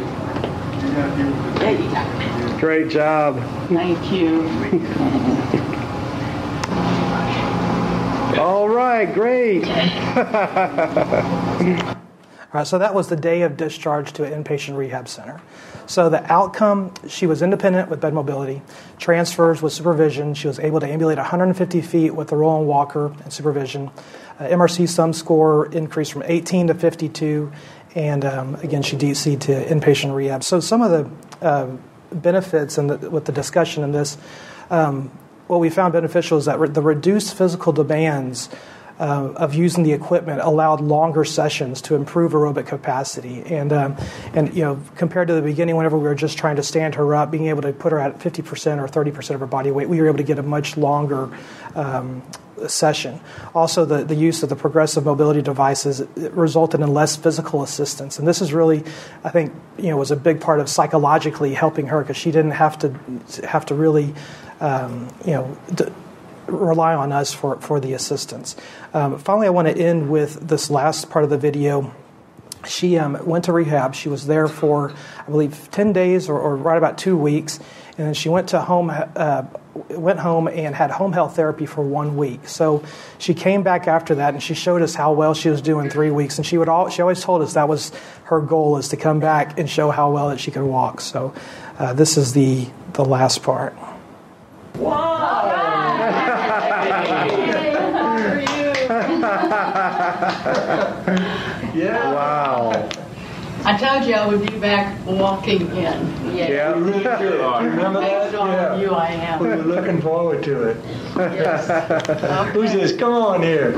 Hey, 1.57 2.59
Great 2.59 2.89
job. 2.91 3.39
thank 3.69 4.11
you. 4.11 5.79
All 8.37 8.67
right, 8.67 9.13
great. 9.13 9.63
All 12.53 12.59
right, 12.59 12.67
so 12.67 12.77
that 12.77 12.93
was 12.93 13.09
the 13.09 13.15
day 13.15 13.41
of 13.43 13.57
discharge 13.57 14.13
to 14.13 14.23
an 14.23 14.43
inpatient 14.43 14.77
rehab 14.77 15.07
center. 15.07 15.41
So 15.85 16.09
the 16.09 16.23
outcome, 16.31 16.93
she 17.07 17.25
was 17.25 17.41
independent 17.41 17.89
with 17.89 18.01
bed 18.01 18.13
mobility, 18.13 18.61
transfers 18.99 19.61
with 19.61 19.73
supervision. 19.73 20.33
She 20.33 20.47
was 20.47 20.59
able 20.59 20.79
to 20.79 20.87
ambulate 20.87 21.17
150 21.17 21.81
feet 21.81 22.11
with 22.11 22.31
a 22.31 22.35
rolling 22.35 22.67
walker 22.67 23.07
and 23.23 23.33
supervision. 23.33 23.89
Uh, 24.39 24.45
MRC 24.45 24.89
sum 24.89 25.13
score 25.13 25.67
increased 25.67 26.11
from 26.11 26.23
18 26.25 26.67
to 26.67 26.73
52, 26.73 27.51
and 27.95 28.25
um, 28.25 28.55
again, 28.55 28.81
she 28.81 28.97
DC'd 28.97 29.41
to 29.41 29.65
inpatient 29.65 30.15
rehab. 30.15 30.43
So 30.43 30.59
some 30.59 30.81
of 30.81 30.91
the 30.91 31.45
uh, 31.45 31.69
benefits 32.11 32.77
and 32.77 33.01
with 33.11 33.25
the 33.25 33.31
discussion 33.31 33.83
in 33.83 33.91
this, 33.91 34.17
um, 34.69 35.11
what 35.47 35.59
we 35.59 35.69
found 35.69 35.93
beneficial 35.93 36.37
is 36.37 36.45
that 36.45 36.59
re- 36.59 36.69
the 36.69 36.81
reduced 36.81 37.35
physical 37.35 37.73
demands 37.73 38.49
uh, 38.99 39.33
of 39.35 39.55
using 39.55 39.83
the 39.83 39.91
equipment 39.91 40.39
allowed 40.41 40.79
longer 40.79 41.25
sessions 41.25 41.81
to 41.81 41.95
improve 41.95 42.31
aerobic 42.31 42.67
capacity. 42.67 43.43
And, 43.43 43.73
um, 43.73 43.97
and 44.33 44.53
you 44.53 44.63
know, 44.63 44.79
compared 44.95 45.27
to 45.29 45.33
the 45.33 45.41
beginning, 45.41 45.75
whenever 45.75 45.97
we 45.97 46.03
were 46.03 46.15
just 46.15 46.37
trying 46.37 46.57
to 46.57 46.63
stand 46.63 46.95
her 46.95 47.15
up, 47.15 47.31
being 47.31 47.47
able 47.47 47.63
to 47.63 47.73
put 47.73 47.91
her 47.91 47.99
at 47.99 48.19
50% 48.19 48.79
or 48.79 48.87
30% 48.87 49.31
of 49.31 49.39
her 49.39 49.47
body 49.47 49.71
weight, 49.71 49.89
we 49.89 49.99
were 49.99 50.07
able 50.07 50.17
to 50.17 50.23
get 50.23 50.39
a 50.39 50.43
much 50.43 50.77
longer 50.77 51.29
um, 51.75 52.21
session. 52.67 53.19
Also, 53.53 53.85
the, 53.85 54.03
the 54.03 54.15
use 54.15 54.43
of 54.43 54.49
the 54.49 54.55
progressive 54.55 55.05
mobility 55.05 55.41
devices 55.41 56.01
resulted 56.15 56.81
in 56.81 56.93
less 56.93 57.15
physical 57.15 57.63
assistance. 57.63 58.19
And 58.19 58.27
this 58.27 58.41
is 58.41 58.53
really, 58.53 58.83
I 59.23 59.29
think, 59.29 59.53
you 59.77 59.89
know, 59.89 59.97
was 59.97 60.11
a 60.11 60.15
big 60.15 60.41
part 60.41 60.59
of 60.59 60.69
psychologically 60.69 61.53
helping 61.53 61.87
her 61.87 62.01
because 62.01 62.17
she 62.17 62.31
didn't 62.31 62.51
have 62.51 62.77
to 62.79 62.99
have 63.47 63.65
to 63.67 63.75
really, 63.75 64.13
um, 64.59 65.09
you 65.25 65.31
know, 65.31 65.57
d- 65.73 65.85
rely 66.47 66.93
on 66.93 67.11
us 67.11 67.33
for, 67.33 67.59
for 67.61 67.79
the 67.79 67.93
assistance. 67.93 68.55
Um, 68.93 69.17
finally, 69.17 69.47
I 69.47 69.51
want 69.51 69.67
to 69.67 69.77
end 69.77 70.09
with 70.09 70.47
this 70.47 70.69
last 70.69 71.09
part 71.09 71.23
of 71.23 71.29
the 71.29 71.37
video 71.37 71.93
she 72.67 72.97
um, 72.97 73.17
went 73.25 73.45
to 73.45 73.53
rehab. 73.53 73.95
She 73.95 74.09
was 74.09 74.27
there 74.27 74.47
for, 74.47 74.93
I 75.19 75.29
believe, 75.29 75.69
10 75.71 75.93
days 75.93 76.29
or, 76.29 76.39
or 76.39 76.55
right 76.55 76.77
about 76.77 76.97
two 76.97 77.17
weeks. 77.17 77.59
And 77.97 78.07
then 78.07 78.13
she 78.13 78.27
went 78.29 78.49
to 78.49 78.61
home, 78.61 78.91
uh, 78.91 79.43
went 79.89 80.19
home 80.19 80.47
and 80.47 80.73
had 80.73 80.89
home 80.89 81.13
health 81.13 81.35
therapy 81.35 81.65
for 81.67 81.83
one 81.83 82.17
week. 82.17 82.47
So 82.47 82.83
she 83.19 83.33
came 83.33 83.61
back 83.61 83.87
after 83.87 84.15
that 84.15 84.33
and 84.33 84.41
she 84.41 84.55
showed 84.55 84.81
us 84.81 84.95
how 84.95 85.13
well 85.13 85.33
she 85.33 85.49
was 85.49 85.61
doing 85.61 85.89
three 85.89 86.09
weeks. 86.09 86.37
And 86.37 86.45
she 86.45 86.57
would 86.57 86.69
all, 86.69 86.89
she 86.89 87.01
always 87.01 87.21
told 87.21 87.43
us 87.43 87.53
that 87.53 87.67
was 87.67 87.91
her 88.25 88.41
goal 88.41 88.77
is 88.77 88.89
to 88.89 88.97
come 88.97 89.19
back 89.19 89.59
and 89.59 89.69
show 89.69 89.91
how 89.91 90.11
well 90.11 90.29
that 90.29 90.39
she 90.39 90.49
could 90.49 90.63
walk. 90.63 91.01
So 91.01 91.33
uh, 91.77 91.93
this 91.93 92.17
is 92.17 92.33
the, 92.33 92.67
the 92.93 93.05
last 93.05 93.43
part. 93.43 93.75
yeah. 101.73 102.13
Wow. 102.13 102.89
I 103.65 103.77
told 103.77 104.05
you 104.05 104.13
I 104.13 104.27
would 104.27 104.45
be 104.45 104.59
back 104.59 105.05
walking 105.05 105.61
in. 105.61 105.75
Yeah, 105.77 106.49
yeah. 106.49 106.75
you 106.75 106.83
really 106.83 107.03
do. 107.03 107.41
Remember 107.41 108.01
that? 108.01 108.33
Yeah. 108.33 108.75
You, 108.75 108.91
I 108.91 109.07
am. 109.11 109.39
We're 109.39 109.55
looking 109.55 110.01
forward 110.01 110.43
to 110.43 110.63
it. 110.63 110.77
Yes. 111.15 111.69
Okay. 111.69 112.51
Who's 112.51 112.73
this? 112.73 112.93
Come 112.97 113.13
on 113.13 113.41
here. 113.41 113.73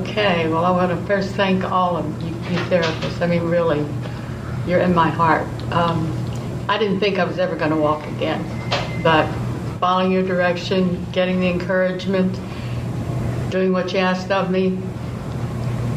Okay. 0.00 0.48
Well, 0.48 0.64
I 0.64 0.70
want 0.70 0.92
to 0.92 1.06
first 1.06 1.34
thank 1.34 1.64
all 1.64 1.96
of 1.96 2.22
you, 2.22 2.28
you 2.28 2.58
therapists. 2.68 3.20
I 3.22 3.26
mean, 3.26 3.42
really, 3.42 3.84
you're 4.68 4.80
in 4.80 4.94
my 4.94 5.10
heart. 5.10 5.48
Um, 5.72 6.12
I 6.68 6.78
didn't 6.78 7.00
think 7.00 7.18
I 7.18 7.24
was 7.24 7.40
ever 7.40 7.56
going 7.56 7.72
to 7.72 7.76
walk 7.76 8.06
again, 8.06 8.44
but 9.02 9.26
following 9.80 10.12
your 10.12 10.22
direction, 10.22 11.04
getting 11.10 11.40
the 11.40 11.48
encouragement, 11.48 12.38
doing 13.50 13.72
what 13.72 13.92
you 13.92 13.98
asked 13.98 14.30
of 14.30 14.52
me, 14.52 14.78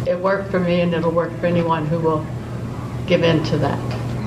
it 0.08 0.18
worked 0.18 0.50
for 0.50 0.60
me, 0.60 0.82
and 0.82 0.92
it'll 0.96 1.12
work 1.12 1.38
for 1.40 1.46
anyone 1.46 1.86
who 1.86 2.00
will 2.00 2.26
give 3.08 3.24
in 3.24 3.44
to 3.46 3.58
that. 3.58 3.80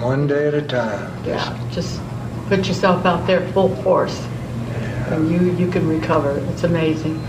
One 0.02 0.26
day 0.26 0.48
at 0.48 0.54
a 0.54 0.62
time. 0.62 1.24
Yeah, 1.24 1.68
just 1.70 2.00
put 2.48 2.66
yourself 2.66 3.04
out 3.04 3.26
there 3.26 3.46
full 3.52 3.76
force, 3.82 4.18
yeah. 4.18 5.14
and 5.14 5.30
you 5.30 5.52
you 5.52 5.70
can 5.70 5.86
recover. 5.86 6.38
It's 6.50 6.64
amazing. 6.64 7.22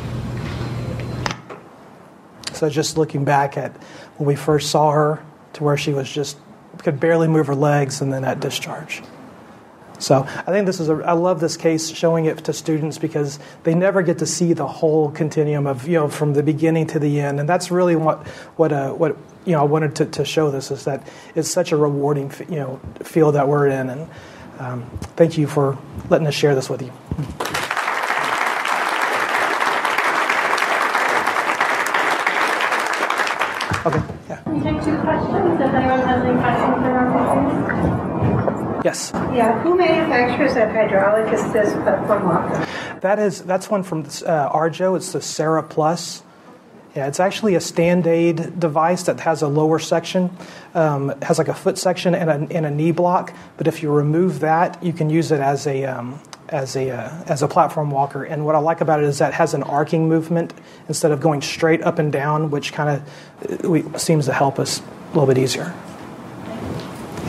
So 2.54 2.70
just 2.70 2.98
looking 2.98 3.26
back 3.26 3.58
at 3.58 3.72
when 4.18 4.28
we 4.28 4.36
first 4.36 4.70
saw 4.70 4.92
her 4.92 5.24
to 5.54 5.64
where 5.64 5.78
she 5.78 5.92
was 5.92 6.10
just 6.10 6.38
could 6.78 7.00
barely 7.00 7.28
move 7.28 7.48
her 7.48 7.56
legs, 7.56 8.02
and 8.02 8.12
then 8.12 8.24
at 8.24 8.40
discharge. 8.40 9.04
So 10.02 10.24
I 10.24 10.52
think 10.52 10.66
this 10.66 10.80
is 10.80 10.90
a, 10.90 10.96
I 10.96 11.12
love 11.12 11.40
this 11.40 11.56
case 11.56 11.90
showing 11.90 12.26
it 12.26 12.40
to 12.46 12.54
students 12.54 12.98
because 12.98 13.38
they 13.64 13.76
never 13.76 14.02
get 14.02 14.18
to 14.20 14.26
see 14.26 14.54
the 14.54 14.66
whole 14.66 15.12
continuum 15.12 15.68
of 15.68 15.88
you 15.88 15.94
know 15.94 16.10
from 16.10 16.34
the 16.34 16.42
beginning 16.42 16.88
to 16.88 17.00
the 17.00 17.22
end, 17.22 17.40
and 17.40 17.48
that's 17.48 17.70
really 17.70 17.96
what 17.96 18.28
what 18.58 18.72
uh, 18.72 18.92
what 18.94 19.16
you 19.46 19.52
know 19.52 19.62
I 19.62 19.66
wanted 19.66 19.96
to, 19.98 20.08
to 20.08 20.26
show 20.26 20.50
this 20.50 20.72
is 20.72 20.86
that 20.86 21.08
it's 21.36 21.52
such 21.52 21.72
a 21.72 21.78
rewarding 21.78 22.32
you 22.50 22.56
know 22.56 22.80
field 23.04 23.36
that 23.36 23.48
we're 23.48 23.68
in, 23.68 23.90
and 23.92 24.10
um, 24.58 24.90
thank 25.16 25.38
you 25.38 25.46
for 25.46 25.78
letting 26.10 26.26
us 26.26 26.34
share 26.34 26.56
this 26.56 26.68
with 26.68 26.82
you. 26.82 26.92
Okay. 33.84 34.02
Yeah. 34.30 34.42
Can 34.44 34.56
you 34.56 34.64
take 34.64 34.84
two 34.84 34.98
questions 35.02 35.62
if 35.62 35.74
anyone 35.74 36.00
has 36.02 36.26
any 36.26 36.40
questions 36.40 36.76
for 36.76 36.92
our 36.92 37.12
Yes. 38.92 39.12
Yeah. 39.14 39.62
Who 39.64 39.78
manufactures 39.78 40.54
that 40.56 40.76
hydraulic 40.76 41.32
assist 41.32 41.78
platform 41.78 42.28
walker? 42.28 42.68
That 43.00 43.20
is 43.20 43.42
that's 43.42 43.70
one 43.70 43.84
from 43.84 44.02
uh, 44.02 44.50
Arjo. 44.50 44.98
It's 44.98 45.14
the 45.14 45.22
Sara 45.22 45.64
Plus. 45.64 46.24
Yeah, 46.94 47.08
it's 47.08 47.22
actually 47.22 47.56
a 47.56 47.62
stand 47.62 48.06
aid 48.06 48.60
device 48.60 49.04
that 49.04 49.22
has 49.22 49.42
a 49.42 49.48
lower 49.48 49.80
section, 49.80 50.30
um, 50.74 51.14
has 51.22 51.38
like 51.38 51.48
a 51.48 51.54
foot 51.54 51.78
section 51.78 52.14
and 52.14 52.30
a, 52.30 52.54
and 52.54 52.66
a 52.66 52.70
knee 52.70 52.92
block. 52.92 53.34
But 53.56 53.68
if 53.68 53.82
you 53.82 53.90
remove 53.90 54.42
that, 54.42 54.84
you 54.84 54.92
can 54.92 55.10
use 55.10 55.32
it 55.32 55.40
as 55.40 55.68
a 55.68 55.86
um, 55.86 56.20
as 56.50 56.76
a 56.76 56.90
uh, 56.90 57.24
as 57.28 57.42
a 57.44 57.48
platform 57.48 57.92
walker. 57.92 58.26
And 58.26 58.46
what 58.46 58.56
I 58.56 58.60
like 58.60 58.82
about 58.82 59.00
it 59.00 59.06
is 59.06 59.20
that 59.20 59.30
it 59.30 59.36
has 59.36 59.54
an 59.54 59.64
arcing 59.64 60.10
movement 60.10 60.54
instead 60.90 61.12
of 61.12 61.22
going 61.22 61.42
straight 61.42 61.82
up 61.82 61.98
and 61.98 62.12
down, 62.12 62.52
which 62.52 62.74
kind 62.74 63.02
of 63.48 63.66
uh, 63.66 63.98
seems 63.98 64.26
to 64.26 64.34
help 64.34 64.60
us 64.60 64.82
a 64.82 65.08
little 65.14 65.28
bit 65.28 65.38
easier. 65.38 65.74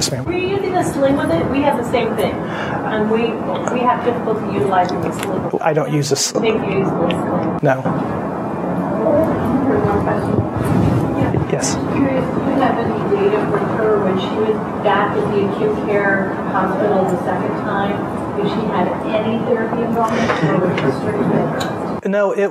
Yes, 0.03 0.11
ma'am. 0.11 0.25
Were 0.25 0.33
you 0.33 0.49
using 0.59 0.73
the 0.73 0.83
sling 0.83 1.17
with 1.17 1.31
it? 1.31 1.49
We 1.49 1.63
have 1.63 1.79
the 1.79 1.89
same 1.93 2.17
thing. 2.17 2.35
and 2.35 3.09
we 3.09 3.31
we 3.71 3.87
have 3.87 4.03
difficulty 4.05 4.53
utilizing 4.53 5.01
the 5.01 5.13
sling. 5.13 5.61
I 5.63 5.73
don't 5.73 5.93
use 5.95 6.11
a 6.11 6.17
sling. 6.17 6.43
Think 6.43 6.67
you 6.67 6.79
use 6.83 6.91
the 6.91 7.07
sling. 7.07 7.63
No. 7.63 7.79
Yes. 11.55 11.79
Curious, 11.95 12.27
do 12.35 12.41
you 12.51 12.59
have 12.67 12.83
any 12.83 12.99
data 13.15 13.39
from 13.47 13.63
her 13.79 14.03
when 14.03 14.19
she 14.19 14.35
was 14.43 14.59
back 14.83 15.15
at 15.15 15.23
the 15.31 15.47
acute 15.47 15.77
care 15.87 16.35
hospital 16.51 17.05
the 17.05 17.23
second 17.23 17.55
time? 17.63 17.95
If 18.43 18.49
she 18.51 18.63
had 18.75 18.89
any 19.07 19.39
therapy 19.47 19.83
involvement 19.87 20.31
or 20.51 20.67
was 20.67 20.83
it 20.83 20.99
strictly 20.99 21.82
no, 22.05 22.33
it. 22.33 22.49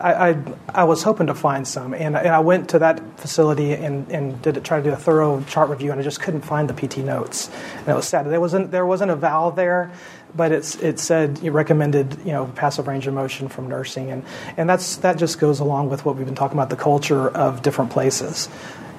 I, 0.00 0.30
I, 0.30 0.42
I 0.68 0.84
was 0.84 1.02
hoping 1.02 1.26
to 1.26 1.34
find 1.34 1.66
some, 1.66 1.94
and, 1.94 2.16
and 2.16 2.28
I 2.28 2.40
went 2.40 2.70
to 2.70 2.78
that 2.80 3.00
facility 3.18 3.72
and, 3.72 4.08
and 4.10 4.40
did 4.42 4.64
try 4.64 4.78
to 4.78 4.84
do 4.84 4.90
a 4.90 4.96
thorough 4.96 5.42
chart 5.42 5.70
review, 5.70 5.90
and 5.90 6.00
I 6.00 6.04
just 6.04 6.20
couldn't 6.20 6.42
find 6.42 6.68
the 6.68 6.74
PT 6.74 6.98
notes, 6.98 7.50
and 7.78 7.88
it 7.88 7.94
was 7.94 8.06
sad. 8.06 8.26
There 8.26 8.40
wasn't 8.40 8.70
there 8.70 8.86
wasn't 8.86 9.10
a 9.10 9.16
valve 9.16 9.56
there, 9.56 9.92
but 10.34 10.52
it's 10.52 10.76
it 10.76 10.98
said 10.98 11.40
it 11.42 11.50
recommended 11.50 12.18
you 12.24 12.32
know 12.32 12.46
passive 12.54 12.86
range 12.86 13.06
of 13.06 13.14
motion 13.14 13.48
from 13.48 13.68
nursing, 13.68 14.10
and 14.10 14.24
and 14.56 14.68
that's 14.68 14.96
that 14.98 15.18
just 15.18 15.40
goes 15.40 15.60
along 15.60 15.90
with 15.90 16.04
what 16.04 16.16
we've 16.16 16.26
been 16.26 16.34
talking 16.34 16.56
about 16.56 16.70
the 16.70 16.76
culture 16.76 17.28
of 17.28 17.62
different 17.62 17.90
places 17.90 18.48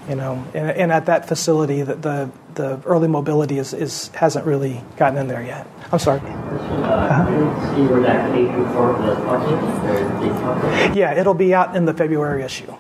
you 0.10 0.16
know, 0.16 0.44
and, 0.54 0.70
and, 0.72 0.92
at 0.92 1.06
that 1.06 1.28
facility, 1.28 1.82
the, 1.82 1.96
the, 1.96 2.32
the 2.56 2.80
early 2.86 3.08
mobility 3.08 3.58
is, 3.58 3.74
is 3.74 4.10
hasn't 4.10 4.46
really 4.46 4.82
gotten 4.98 5.18
in 5.18 5.28
there 5.28 5.44
yet. 5.44 5.68
I'm 5.92 6.00
sorry. 6.00 6.20
Uh-huh. 6.22 7.30
Yeah, 10.94 11.14
it'll 11.14 11.34
be 11.34 11.54
out 11.54 11.76
in 11.76 11.86
the 11.86 11.94
February 11.94 12.44
issue. 12.44 12.74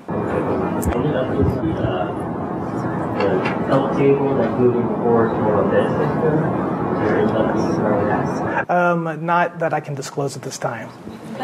table 3.97 4.35
that's 4.37 4.59
moving 4.59 4.87
forward 5.01 5.31
a 5.59 5.71
bed 5.71 5.87
system. 5.97 6.72
Um, 8.70 9.26
not 9.26 9.60
that 9.60 9.74
I 9.74 9.80
can 9.80 9.95
disclose 9.95 10.36
at 10.36 10.41
this 10.41 10.57
time. 10.57 10.90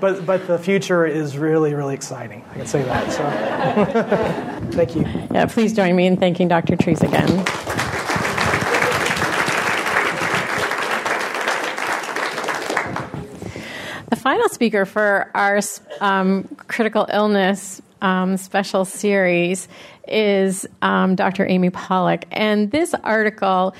but 0.00 0.24
but 0.24 0.46
the 0.46 0.58
future 0.58 1.04
is 1.06 1.36
really 1.36 1.74
really 1.74 1.94
exciting. 1.94 2.42
I 2.50 2.54
can 2.56 2.66
say 2.66 2.82
that. 2.82 3.12
So 3.12 3.22
thank 4.76 4.96
you. 4.96 5.02
Yeah, 5.30 5.46
please 5.46 5.74
join 5.74 5.94
me 5.94 6.06
in 6.06 6.16
thanking 6.16 6.48
Dr. 6.48 6.76
Trees 6.76 7.02
again. 7.02 7.44
The 14.10 14.16
final 14.16 14.48
speaker 14.48 14.86
for 14.86 15.30
our 15.34 15.60
um, 16.00 16.48
critical 16.68 17.06
illness 17.12 17.82
um, 18.00 18.36
special 18.36 18.84
series 18.84 19.68
is 20.06 20.66
um, 20.82 21.14
Dr. 21.14 21.46
Amy 21.46 21.70
Pawlik. 21.70 22.24
And 22.30 22.70
this 22.70 22.94
article 23.02 23.74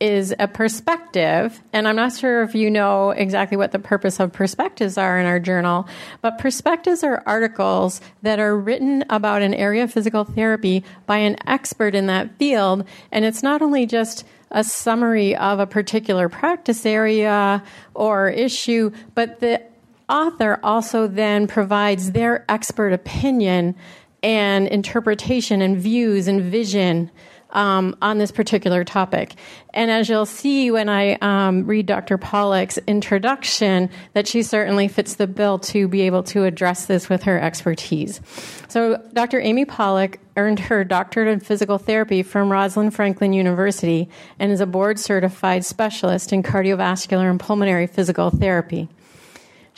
is 0.00 0.32
a 0.38 0.46
perspective, 0.46 1.60
and 1.72 1.88
I'm 1.88 1.96
not 1.96 2.12
sure 2.12 2.42
if 2.42 2.54
you 2.54 2.70
know 2.70 3.10
exactly 3.10 3.56
what 3.56 3.72
the 3.72 3.78
purpose 3.78 4.20
of 4.20 4.32
perspectives 4.32 4.96
are 4.96 5.18
in 5.18 5.26
our 5.26 5.40
journal, 5.40 5.88
but 6.22 6.38
perspectives 6.38 7.02
are 7.02 7.22
articles 7.26 8.00
that 8.22 8.38
are 8.38 8.56
written 8.56 9.04
about 9.10 9.42
an 9.42 9.54
area 9.54 9.84
of 9.84 9.92
physical 9.92 10.24
therapy 10.24 10.84
by 11.06 11.18
an 11.18 11.36
expert 11.48 11.94
in 11.94 12.06
that 12.06 12.36
field, 12.38 12.84
and 13.10 13.24
it's 13.24 13.42
not 13.42 13.60
only 13.60 13.86
just 13.86 14.24
a 14.50 14.62
summary 14.62 15.36
of 15.36 15.58
a 15.58 15.66
particular 15.66 16.28
practice 16.28 16.86
area 16.86 17.62
or 17.94 18.28
issue, 18.28 18.90
but 19.14 19.40
the 19.40 19.60
author 20.08 20.58
also 20.62 21.06
then 21.06 21.46
provides 21.46 22.12
their 22.12 22.44
expert 22.48 22.92
opinion 22.92 23.74
and 24.22 24.66
interpretation 24.68 25.62
and 25.62 25.78
views 25.78 26.26
and 26.28 26.42
vision 26.42 27.10
um, 27.50 27.96
on 28.02 28.18
this 28.18 28.30
particular 28.30 28.84
topic. 28.84 29.34
And 29.72 29.90
as 29.90 30.08
you'll 30.08 30.26
see 30.26 30.70
when 30.70 30.88
I 30.88 31.14
um, 31.20 31.66
read 31.66 31.86
Dr. 31.86 32.18
Pawlik's 32.18 32.78
introduction, 32.86 33.90
that 34.12 34.26
she 34.26 34.42
certainly 34.42 34.88
fits 34.88 35.14
the 35.14 35.26
bill 35.26 35.58
to 35.60 35.88
be 35.88 36.02
able 36.02 36.22
to 36.24 36.44
address 36.44 36.86
this 36.86 37.08
with 37.08 37.22
her 37.22 37.40
expertise. 37.40 38.20
So, 38.68 39.02
Dr. 39.12 39.40
Amy 39.40 39.64
Pollock 39.64 40.18
earned 40.36 40.60
her 40.60 40.84
doctorate 40.84 41.28
in 41.28 41.40
physical 41.40 41.78
therapy 41.78 42.22
from 42.22 42.52
Rosalind 42.52 42.94
Franklin 42.94 43.32
University 43.32 44.08
and 44.38 44.52
is 44.52 44.60
a 44.60 44.66
board 44.66 44.98
certified 44.98 45.64
specialist 45.64 46.32
in 46.32 46.42
cardiovascular 46.42 47.30
and 47.30 47.40
pulmonary 47.40 47.86
physical 47.86 48.30
therapy. 48.30 48.88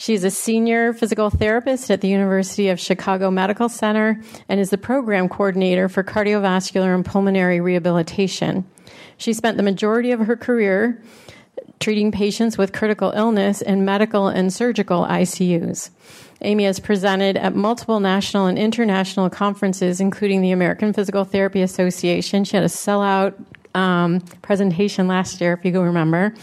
She's 0.01 0.23
a 0.23 0.31
senior 0.31 0.93
physical 0.93 1.29
therapist 1.29 1.91
at 1.91 2.01
the 2.01 2.07
University 2.07 2.69
of 2.69 2.79
Chicago 2.79 3.29
Medical 3.29 3.69
Center 3.69 4.19
and 4.49 4.59
is 4.59 4.71
the 4.71 4.77
program 4.79 5.29
coordinator 5.29 5.87
for 5.87 6.03
cardiovascular 6.03 6.95
and 6.95 7.05
pulmonary 7.05 7.61
rehabilitation. 7.61 8.65
She 9.17 9.31
spent 9.31 9.57
the 9.57 9.63
majority 9.63 10.11
of 10.11 10.21
her 10.21 10.35
career 10.35 10.99
treating 11.79 12.11
patients 12.11 12.57
with 12.57 12.73
critical 12.73 13.11
illness 13.11 13.61
in 13.61 13.85
medical 13.85 14.27
and 14.27 14.51
surgical 14.51 15.05
ICUs. 15.05 15.91
Amy 16.41 16.63
has 16.63 16.79
presented 16.79 17.37
at 17.37 17.55
multiple 17.55 17.99
national 17.99 18.47
and 18.47 18.57
international 18.57 19.29
conferences, 19.29 20.01
including 20.01 20.41
the 20.41 20.49
American 20.49 20.93
Physical 20.93 21.25
Therapy 21.25 21.61
Association. 21.61 22.43
She 22.43 22.57
had 22.57 22.63
a 22.63 22.69
sellout 22.69 23.35
um, 23.75 24.21
presentation 24.41 25.07
last 25.07 25.39
year, 25.41 25.53
if 25.53 25.63
you 25.63 25.71
can 25.71 25.81
remember. 25.81 26.33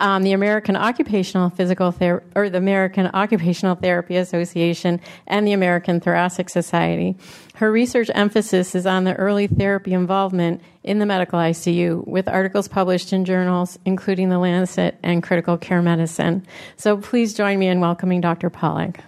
Um, 0.00 0.22
the 0.22 0.32
American 0.32 0.76
Occupational 0.76 1.50
Physical 1.50 1.90
Ther- 1.90 2.22
or 2.36 2.48
the 2.48 2.58
American 2.58 3.10
Occupational 3.12 3.74
Therapy 3.74 4.16
Association 4.16 5.00
and 5.26 5.44
the 5.44 5.52
American 5.52 6.00
Thoracic 6.00 6.48
Society. 6.48 7.16
Her 7.56 7.72
research 7.72 8.08
emphasis 8.14 8.76
is 8.76 8.86
on 8.86 9.02
the 9.02 9.14
early 9.14 9.48
therapy 9.48 9.92
involvement 9.92 10.62
in 10.84 11.00
the 11.00 11.06
medical 11.06 11.40
ICU, 11.40 12.06
with 12.06 12.28
articles 12.28 12.68
published 12.68 13.12
in 13.12 13.24
journals 13.24 13.76
including 13.84 14.28
The 14.28 14.38
Lancet 14.38 14.96
and 15.02 15.20
Critical 15.20 15.58
Care 15.58 15.82
Medicine. 15.82 16.46
So 16.76 16.96
please 16.96 17.34
join 17.34 17.58
me 17.58 17.66
in 17.66 17.80
welcoming 17.80 18.20
Dr. 18.20 18.50
Pawlik. 18.50 19.00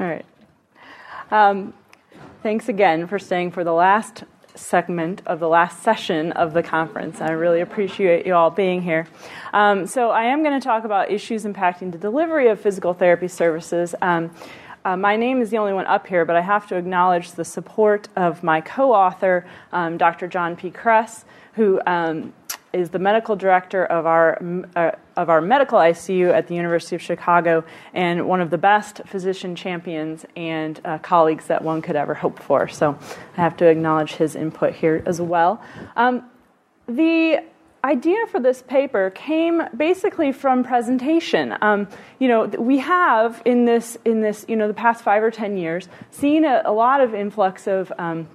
All 0.00 0.06
right. 0.06 0.24
Um, 1.30 1.74
thanks 2.42 2.68
again 2.68 3.06
for 3.06 3.20
staying 3.20 3.52
for 3.52 3.62
the 3.62 3.72
last 3.72 4.24
segment 4.58 5.22
of 5.26 5.40
the 5.40 5.48
last 5.48 5.82
session 5.82 6.32
of 6.32 6.52
the 6.52 6.62
conference. 6.62 7.20
I 7.20 7.30
really 7.30 7.60
appreciate 7.60 8.26
you 8.26 8.34
all 8.34 8.50
being 8.50 8.82
here. 8.82 9.06
Um, 9.52 9.86
so, 9.86 10.10
I 10.10 10.24
am 10.24 10.42
going 10.42 10.58
to 10.58 10.64
talk 10.64 10.84
about 10.84 11.10
issues 11.10 11.44
impacting 11.44 11.92
the 11.92 11.98
delivery 11.98 12.48
of 12.48 12.60
physical 12.60 12.94
therapy 12.94 13.28
services. 13.28 13.94
Um, 14.02 14.30
uh, 14.84 14.96
my 14.96 15.16
name 15.16 15.42
is 15.42 15.50
the 15.50 15.58
only 15.58 15.72
one 15.72 15.86
up 15.86 16.06
here, 16.06 16.24
but 16.24 16.36
I 16.36 16.40
have 16.40 16.66
to 16.68 16.76
acknowledge 16.76 17.32
the 17.32 17.44
support 17.44 18.08
of 18.16 18.42
my 18.42 18.60
co 18.60 18.92
author, 18.92 19.46
um, 19.72 19.98
Dr. 19.98 20.28
John 20.28 20.56
P. 20.56 20.70
Kress, 20.70 21.24
who 21.54 21.80
um, 21.86 22.32
is 22.72 22.90
the 22.90 22.98
medical 22.98 23.36
director 23.36 23.84
of 23.86 24.06
our 24.06 24.40
uh, 24.76 24.92
of 25.18 25.28
our 25.28 25.40
medical 25.40 25.78
ICU 25.78 26.32
at 26.32 26.46
the 26.46 26.54
University 26.54 26.94
of 26.94 27.02
Chicago, 27.02 27.64
and 27.92 28.28
one 28.28 28.40
of 28.40 28.50
the 28.50 28.58
best 28.58 29.02
physician 29.04 29.56
champions 29.56 30.24
and 30.36 30.80
uh, 30.84 30.98
colleagues 30.98 31.46
that 31.48 31.62
one 31.62 31.82
could 31.82 31.96
ever 31.96 32.14
hope 32.14 32.38
for. 32.38 32.68
So 32.68 32.96
I 33.36 33.40
have 33.40 33.56
to 33.56 33.66
acknowledge 33.66 34.12
his 34.12 34.36
input 34.36 34.74
here 34.74 35.02
as 35.06 35.20
well. 35.20 35.60
Um, 35.96 36.24
the 36.86 37.42
idea 37.82 38.26
for 38.28 38.40
this 38.40 38.62
paper 38.62 39.10
came 39.10 39.62
basically 39.76 40.30
from 40.30 40.62
presentation. 40.62 41.56
Um, 41.60 41.88
you 42.20 42.28
know, 42.28 42.46
we 42.46 42.78
have 42.78 43.42
in 43.44 43.64
this 43.64 43.98
in 44.04 44.20
this 44.20 44.44
you 44.48 44.56
know 44.56 44.68
the 44.68 44.74
past 44.74 45.02
five 45.02 45.22
or 45.22 45.30
ten 45.32 45.56
years 45.56 45.88
seen 46.10 46.44
a, 46.44 46.62
a 46.64 46.72
lot 46.72 47.00
of 47.00 47.14
influx 47.14 47.66
of 47.66 47.92
um, 47.98 48.28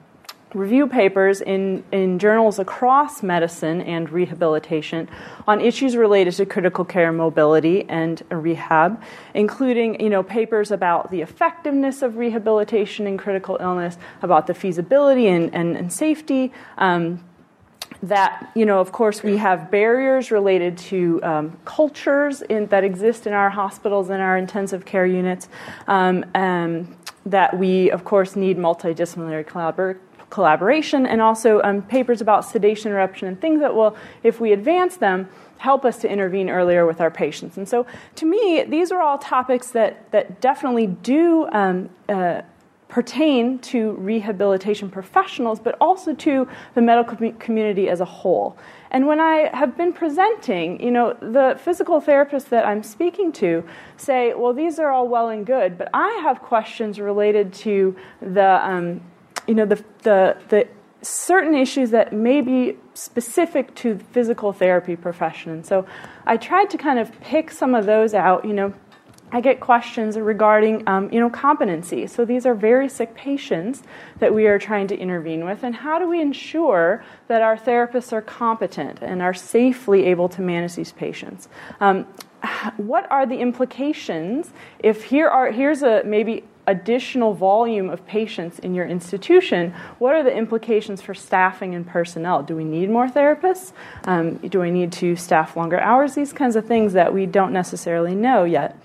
review 0.53 0.87
papers 0.87 1.41
in, 1.41 1.83
in 1.91 2.19
journals 2.19 2.59
across 2.59 3.23
medicine 3.23 3.81
and 3.81 4.09
rehabilitation 4.09 5.09
on 5.47 5.59
issues 5.61 5.95
related 5.95 6.33
to 6.33 6.45
critical 6.45 6.85
care 6.85 7.11
mobility 7.11 7.87
and 7.89 8.21
rehab, 8.29 9.01
including 9.33 9.99
you 9.99 10.09
know, 10.09 10.23
papers 10.23 10.71
about 10.71 11.11
the 11.11 11.21
effectiveness 11.21 12.01
of 12.01 12.17
rehabilitation 12.17 13.07
in 13.07 13.17
critical 13.17 13.57
illness, 13.59 13.97
about 14.21 14.47
the 14.47 14.53
feasibility 14.53 15.27
and, 15.27 15.53
and, 15.53 15.75
and 15.75 15.91
safety. 15.91 16.51
Um, 16.77 17.23
that 18.01 18.51
you 18.55 18.65
know 18.65 18.79
of 18.79 18.91
course 18.91 19.23
we 19.23 19.37
have 19.37 19.69
barriers 19.69 20.31
related 20.31 20.77
to 20.77 21.21
um, 21.23 21.57
cultures 21.63 22.41
in, 22.41 22.65
that 22.67 22.83
exist 22.83 23.27
in 23.27 23.33
our 23.33 23.49
hospitals 23.49 24.09
and 24.09 24.21
our 24.21 24.37
intensive 24.37 24.83
care 24.83 25.05
units 25.05 25.47
um, 25.87 26.25
um, 26.35 26.97
that 27.25 27.57
we 27.57 27.91
of 27.91 28.03
course 28.03 28.35
need 28.35 28.57
multidisciplinary 28.57 29.45
collaboration 29.45 30.01
collaboration 30.33 31.05
and 31.05 31.21
also 31.21 31.61
um, 31.61 31.83
papers 31.83 32.19
about 32.19 32.43
sedation 32.43 32.89
interruption 32.89 33.27
and 33.27 33.39
things 33.39 33.59
that 33.59 33.75
will, 33.75 33.95
if 34.23 34.41
we 34.41 34.51
advance 34.51 34.97
them, 34.97 35.29
help 35.59 35.85
us 35.85 35.97
to 35.99 36.09
intervene 36.09 36.49
earlier 36.49 36.87
with 36.87 36.99
our 36.99 37.11
patients. 37.11 37.55
And 37.55 37.69
so, 37.69 37.85
to 38.15 38.25
me, 38.25 38.63
these 38.63 38.91
are 38.91 38.99
all 38.99 39.19
topics 39.19 39.69
that, 39.71 40.11
that 40.11 40.41
definitely 40.41 40.87
do 40.87 41.47
um, 41.51 41.87
uh, 42.09 42.41
pertain 42.89 43.59
to 43.59 43.91
rehabilitation 43.93 44.89
professionals, 44.89 45.59
but 45.59 45.77
also 45.79 46.15
to 46.15 46.47
the 46.73 46.81
medical 46.81 47.15
community 47.33 47.87
as 47.87 48.01
a 48.01 48.05
whole. 48.05 48.57
And 48.89 49.05
when 49.05 49.19
I 49.19 49.49
have 49.53 49.77
been 49.77 49.93
presenting, 49.93 50.81
you 50.81 50.91
know, 50.91 51.13
the 51.13 51.59
physical 51.63 52.01
therapists 52.01 52.49
that 52.49 52.65
I'm 52.65 52.81
speaking 52.81 53.31
to 53.33 53.63
say, 53.97 54.33
well, 54.33 54.53
these 54.53 54.79
are 54.79 54.89
all 54.91 55.07
well 55.07 55.29
and 55.29 55.45
good, 55.45 55.77
but 55.77 55.89
I 55.93 56.09
have 56.23 56.41
questions 56.41 56.99
related 56.99 57.53
to 57.65 57.95
the 58.21 58.67
um, 58.67 59.01
you 59.47 59.55
know, 59.55 59.65
the, 59.65 59.83
the, 60.03 60.37
the 60.49 60.67
certain 61.01 61.55
issues 61.55 61.91
that 61.91 62.13
may 62.13 62.41
be 62.41 62.77
specific 62.93 63.75
to 63.75 63.95
the 63.95 64.03
physical 64.05 64.53
therapy 64.53 64.95
profession. 64.95 65.63
So 65.63 65.85
I 66.25 66.37
tried 66.37 66.69
to 66.71 66.77
kind 66.77 66.99
of 66.99 67.11
pick 67.21 67.51
some 67.51 67.75
of 67.75 67.85
those 67.85 68.13
out. 68.13 68.45
You 68.45 68.53
know, 68.53 68.73
I 69.31 69.41
get 69.41 69.59
questions 69.59 70.15
regarding, 70.17 70.87
um, 70.87 71.11
you 71.11 71.19
know, 71.19 71.29
competency. 71.29 72.05
So 72.07 72.23
these 72.23 72.45
are 72.45 72.53
very 72.53 72.87
sick 72.87 73.15
patients 73.15 73.81
that 74.19 74.33
we 74.33 74.45
are 74.45 74.59
trying 74.59 74.87
to 74.89 74.97
intervene 74.97 75.43
with, 75.43 75.63
and 75.63 75.75
how 75.75 75.97
do 75.97 76.07
we 76.07 76.21
ensure 76.21 77.03
that 77.27 77.41
our 77.41 77.57
therapists 77.57 78.13
are 78.13 78.21
competent 78.21 78.99
and 79.01 79.21
are 79.21 79.33
safely 79.33 80.05
able 80.05 80.29
to 80.29 80.41
manage 80.41 80.75
these 80.75 80.91
patients? 80.91 81.49
Um, 81.79 82.05
what 82.77 83.09
are 83.11 83.25
the 83.25 83.39
implications 83.39 84.51
if 84.79 85.05
here 85.05 85.27
are 85.27 85.51
here's 85.51 85.81
a 85.81 86.03
maybe 86.03 86.43
additional 86.67 87.33
volume 87.33 87.89
of 87.89 88.05
patients 88.05 88.59
in 88.59 88.73
your 88.73 88.85
institution, 88.85 89.73
what 89.99 90.15
are 90.15 90.23
the 90.23 90.35
implications 90.35 91.01
for 91.01 91.13
staffing 91.13 91.75
and 91.75 91.85
personnel? 91.85 92.43
Do 92.43 92.55
we 92.55 92.63
need 92.63 92.89
more 92.89 93.07
therapists? 93.07 93.73
Um, 94.05 94.37
do 94.37 94.59
we 94.59 94.71
need 94.71 94.91
to 94.93 95.15
staff 95.15 95.57
longer 95.57 95.79
hours? 95.79 96.15
These 96.15 96.33
kinds 96.33 96.55
of 96.55 96.65
things 96.65 96.93
that 96.93 97.13
we 97.13 97.25
don't 97.25 97.53
necessarily 97.53 98.15
know 98.15 98.43
yet. 98.43 98.77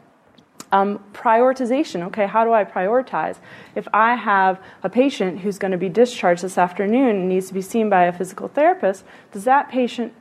Um, 0.71 1.03
prioritization. 1.15 2.03
Okay, 2.09 2.27
how 2.27 2.45
do 2.45 2.53
I 2.53 2.63
prioritize? 2.63 3.37
If 3.75 3.89
I 3.95 4.17
have 4.17 4.63
a 4.83 4.91
patient 4.91 5.41
who's 5.41 5.57
going 5.57 5.73
to 5.73 5.79
be 5.79 5.89
discharged 5.89 6.43
this 6.43 6.59
afternoon 6.59 7.09
and 7.09 7.29
needs 7.29 7.49
to 7.49 7.55
be 7.55 7.63
seen 7.63 7.89
by 7.89 8.05
a 8.05 8.13
physical 8.13 8.49
therapist, 8.49 9.05
does 9.33 9.45
that 9.45 9.71
patient 9.71 10.13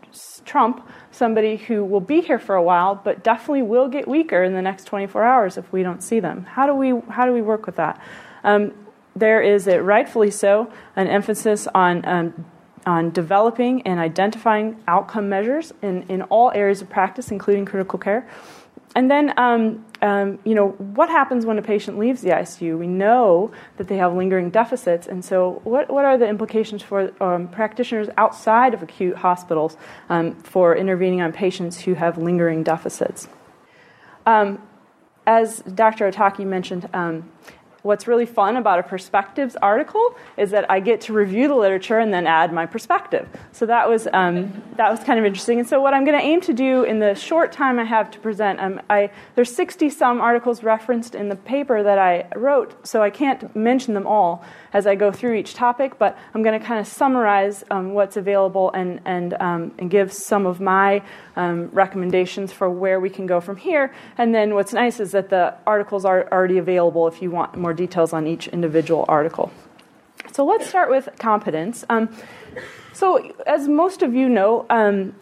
trump 0.46 0.88
somebody 1.12 1.58
who 1.58 1.84
will 1.84 2.00
be 2.00 2.22
here 2.22 2.40
for 2.40 2.56
a 2.56 2.64
while, 2.64 2.96
but 2.96 3.24
definitely 3.24 3.62
will 3.62 3.90
get 3.90 4.08
weaker 4.08 4.42
in 4.44 4.54
the 4.54 4.62
next 4.62 4.86
24 4.86 5.24
hours 5.24 5.58
if 5.58 5.72
we 5.74 5.84
don't 5.84 6.02
see 6.02 6.22
them? 6.22 6.46
How 6.46 6.66
do 6.66 6.74
we 6.74 6.98
how 7.10 7.26
do 7.26 7.34
we 7.34 7.42
work 7.42 7.66
with 7.66 7.76
that? 7.76 8.02
Um, 8.44 8.74
there 9.16 9.42
is, 9.42 9.68
a, 9.68 9.82
rightfully 9.82 10.32
so, 10.32 10.72
an 10.96 11.08
emphasis 11.08 11.68
on 11.74 12.06
um, 12.08 12.46
on 12.86 13.12
developing 13.12 13.82
and 13.82 14.00
identifying 14.00 14.82
outcome 14.88 15.28
measures 15.28 15.74
in, 15.82 16.04
in 16.04 16.22
all 16.24 16.52
areas 16.56 16.82
of 16.82 16.90
practice, 16.90 17.32
including 17.32 17.66
critical 17.66 18.00
care. 18.00 18.26
And 18.98 19.12
then, 19.12 19.32
um, 19.38 19.86
um, 20.02 20.40
you 20.44 20.56
know, 20.56 20.70
what 20.70 21.08
happens 21.08 21.46
when 21.46 21.60
a 21.60 21.62
patient 21.62 22.00
leaves 22.00 22.22
the 22.22 22.32
ICU? 22.32 22.80
We 22.80 22.88
know 22.88 23.52
that 23.78 23.88
they 23.88 23.98
have 23.98 24.16
lingering 24.16 24.50
deficits, 24.50 25.06
and 25.06 25.24
so 25.24 25.62
what, 25.66 25.92
what 25.92 26.04
are 26.04 26.18
the 26.18 26.28
implications 26.28 26.82
for 26.82 27.14
um, 27.22 27.48
practitioners 27.48 28.08
outside 28.18 28.74
of 28.74 28.82
acute 28.82 29.18
hospitals 29.18 29.78
um, 30.10 30.34
for 30.38 30.76
intervening 30.76 31.22
on 31.22 31.32
patients 31.32 31.82
who 31.82 31.94
have 31.94 32.18
lingering 32.18 32.64
deficits? 32.64 33.28
Um, 34.26 34.64
as 35.28 35.60
Dr. 35.60 36.10
Ohtake 36.10 36.44
mentioned, 36.44 36.90
um, 36.92 37.30
what's 37.88 38.08
really 38.08 38.26
fun 38.26 38.58
about 38.58 38.80
a 38.80 38.84
perspectives 38.84 39.56
article 39.62 40.16
is 40.36 40.52
that 40.52 40.70
I 40.70 40.82
get 40.82 41.02
to 41.02 41.14
review 41.14 41.48
the 41.48 41.56
literature 41.56 42.00
and 42.00 42.14
then 42.14 42.28
add 42.28 42.52
my 42.52 42.66
perspective. 42.66 43.28
So 43.54 43.66
that 43.66 43.90
was 43.90 44.08
um, 44.12 44.62
that 44.76 44.92
was 44.92 45.00
kind 45.00 45.18
of 45.18 45.26
interesting. 45.26 45.60
And 45.60 45.68
so 45.68 45.82
what 45.82 45.94
I'm 45.94 46.04
going 46.04 46.20
to 46.20 46.24
aim 46.24 46.42
to 46.42 46.54
do 46.54 46.84
in 46.84 47.00
the 47.00 47.16
short 47.16 47.52
time 47.52 47.80
I 47.80 47.86
have 47.86 48.12
to 48.12 48.20
present, 48.20 48.60
um, 48.60 48.82
I, 48.90 49.10
there's 49.36 49.56
60 49.56 49.90
some 49.90 50.20
articles 50.20 50.64
referenced 50.64 51.16
in 51.16 51.30
the 51.30 51.36
paper 51.36 51.82
that 51.82 51.98
I 51.98 52.28
wrote, 52.36 52.86
so 52.86 53.02
I 53.02 53.10
can't 53.10 53.56
mention 53.56 53.94
them 53.94 54.06
all 54.06 54.44
as 54.78 54.86
I 54.86 54.96
go 54.96 55.12
through 55.12 55.34
each 55.34 55.56
topic. 55.56 55.98
But 55.98 56.18
I'm 56.34 56.44
going 56.44 56.60
to 56.60 56.66
kind 56.66 56.80
of 56.80 56.88
summarize 56.88 57.64
um, 57.72 57.94
what's 57.94 58.16
available 58.16 58.72
and 58.72 59.02
and 59.06 59.34
um, 59.40 59.74
and 59.80 59.90
give 59.90 60.14
some 60.14 60.46
of 60.46 60.60
my 60.60 61.02
um, 61.36 61.70
recommendations 61.74 62.54
for 62.54 62.70
where 62.70 63.00
we 63.00 63.10
can 63.10 63.26
go 63.26 63.42
from 63.42 63.58
here. 63.58 63.94
And 64.18 64.34
then 64.34 64.54
what's 64.54 64.74
nice 64.74 65.00
is 65.00 65.12
that 65.12 65.30
the 65.30 65.56
articles 65.66 66.06
are 66.06 66.32
already 66.32 66.60
available 66.60 67.08
if 67.08 67.22
you 67.22 67.32
want 67.32 67.58
more 67.58 67.74
details 67.74 68.14
on 68.14 68.28
each 68.28 68.48
individual 68.48 69.04
article. 69.08 69.52
So 70.32 70.46
let's 70.46 70.68
start 70.68 70.90
with 70.90 71.10
competence. 71.18 71.84
Um, 71.90 72.16
so, 72.94 73.32
as 73.46 73.68
most 73.68 74.02
of 74.02 74.14
you 74.14 74.30
know, 74.30 74.66
um, 74.70 75.16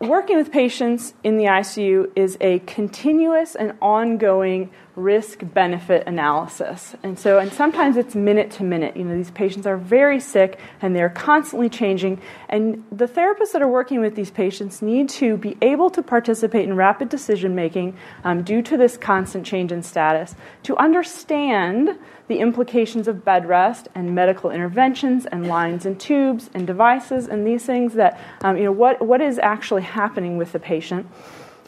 working 0.00 0.36
with 0.36 0.52
patients 0.52 1.14
in 1.24 1.36
the 1.36 1.44
ICU 1.44 2.10
is 2.16 2.36
a 2.40 2.60
continuous 2.60 3.54
and 3.54 3.74
ongoing 3.80 4.70
risk 4.96 5.40
benefit 5.52 6.06
analysis. 6.06 6.96
And 7.02 7.18
so, 7.18 7.38
and 7.38 7.52
sometimes 7.52 7.98
it's 7.98 8.14
minute 8.14 8.50
to 8.52 8.64
minute. 8.64 8.96
You 8.96 9.04
know, 9.04 9.14
these 9.14 9.30
patients 9.30 9.66
are 9.66 9.76
very 9.76 10.18
sick 10.18 10.58
and 10.80 10.96
they're 10.96 11.10
constantly 11.10 11.68
changing. 11.68 12.20
And 12.48 12.82
the 12.90 13.06
therapists 13.06 13.52
that 13.52 13.60
are 13.60 13.68
working 13.68 14.00
with 14.00 14.16
these 14.16 14.30
patients 14.30 14.80
need 14.80 15.10
to 15.10 15.36
be 15.36 15.58
able 15.60 15.90
to 15.90 16.02
participate 16.02 16.66
in 16.66 16.76
rapid 16.76 17.10
decision 17.10 17.54
making 17.54 17.94
um, 18.24 18.42
due 18.42 18.62
to 18.62 18.78
this 18.78 18.96
constant 18.96 19.44
change 19.44 19.70
in 19.70 19.82
status, 19.82 20.34
to 20.62 20.76
understand 20.78 21.98
the 22.28 22.38
implications 22.38 23.06
of 23.06 23.24
bed 23.24 23.46
rest 23.46 23.88
and 23.94 24.14
medical 24.14 24.50
interventions 24.50 25.26
and 25.26 25.46
lines 25.46 25.84
and 25.84 26.00
tubes 26.00 26.50
and 26.54 26.66
devices 26.66 27.28
and 27.28 27.46
these 27.46 27.64
things 27.64 27.94
that, 27.94 28.18
um, 28.40 28.56
you 28.56 28.64
know, 28.64 28.72
what, 28.72 29.00
what 29.02 29.20
is 29.20 29.38
actually 29.38 29.82
happening 29.82 30.38
with 30.38 30.52
the 30.52 30.58
patient 30.58 31.06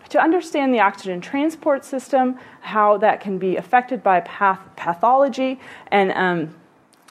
to 0.08 0.20
understand 0.20 0.72
the 0.72 0.80
oxygen 0.80 1.20
transport 1.20 1.84
system, 1.84 2.38
how 2.60 2.96
that 2.98 3.20
can 3.20 3.38
be 3.38 3.56
affected 3.56 4.02
by 4.02 4.20
path- 4.20 4.60
pathology, 4.76 5.60
and 5.90 6.12
um, 6.12 6.54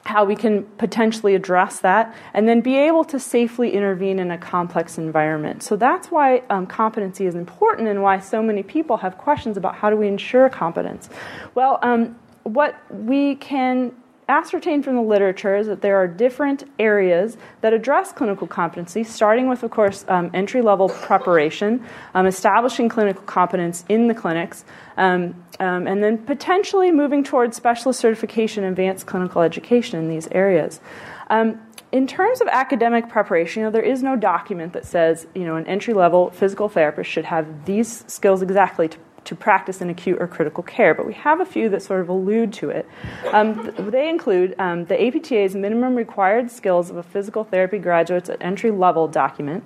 how 0.06 0.24
we 0.24 0.36
can 0.36 0.64
potentially 0.78 1.36
address 1.36 1.80
that, 1.82 2.16
and 2.34 2.48
then 2.48 2.62
be 2.62 2.78
able 2.78 3.04
to 3.04 3.20
safely 3.20 3.74
intervene 3.74 4.20
in 4.20 4.32
a 4.32 4.38
complex 4.38 4.98
environment. 4.98 5.62
So 5.62 5.76
that's 5.76 6.10
why 6.10 6.44
um, 6.50 6.66
competency 6.66 7.26
is 7.26 7.36
important 7.36 7.88
and 7.88 8.02
why 8.02 8.20
so 8.20 8.42
many 8.42 8.64
people 8.64 8.98
have 8.98 9.18
questions 9.18 9.58
about 9.58 9.76
how 9.76 9.90
do 9.90 9.98
we 9.98 10.08
ensure 10.08 10.50
competence. 10.50 11.10
Well, 11.56 11.80
um, 11.82 12.18
what 12.44 12.76
we 12.90 13.36
can 13.36 13.94
ascertained 14.30 14.84
from 14.84 14.96
the 14.96 15.02
literature 15.02 15.56
is 15.56 15.68
that 15.68 15.82
there 15.82 15.98
are 15.98 16.08
different 16.08 16.64
areas 16.80 17.38
that 17.62 17.74
address 17.74 18.12
clinical 18.12 18.48
competency, 18.48 19.04
starting 19.04 19.48
with, 19.48 19.64
of 19.64 19.72
course, 19.72 20.04
um, 20.08 20.30
entry 20.34 20.62
level 20.62 20.90
preparation, 20.90 21.84
um, 22.14 22.26
establishing 22.26 22.90
clinical 22.90 23.24
competence 23.24 23.86
in 23.88 24.08
the 24.08 24.14
clinics, 24.14 24.66
um, 24.98 25.36
um, 25.60 25.88
and 25.88 26.04
then 26.04 26.18
potentially 26.18 26.92
moving 26.92 27.24
towards 27.24 27.56
specialist 27.56 28.00
certification 28.00 28.64
advanced 28.64 29.06
clinical 29.06 29.42
education 29.42 30.00
in 30.00 30.10
these 30.10 30.28
areas. 30.32 30.82
Um, 31.30 31.62
in 31.92 32.06
terms 32.06 32.42
of 32.42 32.48
academic 32.50 33.08
preparation, 33.08 33.62
you 33.62 33.66
know, 33.68 33.72
there 33.72 33.82
is 33.82 34.04
no 34.04 34.18
document 34.18 34.74
that 34.74 34.86
says, 34.86 35.26
you 35.34 35.46
know, 35.46 35.56
an 35.56 35.66
entry 35.68 35.94
level 35.94 36.32
physical 36.32 36.68
therapist 36.68 37.10
should 37.10 37.26
have 37.26 37.66
these 37.66 38.04
skills 38.08 38.42
exactly 38.42 38.90
to 38.90 38.98
to 39.28 39.36
practice 39.36 39.82
in 39.82 39.90
acute 39.90 40.18
or 40.22 40.28
critical 40.28 40.64
care, 40.64 40.94
but 40.94 41.06
we 41.06 41.14
have 41.14 41.42
a 41.42 41.46
few 41.46 41.68
that 41.70 41.82
sort 41.82 42.00
of 42.00 42.08
allude 42.08 42.54
to 42.54 42.70
it. 42.70 42.88
Um, 43.34 43.74
they 43.78 44.10
include 44.10 44.56
um, 44.58 44.86
the 44.86 44.96
APTA's 44.96 45.54
minimum 45.54 45.96
required 45.96 46.50
skills 46.50 46.90
of 46.90 46.96
a 46.96 47.04
physical 47.04 47.44
therapy 47.44 47.78
graduate's 47.78 48.30
at 48.30 48.42
entry 48.42 48.72
level 48.72 49.08
document, 49.08 49.66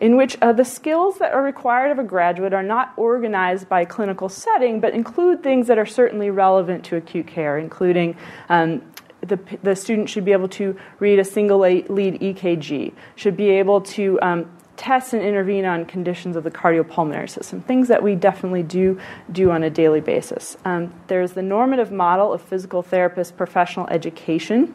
in 0.00 0.16
which 0.16 0.38
uh, 0.40 0.52
the 0.52 0.64
skills 0.64 1.18
that 1.18 1.32
are 1.32 1.42
required 1.42 1.92
of 1.92 1.98
a 1.98 2.04
graduate 2.04 2.54
are 2.54 2.62
not 2.62 2.94
organized 2.96 3.68
by 3.68 3.84
clinical 3.84 4.30
setting, 4.30 4.80
but 4.80 4.94
include 4.94 5.42
things 5.42 5.66
that 5.66 5.76
are 5.76 5.86
certainly 5.86 6.30
relevant 6.30 6.82
to 6.86 6.96
acute 6.96 7.26
care, 7.26 7.58
including 7.58 8.16
um, 8.48 8.80
the, 9.20 9.38
the, 9.62 9.74
student 9.74 10.08
should 10.08 10.24
be 10.24 10.32
able 10.32 10.48
to 10.48 10.78
read 10.98 11.18
a 11.18 11.24
single 11.24 11.58
lead 11.58 11.86
EKG, 11.88 12.92
should 13.16 13.36
be 13.36 13.50
able 13.50 13.80
to 13.80 14.18
um, 14.20 14.50
test 14.76 15.12
and 15.12 15.22
intervene 15.22 15.64
on 15.64 15.84
conditions 15.84 16.36
of 16.36 16.44
the 16.44 16.50
cardiopulmonary 16.50 17.30
system, 17.30 17.60
things 17.62 17.88
that 17.88 18.02
we 18.02 18.14
definitely 18.14 18.62
do 18.62 18.98
do 19.30 19.50
on 19.50 19.62
a 19.62 19.70
daily 19.70 20.00
basis. 20.00 20.56
Um, 20.64 20.92
there's 21.06 21.32
the 21.32 21.42
normative 21.42 21.92
model 21.92 22.32
of 22.32 22.42
physical 22.42 22.82
therapist 22.82 23.36
professional 23.36 23.86
education, 23.88 24.74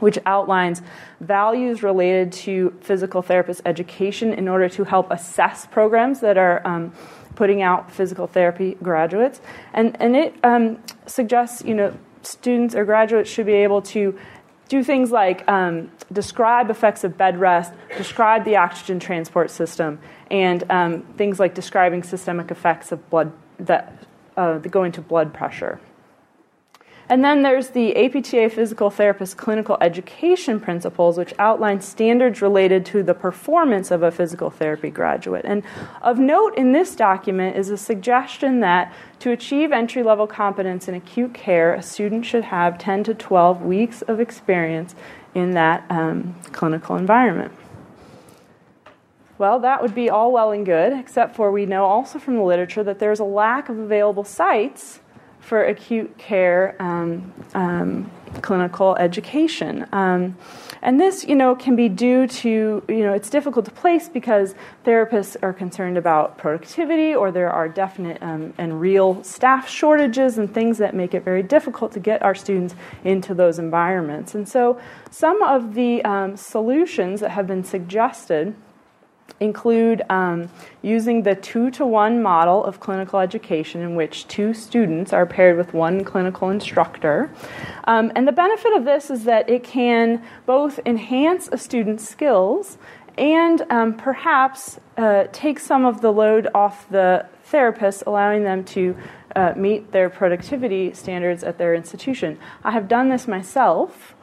which 0.00 0.18
outlines 0.26 0.82
values 1.20 1.82
related 1.82 2.32
to 2.32 2.76
physical 2.80 3.22
therapist 3.22 3.62
education 3.64 4.32
in 4.32 4.48
order 4.48 4.68
to 4.68 4.84
help 4.84 5.10
assess 5.10 5.66
programs 5.66 6.20
that 6.20 6.36
are 6.36 6.66
um, 6.66 6.92
putting 7.34 7.62
out 7.62 7.90
physical 7.90 8.26
therapy 8.26 8.76
graduates. 8.82 9.40
And, 9.72 9.96
and 10.00 10.16
it 10.16 10.34
um, 10.42 10.82
suggests, 11.06 11.64
you 11.64 11.74
know, 11.74 11.96
students 12.22 12.74
or 12.74 12.84
graduates 12.84 13.30
should 13.30 13.46
be 13.46 13.52
able 13.52 13.80
to 13.80 14.18
do 14.68 14.84
things 14.84 15.10
like 15.10 15.48
um, 15.48 15.90
describe 16.12 16.70
effects 16.70 17.04
of 17.04 17.16
bed 17.16 17.40
rest, 17.40 17.72
describe 17.96 18.44
the 18.44 18.56
oxygen 18.56 19.00
transport 19.00 19.50
system, 19.50 19.98
and 20.30 20.70
um, 20.70 21.02
things 21.16 21.40
like 21.40 21.54
describing 21.54 22.02
systemic 22.02 22.50
effects 22.50 22.92
of 22.92 23.08
blood 23.10 23.32
that, 23.58 24.04
uh, 24.36 24.58
that 24.58 24.68
go 24.68 24.84
into 24.84 25.00
blood 25.00 25.32
pressure. 25.32 25.80
And 27.10 27.24
then 27.24 27.40
there's 27.40 27.68
the 27.68 27.96
APTA 27.96 28.50
Physical 28.50 28.90
Therapist 28.90 29.38
Clinical 29.38 29.78
Education 29.80 30.60
Principles, 30.60 31.16
which 31.16 31.32
outline 31.38 31.80
standards 31.80 32.42
related 32.42 32.84
to 32.86 33.02
the 33.02 33.14
performance 33.14 33.90
of 33.90 34.02
a 34.02 34.10
physical 34.10 34.50
therapy 34.50 34.90
graduate. 34.90 35.46
And 35.46 35.62
of 36.02 36.18
note 36.18 36.54
in 36.58 36.72
this 36.72 36.94
document 36.94 37.56
is 37.56 37.70
a 37.70 37.78
suggestion 37.78 38.60
that 38.60 38.92
to 39.20 39.30
achieve 39.30 39.72
entry 39.72 40.02
level 40.02 40.26
competence 40.26 40.86
in 40.86 40.94
acute 40.94 41.32
care, 41.32 41.72
a 41.72 41.82
student 41.82 42.26
should 42.26 42.44
have 42.44 42.78
10 42.78 43.04
to 43.04 43.14
12 43.14 43.62
weeks 43.62 44.02
of 44.02 44.20
experience 44.20 44.94
in 45.34 45.52
that 45.52 45.86
um, 45.88 46.34
clinical 46.52 46.94
environment. 46.96 47.52
Well, 49.38 49.60
that 49.60 49.80
would 49.80 49.94
be 49.94 50.10
all 50.10 50.32
well 50.32 50.50
and 50.50 50.66
good, 50.66 50.92
except 50.92 51.36
for 51.36 51.50
we 51.50 51.64
know 51.64 51.84
also 51.84 52.18
from 52.18 52.36
the 52.36 52.42
literature 52.42 52.82
that 52.82 52.98
there's 52.98 53.20
a 53.20 53.24
lack 53.24 53.68
of 53.68 53.78
available 53.78 54.24
sites 54.24 55.00
for 55.48 55.64
acute 55.64 56.18
care 56.18 56.76
um, 56.78 57.32
um, 57.54 58.10
clinical 58.42 58.94
education. 58.96 59.86
Um, 59.92 60.36
and 60.82 61.00
this, 61.00 61.24
you 61.24 61.34
know, 61.34 61.56
can 61.56 61.74
be 61.74 61.88
due 61.88 62.26
to, 62.26 62.82
you 62.86 63.02
know, 63.02 63.14
it's 63.14 63.30
difficult 63.30 63.64
to 63.64 63.70
place 63.70 64.10
because 64.10 64.54
therapists 64.84 65.36
are 65.42 65.54
concerned 65.54 65.96
about 65.96 66.36
productivity 66.36 67.14
or 67.14 67.32
there 67.32 67.50
are 67.50 67.66
definite 67.66 68.22
um, 68.22 68.52
and 68.58 68.78
real 68.78 69.24
staff 69.24 69.70
shortages 69.70 70.36
and 70.36 70.52
things 70.52 70.76
that 70.78 70.94
make 70.94 71.14
it 71.14 71.24
very 71.24 71.42
difficult 71.42 71.92
to 71.92 72.00
get 72.00 72.22
our 72.22 72.34
students 72.34 72.74
into 73.02 73.32
those 73.32 73.58
environments. 73.58 74.34
And 74.34 74.46
so 74.46 74.78
some 75.10 75.42
of 75.42 75.72
the 75.72 76.04
um, 76.04 76.36
solutions 76.36 77.20
that 77.20 77.30
have 77.30 77.46
been 77.46 77.64
suggested 77.64 78.54
include 79.40 80.02
um, 80.10 80.48
using 80.82 81.22
the 81.22 81.34
two 81.34 81.70
to 81.70 81.86
one 81.86 82.22
model 82.22 82.64
of 82.64 82.80
clinical 82.80 83.18
education 83.20 83.80
in 83.80 83.94
which 83.94 84.26
two 84.28 84.52
students 84.52 85.12
are 85.12 85.26
paired 85.26 85.56
with 85.56 85.74
one 85.74 86.04
clinical 86.04 86.50
instructor. 86.50 87.30
Um, 87.84 88.12
and 88.14 88.26
the 88.26 88.32
benefit 88.32 88.76
of 88.76 88.84
this 88.84 89.10
is 89.10 89.24
that 89.24 89.48
it 89.48 89.64
can 89.64 90.22
both 90.46 90.80
enhance 90.84 91.48
a 91.52 91.58
student's 91.58 92.08
skills 92.08 92.78
and 93.16 93.62
um, 93.70 93.94
perhaps 93.94 94.78
uh, 94.96 95.24
take 95.32 95.58
some 95.58 95.84
of 95.84 96.00
the 96.00 96.12
load 96.12 96.48
off 96.54 96.88
the 96.88 97.26
therapist, 97.44 98.04
allowing 98.06 98.44
them 98.44 98.64
to 98.64 98.96
uh, 99.34 99.52
meet 99.56 99.90
their 99.92 100.08
productivity 100.08 100.92
standards 100.92 101.42
at 101.42 101.58
their 101.58 101.74
institution. 101.74 102.38
I 102.62 102.70
have 102.70 102.88
done 102.88 103.08
this 103.08 103.26
myself. 103.26 104.14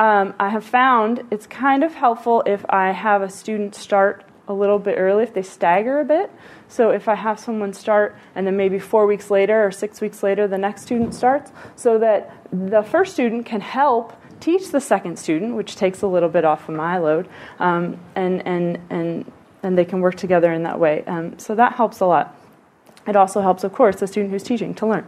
Um, 0.00 0.34
I 0.40 0.48
have 0.48 0.64
found 0.64 1.22
it's 1.30 1.46
kind 1.46 1.84
of 1.84 1.94
helpful 1.94 2.42
if 2.46 2.64
I 2.68 2.92
have 2.92 3.22
a 3.22 3.30
student 3.30 3.74
start 3.74 4.24
a 4.48 4.52
little 4.52 4.78
bit 4.78 4.96
early, 4.98 5.22
if 5.22 5.32
they 5.32 5.42
stagger 5.42 6.00
a 6.00 6.04
bit. 6.04 6.30
So 6.68 6.90
if 6.90 7.08
I 7.08 7.14
have 7.14 7.38
someone 7.38 7.72
start 7.72 8.16
and 8.34 8.46
then 8.46 8.56
maybe 8.56 8.78
four 8.78 9.06
weeks 9.06 9.30
later 9.30 9.64
or 9.64 9.70
six 9.70 10.00
weeks 10.00 10.22
later 10.22 10.46
the 10.46 10.58
next 10.58 10.82
student 10.82 11.14
starts, 11.14 11.52
so 11.76 11.98
that 11.98 12.36
the 12.52 12.82
first 12.82 13.14
student 13.14 13.46
can 13.46 13.60
help 13.60 14.12
teach 14.40 14.70
the 14.70 14.80
second 14.80 15.18
student, 15.18 15.54
which 15.54 15.76
takes 15.76 16.02
a 16.02 16.06
little 16.06 16.28
bit 16.28 16.44
off 16.44 16.68
of 16.68 16.74
my 16.74 16.98
load, 16.98 17.28
um, 17.58 17.98
and, 18.14 18.46
and, 18.46 18.78
and, 18.90 19.32
and 19.62 19.78
they 19.78 19.84
can 19.84 20.00
work 20.00 20.16
together 20.16 20.52
in 20.52 20.62
that 20.64 20.78
way. 20.78 21.02
Um, 21.06 21.38
so 21.38 21.54
that 21.54 21.74
helps 21.74 22.00
a 22.00 22.06
lot. 22.06 22.36
It 23.06 23.16
also 23.16 23.40
helps, 23.40 23.64
of 23.64 23.72
course, 23.72 23.96
the 23.96 24.06
student 24.06 24.32
who's 24.32 24.42
teaching 24.42 24.74
to 24.74 24.86
learn. 24.86 25.06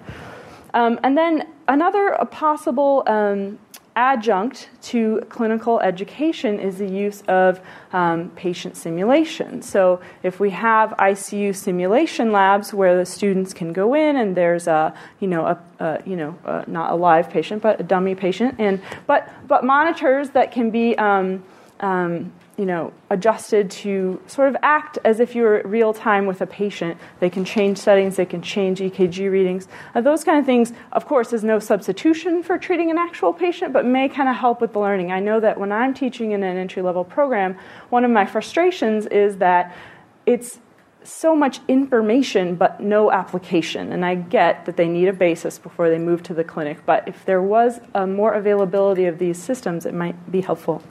Um, 0.73 1.01
and 1.03 1.17
then 1.17 1.49
another 1.69 2.17
possible 2.31 3.03
um, 3.07 3.59
adjunct 3.97 4.69
to 4.83 5.23
clinical 5.31 5.81
education 5.81 6.61
is 6.61 6.77
the 6.77 6.87
use 6.87 7.23
of 7.27 7.61
um, 7.93 8.31
patient 8.37 8.77
simulation. 8.77 9.63
So, 9.63 10.01
if 10.23 10.39
we 10.39 10.51
have 10.51 10.91
ICU 10.91 11.57
simulation 11.57 12.31
labs 12.31 12.73
where 12.75 12.97
the 12.97 13.07
students 13.07 13.55
can 13.55 13.73
go 13.73 13.95
in 13.95 14.17
and 14.17 14.37
there's 14.37 14.67
a, 14.67 14.95
you 15.19 15.27
know, 15.27 15.47
a, 15.47 15.59
a 15.81 16.03
you 16.07 16.15
know, 16.15 16.39
a, 16.45 16.65
not 16.69 16.93
a 16.93 16.95
live 16.95 17.31
patient 17.31 17.63
but 17.63 17.81
a 17.81 17.83
dummy 17.83 18.15
patient, 18.15 18.57
and 18.59 18.81
but 19.07 19.29
but 19.49 19.65
monitors 19.65 20.31
that 20.31 20.53
can 20.53 20.71
be 20.71 20.97
um, 20.99 21.43
um, 21.81 22.33
you 22.57 22.65
know, 22.65 22.93
adjusted 23.11 23.71
to 23.71 24.21
sort 24.27 24.49
of 24.49 24.57
act 24.63 24.99
as 25.05 25.21
if 25.21 25.35
you're 25.35 25.63
real 25.65 25.93
time 25.93 26.25
with 26.27 26.41
a 26.41 26.47
patient. 26.47 26.97
They 27.21 27.29
can 27.29 27.45
change 27.45 27.77
settings, 27.77 28.17
they 28.17 28.25
can 28.25 28.41
change 28.41 28.81
EKG 28.81 29.31
readings. 29.31 29.69
Uh, 29.95 30.01
those 30.01 30.25
kind 30.25 30.39
of 30.39 30.47
things, 30.47 30.73
of 30.93 31.07
course, 31.07 31.33
is 31.35 31.45
no 31.45 31.59
substitution 31.59 32.43
for 32.43 32.57
treating 32.57 32.91
an 32.91 32.97
actual 32.97 33.35
patient, 33.35 33.73
but 33.75 33.85
may 33.85 34.09
kind 34.09 34.29
of 34.29 34.37
help 34.37 34.63
with 34.63 34.73
the 34.73 34.81
learning. 34.81 35.13
I 35.13 35.21
know 35.21 35.39
that 35.41 35.61
when 35.61 35.71
I'm 35.71 35.93
teaching 35.93 36.33
in 36.33 36.43
an 36.43 36.57
entry 36.57 36.83
level 36.83 37.05
program, 37.05 37.59
one 37.91 38.05
of 38.05 38.11
my 38.11 38.25
frustrations 38.25 39.07
is 39.07 39.37
that 39.37 39.77
it's 40.25 40.59
so 41.05 41.37
much 41.37 41.61
information 41.69 42.57
but 42.57 42.81
no 42.81 43.13
application. 43.13 43.93
And 43.93 44.05
I 44.05 44.15
get 44.17 44.65
that 44.65 44.77
they 44.77 44.89
need 44.89 45.09
a 45.09 45.13
basis 45.13 45.59
before 45.59 45.89
they 45.89 45.99
move 45.99 46.23
to 46.25 46.35
the 46.35 46.43
clinic, 46.43 46.79
but 46.85 47.07
if 47.07 47.25
there 47.27 47.43
was 47.43 47.81
more 47.95 48.33
availability 48.33 49.05
of 49.05 49.19
these 49.19 49.41
systems, 49.41 49.87
it 49.87 49.95
might 49.95 50.33
be 50.33 50.41
helpful. 50.41 50.83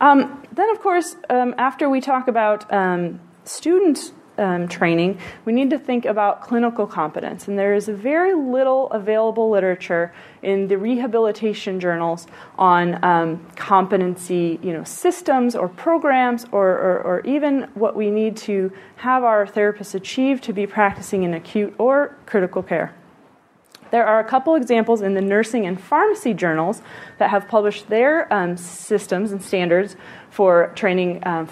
Um, 0.00 0.42
then, 0.52 0.70
of 0.70 0.80
course, 0.80 1.16
um, 1.28 1.54
after 1.58 1.88
we 1.88 2.00
talk 2.00 2.28
about 2.28 2.72
um, 2.72 3.20
student 3.44 4.12
um, 4.38 4.68
training, 4.68 5.18
we 5.44 5.52
need 5.52 5.70
to 5.70 5.78
think 5.78 6.04
about 6.04 6.42
clinical 6.42 6.86
competence. 6.86 7.48
And 7.48 7.58
there 7.58 7.74
is 7.74 7.88
very 7.88 8.34
little 8.34 8.88
available 8.90 9.50
literature 9.50 10.12
in 10.42 10.68
the 10.68 10.78
rehabilitation 10.78 11.80
journals 11.80 12.26
on 12.56 13.02
um, 13.04 13.44
competency 13.56 14.60
you 14.62 14.72
know, 14.72 14.84
systems 14.84 15.56
or 15.56 15.68
programs 15.68 16.46
or, 16.52 16.68
or, 16.68 17.00
or 17.02 17.20
even 17.22 17.62
what 17.74 17.96
we 17.96 18.10
need 18.10 18.36
to 18.36 18.72
have 18.96 19.24
our 19.24 19.44
therapists 19.44 19.94
achieve 19.94 20.40
to 20.42 20.52
be 20.52 20.66
practicing 20.66 21.24
in 21.24 21.34
acute 21.34 21.74
or 21.78 22.16
critical 22.26 22.62
care. 22.62 22.94
There 23.90 24.06
are 24.06 24.20
a 24.20 24.24
couple 24.24 24.54
examples 24.54 25.02
in 25.02 25.14
the 25.14 25.20
nursing 25.20 25.66
and 25.66 25.80
pharmacy 25.80 26.34
journals 26.34 26.82
that 27.18 27.30
have 27.30 27.48
published 27.48 27.88
their 27.88 28.32
um, 28.32 28.56
systems 28.56 29.32
and 29.32 29.42
standards 29.42 29.96
for 30.30 30.72
training, 30.74 31.26
um, 31.26 31.48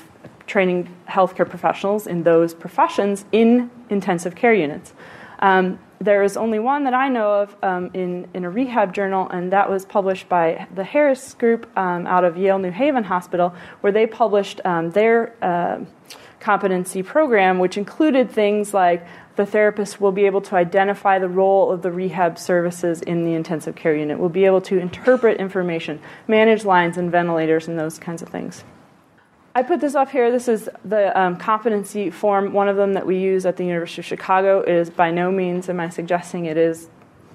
training 0.47 0.95
healthcare 1.09 1.49
professionals 1.49 2.07
in 2.07 2.23
those 2.23 2.55
professions 2.55 3.25
in 3.33 3.71
intensive 3.91 4.35
care 4.35 4.55
units. 4.55 4.93
Um, 5.39 5.79
there 5.99 6.23
is 6.23 6.37
only 6.37 6.59
one 6.59 6.85
that 6.85 6.95
I 6.95 7.09
know 7.09 7.43
of 7.43 7.57
um, 7.63 7.91
in, 7.95 8.29
in 8.35 8.45
a 8.45 8.51
rehab 8.51 8.93
journal, 8.93 9.29
and 9.31 9.53
that 9.53 9.71
was 9.71 9.87
published 9.87 10.29
by 10.29 10.67
the 10.75 10.85
Harris 10.85 11.35
Group 11.35 11.67
um, 11.77 12.07
out 12.07 12.25
of 12.25 12.37
Yale 12.37 12.59
New 12.59 12.71
Haven 12.71 13.05
Hospital, 13.05 13.55
where 13.81 13.93
they 13.93 14.07
published 14.07 14.61
um, 14.65 14.91
their 14.91 15.35
uh, 15.43 15.85
competency 16.39 17.03
program, 17.03 17.59
which 17.59 17.79
included 17.79 18.31
things 18.31 18.75
like 18.75 19.07
the 19.37 19.47
therapist 19.47 20.01
will 20.01 20.13
be 20.13 20.27
able 20.27 20.41
to 20.41 20.57
identify 20.57 21.19
the 21.19 21.29
role 21.29 21.71
of 21.71 21.83
the 21.83 21.93
rehab 21.93 22.39
services 22.39 23.03
in 23.03 23.25
the 23.25 23.35
intensive 23.35 23.77
care 23.77 23.95
unit, 23.95 24.19
will 24.19 24.29
be 24.29 24.47
able 24.47 24.63
to 24.63 24.79
interpret 24.79 25.39
information, 25.39 26.01
manage 26.27 26.65
lines 26.65 26.97
and 26.97 27.11
ventilators, 27.11 27.69
and 27.69 27.79
those 27.79 27.99
kinds 27.99 28.23
of 28.23 28.29
things. 28.29 28.65
I 29.55 29.63
put 29.63 29.81
this 29.81 29.95
up 29.95 30.11
here. 30.11 30.31
This 30.31 30.49
is 30.49 30.69
the 30.85 31.19
um, 31.19 31.37
competency 31.37 32.11
form, 32.11 32.53
one 32.53 32.69
of 32.69 32.77
them 32.77 32.93
that 32.95 33.07
we 33.07 33.19
use 33.19 33.47
at 33.47 33.57
the 33.57 33.65
University 33.65 34.03
of 34.03 34.07
Chicago. 34.07 34.61
It 34.61 34.69
is 34.69 34.91
by 34.91 35.11
no 35.11 35.31
means 35.31 35.69
am 35.69 35.81
I 35.81 35.89
suggesting 35.89 36.45
it 36.45 36.59
is 36.59 36.91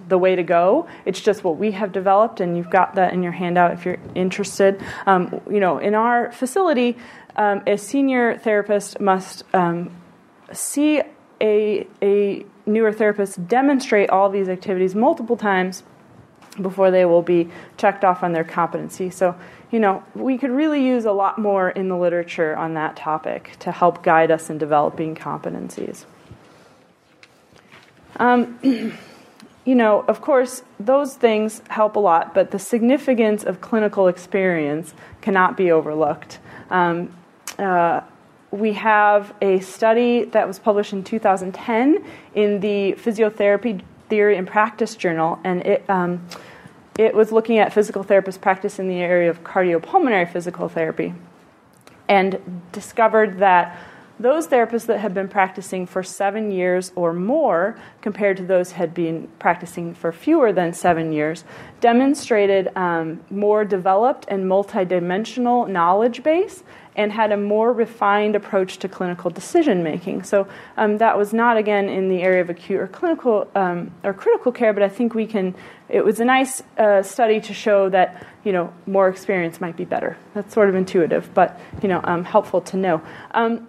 the 0.07 0.17
way 0.17 0.35
to 0.35 0.43
go. 0.43 0.87
It's 1.05 1.21
just 1.21 1.43
what 1.43 1.57
we 1.57 1.71
have 1.71 1.91
developed, 1.91 2.39
and 2.39 2.57
you've 2.57 2.69
got 2.69 2.95
that 2.95 3.13
in 3.13 3.23
your 3.23 3.31
handout 3.31 3.73
if 3.73 3.85
you're 3.85 3.97
interested. 4.13 4.79
Um, 5.05 5.41
you 5.49 5.59
know, 5.59 5.77
in 5.77 5.95
our 5.95 6.31
facility, 6.31 6.97
um, 7.35 7.63
a 7.65 7.77
senior 7.77 8.37
therapist 8.37 8.99
must 8.99 9.43
um, 9.53 9.89
see 10.51 11.01
a, 11.41 11.87
a 12.01 12.45
newer 12.65 12.93
therapist 12.93 13.47
demonstrate 13.47 14.09
all 14.09 14.29
these 14.29 14.47
activities 14.47 14.95
multiple 14.95 15.35
times 15.35 15.83
before 16.61 16.91
they 16.91 17.05
will 17.05 17.21
be 17.21 17.49
checked 17.77 18.03
off 18.03 18.23
on 18.23 18.33
their 18.33 18.43
competency. 18.43 19.09
So, 19.09 19.35
you 19.71 19.79
know, 19.79 20.03
we 20.15 20.37
could 20.37 20.51
really 20.51 20.85
use 20.85 21.05
a 21.05 21.11
lot 21.11 21.37
more 21.37 21.69
in 21.69 21.89
the 21.89 21.97
literature 21.97 22.55
on 22.55 22.73
that 22.73 22.95
topic 22.95 23.55
to 23.59 23.71
help 23.71 24.03
guide 24.03 24.31
us 24.31 24.49
in 24.49 24.57
developing 24.57 25.15
competencies. 25.15 26.05
Um, 28.17 28.59
you 29.65 29.75
know, 29.75 30.01
of 30.07 30.21
course, 30.21 30.63
those 30.79 31.15
things 31.15 31.61
help 31.69 31.95
a 31.95 31.99
lot, 31.99 32.33
but 32.33 32.51
the 32.51 32.59
significance 32.59 33.43
of 33.43 33.61
clinical 33.61 34.07
experience 34.07 34.93
cannot 35.21 35.55
be 35.55 35.71
overlooked. 35.71 36.39
Um, 36.69 37.15
uh, 37.57 38.01
we 38.51 38.73
have 38.73 39.33
a 39.41 39.59
study 39.61 40.25
that 40.25 40.45
was 40.45 40.59
published 40.59 40.93
in 40.93 41.03
2010 41.03 42.03
in 42.35 42.59
the 42.59 42.93
Physiotherapy 42.93 43.81
Theory 44.09 44.35
and 44.37 44.45
Practice 44.45 44.95
Journal, 44.95 45.39
and 45.43 45.65
it, 45.65 45.89
um, 45.89 46.27
it 46.99 47.15
was 47.15 47.31
looking 47.31 47.59
at 47.59 47.71
physical 47.71 48.03
therapists' 48.03 48.39
practice 48.39 48.77
in 48.77 48.89
the 48.89 48.97
area 48.97 49.29
of 49.29 49.43
cardiopulmonary 49.43 50.31
physical 50.31 50.67
therapy 50.67 51.13
and 52.09 52.61
discovered 52.73 53.39
that 53.39 53.77
those 54.19 54.47
therapists 54.47 54.85
that 54.85 54.99
had 54.99 55.13
been 55.13 55.27
practicing 55.27 55.87
for 55.87 56.03
seven 56.03 56.51
years 56.51 56.91
or 56.95 57.13
more, 57.13 57.79
compared 58.01 58.37
to 58.37 58.43
those 58.43 58.73
had 58.73 58.93
been 58.93 59.27
practicing 59.39 59.95
for 59.95 60.11
fewer 60.11 60.53
than 60.53 60.73
seven 60.73 61.11
years, 61.11 61.43
demonstrated 61.79 62.69
um, 62.75 63.21
more 63.31 63.65
developed 63.65 64.25
and 64.27 64.43
multidimensional 64.43 65.67
knowledge 65.67 66.21
base 66.21 66.63
and 66.95 67.11
had 67.11 67.31
a 67.31 67.37
more 67.37 67.71
refined 67.71 68.35
approach 68.35 68.77
to 68.77 68.89
clinical 68.89 69.29
decision 69.29 69.83
making. 69.83 70.23
So 70.23 70.47
um, 70.77 70.97
that 70.97 71.17
was 71.17 71.33
not 71.33 71.57
again 71.57 71.87
in 71.87 72.09
the 72.09 72.21
area 72.21 72.41
of 72.41 72.49
acute 72.49 72.79
or 72.79 72.87
clinical 72.87 73.49
um, 73.55 73.91
or 74.03 74.13
critical 74.13 74.51
care, 74.51 74.73
but 74.73 74.83
I 74.83 74.89
think 74.89 75.13
we 75.13 75.25
can. 75.25 75.55
It 75.87 76.05
was 76.05 76.19
a 76.19 76.25
nice 76.25 76.61
uh, 76.77 77.01
study 77.03 77.39
to 77.41 77.53
show 77.53 77.89
that 77.89 78.25
you 78.43 78.51
know 78.51 78.73
more 78.85 79.07
experience 79.07 79.61
might 79.61 79.77
be 79.77 79.85
better. 79.85 80.17
That's 80.33 80.53
sort 80.53 80.69
of 80.69 80.75
intuitive, 80.75 81.33
but 81.33 81.59
you 81.81 81.87
know 81.87 82.01
um, 82.03 82.23
helpful 82.25 82.61
to 82.61 82.77
know. 82.77 83.01
Um, 83.31 83.67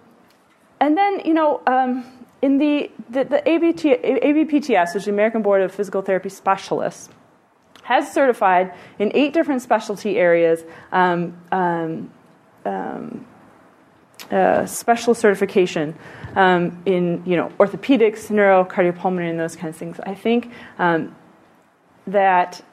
and 0.79 0.97
then 0.97 1.21
you 1.25 1.33
know. 1.33 1.61
Um, 1.67 2.05
in 2.41 2.57
the, 2.57 2.91
the, 3.09 3.23
the 3.23 3.49
ABT, 3.49 3.95
ABPTS, 4.03 4.93
which 4.93 5.03
is 5.03 5.05
the 5.05 5.11
American 5.11 5.41
Board 5.41 5.61
of 5.61 5.73
Physical 5.73 6.01
Therapy 6.01 6.27
Specialists, 6.27 7.07
has 7.83 8.11
certified 8.11 8.73
in 8.99 9.09
eight 9.13 9.31
different 9.33 9.61
specialty 9.61 10.17
areas 10.17 10.65
um, 10.91 11.37
um, 11.53 12.11
um, 12.65 13.25
uh, 14.31 14.65
special 14.65 15.13
certification 15.13 15.95
um, 16.35 16.81
in 16.85 17.23
you 17.25 17.35
know 17.35 17.51
orthopedics, 17.59 18.29
neuro, 18.29 18.63
cardiopulmonary, 18.63 19.29
and 19.29 19.39
those 19.39 19.55
kinds 19.55 19.75
of 19.75 19.79
things. 19.79 19.99
I 19.99 20.15
think 20.15 20.51
um, 20.79 21.15
that 22.07 22.63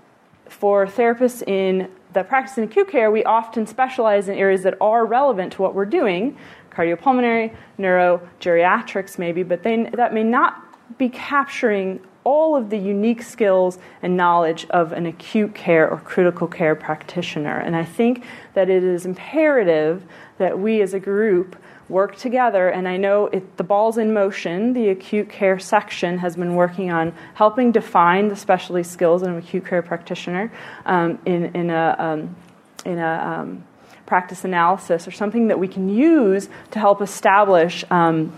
for 0.49 0.87
therapists 0.87 1.47
in 1.47 1.91
the 2.13 2.25
practice 2.25 2.59
in 2.59 2.65
acute 2.65 2.89
care, 2.89 3.11
we 3.11 3.25
often 3.25 3.67
specialize 3.67 4.29
in 4.29 4.37
areas 4.37 4.63
that 4.63 4.75
are 4.81 5.07
relevant 5.07 5.53
to 5.55 5.63
what 5.63 5.75
we're 5.75 5.85
doing, 5.85 6.37
cardiopulmonary, 6.71 7.55
neuro, 7.79 8.29
geriatrics, 8.41 9.19
maybe, 9.19 9.43
but 9.43 9.63
they, 9.63 9.85
that 9.95 10.13
may 10.13 10.25
not 10.25 10.99
be 10.99 11.09
capturing 11.09 12.01
all 12.25 12.57
of 12.57 12.71
the 12.71 12.79
unique 12.79 13.23
skills 13.23 13.79
and 14.03 14.17
knowledge 14.17 14.67
of 14.71 14.93
an 14.93 15.07
acute 15.07 15.55
care 15.55 15.89
or 15.91 15.99
critical 15.99 16.47
care 16.47 16.75
practitioner. 16.75 17.59
And 17.59 17.75
I 17.75 17.85
think 17.85 18.25
that 18.55 18.69
it 18.69 18.85
is 18.85 19.07
imperative 19.07 20.05
that 20.39 20.59
we 20.59 20.83
as 20.83 20.95
a 20.95 21.01
group 21.01 21.57
work 21.89 22.17
together. 22.17 22.69
And 22.69 22.87
I 22.87 22.97
know 22.97 23.27
it, 23.27 23.57
the 23.57 23.65
ball's 23.65 23.99
in 23.99 24.15
motion. 24.15 24.73
The 24.75 24.91
acute 24.91 25.29
care 25.29 25.59
section 25.59 26.19
has 26.19 26.37
been 26.37 26.55
working 26.55 26.91
on 26.91 27.13
helping 27.35 27.73
define 27.73 28.29
the 28.29 28.37
specialty 28.37 28.85
skills 28.85 29.23
of 29.23 29.29
an 29.29 29.39
acute 29.39 29.67
care 29.67 29.83
practitioner 29.83 30.53
um, 30.87 31.19
in, 31.27 31.55
in 31.57 31.71
a, 31.71 31.97
um, 31.99 32.37
in 32.85 32.99
a 32.99 33.41
um, 33.41 33.65
practice 34.07 34.45
analysis 34.45 35.07
or 35.07 35.11
something 35.11 35.49
that 35.49 35.59
we 35.59 35.69
can 35.69 35.89
use 35.89 36.49
to 36.71 36.79
help 36.79 37.03
establish 37.03 37.85
um, 37.91 38.33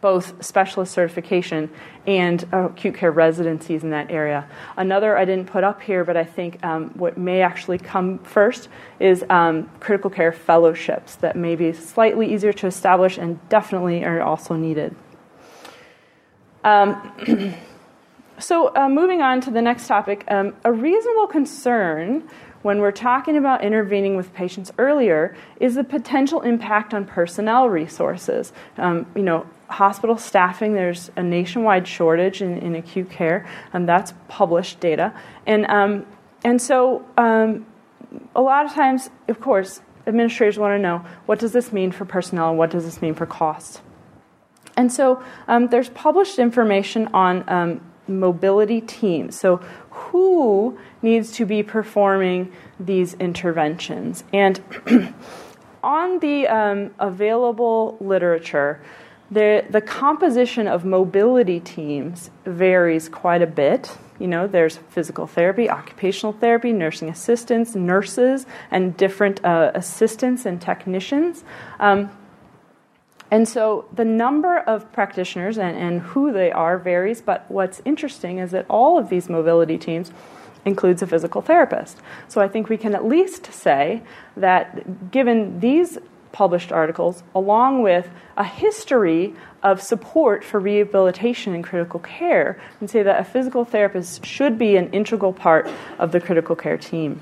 both 0.00 0.42
specialist 0.44 0.92
certification 0.92 1.70
and 2.10 2.44
acute 2.50 2.96
care 2.96 3.12
residencies 3.12 3.84
in 3.84 3.90
that 3.90 4.10
area. 4.10 4.44
Another 4.76 5.16
I 5.16 5.24
didn't 5.24 5.46
put 5.46 5.62
up 5.62 5.80
here, 5.80 6.04
but 6.04 6.16
I 6.16 6.24
think 6.24 6.58
um, 6.64 6.90
what 6.94 7.16
may 7.16 7.40
actually 7.40 7.78
come 7.78 8.18
first 8.18 8.68
is 8.98 9.24
um, 9.30 9.70
critical 9.78 10.10
care 10.10 10.32
fellowships 10.32 11.14
that 11.16 11.36
may 11.36 11.54
be 11.54 11.72
slightly 11.72 12.34
easier 12.34 12.52
to 12.54 12.66
establish 12.66 13.16
and 13.16 13.38
definitely 13.48 14.04
are 14.04 14.20
also 14.22 14.56
needed. 14.56 14.96
Um, 16.64 17.54
so, 18.40 18.74
uh, 18.74 18.88
moving 18.88 19.22
on 19.22 19.40
to 19.42 19.52
the 19.52 19.62
next 19.62 19.86
topic, 19.86 20.24
um, 20.26 20.56
a 20.64 20.72
reasonable 20.72 21.28
concern 21.28 22.28
when 22.62 22.80
we're 22.80 22.90
talking 22.90 23.36
about 23.36 23.62
intervening 23.62 24.16
with 24.16 24.34
patients 24.34 24.72
earlier 24.78 25.36
is 25.60 25.76
the 25.76 25.84
potential 25.84 26.40
impact 26.40 26.92
on 26.92 27.04
personnel 27.04 27.68
resources. 27.68 28.52
Um, 28.78 29.06
you 29.14 29.22
know, 29.22 29.46
hospital 29.70 30.18
staffing, 30.18 30.74
there's 30.74 31.10
a 31.16 31.22
nationwide 31.22 31.86
shortage 31.86 32.42
in, 32.42 32.58
in 32.58 32.74
acute 32.74 33.10
care, 33.10 33.46
and 33.72 33.88
that's 33.88 34.12
published 34.28 34.80
data. 34.80 35.14
And, 35.46 35.66
um, 35.66 36.06
and 36.44 36.60
so, 36.60 37.04
um, 37.16 37.66
a 38.34 38.40
lot 38.40 38.66
of 38.66 38.72
times, 38.72 39.10
of 39.28 39.40
course, 39.40 39.80
administrators 40.06 40.58
want 40.58 40.76
to 40.76 40.78
know 40.78 41.04
what 41.26 41.38
does 41.38 41.52
this 41.52 41.72
mean 41.72 41.92
for 41.92 42.04
personnel 42.04 42.50
and 42.50 42.58
what 42.58 42.70
does 42.70 42.84
this 42.84 43.00
mean 43.00 43.14
for 43.14 43.26
cost. 43.26 43.80
And 44.76 44.92
so, 44.92 45.22
um, 45.46 45.68
there's 45.68 45.88
published 45.90 46.38
information 46.38 47.08
on 47.14 47.48
um, 47.48 47.80
mobility 48.08 48.80
teams. 48.80 49.38
So, 49.38 49.56
who 49.90 50.78
needs 51.02 51.32
to 51.32 51.46
be 51.46 51.62
performing 51.62 52.52
these 52.78 53.14
interventions? 53.14 54.24
And 54.32 54.60
on 55.82 56.18
the 56.18 56.48
um, 56.48 56.90
available 56.98 57.96
literature, 58.00 58.80
the, 59.30 59.64
the 59.70 59.80
composition 59.80 60.66
of 60.66 60.84
mobility 60.84 61.60
teams 61.60 62.30
varies 62.44 63.08
quite 63.08 63.42
a 63.42 63.46
bit. 63.46 63.96
You 64.18 64.26
know, 64.26 64.46
there's 64.46 64.76
physical 64.76 65.26
therapy, 65.26 65.70
occupational 65.70 66.32
therapy, 66.32 66.72
nursing 66.72 67.08
assistants, 67.08 67.74
nurses, 67.74 68.44
and 68.70 68.96
different 68.96 69.42
uh, 69.44 69.70
assistants 69.74 70.44
and 70.46 70.60
technicians. 70.60 71.44
Um, 71.78 72.10
and 73.30 73.48
so 73.48 73.86
the 73.92 74.04
number 74.04 74.58
of 74.58 74.90
practitioners 74.92 75.56
and, 75.56 75.76
and 75.76 76.00
who 76.00 76.32
they 76.32 76.50
are 76.50 76.78
varies, 76.78 77.20
but 77.20 77.48
what's 77.48 77.80
interesting 77.84 78.38
is 78.38 78.50
that 78.50 78.66
all 78.68 78.98
of 78.98 79.08
these 79.08 79.28
mobility 79.28 79.78
teams 79.78 80.10
includes 80.64 81.00
a 81.02 81.06
physical 81.06 81.40
therapist. 81.40 81.98
So 82.28 82.40
I 82.40 82.48
think 82.48 82.68
we 82.68 82.76
can 82.76 82.94
at 82.94 83.04
least 83.04 83.52
say 83.52 84.02
that 84.36 85.10
given 85.10 85.60
these 85.60 85.98
published 86.32 86.72
articles, 86.72 87.22
along 87.34 87.82
with 87.82 88.08
a 88.36 88.44
history 88.44 89.34
of 89.62 89.82
support 89.82 90.44
for 90.44 90.60
rehabilitation 90.60 91.54
in 91.54 91.62
critical 91.62 92.00
care, 92.00 92.60
and 92.80 92.88
say 92.88 93.02
that 93.02 93.20
a 93.20 93.24
physical 93.24 93.64
therapist 93.64 94.24
should 94.24 94.58
be 94.58 94.76
an 94.76 94.90
integral 94.90 95.32
part 95.32 95.68
of 95.98 96.12
the 96.12 96.20
critical 96.20 96.56
care 96.56 96.78
team. 96.78 97.20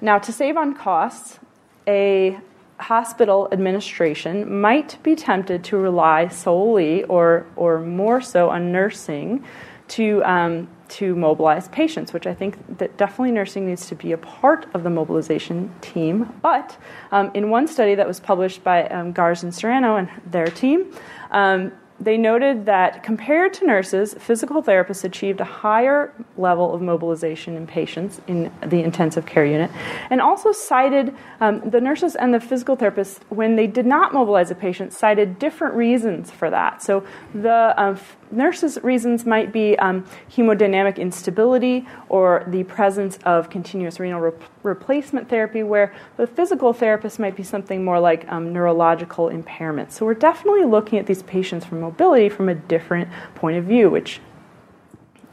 Now, 0.00 0.18
to 0.18 0.32
save 0.32 0.56
on 0.56 0.74
costs, 0.74 1.38
a 1.86 2.38
hospital 2.78 3.48
administration 3.50 4.60
might 4.60 5.02
be 5.02 5.16
tempted 5.16 5.64
to 5.64 5.76
rely 5.76 6.28
solely 6.28 7.02
or, 7.04 7.46
or 7.56 7.80
more 7.80 8.20
so 8.20 8.50
on 8.50 8.70
nursing 8.70 9.44
to, 9.88 10.22
um, 10.24 10.68
to 10.88 11.14
mobilize 11.14 11.68
patients, 11.68 12.12
which 12.12 12.26
I 12.26 12.34
think 12.34 12.78
that 12.78 12.96
definitely 12.96 13.32
nursing 13.32 13.66
needs 13.66 13.86
to 13.88 13.94
be 13.94 14.12
a 14.12 14.18
part 14.18 14.66
of 14.74 14.82
the 14.82 14.90
mobilization 14.90 15.74
team. 15.80 16.32
But 16.42 16.76
um, 17.12 17.30
in 17.34 17.50
one 17.50 17.66
study 17.68 17.94
that 17.94 18.06
was 18.06 18.20
published 18.20 18.64
by 18.64 18.86
um, 18.88 19.12
Garzon-Serrano 19.12 19.96
and 19.96 20.08
their 20.30 20.46
team, 20.46 20.92
um, 21.30 21.72
they 22.00 22.16
noted 22.16 22.66
that 22.66 23.02
compared 23.02 23.52
to 23.54 23.66
nurses, 23.66 24.14
physical 24.14 24.62
therapists 24.62 25.02
achieved 25.02 25.40
a 25.40 25.44
higher 25.44 26.14
level 26.36 26.72
of 26.72 26.80
mobilization 26.80 27.56
in 27.56 27.66
patients 27.66 28.20
in 28.28 28.52
the 28.64 28.84
intensive 28.84 29.26
care 29.26 29.44
unit, 29.44 29.68
and 30.08 30.20
also 30.20 30.52
cited 30.52 31.12
um, 31.40 31.68
the 31.68 31.80
nurses 31.80 32.14
and 32.14 32.32
the 32.32 32.38
physical 32.38 32.76
therapists, 32.76 33.18
when 33.30 33.56
they 33.56 33.66
did 33.66 33.84
not 33.84 34.14
mobilize 34.14 34.48
a 34.52 34.54
patient, 34.54 34.92
cited 34.92 35.40
different 35.40 35.74
reasons 35.74 36.30
for 36.30 36.50
that. 36.50 36.82
So 36.82 37.04
the 37.34 37.74
um, 37.76 37.98
nurses' 38.30 38.78
reasons 38.82 39.24
might 39.24 39.52
be 39.52 39.78
um, 39.78 40.04
hemodynamic 40.30 40.96
instability 40.98 41.86
or 42.08 42.44
the 42.48 42.64
presence 42.64 43.18
of 43.24 43.50
continuous 43.50 43.98
renal 44.00 44.20
re- 44.20 44.32
replacement 44.62 45.28
therapy, 45.28 45.62
where 45.62 45.94
the 46.16 46.26
physical 46.26 46.72
therapist 46.72 47.18
might 47.18 47.36
be 47.36 47.42
something 47.42 47.84
more 47.84 48.00
like 48.00 48.30
um, 48.30 48.52
neurological 48.52 49.28
impairment. 49.28 49.92
So 49.92 50.06
we're 50.06 50.14
definitely 50.14 50.64
looking 50.64 50.98
at 50.98 51.06
these 51.06 51.22
patients 51.22 51.64
for 51.64 51.74
mobility 51.74 52.28
from 52.28 52.48
a 52.48 52.54
different 52.54 53.08
point 53.34 53.56
of 53.56 53.64
view, 53.64 53.90
which 53.90 54.20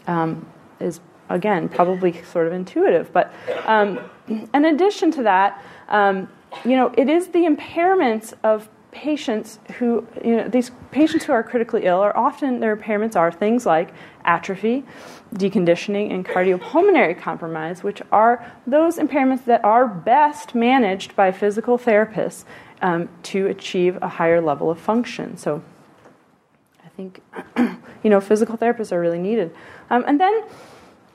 um, 0.07 0.47
is 0.79 0.99
again 1.29 1.69
probably 1.69 2.21
sort 2.23 2.47
of 2.47 2.53
intuitive. 2.53 3.11
But 3.11 3.33
um, 3.65 3.99
in 4.27 4.65
addition 4.65 5.11
to 5.11 5.23
that, 5.23 5.63
um, 5.89 6.29
you 6.63 6.75
know, 6.75 6.93
it 6.97 7.09
is 7.09 7.27
the 7.27 7.39
impairments 7.39 8.33
of 8.43 8.69
patients 8.95 9.59
who, 9.77 10.07
you 10.23 10.37
know, 10.37 10.47
these 10.47 10.71
patients 10.91 11.25
who 11.25 11.33
are 11.33 11.43
critically 11.43 11.83
ill 11.83 11.99
are 11.99 12.15
often, 12.15 12.61
their 12.61 12.75
impairments 12.77 13.17
are 13.17 13.29
things 13.29 13.65
like 13.65 13.93
atrophy, 14.23 14.85
deconditioning, 15.33 16.13
and 16.13 16.25
cardiopulmonary 16.25 17.19
compromise, 17.19 17.83
which 17.83 18.01
are 18.13 18.49
those 18.65 18.97
impairments 18.97 19.43
that 19.45 19.63
are 19.65 19.85
best 19.85 20.55
managed 20.55 21.13
by 21.13 21.29
physical 21.29 21.77
therapists 21.77 22.45
um, 22.81 23.09
to 23.21 23.47
achieve 23.47 24.01
a 24.01 24.07
higher 24.07 24.39
level 24.39 24.71
of 24.71 24.79
function. 24.79 25.35
So 25.35 25.61
I 26.83 26.87
think, 26.95 27.21
you 28.01 28.09
know, 28.09 28.21
physical 28.21 28.57
therapists 28.57 28.93
are 28.93 29.01
really 29.01 29.19
needed. 29.19 29.53
Um, 29.89 30.05
and 30.07 30.17
then, 30.21 30.41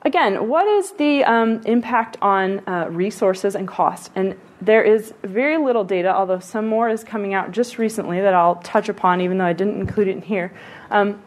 again, 0.03 0.49
what 0.49 0.67
is 0.67 0.93
the 0.93 1.25
um, 1.25 1.61
impact 1.65 2.17
on 2.23 2.67
uh, 2.69 2.89
resources 2.91 3.55
and 3.55 3.67
cost? 3.67 4.11
And 4.15 4.39
there 4.61 4.83
is 4.83 5.15
very 5.23 5.57
little 5.59 5.85
data, 5.85 6.15
although 6.15 6.41
some 6.41 6.67
more 6.67 6.89
is 6.89 7.05
coming 7.05 7.35
out 7.35 7.53
just 7.53 7.79
recently 7.79 8.21
that 8.21 8.35
I'll 8.35 8.57
touch 8.57 8.89
upon, 8.89 9.21
even 9.21 9.39
though 9.39 9.47
I 9.47 9.53
didn't 9.53 9.81
include 9.81 10.09
it 10.09 10.17
in 10.17 10.23
here. 10.23 10.53
Um, 10.91 11.23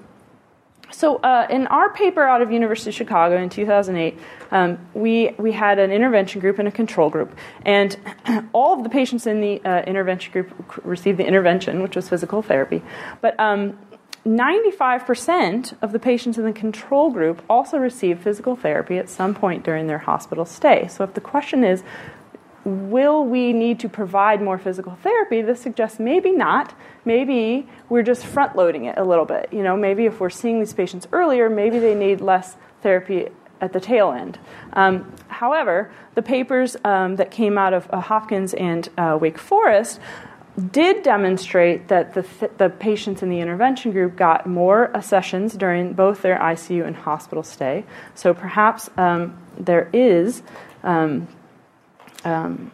so, 0.91 1.15
uh, 1.17 1.47
in 1.49 1.65
our 1.67 1.91
paper 1.91 2.21
out 2.21 2.43
of 2.43 2.51
University 2.51 2.91
of 2.91 2.95
Chicago 2.95 3.41
in 3.41 3.49
2008, 3.49 4.19
um, 4.51 4.77
we 4.93 5.33
we 5.39 5.51
had 5.51 5.79
an 5.79 5.91
intervention 5.91 6.39
group 6.39 6.59
and 6.59 6.67
a 6.67 6.71
control 6.71 7.09
group, 7.09 7.35
and 7.65 7.97
all 8.53 8.77
of 8.77 8.83
the 8.83 8.89
patients 8.89 9.25
in 9.25 9.41
the 9.41 9.59
uh, 9.65 9.81
intervention 9.87 10.31
group 10.31 10.85
received 10.85 11.17
the 11.17 11.25
intervention, 11.25 11.81
which 11.81 11.95
was 11.95 12.07
physical 12.07 12.43
therapy, 12.43 12.83
but 13.21 13.39
um, 13.39 13.75
95% 14.25 15.75
of 15.81 15.91
the 15.91 15.99
patients 15.99 16.37
in 16.37 16.45
the 16.45 16.53
control 16.53 17.11
group 17.11 17.43
also 17.49 17.77
received 17.77 18.21
physical 18.21 18.55
therapy 18.55 18.97
at 18.97 19.09
some 19.09 19.35
point 19.35 19.63
during 19.63 19.87
their 19.87 19.97
hospital 19.97 20.45
stay. 20.45 20.87
So, 20.87 21.03
if 21.03 21.13
the 21.13 21.21
question 21.21 21.63
is, 21.63 21.83
will 22.63 23.25
we 23.25 23.51
need 23.51 23.79
to 23.81 23.89
provide 23.89 24.41
more 24.41 24.57
physical 24.57 24.95
therapy? 24.95 25.41
This 25.41 25.61
suggests 25.61 25.99
maybe 25.99 26.31
not. 26.31 26.73
Maybe 27.03 27.67
we're 27.89 28.03
just 28.03 28.25
front 28.25 28.55
loading 28.55 28.85
it 28.85 28.97
a 28.97 29.03
little 29.03 29.25
bit. 29.25 29.49
You 29.51 29.63
know, 29.63 29.75
maybe 29.75 30.05
if 30.05 30.21
we're 30.21 30.29
seeing 30.29 30.59
these 30.59 30.73
patients 30.73 31.05
earlier, 31.11 31.49
maybe 31.49 31.79
they 31.79 31.95
need 31.95 32.21
less 32.21 32.55
therapy 32.81 33.27
at 33.59 33.73
the 33.73 33.79
tail 33.79 34.11
end. 34.11 34.39
Um, 34.73 35.13
however, 35.27 35.91
the 36.15 36.21
papers 36.21 36.77
um, 36.83 37.15
that 37.17 37.31
came 37.31 37.57
out 37.57 37.73
of 37.73 37.87
uh, 37.89 37.99
Hopkins 37.99 38.53
and 38.53 38.87
uh, 38.97 39.17
Wake 39.19 39.37
Forest 39.37 39.99
did 40.71 41.01
demonstrate 41.01 41.87
that 41.87 42.13
the, 42.13 42.23
th- 42.23 42.51
the 42.57 42.69
patients 42.69 43.23
in 43.23 43.29
the 43.29 43.39
intervention 43.39 43.91
group 43.91 44.15
got 44.15 44.45
more 44.45 44.95
accessions 44.95 45.53
during 45.53 45.93
both 45.93 46.21
their 46.21 46.37
ICU 46.37 46.85
and 46.85 46.95
hospital 46.95 47.43
stay. 47.43 47.83
So 48.13 48.33
perhaps 48.33 48.89
um, 48.97 49.37
there 49.57 49.89
is 49.93 50.43
um, 50.83 51.27
um, 52.23 52.71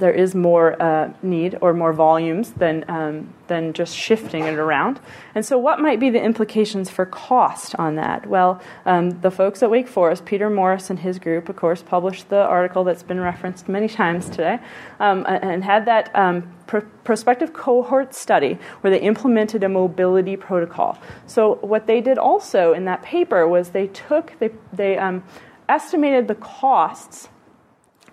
there 0.00 0.12
is 0.12 0.34
more 0.34 0.80
uh, 0.82 1.12
need 1.22 1.56
or 1.60 1.72
more 1.72 1.92
volumes 1.92 2.50
than, 2.52 2.84
um, 2.88 3.32
than 3.46 3.72
just 3.72 3.96
shifting 3.96 4.44
it 4.44 4.58
around. 4.58 4.98
And 5.34 5.46
so, 5.46 5.58
what 5.58 5.78
might 5.78 6.00
be 6.00 6.10
the 6.10 6.20
implications 6.20 6.90
for 6.90 7.06
cost 7.06 7.74
on 7.76 7.96
that? 7.96 8.26
Well, 8.26 8.60
um, 8.86 9.10
the 9.20 9.30
folks 9.30 9.62
at 9.62 9.70
Wake 9.70 9.86
Forest, 9.86 10.24
Peter 10.24 10.50
Morris 10.50 10.90
and 10.90 10.98
his 10.98 11.18
group, 11.18 11.48
of 11.48 11.56
course, 11.56 11.82
published 11.82 12.28
the 12.30 12.42
article 12.42 12.82
that's 12.82 13.02
been 13.02 13.20
referenced 13.20 13.68
many 13.68 13.88
times 13.88 14.28
today 14.28 14.58
um, 14.98 15.24
and 15.28 15.62
had 15.62 15.84
that 15.84 16.10
um, 16.16 16.52
pr- 16.66 16.78
prospective 17.04 17.52
cohort 17.52 18.14
study 18.14 18.58
where 18.80 18.90
they 18.90 19.00
implemented 19.00 19.62
a 19.62 19.68
mobility 19.68 20.36
protocol. 20.36 20.98
So, 21.26 21.56
what 21.56 21.86
they 21.86 22.00
did 22.00 22.18
also 22.18 22.72
in 22.72 22.86
that 22.86 23.02
paper 23.02 23.46
was 23.46 23.70
they 23.70 23.88
took, 23.88 24.32
they, 24.38 24.50
they 24.72 24.98
um, 24.98 25.22
estimated 25.68 26.26
the 26.26 26.34
costs 26.34 27.28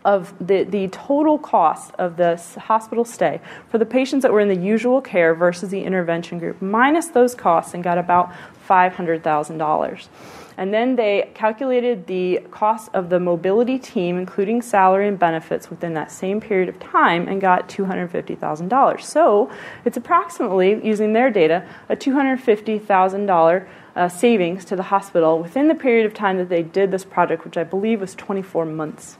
of 0.07 0.33
the, 0.39 0.63
the 0.63 0.87
total 0.87 1.37
cost 1.37 1.93
of 1.99 2.15
the 2.15 2.37
hospital 2.57 3.03
stay 3.03 3.41
for 3.69 3.77
the 3.77 3.85
patients 3.85 4.21
that 4.21 4.31
were 4.31 4.39
in 4.39 4.47
the 4.47 4.55
usual 4.55 5.01
care 5.01 5.35
versus 5.35 5.69
the 5.69 5.83
intervention 5.83 6.39
group, 6.39 6.61
minus 6.61 7.07
those 7.07 7.35
costs, 7.35 7.73
and 7.73 7.83
got 7.83 7.97
about 7.97 8.31
$500,000. 8.67 10.07
And 10.55 10.73
then 10.73 10.95
they 10.95 11.29
calculated 11.35 12.07
the 12.07 12.39
cost 12.51 12.89
of 12.93 13.09
the 13.09 13.19
mobility 13.19 13.77
team, 13.77 14.17
including 14.17 14.61
salary 14.61 15.09
and 15.09 15.19
benefits, 15.19 15.69
within 15.69 15.93
that 15.95 16.09
same 16.09 16.39
period 16.39 16.69
of 16.69 16.79
time 16.79 17.27
and 17.27 17.41
got 17.41 17.67
$250,000. 17.67 19.01
So 19.01 19.51
it's 19.83 19.97
approximately, 19.97 20.83
using 20.83 21.11
their 21.11 21.29
data, 21.29 21.67
a 21.89 21.97
$250,000 21.97 23.67
uh, 23.97 24.07
savings 24.07 24.63
to 24.65 24.77
the 24.77 24.83
hospital 24.83 25.39
within 25.39 25.67
the 25.67 25.75
period 25.75 26.05
of 26.05 26.13
time 26.13 26.37
that 26.37 26.47
they 26.47 26.63
did 26.63 26.91
this 26.91 27.03
project, 27.03 27.43
which 27.43 27.57
I 27.57 27.65
believe 27.65 27.99
was 27.99 28.15
24 28.15 28.65
months. 28.65 29.17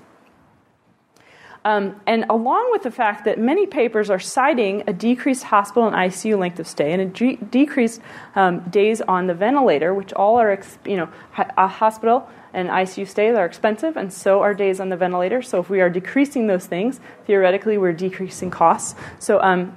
Um, 1.68 2.00
and 2.08 2.24
along 2.30 2.72
with 2.72 2.84
the 2.84 2.92
fact 2.92 3.26
that 3.26 3.38
many 3.38 3.68
papers 3.68 4.10
are 4.10 4.20
citing 4.20 4.86
a 4.88 4.94
decreased 4.94 5.44
hospital 5.44 5.86
and 5.86 5.94
ICU 5.94 6.40
length 6.40 6.62
of 6.62 6.66
stay 6.66 6.94
and 6.94 7.02
a 7.02 7.06
de- 7.08 7.36
decreased 7.36 8.00
um, 8.38 8.62
days 8.70 9.02
on 9.02 9.28
the 9.28 9.34
ventilator, 9.34 9.94
which 9.94 10.14
all 10.14 10.40
are, 10.40 10.58
you 10.86 10.96
know, 10.96 11.10
a 11.58 11.68
hospital 11.68 12.30
and 12.54 12.70
ICU 12.70 13.06
stays 13.06 13.36
are 13.36 13.46
expensive, 13.46 13.98
and 13.98 14.14
so 14.14 14.42
are 14.42 14.54
days 14.54 14.80
on 14.80 14.88
the 14.88 14.96
ventilator. 14.96 15.42
So 15.42 15.60
if 15.60 15.70
we 15.70 15.82
are 15.82 15.90
decreasing 15.90 16.48
those 16.48 16.66
things, 16.66 17.02
theoretically, 17.26 17.78
we're 17.78 17.92
decreasing 17.92 18.50
costs. 18.50 18.96
So 19.20 19.42
um, 19.42 19.76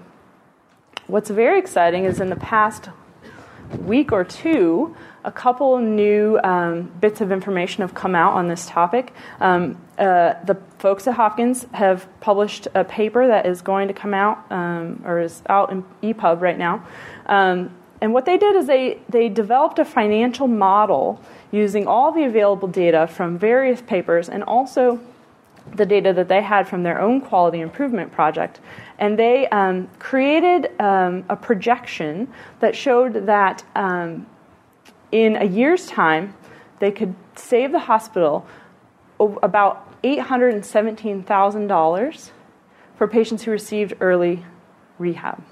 what's 1.08 1.28
very 1.28 1.58
exciting 1.58 2.04
is 2.04 2.20
in 2.20 2.30
the 2.30 2.36
past 2.36 2.88
week 3.80 4.12
or 4.12 4.22
two, 4.22 4.94
a 5.24 5.32
couple 5.32 5.78
new 5.78 6.38
um, 6.42 6.90
bits 7.00 7.20
of 7.20 7.30
information 7.30 7.82
have 7.82 7.94
come 7.94 8.14
out 8.14 8.34
on 8.34 8.48
this 8.48 8.66
topic. 8.66 9.12
Um, 9.40 9.80
uh, 9.98 10.34
the 10.44 10.56
folks 10.78 11.06
at 11.06 11.14
Hopkins 11.14 11.66
have 11.72 12.08
published 12.20 12.68
a 12.74 12.84
paper 12.84 13.26
that 13.26 13.46
is 13.46 13.60
going 13.60 13.88
to 13.88 13.94
come 13.94 14.14
out 14.14 14.50
um, 14.50 15.02
or 15.04 15.20
is 15.20 15.42
out 15.48 15.70
in 15.70 15.84
EPUB 16.02 16.40
right 16.40 16.58
now. 16.58 16.86
Um, 17.26 17.70
and 18.00 18.14
what 18.14 18.24
they 18.24 18.38
did 18.38 18.56
is 18.56 18.66
they, 18.66 18.98
they 19.10 19.28
developed 19.28 19.78
a 19.78 19.84
financial 19.84 20.48
model 20.48 21.20
using 21.50 21.86
all 21.86 22.12
the 22.12 22.24
available 22.24 22.68
data 22.68 23.06
from 23.06 23.38
various 23.38 23.82
papers 23.82 24.28
and 24.28 24.42
also 24.42 25.00
the 25.74 25.84
data 25.84 26.12
that 26.12 26.28
they 26.28 26.42
had 26.42 26.66
from 26.66 26.82
their 26.82 27.00
own 27.00 27.20
quality 27.20 27.60
improvement 27.60 28.10
project. 28.10 28.60
And 28.98 29.18
they 29.18 29.48
um, 29.48 29.88
created 29.98 30.70
um, 30.80 31.24
a 31.28 31.36
projection 31.36 32.32
that 32.60 32.74
showed 32.74 33.26
that 33.26 33.64
um, 33.74 34.26
in 35.12 35.36
a 35.36 35.44
year's 35.44 35.86
time, 35.86 36.34
they 36.78 36.90
could 36.90 37.14
save 37.36 37.72
the 37.72 37.80
hospital 37.80 38.46
about 39.18 40.02
$817,000 40.02 42.30
for 42.96 43.06
patients 43.06 43.42
who 43.44 43.50
received 43.50 43.94
early 44.00 44.44
rehab. 44.98 45.42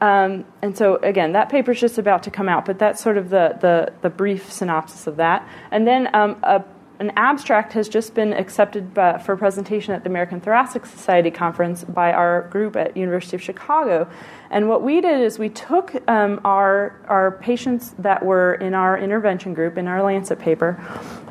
Um, 0.00 0.44
and 0.60 0.76
so, 0.76 0.96
again, 0.96 1.32
that 1.32 1.48
paper 1.48 1.70
is 1.70 1.80
just 1.80 1.96
about 1.96 2.24
to 2.24 2.30
come 2.30 2.48
out, 2.48 2.64
but 2.64 2.78
that's 2.78 3.00
sort 3.00 3.16
of 3.16 3.30
the, 3.30 3.56
the, 3.60 3.92
the 4.02 4.10
brief 4.10 4.52
synopsis 4.52 5.06
of 5.06 5.16
that. 5.16 5.48
And 5.70 5.86
then 5.86 6.14
um, 6.14 6.36
a 6.42 6.64
an 7.02 7.10
abstract 7.16 7.72
has 7.72 7.88
just 7.88 8.14
been 8.14 8.32
accepted 8.32 8.94
by, 8.94 9.18
for 9.18 9.36
presentation 9.36 9.92
at 9.92 10.04
the 10.04 10.08
American 10.08 10.40
Thoracic 10.40 10.86
Society 10.86 11.32
conference 11.32 11.82
by 11.82 12.12
our 12.12 12.42
group 12.42 12.76
at 12.76 12.96
University 12.96 13.34
of 13.34 13.42
Chicago. 13.42 14.08
And 14.52 14.68
what 14.68 14.82
we 14.82 15.00
did 15.00 15.20
is 15.20 15.36
we 15.36 15.48
took 15.48 15.86
um, 16.08 16.40
our 16.44 16.96
our 17.08 17.32
patients 17.32 17.90
that 17.98 18.24
were 18.24 18.54
in 18.54 18.72
our 18.72 18.96
intervention 18.96 19.52
group 19.52 19.76
in 19.78 19.88
our 19.88 20.00
Lancet 20.00 20.38
paper, 20.38 20.80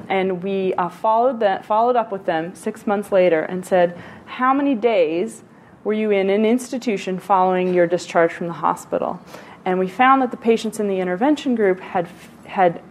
and 0.10 0.44
we 0.44 0.74
uh, 0.74 0.90
followed 0.90 1.40
that 1.40 1.66
followed 1.66 1.96
up 1.96 2.12
with 2.12 2.26
them 2.26 2.54
six 2.54 2.86
months 2.86 3.10
later 3.14 3.44
and 3.44 3.66
said, 3.66 3.98
how 4.26 4.54
many 4.54 4.76
days 4.76 5.42
were 5.86 5.94
you 5.94 6.12
in 6.12 6.30
an 6.30 6.46
institution 6.46 7.18
following 7.18 7.74
your 7.74 7.88
discharge 7.88 8.34
from 8.34 8.48
the 8.48 8.60
hospital? 8.68 9.22
And 9.64 9.80
we 9.80 9.88
found 9.88 10.22
that 10.22 10.32
the 10.32 10.38
patients 10.52 10.82
in 10.82 10.90
the 10.90 11.00
intervention 11.00 11.56
group 11.56 11.80
had 11.80 12.10
had 12.46 12.82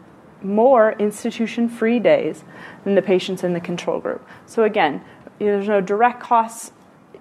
more 0.42 0.92
institution 0.92 1.68
free 1.68 1.98
days 1.98 2.44
than 2.84 2.94
the 2.94 3.02
patients 3.02 3.44
in 3.44 3.52
the 3.52 3.60
control 3.60 4.00
group. 4.00 4.26
So, 4.46 4.64
again, 4.64 5.02
there's 5.38 5.68
no 5.68 5.80
direct 5.80 6.20
costs 6.20 6.72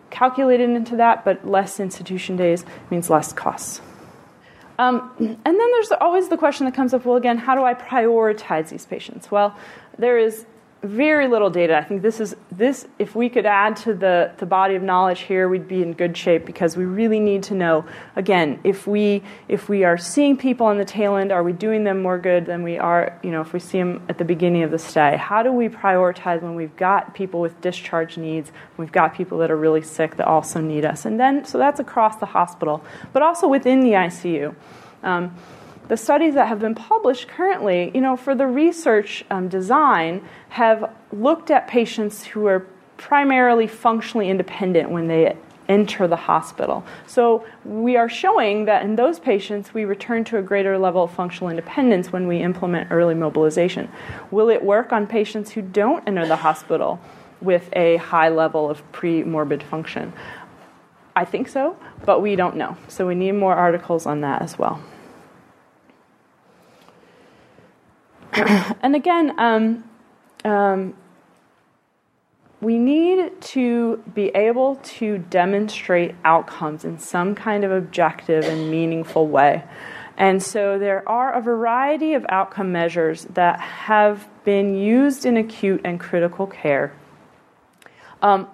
calculated 0.09 0.69
into 0.69 0.95
that, 0.97 1.23
but 1.23 1.47
less 1.47 1.79
institution 1.79 2.35
days 2.35 2.65
means 2.89 3.09
less 3.09 3.31
costs. 3.31 3.81
Um, 4.77 5.11
and 5.19 5.37
then 5.43 5.57
there's 5.57 5.91
always 5.99 6.29
the 6.29 6.37
question 6.37 6.65
that 6.65 6.73
comes 6.73 6.93
up 6.93 7.05
well, 7.05 7.17
again, 7.17 7.37
how 7.37 7.53
do 7.53 7.63
I 7.63 7.73
prioritize 7.73 8.69
these 8.69 8.85
patients? 8.85 9.29
Well, 9.29 9.55
there 9.97 10.17
is 10.17 10.45
very 10.81 11.27
little 11.27 11.49
data. 11.49 11.77
I 11.77 11.83
think 11.83 12.01
this 12.01 12.21
is 12.21 12.35
this. 12.51 12.87
If 12.99 13.13
we 13.13 13.27
could 13.27 13.45
add 13.45 13.75
to 13.77 13.93
the 13.93 14.31
the 14.37 14.45
body 14.45 14.75
of 14.75 14.81
knowledge 14.81 15.21
here, 15.21 15.49
we'd 15.49 15.67
be 15.67 15.83
in 15.83 15.91
good 15.93 16.15
shape 16.15 16.45
because 16.45 16.77
we 16.77 16.85
really 16.85 17.19
need 17.19 17.43
to 17.43 17.53
know. 17.53 17.85
Again, 18.15 18.59
if 18.63 18.87
we 18.87 19.21
if 19.49 19.67
we 19.67 19.83
are 19.83 19.97
seeing 19.97 20.37
people 20.37 20.67
on 20.67 20.77
the 20.77 20.85
tail 20.85 21.17
end, 21.17 21.33
are 21.33 21.43
we 21.43 21.51
doing 21.51 21.83
them 21.83 22.01
more 22.01 22.17
good 22.17 22.45
than 22.45 22.63
we 22.63 22.77
are? 22.77 23.19
You 23.23 23.31
know, 23.31 23.41
if 23.41 23.51
we 23.51 23.59
see 23.59 23.77
them 23.77 24.01
at 24.07 24.17
the 24.17 24.25
beginning 24.25 24.63
of 24.63 24.71
the 24.71 24.79
stay, 24.79 25.17
how 25.17 25.43
do 25.43 25.51
we 25.51 25.67
prioritize 25.67 26.41
when 26.41 26.55
we've 26.55 26.75
got 26.77 27.13
people 27.13 27.41
with 27.41 27.59
discharge 27.59 28.17
needs? 28.17 28.53
We've 28.77 28.91
got 28.91 29.13
people 29.13 29.37
that 29.39 29.51
are 29.51 29.57
really 29.57 29.81
sick 29.81 30.15
that 30.15 30.27
also 30.27 30.61
need 30.61 30.85
us, 30.85 31.05
and 31.05 31.19
then 31.19 31.43
so 31.43 31.57
that's 31.57 31.81
across 31.81 32.15
the 32.17 32.27
hospital, 32.27 32.83
but 33.11 33.21
also 33.21 33.47
within 33.47 33.81
the 33.81 33.91
ICU. 33.91 34.55
Um, 35.03 35.35
the 35.89 35.97
studies 35.97 36.35
that 36.35 36.47
have 36.47 36.59
been 36.59 36.75
published 36.75 37.27
currently, 37.27 37.91
you 37.93 37.99
know, 37.99 38.15
for 38.15 38.35
the 38.35 38.47
research 38.47 39.25
um, 39.29 39.49
design, 39.49 40.23
have 40.49 40.93
looked 41.11 41.51
at 41.51 41.67
patients 41.67 42.23
who 42.23 42.45
are 42.45 42.65
primarily 42.97 43.65
functionally 43.65 44.29
independent 44.29 44.91
when 44.91 45.07
they 45.07 45.35
enter 45.67 46.07
the 46.07 46.15
hospital. 46.15 46.83
So 47.07 47.45
we 47.65 47.95
are 47.97 48.09
showing 48.09 48.65
that 48.65 48.83
in 48.83 48.95
those 48.95 49.19
patients, 49.19 49.73
we 49.73 49.85
return 49.85 50.23
to 50.25 50.37
a 50.37 50.41
greater 50.41 50.77
level 50.77 51.03
of 51.03 51.11
functional 51.11 51.49
independence 51.49 52.11
when 52.11 52.27
we 52.27 52.41
implement 52.41 52.91
early 52.91 53.15
mobilization. 53.15 53.89
Will 54.31 54.49
it 54.49 54.63
work 54.63 54.91
on 54.91 55.07
patients 55.07 55.51
who 55.51 55.61
don't 55.61 56.07
enter 56.07 56.27
the 56.27 56.35
hospital 56.35 56.99
with 57.41 57.69
a 57.73 57.97
high 57.97 58.29
level 58.29 58.69
of 58.69 58.89
pre 58.91 59.23
morbid 59.23 59.63
function? 59.63 60.13
I 61.15 61.25
think 61.25 61.47
so, 61.47 61.77
but 62.05 62.21
we 62.21 62.35
don't 62.35 62.55
know. 62.55 62.77
So 62.87 63.07
we 63.07 63.15
need 63.15 63.33
more 63.33 63.55
articles 63.55 64.05
on 64.05 64.21
that 64.21 64.41
as 64.41 64.57
well. 64.57 64.81
and 68.81 68.95
again, 68.95 69.33
um, 69.39 69.83
um, 70.45 70.93
we 72.61 72.77
need 72.77 73.39
to 73.41 74.03
be 74.13 74.27
able 74.29 74.75
to 74.77 75.17
demonstrate 75.17 76.15
outcomes 76.25 76.83
in 76.83 76.99
some 76.99 77.35
kind 77.35 77.63
of 77.63 77.71
objective 77.71 78.43
and 78.43 78.69
meaningful 78.69 79.27
way. 79.27 79.63
And 80.17 80.43
so 80.43 80.77
there 80.77 81.07
are 81.07 81.33
a 81.33 81.41
variety 81.41 82.13
of 82.13 82.25
outcome 82.27 82.73
measures 82.73 83.23
that 83.33 83.59
have 83.61 84.27
been 84.43 84.75
used 84.75 85.25
in 85.25 85.37
acute 85.37 85.81
and 85.85 85.97
critical 85.97 86.45
care. 86.45 86.93
Um, 88.21 88.49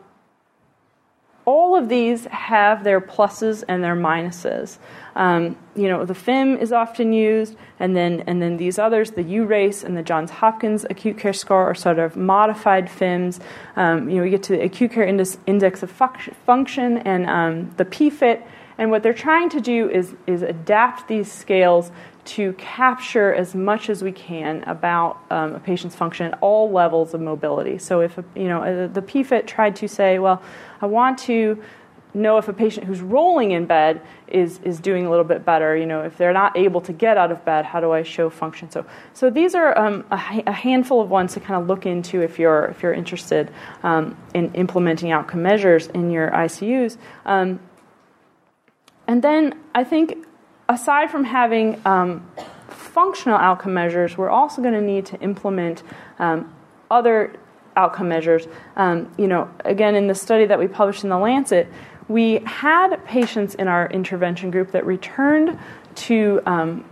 all 1.45 1.75
of 1.75 1.89
these 1.89 2.25
have 2.25 2.83
their 2.83 3.01
pluses 3.01 3.63
and 3.67 3.83
their 3.83 3.95
minuses. 3.95 4.77
Um, 5.15 5.55
you 5.75 5.87
know, 5.87 6.05
the 6.05 6.13
FIM 6.13 6.59
is 6.61 6.73
often 6.73 7.13
used, 7.13 7.55
and 7.79 7.95
then 7.95 8.23
and 8.27 8.41
then 8.41 8.57
these 8.57 8.77
others, 8.77 9.11
the 9.11 9.23
U-RACE 9.23 9.83
and 9.83 9.95
the 9.95 10.03
Johns 10.03 10.29
Hopkins 10.29 10.85
acute 10.89 11.17
care 11.17 11.33
score, 11.33 11.69
are 11.69 11.75
sort 11.75 11.99
of 11.99 12.17
modified 12.17 12.87
FIMs. 12.87 13.39
Um, 13.75 14.09
you 14.09 14.17
know, 14.17 14.23
we 14.23 14.29
get 14.29 14.43
to 14.43 14.53
the 14.53 14.63
acute 14.63 14.91
care 14.91 15.05
index, 15.05 15.37
index 15.47 15.83
of 15.83 15.91
function 15.91 16.97
and 16.99 17.25
um, 17.27 17.73
the 17.77 17.85
PFIT, 17.85 18.43
and 18.77 18.91
what 18.91 19.03
they're 19.03 19.13
trying 19.13 19.49
to 19.49 19.61
do 19.61 19.89
is 19.89 20.15
is 20.27 20.41
adapt 20.41 21.07
these 21.07 21.31
scales 21.31 21.91
to 22.25 22.53
capture 22.53 23.33
as 23.33 23.53
much 23.53 23.89
as 23.89 24.03
we 24.03 24.11
can 24.11 24.63
about 24.63 25.19
um, 25.29 25.53
a 25.53 25.59
patient's 25.59 25.95
function 25.95 26.25
at 26.25 26.37
all 26.41 26.71
levels 26.71 27.13
of 27.13 27.21
mobility. 27.21 27.77
So 27.77 28.01
if 28.01 28.17
you 28.35 28.47
know 28.49 28.63
uh, 28.63 28.87
the 28.87 29.01
PFIT 29.01 29.47
tried 29.47 29.77
to 29.77 29.87
say, 29.87 30.19
well, 30.19 30.41
I 30.81 30.87
want 30.87 31.19
to 31.19 31.63
know 32.15 32.37
if 32.37 32.47
a 32.47 32.53
patient 32.53 32.87
who's 32.87 33.01
rolling 33.01 33.51
in 33.51 33.65
bed 33.65 34.01
is, 34.27 34.59
is 34.63 34.79
doing 34.79 35.05
a 35.05 35.09
little 35.09 35.25
bit 35.25 35.45
better. 35.45 35.75
You 35.75 35.85
know, 35.85 36.01
if 36.01 36.17
they're 36.17 36.33
not 36.33 36.57
able 36.57 36.81
to 36.81 36.93
get 36.93 37.17
out 37.17 37.31
of 37.31 37.45
bed, 37.45 37.65
how 37.65 37.79
do 37.79 37.91
I 37.91 38.03
show 38.03 38.29
function? 38.29 38.71
So, 38.71 38.85
so 39.13 39.29
these 39.29 39.53
are 39.53 39.77
um, 39.77 40.05
a, 40.11 40.43
a, 40.47 40.51
handful 40.51 41.01
of 41.01 41.09
ones 41.09 41.33
to 41.33 41.39
kind 41.39 41.61
of 41.61 41.67
look 41.67 41.85
into 41.85 42.21
if 42.21 42.39
you're 42.39 42.65
if 42.65 42.81
you're 42.81 42.93
interested 42.93 43.51
um, 43.83 44.17
in 44.33 44.53
implementing 44.53 45.11
outcome 45.11 45.43
measures 45.43 45.87
in 45.87 46.09
your 46.09 46.31
ICUs. 46.31 46.97
Um, 47.25 47.59
and 49.07 49.21
then 49.21 49.59
I 49.73 49.83
think 49.83 50.25
aside 50.67 51.11
from 51.11 51.25
having 51.25 51.81
um, 51.85 52.29
functional 52.69 53.37
outcome 53.37 53.73
measures, 53.73 54.17
we're 54.17 54.29
also 54.29 54.61
going 54.61 54.73
to 54.73 54.81
need 54.81 55.05
to 55.07 55.19
implement 55.19 55.83
um, 56.17 56.53
other 56.89 57.35
outcome 57.75 58.07
measures. 58.07 58.47
Um, 58.75 59.11
you 59.17 59.27
know, 59.27 59.49
again, 59.63 59.95
in 59.95 60.07
the 60.07 60.15
study 60.15 60.45
that 60.45 60.57
we 60.57 60.67
published 60.67 61.03
in 61.03 61.09
the 61.09 61.17
Lancet, 61.17 61.67
we 62.07 62.39
had 62.45 63.03
patients 63.05 63.55
in 63.55 63.67
our 63.67 63.87
intervention 63.89 64.51
group 64.51 64.71
that 64.71 64.85
returned 64.85 65.57
to 65.95 66.41
um, 66.45 66.85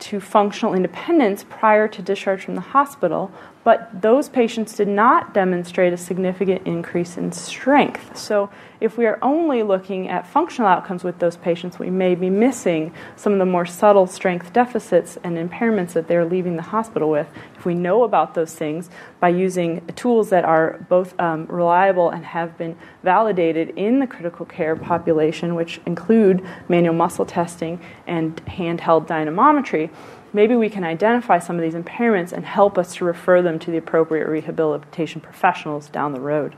to 0.00 0.20
functional 0.20 0.74
independence 0.74 1.46
prior 1.48 1.88
to 1.88 2.02
discharge 2.02 2.44
from 2.44 2.54
the 2.54 2.60
hospital, 2.60 3.30
but 3.62 3.88
those 4.02 4.28
patients 4.28 4.76
did 4.76 4.88
not 4.88 5.32
demonstrate 5.32 5.94
a 5.94 5.96
significant 5.96 6.66
increase 6.66 7.16
in 7.16 7.32
strength. 7.32 8.14
So, 8.16 8.50
if 8.84 8.98
we 8.98 9.06
are 9.06 9.18
only 9.22 9.62
looking 9.62 10.10
at 10.10 10.26
functional 10.26 10.68
outcomes 10.68 11.02
with 11.02 11.18
those 11.18 11.38
patients, 11.38 11.78
we 11.78 11.88
may 11.88 12.14
be 12.14 12.28
missing 12.28 12.92
some 13.16 13.32
of 13.32 13.38
the 13.38 13.46
more 13.46 13.64
subtle 13.64 14.06
strength 14.06 14.52
deficits 14.52 15.16
and 15.24 15.38
impairments 15.38 15.94
that 15.94 16.06
they're 16.06 16.26
leaving 16.26 16.56
the 16.56 16.62
hospital 16.62 17.08
with. 17.08 17.26
If 17.56 17.64
we 17.64 17.72
know 17.74 18.04
about 18.04 18.34
those 18.34 18.54
things 18.54 18.90
by 19.20 19.30
using 19.30 19.86
tools 19.96 20.28
that 20.28 20.44
are 20.44 20.84
both 20.90 21.18
um, 21.18 21.46
reliable 21.46 22.10
and 22.10 22.26
have 22.26 22.58
been 22.58 22.76
validated 23.02 23.70
in 23.70 24.00
the 24.00 24.06
critical 24.06 24.44
care 24.44 24.76
population, 24.76 25.54
which 25.54 25.80
include 25.86 26.46
manual 26.68 26.94
muscle 26.94 27.24
testing 27.24 27.80
and 28.06 28.36
handheld 28.44 29.06
dynamometry, 29.06 29.88
maybe 30.34 30.56
we 30.56 30.68
can 30.68 30.84
identify 30.84 31.38
some 31.38 31.56
of 31.56 31.62
these 31.62 31.72
impairments 31.72 32.32
and 32.34 32.44
help 32.44 32.76
us 32.76 32.94
to 32.96 33.06
refer 33.06 33.40
them 33.40 33.58
to 33.60 33.70
the 33.70 33.78
appropriate 33.78 34.28
rehabilitation 34.28 35.22
professionals 35.22 35.88
down 35.88 36.12
the 36.12 36.20
road. 36.20 36.54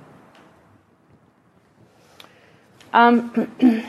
Um, 2.97 3.53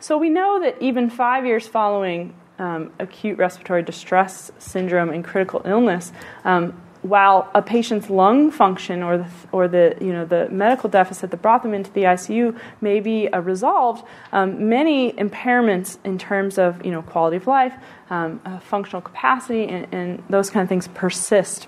so 0.00 0.18
we 0.18 0.28
know 0.28 0.60
that 0.60 0.80
even 0.82 1.08
five 1.08 1.46
years 1.46 1.66
following 1.66 2.34
um, 2.58 2.92
acute 2.98 3.38
respiratory 3.38 3.82
distress 3.82 4.52
syndrome 4.58 5.08
and 5.08 5.24
critical 5.24 5.62
illness, 5.64 6.12
um, 6.44 6.78
while 7.00 7.50
a 7.54 7.62
patient's 7.62 8.10
lung 8.10 8.50
function 8.50 9.02
or 9.02 9.16
the, 9.16 9.26
or 9.50 9.66
the, 9.66 9.96
you 9.98 10.12
know, 10.12 10.26
the 10.26 10.46
medical 10.50 10.90
deficit 10.90 11.30
that 11.30 11.40
brought 11.40 11.62
them 11.62 11.72
into 11.72 11.90
the 11.92 12.02
ICU 12.02 12.56
may 12.82 13.00
be 13.00 13.28
uh, 13.28 13.40
resolved, 13.40 14.06
um, 14.30 14.68
many 14.68 15.12
impairments 15.14 15.96
in 16.04 16.18
terms 16.18 16.58
of 16.58 16.84
you 16.84 16.92
know, 16.92 17.00
quality 17.00 17.38
of 17.38 17.46
life, 17.46 17.72
um, 18.10 18.42
uh, 18.44 18.58
functional 18.60 19.00
capacity, 19.00 19.66
and, 19.66 19.92
and, 19.92 20.22
those 20.28 20.50
kind 20.50 20.62
of 20.62 20.68
things 20.68 20.86
persist. 20.88 21.66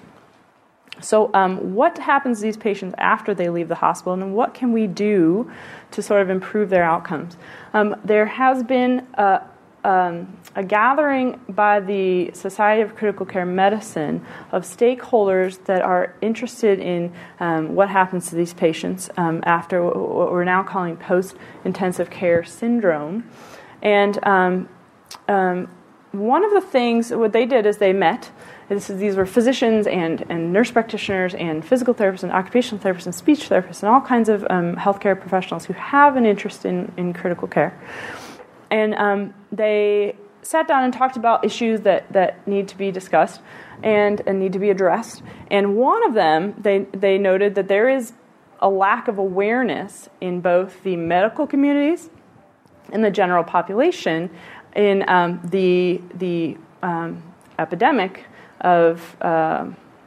So, 1.05 1.31
um, 1.35 1.75
what 1.75 1.99
happens 1.99 2.39
to 2.39 2.45
these 2.45 2.57
patients 2.57 2.95
after 2.97 3.35
they 3.35 3.51
leave 3.51 3.69
the 3.69 3.75
hospital, 3.75 4.15
and 4.15 4.35
what 4.35 4.55
can 4.55 4.73
we 4.73 4.87
do 4.87 5.51
to 5.91 6.03
sort 6.03 6.23
of 6.23 6.31
improve 6.31 6.71
their 6.71 6.83
outcomes? 6.83 7.37
Um, 7.75 7.95
there 8.03 8.25
has 8.25 8.63
been 8.63 9.07
a, 9.15 9.43
um, 9.85 10.35
a 10.55 10.65
gathering 10.65 11.39
by 11.51 11.81
the 11.81 12.31
Society 12.33 12.81
of 12.81 12.97
Critical 12.97 13.27
Care 13.27 13.45
Medicine 13.45 14.25
of 14.51 14.65
stakeholders 14.65 15.63
that 15.67 15.83
are 15.83 16.15
interested 16.23 16.81
in 16.81 17.13
um, 17.39 17.75
what 17.75 17.91
happens 17.91 18.31
to 18.31 18.35
these 18.35 18.55
patients 18.55 19.11
um, 19.19 19.43
after 19.45 19.83
what 19.85 20.33
we're 20.33 20.45
now 20.45 20.63
calling 20.63 20.97
post 20.97 21.37
intensive 21.67 22.09
care 22.09 22.43
syndrome. 22.45 23.29
And 23.83 24.19
um, 24.27 24.71
one 26.13 26.45
of 26.45 26.53
the 26.53 26.61
things, 26.61 27.11
what 27.11 27.33
they 27.33 27.45
did 27.45 27.67
is 27.67 27.77
they 27.77 27.93
met. 27.93 28.31
Is, 28.71 28.87
these 28.87 29.17
were 29.17 29.27
physicians 29.27 29.87
and, 29.87 30.25
and 30.31 30.53
nurse 30.53 30.71
practitioners 30.71 31.35
and 31.35 31.65
physical 31.65 31.95
therapists 31.95 32.23
and 32.23 32.33
occupational 32.33 32.83
therapists 32.83 33.05
and 33.05 33.15
speech 33.15 33.49
therapists 33.51 33.83
and 33.83 33.91
all 33.91 34.01
kinds 34.01 34.29
of 34.29 34.47
um, 34.49 34.77
healthcare 34.77 35.19
professionals 35.19 35.67
who 35.67 35.75
have 35.75 36.17
an 36.17 36.25
interest 36.25 36.65
in, 36.65 36.91
in 36.97 37.13
critical 37.13 37.47
care 37.47 37.79
and 38.75 38.95
um, 38.95 39.35
they 39.53 40.17
sat 40.43 40.67
down 40.67 40.83
and 40.83 40.93
talked 40.93 41.17
about 41.17 41.45
issues 41.45 41.83
that, 41.83 42.13
that 42.13 42.47
need 42.47 42.67
to 42.69 42.77
be 42.77 42.91
discussed 42.91 43.41
and, 43.83 44.21
and 44.27 44.41
need 44.41 44.53
to 44.53 44.59
be 44.59 44.69
addressed. 44.71 45.23
And 45.51 45.77
one 45.77 46.05
of 46.05 46.15
them, 46.15 46.55
they, 46.59 46.81
they 46.93 47.17
noted 47.17 47.55
that 47.55 47.69
there 47.69 47.89
is 47.89 48.13
a 48.59 48.69
lack 48.69 49.07
of 49.07 49.19
awareness 49.19 50.09
in 50.21 50.41
both 50.41 50.83
the 50.83 50.97
medical 50.97 51.47
communities 51.47 52.11
and 52.93 53.05
the 53.05 53.11
general 53.11 53.45
population 53.45 54.29
in 54.75 55.09
um, 55.09 55.41
the, 55.45 56.01
the 56.15 56.57
um, 56.83 57.23
epidemic 57.59 58.25
of 58.65 59.17
uh, 59.21 59.67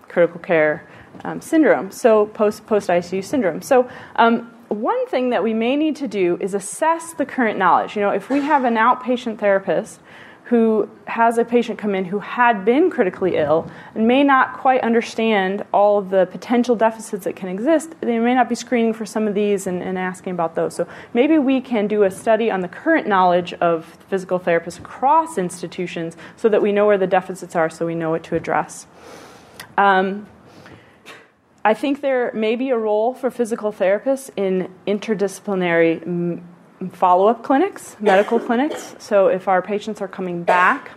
critical 0.10 0.40
care 0.40 0.86
um, 1.24 1.40
syndrome, 1.40 1.92
so 1.92 2.26
post 2.28 2.66
post 2.66 2.90
ICU 2.90 3.24
syndrome. 3.24 3.62
So 3.62 3.90
um, 4.18 4.52
one 4.70 5.08
thing 5.08 5.30
that 5.30 5.44
we 5.44 5.54
may 5.54 5.76
need 5.76 5.96
to 5.98 6.08
do 6.08 6.38
is 6.42 6.54
assess 6.54 7.14
the 7.14 7.26
current 7.26 7.58
knowledge. 7.58 7.96
You 7.96 8.02
know, 8.02 8.10
if 8.10 8.30
we 8.30 8.42
have 8.42 8.66
an 8.66 8.76
outpatient 8.76 9.40
therapist 9.40 10.02
who 10.48 10.90
has 11.08 11.38
a 11.38 11.44
patient 11.44 11.78
come 11.78 11.94
in 11.94 12.06
who 12.06 12.20
had 12.20 12.64
been 12.64 12.90
critically 12.90 13.36
ill 13.36 13.70
and 13.96 14.08
may 14.08 14.24
not 14.24 14.54
quite 14.54 14.80
understand 14.80 15.66
all 15.74 15.98
of 15.98 16.10
the 16.10 16.26
potential 16.28 16.74
deficits 16.74 17.26
that 17.26 17.36
can 17.36 17.50
exist, 17.50 17.94
they 18.00 18.18
may 18.18 18.34
not 18.34 18.48
be 18.48 18.56
screening 18.56 18.94
for 18.94 19.06
some 19.06 19.28
of 19.28 19.36
these 19.36 19.68
and, 19.68 19.84
and, 19.84 19.98
asking 19.98 20.32
about 20.32 20.56
those. 20.56 20.74
So 20.74 20.88
maybe 21.14 21.38
we 21.38 21.60
can 21.60 21.88
do 21.88 22.04
a 22.04 22.12
study 22.12 22.50
on 22.50 22.62
the 22.62 22.70
current 22.70 23.08
knowledge 23.08 23.52
of 23.56 23.98
physical 24.08 24.40
therapists 24.40 24.80
across 24.80 25.38
institutions 25.38 26.16
so 26.38 26.48
that 26.48 26.62
we 26.62 26.72
know 26.72 26.86
where 26.86 26.98
the 26.98 27.08
deficits 27.08 27.56
are 27.56 27.70
so 27.70 27.86
we 27.86 27.96
know 27.96 28.12
what 28.12 28.24
to 28.24 28.36
address. 28.36 28.88
Um, 29.78 30.28
I 31.66 31.74
think 31.74 32.00
there 32.00 32.32
may 32.34 32.56
be 32.56 32.70
a 32.70 32.78
role 32.78 33.14
for 33.14 33.30
physical 33.30 33.74
therapists 33.74 34.30
in 34.38 34.74
interdisciplinary 34.86 36.02
m- 36.04 36.48
follow 36.92 37.28
up 37.28 37.44
clinics, 37.44 37.96
medical 38.02 38.40
clinics. 38.40 38.96
So 39.00 39.28
if 39.28 39.48
our 39.48 39.62
patients 39.62 40.02
are 40.02 40.08
coming 40.08 40.44
back 40.44 40.92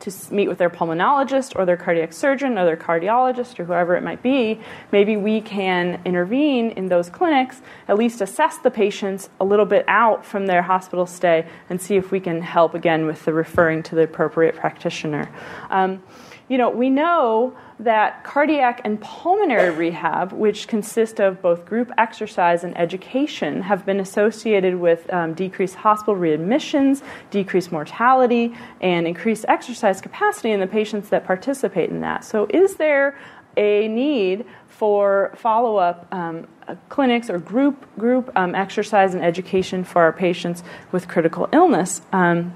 to 0.00 0.34
meet 0.34 0.48
with 0.48 0.58
their 0.58 0.68
pulmonologist 0.68 1.56
or 1.56 1.64
their 1.64 1.76
cardiac 1.76 2.12
surgeon 2.12 2.58
or 2.58 2.64
their 2.64 2.76
cardiologist 2.76 3.58
or 3.58 3.64
whoever 3.64 3.96
it 3.96 4.02
might 4.02 4.22
be, 4.22 4.60
maybe 4.92 5.16
we 5.16 5.40
can 5.40 6.00
intervene 6.04 6.70
in 6.72 6.88
those 6.88 7.08
clinics, 7.08 7.62
at 7.88 7.96
least 7.96 8.20
assess 8.20 8.58
the 8.58 8.70
patients 8.70 9.30
a 9.40 9.44
little 9.44 9.64
bit 9.64 9.84
out 9.88 10.24
from 10.24 10.46
their 10.46 10.62
hospital 10.62 11.06
stay 11.06 11.46
and 11.70 11.80
see 11.80 11.96
if 11.96 12.10
we 12.10 12.20
can 12.20 12.42
help 12.42 12.74
again 12.74 13.06
with 13.06 13.24
the 13.24 13.32
referring 13.32 13.82
to 13.82 13.94
the 13.94 14.02
appropriate 14.02 14.54
practitioner. 14.54 15.30
Um, 15.70 16.02
you 16.48 16.58
know, 16.58 16.68
we 16.68 16.90
know 16.90 17.56
that 17.80 18.22
cardiac 18.22 18.82
and 18.84 19.00
pulmonary 19.00 19.70
rehab, 19.70 20.32
which 20.32 20.68
consist 20.68 21.18
of 21.18 21.40
both 21.40 21.64
group 21.64 21.90
exercise 21.96 22.64
and 22.64 22.76
education, 22.78 23.62
have 23.62 23.86
been 23.86 23.98
associated 23.98 24.76
with 24.76 25.10
um, 25.12 25.34
decreased 25.34 25.76
hospital 25.76 26.14
readmissions, 26.14 27.02
decreased 27.30 27.72
mortality, 27.72 28.54
and 28.80 29.06
increased 29.06 29.44
exercise 29.48 30.00
capacity 30.00 30.50
in 30.50 30.60
the 30.60 30.66
patients 30.66 31.08
that 31.08 31.24
participate 31.24 31.90
in 31.90 32.00
that. 32.00 32.24
So, 32.24 32.46
is 32.50 32.76
there 32.76 33.18
a 33.56 33.88
need 33.88 34.44
for 34.68 35.32
follow 35.36 35.76
up 35.76 36.06
um, 36.12 36.46
clinics 36.88 37.30
or 37.30 37.38
group, 37.38 37.86
group 37.98 38.30
um, 38.36 38.54
exercise 38.54 39.14
and 39.14 39.24
education 39.24 39.84
for 39.84 40.02
our 40.02 40.12
patients 40.12 40.62
with 40.92 41.08
critical 41.08 41.48
illness? 41.52 42.02
Um, 42.12 42.52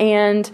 and 0.00 0.50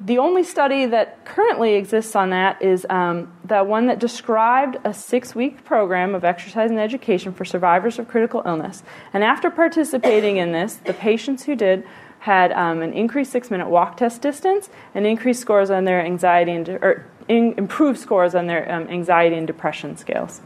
the 0.00 0.18
only 0.18 0.44
study 0.44 0.84
that 0.86 1.24
currently 1.24 1.74
exists 1.74 2.14
on 2.14 2.30
that 2.30 2.60
is 2.60 2.86
um, 2.90 3.32
the 3.44 3.64
one 3.64 3.86
that 3.86 3.98
described 3.98 4.76
a 4.84 4.92
six 4.92 5.34
week 5.34 5.64
program 5.64 6.14
of 6.14 6.22
exercise 6.22 6.70
and 6.70 6.78
education 6.78 7.32
for 7.32 7.46
survivors 7.46 7.98
of 7.98 8.06
critical 8.06 8.42
illness. 8.44 8.82
And 9.14 9.24
after 9.24 9.50
participating 9.50 10.36
in 10.36 10.52
this, 10.52 10.74
the 10.74 10.92
patients 10.92 11.44
who 11.44 11.56
did 11.56 11.86
had 12.18 12.52
um, 12.52 12.82
an 12.82 12.92
increased 12.92 13.32
six 13.32 13.50
minute 13.50 13.68
walk 13.68 13.96
test 13.96 14.20
distance 14.20 14.68
and 14.94 15.06
increased 15.06 15.40
scores 15.40 15.70
on 15.70 15.84
their 15.84 16.04
anxiety 16.04 16.52
and 16.52 16.66
de- 16.66 16.84
or 16.84 17.06
in, 17.28 17.54
improved 17.56 17.98
scores 17.98 18.34
on 18.34 18.46
their 18.46 18.70
um, 18.70 18.88
anxiety 18.88 19.36
and 19.36 19.46
depression 19.46 19.96
scales. 19.96 20.42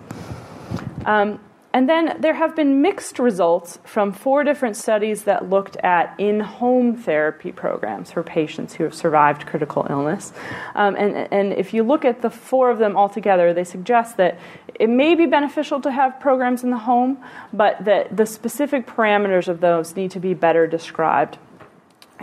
Um, 1.04 1.40
and 1.72 1.88
then 1.88 2.16
there 2.20 2.34
have 2.34 2.56
been 2.56 2.82
mixed 2.82 3.20
results 3.20 3.78
from 3.84 4.12
four 4.12 4.42
different 4.42 4.76
studies 4.76 5.24
that 5.24 5.48
looked 5.48 5.76
at 5.76 6.14
in 6.18 6.40
home 6.40 6.96
therapy 6.96 7.52
programs 7.52 8.10
for 8.10 8.24
patients 8.24 8.74
who 8.74 8.82
have 8.84 8.94
survived 8.94 9.46
critical 9.46 9.86
illness. 9.88 10.32
Um, 10.74 10.96
and, 10.96 11.32
and 11.32 11.52
if 11.52 11.72
you 11.72 11.84
look 11.84 12.04
at 12.04 12.22
the 12.22 12.30
four 12.30 12.70
of 12.70 12.78
them 12.78 12.96
altogether, 12.96 13.54
they 13.54 13.62
suggest 13.62 14.16
that 14.16 14.40
it 14.74 14.88
may 14.88 15.14
be 15.14 15.26
beneficial 15.26 15.80
to 15.82 15.92
have 15.92 16.18
programs 16.18 16.64
in 16.64 16.70
the 16.70 16.78
home, 16.78 17.18
but 17.52 17.84
that 17.84 18.16
the 18.16 18.26
specific 18.26 18.86
parameters 18.86 19.46
of 19.46 19.60
those 19.60 19.94
need 19.94 20.10
to 20.10 20.20
be 20.20 20.34
better 20.34 20.66
described. 20.66 21.38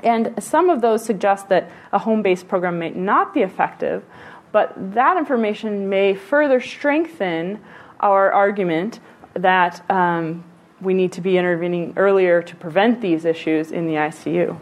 And 0.03 0.44
some 0.44 0.69
of 0.69 0.82
those 0.82 1.06
suggest 1.06 1.48
that 1.49 1.72
a 1.94 1.99
home 1.99 2.22
based 2.22 2.49
program 2.49 2.80
may 2.80 2.90
not 2.90 3.34
be 3.34 3.41
effective, 3.41 4.03
but 4.52 4.74
that 4.94 5.15
information 5.18 5.88
may 5.88 6.15
further 6.15 6.60
strengthen 6.60 7.61
our 7.99 8.32
argument 8.32 8.99
that 9.38 9.89
um, 9.89 10.43
we 10.81 10.93
need 10.93 11.14
to 11.14 11.22
be 11.22 11.38
intervening 11.38 11.93
earlier 11.95 12.41
to 12.41 12.55
prevent 12.55 13.01
these 13.01 13.26
issues 13.26 13.72
in 13.72 13.88
the 13.88 13.93
ICU. 13.93 14.59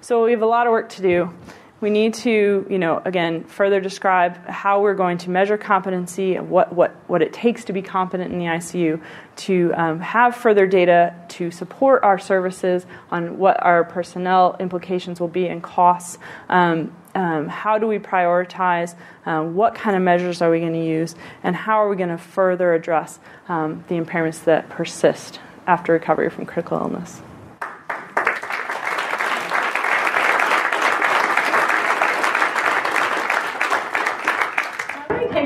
So 0.00 0.24
we 0.24 0.30
have 0.32 0.42
a 0.42 0.46
lot 0.46 0.66
of 0.66 0.70
work 0.70 0.90
to 0.90 1.02
do. 1.02 1.34
We 1.80 1.90
need 1.90 2.14
to, 2.14 2.66
you 2.70 2.78
know, 2.78 3.02
again, 3.04 3.44
further 3.44 3.80
describe 3.80 4.36
how 4.46 4.80
we're 4.80 4.94
going 4.94 5.18
to 5.18 5.30
measure 5.30 5.58
competency 5.58 6.36
and 6.36 6.48
what, 6.48 6.72
what, 6.72 6.94
what 7.06 7.20
it 7.20 7.34
takes 7.34 7.64
to 7.64 7.74
be 7.74 7.82
competent 7.82 8.32
in 8.32 8.38
the 8.38 8.46
ICU, 8.46 9.02
to 9.36 9.72
um, 9.74 10.00
have 10.00 10.34
further 10.34 10.66
data 10.66 11.14
to 11.28 11.50
support 11.50 12.02
our 12.02 12.18
services 12.18 12.86
on 13.10 13.36
what 13.36 13.62
our 13.62 13.84
personnel 13.84 14.56
implications 14.58 15.20
will 15.20 15.28
be 15.28 15.48
and 15.48 15.62
costs, 15.62 16.18
um, 16.48 16.96
um, 17.16 17.48
how 17.48 17.78
do 17.78 17.86
we 17.86 17.98
prioritize, 17.98 18.94
um, 19.24 19.54
what 19.54 19.74
kind 19.74 19.96
of 19.96 20.02
measures 20.02 20.42
are 20.42 20.50
we 20.50 20.60
going 20.60 20.74
to 20.74 20.84
use, 20.84 21.14
and 21.42 21.56
how 21.56 21.82
are 21.82 21.88
we 21.88 21.96
going 21.96 22.10
to 22.10 22.18
further 22.18 22.74
address 22.74 23.18
um, 23.48 23.82
the 23.88 23.94
impairments 23.94 24.44
that 24.44 24.68
persist 24.68 25.40
after 25.66 25.94
recovery 25.94 26.28
from 26.28 26.44
critical 26.44 26.78
illness. 26.78 27.22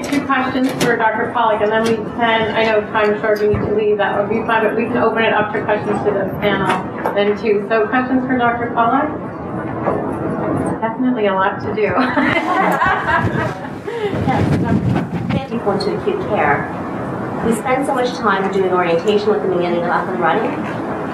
two 0.05 0.25
questions 0.25 0.71
for 0.83 0.97
Dr. 0.97 1.33
Pawlik, 1.33 1.63
and 1.63 1.71
then 1.71 1.83
we 1.83 1.97
can, 2.17 2.55
I 2.55 2.65
know 2.65 2.81
time 2.93 3.21
short, 3.21 3.41
we 3.41 3.49
need 3.49 3.59
to 3.59 3.75
leave, 3.75 3.99
that 3.99 4.19
would 4.19 4.31
be 4.31 4.45
fine, 4.47 4.65
but 4.65 4.75
we 4.75 4.85
can 4.85 4.97
open 4.97 5.23
it 5.23 5.33
up 5.33 5.53
to 5.53 5.63
questions 5.65 5.99
to 6.05 6.11
the 6.11 6.25
panel 6.41 7.15
then 7.15 7.39
too. 7.39 7.67
So 7.69 7.87
questions 7.87 8.27
for 8.27 8.39
Dr. 8.39 8.71
Pawlik? 8.71 10.00
Definitely 11.01 11.27
a 11.27 11.35
lot 11.35 11.61
to 11.61 11.75
do. 11.75 11.83
yes, 15.33 15.51
people 15.51 15.73
into 15.73 15.99
acute 15.99 16.21
care. 16.29 16.69
We 17.47 17.55
spend 17.55 17.87
so 17.87 17.95
much 17.95 18.11
time 18.19 18.53
doing 18.53 18.71
orientation 18.71 19.31
with 19.31 19.41
them 19.41 19.53
and 19.53 19.63
getting 19.63 19.81
them 19.81 19.91
up 19.91 20.07
and 20.09 20.21
running. 20.21 20.51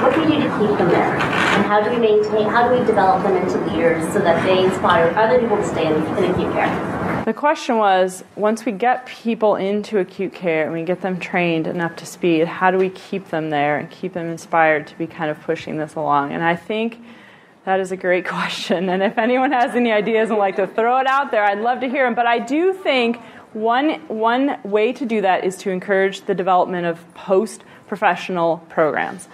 What 0.03 0.13
do 0.13 0.23
we 0.23 0.27
do 0.27 0.43
to 0.43 0.49
keep 0.59 0.77
them 0.77 0.89
there? 0.89 1.17
And 1.17 1.65
how 1.65 1.81
do 1.81 1.91
we 1.91 1.99
maintain, 1.99 2.49
how 2.49 2.69
do 2.69 2.79
we 2.79 2.85
develop 2.85 3.23
them 3.23 3.37
into 3.37 3.59
leaders 3.71 4.03
so 4.13 4.19
that 4.19 4.45
they 4.45 4.65
inspire 4.65 5.11
other 5.17 5.39
people 5.39 5.57
to 5.57 5.65
stay 5.65 5.87
in, 5.87 5.95
in 5.95 6.33
acute 6.33 6.53
care? 6.53 7.25
The 7.25 7.33
question 7.33 7.79
was 7.79 8.25
once 8.35 8.65
we 8.65 8.73
get 8.73 9.07
people 9.07 9.55
into 9.55 9.99
acute 9.99 10.33
care 10.35 10.65
and 10.65 10.73
we 10.73 10.83
get 10.83 11.01
them 11.01 11.21
trained 11.21 11.69
and 11.69 11.81
up 11.81 11.97
to 11.99 12.07
speed, 12.07 12.47
how 12.47 12.73
do 12.73 12.79
we 12.79 12.91
keep 12.91 13.29
them 13.29 13.51
there 13.51 13.79
and 13.79 13.89
keep 13.89 14.15
them 14.15 14.29
inspired 14.29 14.89
to 14.89 14.99
be 14.99 15.07
kind 15.07 15.31
of 15.31 15.41
pushing 15.43 15.79
this 15.79 15.95
along? 15.95 16.33
And 16.33 16.43
I 16.43 16.57
think 16.57 16.99
that 17.67 17.81
is 17.81 17.93
a 17.93 17.97
great 17.97 18.27
question. 18.37 18.89
And 18.89 19.03
if 19.03 19.19
anyone 19.19 19.53
has 19.53 19.77
any 19.77 19.93
ideas 19.93 20.31
and 20.31 20.39
like 20.39 20.57
to 20.57 20.67
throw 20.67 20.99
it 20.99 21.07
out 21.07 21.31
there, 21.31 21.45
I'd 21.45 21.61
love 21.61 21.81
to 21.81 21.89
hear 21.89 22.07
them. 22.07 22.15
But 22.15 22.27
I 22.27 22.39
do 22.39 22.73
think 22.73 23.21
one, 23.53 24.01
one 24.09 24.59
way 24.65 24.93
to 24.95 25.05
do 25.05 25.21
that 25.21 25.45
is 25.45 25.57
to 25.59 25.71
encourage 25.71 26.23
the 26.23 26.35
development 26.35 26.87
of 26.87 27.15
post 27.15 27.65
professional 27.87 28.59
programs. 28.69 29.29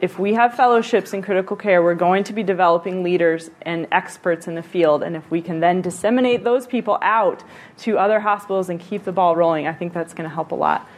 If 0.00 0.16
we 0.16 0.34
have 0.34 0.54
fellowships 0.54 1.12
in 1.12 1.22
critical 1.22 1.56
care, 1.56 1.82
we're 1.82 1.94
going 1.96 2.22
to 2.24 2.32
be 2.32 2.44
developing 2.44 3.02
leaders 3.02 3.50
and 3.62 3.88
experts 3.90 4.46
in 4.46 4.54
the 4.54 4.62
field. 4.62 5.02
And 5.02 5.16
if 5.16 5.28
we 5.28 5.42
can 5.42 5.58
then 5.58 5.82
disseminate 5.82 6.44
those 6.44 6.68
people 6.68 6.98
out 7.02 7.42
to 7.78 7.98
other 7.98 8.20
hospitals 8.20 8.68
and 8.68 8.78
keep 8.78 9.02
the 9.02 9.12
ball 9.12 9.34
rolling, 9.34 9.66
I 9.66 9.72
think 9.72 9.92
that's 9.92 10.14
going 10.14 10.28
to 10.28 10.34
help 10.34 10.52
a 10.52 10.54
lot. 10.54 10.88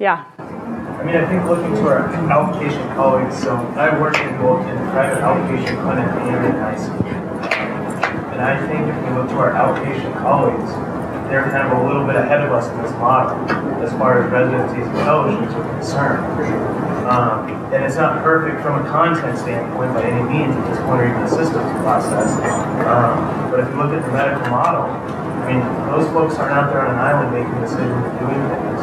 Yeah. 0.00 0.24
I 0.40 1.04
mean, 1.04 1.14
I 1.14 1.28
think 1.28 1.44
looking 1.44 1.76
to 1.76 1.84
our 1.92 2.08
outpatient 2.32 2.96
colleagues, 2.96 3.36
so 3.36 3.52
I 3.76 3.92
work 4.00 4.16
in 4.16 4.32
both 4.40 4.64
in 4.64 4.76
private 4.96 5.20
outpatient 5.20 5.76
clinic 5.84 6.08
and 6.08 6.46
in 6.48 6.56
ICU. 6.56 7.04
And 8.32 8.40
I 8.40 8.56
think 8.64 8.88
if 8.88 8.96
we 9.04 9.12
look 9.12 9.28
to 9.28 9.36
our 9.36 9.52
outpatient 9.52 10.16
colleagues, 10.24 10.72
they're 11.28 11.44
kind 11.52 11.68
of 11.68 11.84
a 11.84 11.86
little 11.86 12.06
bit 12.06 12.16
ahead 12.16 12.40
of 12.40 12.50
us 12.50 12.72
in 12.72 12.80
this 12.80 12.92
model 12.96 13.36
as 13.84 13.92
far 14.00 14.24
as 14.24 14.32
residencies 14.32 14.88
and 14.88 14.96
fellowships 15.04 15.52
are 15.52 15.68
concerned. 15.76 16.24
Um, 17.04 17.50
and 17.76 17.84
it's 17.84 17.96
not 17.96 18.24
perfect 18.24 18.62
from 18.62 18.80
a 18.80 18.88
content 18.88 19.36
standpoint 19.36 19.92
by 19.92 20.02
any 20.02 20.24
means 20.32 20.56
at 20.56 20.64
this 20.64 20.80
point 20.88 21.02
or 21.02 21.08
even 21.12 21.20
the 21.20 21.28
systems 21.28 21.68
process. 21.84 22.32
Um, 22.88 23.50
but 23.52 23.60
if 23.60 23.68
you 23.68 23.76
look 23.76 23.92
at 23.92 24.00
the 24.00 24.12
medical 24.16 24.48
model, 24.48 24.88
I 24.88 25.52
mean, 25.52 25.60
those 25.92 26.08
folks 26.08 26.40
aren't 26.40 26.56
out 26.56 26.72
there 26.72 26.80
on 26.88 26.94
an 26.94 27.00
island 27.00 27.36
making 27.36 27.60
decisions 27.60 28.00
and 28.00 28.16
doing 28.16 28.40
things. 28.48 28.80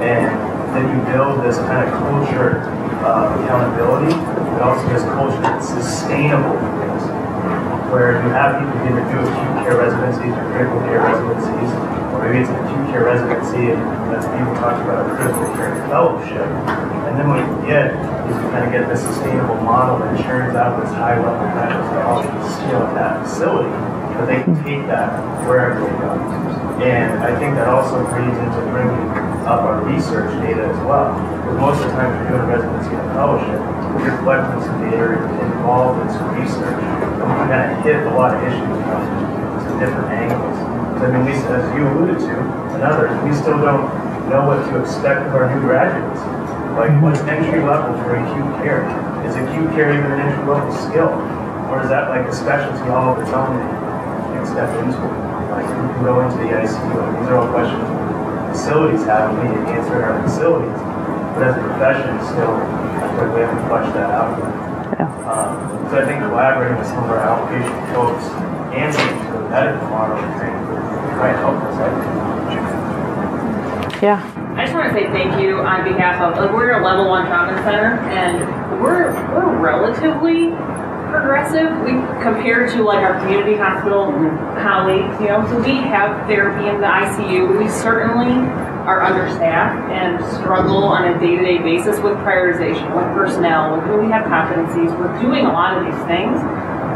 And 0.00 0.49
then 0.80 0.96
you 0.96 1.12
build 1.12 1.44
this 1.44 1.56
kind 1.68 1.84
of 1.84 1.92
culture 1.92 2.64
uh, 3.04 3.36
accountability, 3.36 4.12
it 4.16 4.62
also 4.64 4.80
gives 4.88 5.04
culture 5.12 5.40
that's 5.44 5.68
sustainable 5.68 6.56
for 6.56 6.72
things. 6.80 7.04
Where 7.92 8.22
you 8.24 8.30
have 8.32 8.56
people 8.56 8.80
either 8.88 9.04
do 9.12 9.18
acute 9.20 9.54
care 9.60 9.76
residencies 9.76 10.32
or 10.32 10.44
critical 10.56 10.80
care 10.88 11.04
residencies, 11.04 11.68
or 12.16 12.24
maybe 12.24 12.40
it's 12.40 12.48
an 12.48 12.64
acute 12.64 12.86
care 12.88 13.04
residency 13.04 13.76
and 13.76 13.82
as 14.14 14.24
people 14.32 14.54
talked 14.56 14.80
about 14.84 15.04
a 15.04 15.16
critical 15.16 15.48
care 15.58 15.74
fellowship. 15.90 16.48
And 17.10 17.18
then 17.18 17.28
what 17.28 17.42
you 17.42 17.50
get 17.66 17.92
is 18.30 18.36
you 18.40 18.46
kind 18.54 18.64
of 18.64 18.70
get 18.72 18.88
this 18.88 19.02
sustainable 19.02 19.58
model 19.60 19.98
that 20.00 20.16
churns 20.22 20.54
out 20.54 20.80
this 20.80 20.92
high 20.94 21.18
level 21.18 21.44
medical 21.52 21.82
technology 21.92 22.30
skill 22.56 22.88
at 22.88 22.94
that 22.94 23.26
facility, 23.26 23.74
but 24.16 24.26
they 24.26 24.40
can 24.44 24.54
take 24.62 24.86
that 24.86 25.10
wherever 25.44 25.80
they 25.82 25.92
go. 25.98 26.14
And 26.80 27.20
I 27.20 27.36
think 27.38 27.56
that 27.56 27.68
also 27.68 28.06
breeds 28.08 28.38
into 28.38 28.60
bringing 28.70 29.29
up 29.50 29.66
our 29.66 29.82
research 29.82 30.30
data 30.46 30.62
as 30.62 30.78
well. 30.86 31.10
Because 31.42 31.58
most 31.58 31.78
of 31.82 31.90
the 31.90 31.94
time 31.98 32.14
you're 32.14 32.38
doing 32.38 32.46
a 32.46 32.50
residency 32.54 32.94
and 32.94 33.02
a 33.02 33.10
fellowship, 33.18 33.58
you're 33.98 34.16
collecting 34.22 34.62
some 34.62 34.78
data 34.86 35.18
involved 35.42 35.98
in 36.06 36.08
some 36.14 36.30
research. 36.38 36.78
And 36.78 37.26
we 37.26 37.42
kind 37.50 37.66
of 37.66 37.82
hit 37.82 37.98
a 38.06 38.14
lot 38.14 38.30
of 38.30 38.38
issues 38.46 38.70
from 38.86 39.02
some 39.66 39.76
different 39.82 40.08
angles. 40.14 40.54
So, 40.54 41.02
I 41.02 41.08
mean, 41.10 41.26
we, 41.26 41.34
as 41.34 41.66
you 41.74 41.82
alluded 41.82 42.22
to, 42.30 42.34
and 42.78 42.82
others, 42.86 43.10
we 43.26 43.34
still 43.34 43.58
don't 43.58 43.90
know 44.30 44.46
what 44.46 44.62
to 44.70 44.78
expect 44.78 45.26
of 45.26 45.34
our 45.34 45.50
new 45.50 45.60
graduates. 45.66 46.22
Like, 46.78 46.94
mm-hmm. 46.94 47.02
what's 47.02 47.20
entry 47.26 47.58
level 47.66 47.98
for 48.06 48.14
acute 48.14 48.54
care? 48.62 48.86
Is 49.26 49.34
acute 49.34 49.74
care 49.74 49.90
even 49.90 50.14
an 50.14 50.22
entry 50.22 50.46
level 50.46 50.70
skill? 50.78 51.10
Or 51.74 51.82
is 51.82 51.90
that 51.90 52.06
like 52.06 52.22
a 52.22 52.34
specialty 52.34 52.86
all 52.86 53.18
of 53.18 53.18
its 53.18 53.34
own 53.34 53.58
that 53.58 53.66
you 54.30 54.38
can 54.38 54.46
step 54.46 54.70
into? 54.78 55.02
Like, 55.50 55.66
you 55.66 55.86
can 55.90 56.02
go 56.06 56.22
into 56.22 56.38
the 56.38 56.54
ICU. 56.54 56.94
These 57.18 57.28
are 57.28 57.38
all 57.42 57.50
questions 57.50 57.99
facilities 58.52 59.04
have, 59.06 59.30
and 59.30 59.38
we 59.38 59.44
need 59.48 59.64
to 59.66 59.72
answer 59.72 59.96
in 59.96 60.02
our 60.02 60.22
facilities. 60.22 60.78
But 61.34 61.42
as 61.48 61.54
a 61.56 61.62
profession, 61.62 62.18
still, 62.26 62.54
I 62.54 63.06
feel 63.14 63.26
like 63.26 63.34
we 63.34 63.40
haven't 63.40 63.64
fleshed 63.70 63.94
that 63.94 64.10
out 64.10 64.34
yet. 64.38 64.60
Um, 65.30 65.88
so 65.88 66.02
I 66.02 66.04
think 66.04 66.20
collaborating 66.26 66.78
with 66.78 66.86
some 66.86 67.04
of 67.04 67.10
our 67.10 67.22
outpatient 67.22 67.94
folks 67.94 68.24
and 68.74 68.90
to 68.92 69.02
the 69.32 69.48
medical 69.48 69.86
model, 69.88 70.18
I 70.18 70.26
think, 70.38 70.54
might 71.16 71.38
help 71.38 71.56
us. 71.62 71.76
I 71.78 71.88
think. 71.90 72.20
Yeah. 74.02 74.18
I 74.56 74.64
just 74.64 74.74
want 74.74 74.92
to 74.92 74.94
say 74.94 75.06
thank 75.08 75.40
you 75.40 75.60
on 75.60 75.84
behalf 75.84 76.20
of 76.20 76.36
like 76.36 76.52
we're 76.52 76.72
a 76.80 76.84
level 76.84 77.08
one 77.08 77.26
trauma 77.26 77.56
center 77.62 78.00
and 78.10 78.82
we're 78.82 79.12
we're 79.32 79.56
relatively 79.58 80.50
progressive 81.10 81.70
we 81.82 81.92
compared 82.22 82.70
to 82.72 82.82
like 82.82 83.04
our 83.04 83.18
community 83.20 83.56
hospital 83.56 84.12
colleagues, 84.62 85.20
you 85.20 85.28
know. 85.28 85.44
So 85.48 85.60
we 85.60 85.76
have 85.90 86.26
therapy 86.26 86.68
in 86.68 86.80
the 86.80 86.86
ICU. 86.86 87.58
We 87.58 87.68
certainly 87.68 88.46
are 88.86 89.02
understaffed 89.02 89.90
and 89.92 90.24
struggle 90.40 90.84
on 90.84 91.04
a 91.04 91.18
day-to-day 91.20 91.58
basis 91.58 92.00
with 92.00 92.16
prioritization, 92.18 92.94
with 92.96 93.04
personnel, 93.14 93.76
with 93.76 93.84
who 93.84 94.00
we 94.00 94.10
have 94.10 94.24
competencies. 94.26 94.96
We're 94.98 95.20
doing 95.20 95.46
a 95.46 95.52
lot 95.52 95.76
of 95.76 95.84
these 95.84 96.02
things. 96.06 96.40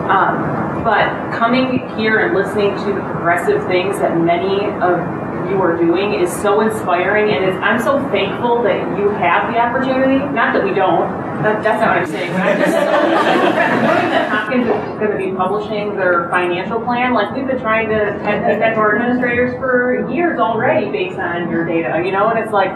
Um, 0.08 0.82
but 0.84 1.32
coming 1.32 1.88
here 1.96 2.26
and 2.26 2.34
listening 2.34 2.76
to 2.84 2.92
the 2.92 3.00
progressive 3.00 3.66
things 3.66 3.98
that 3.98 4.18
many 4.18 4.66
of 4.84 5.00
you 5.48 5.60
are 5.60 5.76
doing 5.76 6.14
is 6.14 6.30
so 6.42 6.60
inspiring, 6.60 7.32
and 7.32 7.44
it's, 7.44 7.56
I'm 7.58 7.80
so 7.80 8.00
thankful 8.10 8.62
that 8.62 8.98
you 8.98 9.08
have 9.10 9.52
the 9.52 9.58
opportunity. 9.58 10.18
Not 10.18 10.52
that 10.52 10.64
we 10.64 10.74
don't. 10.74 11.08
That, 11.42 11.62
that's 11.62 11.80
not 11.80 11.88
what 11.90 11.98
I'm 11.98 12.06
saying. 12.06 12.32
But 12.32 12.40
I'm 12.40 12.58
just 12.58 12.72
knowing 12.72 14.10
that 14.14 14.28
Hopkins 14.30 14.66
is 14.66 14.98
going 14.98 15.10
to 15.10 15.18
be 15.18 15.32
publishing 15.36 15.96
their 15.96 16.28
financial 16.30 16.80
plan. 16.80 17.12
Like 17.14 17.34
we've 17.34 17.46
been 17.46 17.60
trying 17.60 17.88
to 17.90 18.12
take 18.24 18.58
that 18.60 18.74
to 18.74 18.80
our 18.80 18.96
administrators 18.96 19.54
for 19.58 20.08
years 20.10 20.38
already, 20.40 20.90
based 20.90 21.18
on 21.18 21.50
your 21.50 21.64
data. 21.66 22.02
You 22.04 22.12
know, 22.12 22.28
and 22.28 22.38
it's 22.38 22.52
like 22.52 22.70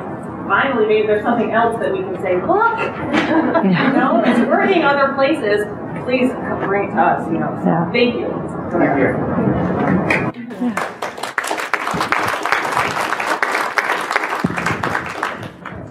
finally 0.48 0.86
maybe 0.86 1.06
there's 1.06 1.22
something 1.22 1.52
else 1.52 1.78
that 1.80 1.92
we 1.92 2.00
can 2.00 2.16
say, 2.20 2.34
look, 2.44 2.78
you 3.64 3.92
know, 3.96 4.22
it's 4.26 4.40
working 4.48 4.82
other 4.84 5.14
places. 5.14 5.64
Please 6.04 6.32
come 6.32 6.60
bring 6.66 6.90
it 6.90 6.94
to 6.94 7.00
us, 7.00 7.26
you 7.30 7.38
know. 7.38 7.52
So 7.62 7.68
Yeah. 7.68 7.92
thank 7.92 8.14
you 8.16 8.28
for 8.70 8.80
your 8.98 10.18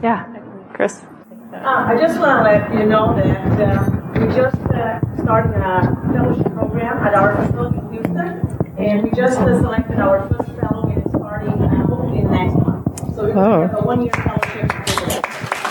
Yeah. 0.04 0.26
Chris. 0.74 1.02
Uh, 1.68 1.84
I 1.86 1.98
just 2.00 2.18
want 2.18 2.40
to 2.40 2.44
let 2.50 2.74
you 2.74 2.86
know 2.86 3.14
that 3.14 3.60
uh, 3.60 4.22
we 4.22 4.34
just 4.34 4.56
uh, 4.72 5.02
started 5.22 5.52
a 5.58 5.84
fellowship 6.14 6.54
program 6.54 6.98
at 7.06 7.14
our 7.14 7.36
facility 7.46 7.78
in 7.80 7.92
Houston, 7.92 8.76
and 8.78 9.04
we 9.04 9.12
just 9.12 9.38
uh, 9.40 9.60
selected 9.60 10.00
our 10.00 10.30
first 10.30 10.50
fellow 10.62 10.88
and 10.88 10.98
it's 11.04 11.12
starting 11.12 11.52
in 12.16 12.32
next 12.32 12.54
month. 12.56 13.16
So 13.16 13.26
we 13.26 13.34
Oh. 13.34 13.64
have 13.68 13.80
a 13.80 13.82
one-year 13.82 14.14
fellowship. 14.14 14.72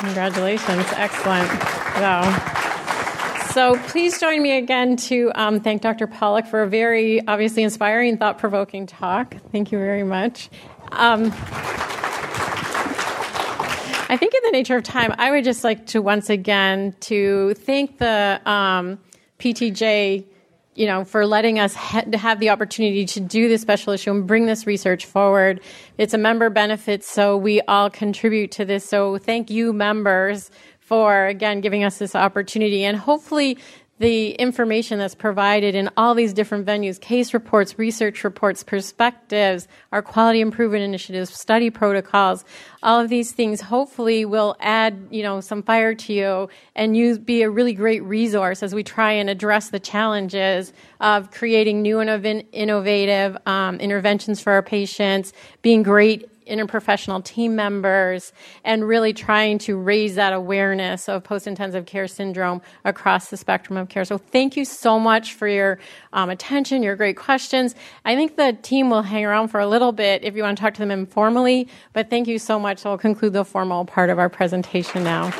Congratulations. 0.04 0.84
Excellent. 0.96 1.48
Wow. 1.96 3.44
So 3.54 3.78
please 3.88 4.20
join 4.20 4.42
me 4.42 4.58
again 4.58 4.96
to 5.08 5.32
um, 5.34 5.60
thank 5.60 5.80
Dr. 5.80 6.06
Pawlik 6.06 6.46
for 6.46 6.62
a 6.62 6.68
very 6.68 7.26
obviously 7.26 7.62
inspiring, 7.62 8.18
thought 8.18 8.36
provoking 8.36 8.86
talk. 8.86 9.34
Thank 9.50 9.72
you 9.72 9.78
very 9.78 10.04
much. 10.04 10.50
Um, 10.92 11.32
I 14.08 14.16
think 14.16 14.34
in 14.34 14.40
the 14.44 14.50
nature 14.52 14.76
of 14.76 14.84
time, 14.84 15.14
I 15.18 15.30
would 15.32 15.44
just 15.44 15.64
like 15.64 15.86
to 15.86 16.00
once 16.00 16.30
again 16.30 16.94
to 17.00 17.54
thank 17.54 17.98
the 17.98 18.40
um, 18.46 18.98
PTJ, 19.40 20.24
you 20.76 20.86
know, 20.86 21.04
for 21.04 21.26
letting 21.26 21.58
us 21.58 21.74
ha- 21.74 22.04
have 22.14 22.38
the 22.38 22.50
opportunity 22.50 23.04
to 23.06 23.20
do 23.20 23.48
this 23.48 23.62
special 23.62 23.92
issue 23.92 24.12
and 24.12 24.26
bring 24.26 24.46
this 24.46 24.66
research 24.66 25.06
forward. 25.06 25.60
It's 25.98 26.14
a 26.14 26.18
member 26.18 26.50
benefit, 26.50 27.02
so 27.02 27.36
we 27.36 27.60
all 27.62 27.90
contribute 27.90 28.52
to 28.52 28.64
this. 28.64 28.88
So 28.88 29.18
thank 29.18 29.50
you, 29.50 29.72
members, 29.72 30.50
for 30.78 31.26
again 31.26 31.60
giving 31.60 31.82
us 31.82 31.98
this 31.98 32.14
opportunity, 32.14 32.84
and 32.84 32.96
hopefully 32.96 33.58
the 33.98 34.30
information 34.32 34.98
that's 34.98 35.14
provided 35.14 35.74
in 35.74 35.90
all 35.96 36.14
these 36.14 36.32
different 36.32 36.66
venues 36.66 37.00
case 37.00 37.32
reports, 37.32 37.78
research 37.78 38.24
reports, 38.24 38.62
perspectives, 38.62 39.68
our 39.92 40.02
quality 40.02 40.40
improvement 40.40 40.82
initiatives, 40.82 41.32
study 41.32 41.70
protocols 41.70 42.44
all 42.86 43.00
of 43.00 43.08
these 43.08 43.32
things 43.32 43.60
hopefully 43.60 44.24
will 44.24 44.56
add 44.60 45.08
you 45.10 45.22
know 45.22 45.40
some 45.40 45.62
fire 45.62 45.94
to 45.94 46.12
you 46.12 46.48
and 46.76 46.96
you 46.96 47.18
be 47.18 47.42
a 47.42 47.50
really 47.50 47.74
great 47.74 48.02
resource 48.04 48.62
as 48.62 48.74
we 48.74 48.82
try 48.82 49.12
and 49.12 49.28
address 49.28 49.70
the 49.70 49.80
challenges 49.80 50.72
of 51.00 51.30
creating 51.32 51.82
new 51.82 51.98
and 51.98 52.44
innovative 52.52 53.36
um, 53.46 53.80
interventions 53.80 54.40
for 54.40 54.52
our 54.52 54.62
patients 54.62 55.32
being 55.62 55.82
great 55.82 56.30
interprofessional 56.46 57.24
team 57.24 57.56
members 57.56 58.32
and 58.64 58.86
really 58.86 59.12
trying 59.12 59.58
to 59.58 59.76
raise 59.76 60.14
that 60.14 60.32
awareness 60.32 61.08
of 61.08 61.24
post 61.24 61.46
intensive 61.46 61.86
care 61.86 62.08
syndrome 62.08 62.62
across 62.84 63.30
the 63.30 63.36
spectrum 63.36 63.76
of 63.76 63.88
care. 63.88 64.04
So, 64.04 64.18
thank 64.18 64.56
you 64.56 64.64
so 64.64 64.98
much 64.98 65.34
for 65.34 65.48
your 65.48 65.78
um, 66.12 66.30
attention, 66.30 66.82
your 66.82 66.96
great 66.96 67.16
questions. 67.16 67.74
I 68.04 68.14
think 68.14 68.36
the 68.36 68.56
team 68.62 68.90
will 68.90 69.02
hang 69.02 69.24
around 69.24 69.48
for 69.48 69.60
a 69.60 69.66
little 69.66 69.92
bit 69.92 70.24
if 70.24 70.34
you 70.36 70.42
want 70.42 70.58
to 70.58 70.62
talk 70.62 70.74
to 70.74 70.80
them 70.80 70.90
informally, 70.90 71.68
but 71.92 72.10
thank 72.10 72.28
you 72.28 72.38
so 72.38 72.58
much. 72.58 72.78
So, 72.78 72.90
we'll 72.90 72.98
conclude 72.98 73.32
the 73.32 73.44
formal 73.44 73.84
part 73.84 74.10
of 74.10 74.18
our 74.18 74.28
presentation 74.28 75.04
now. 75.04 75.32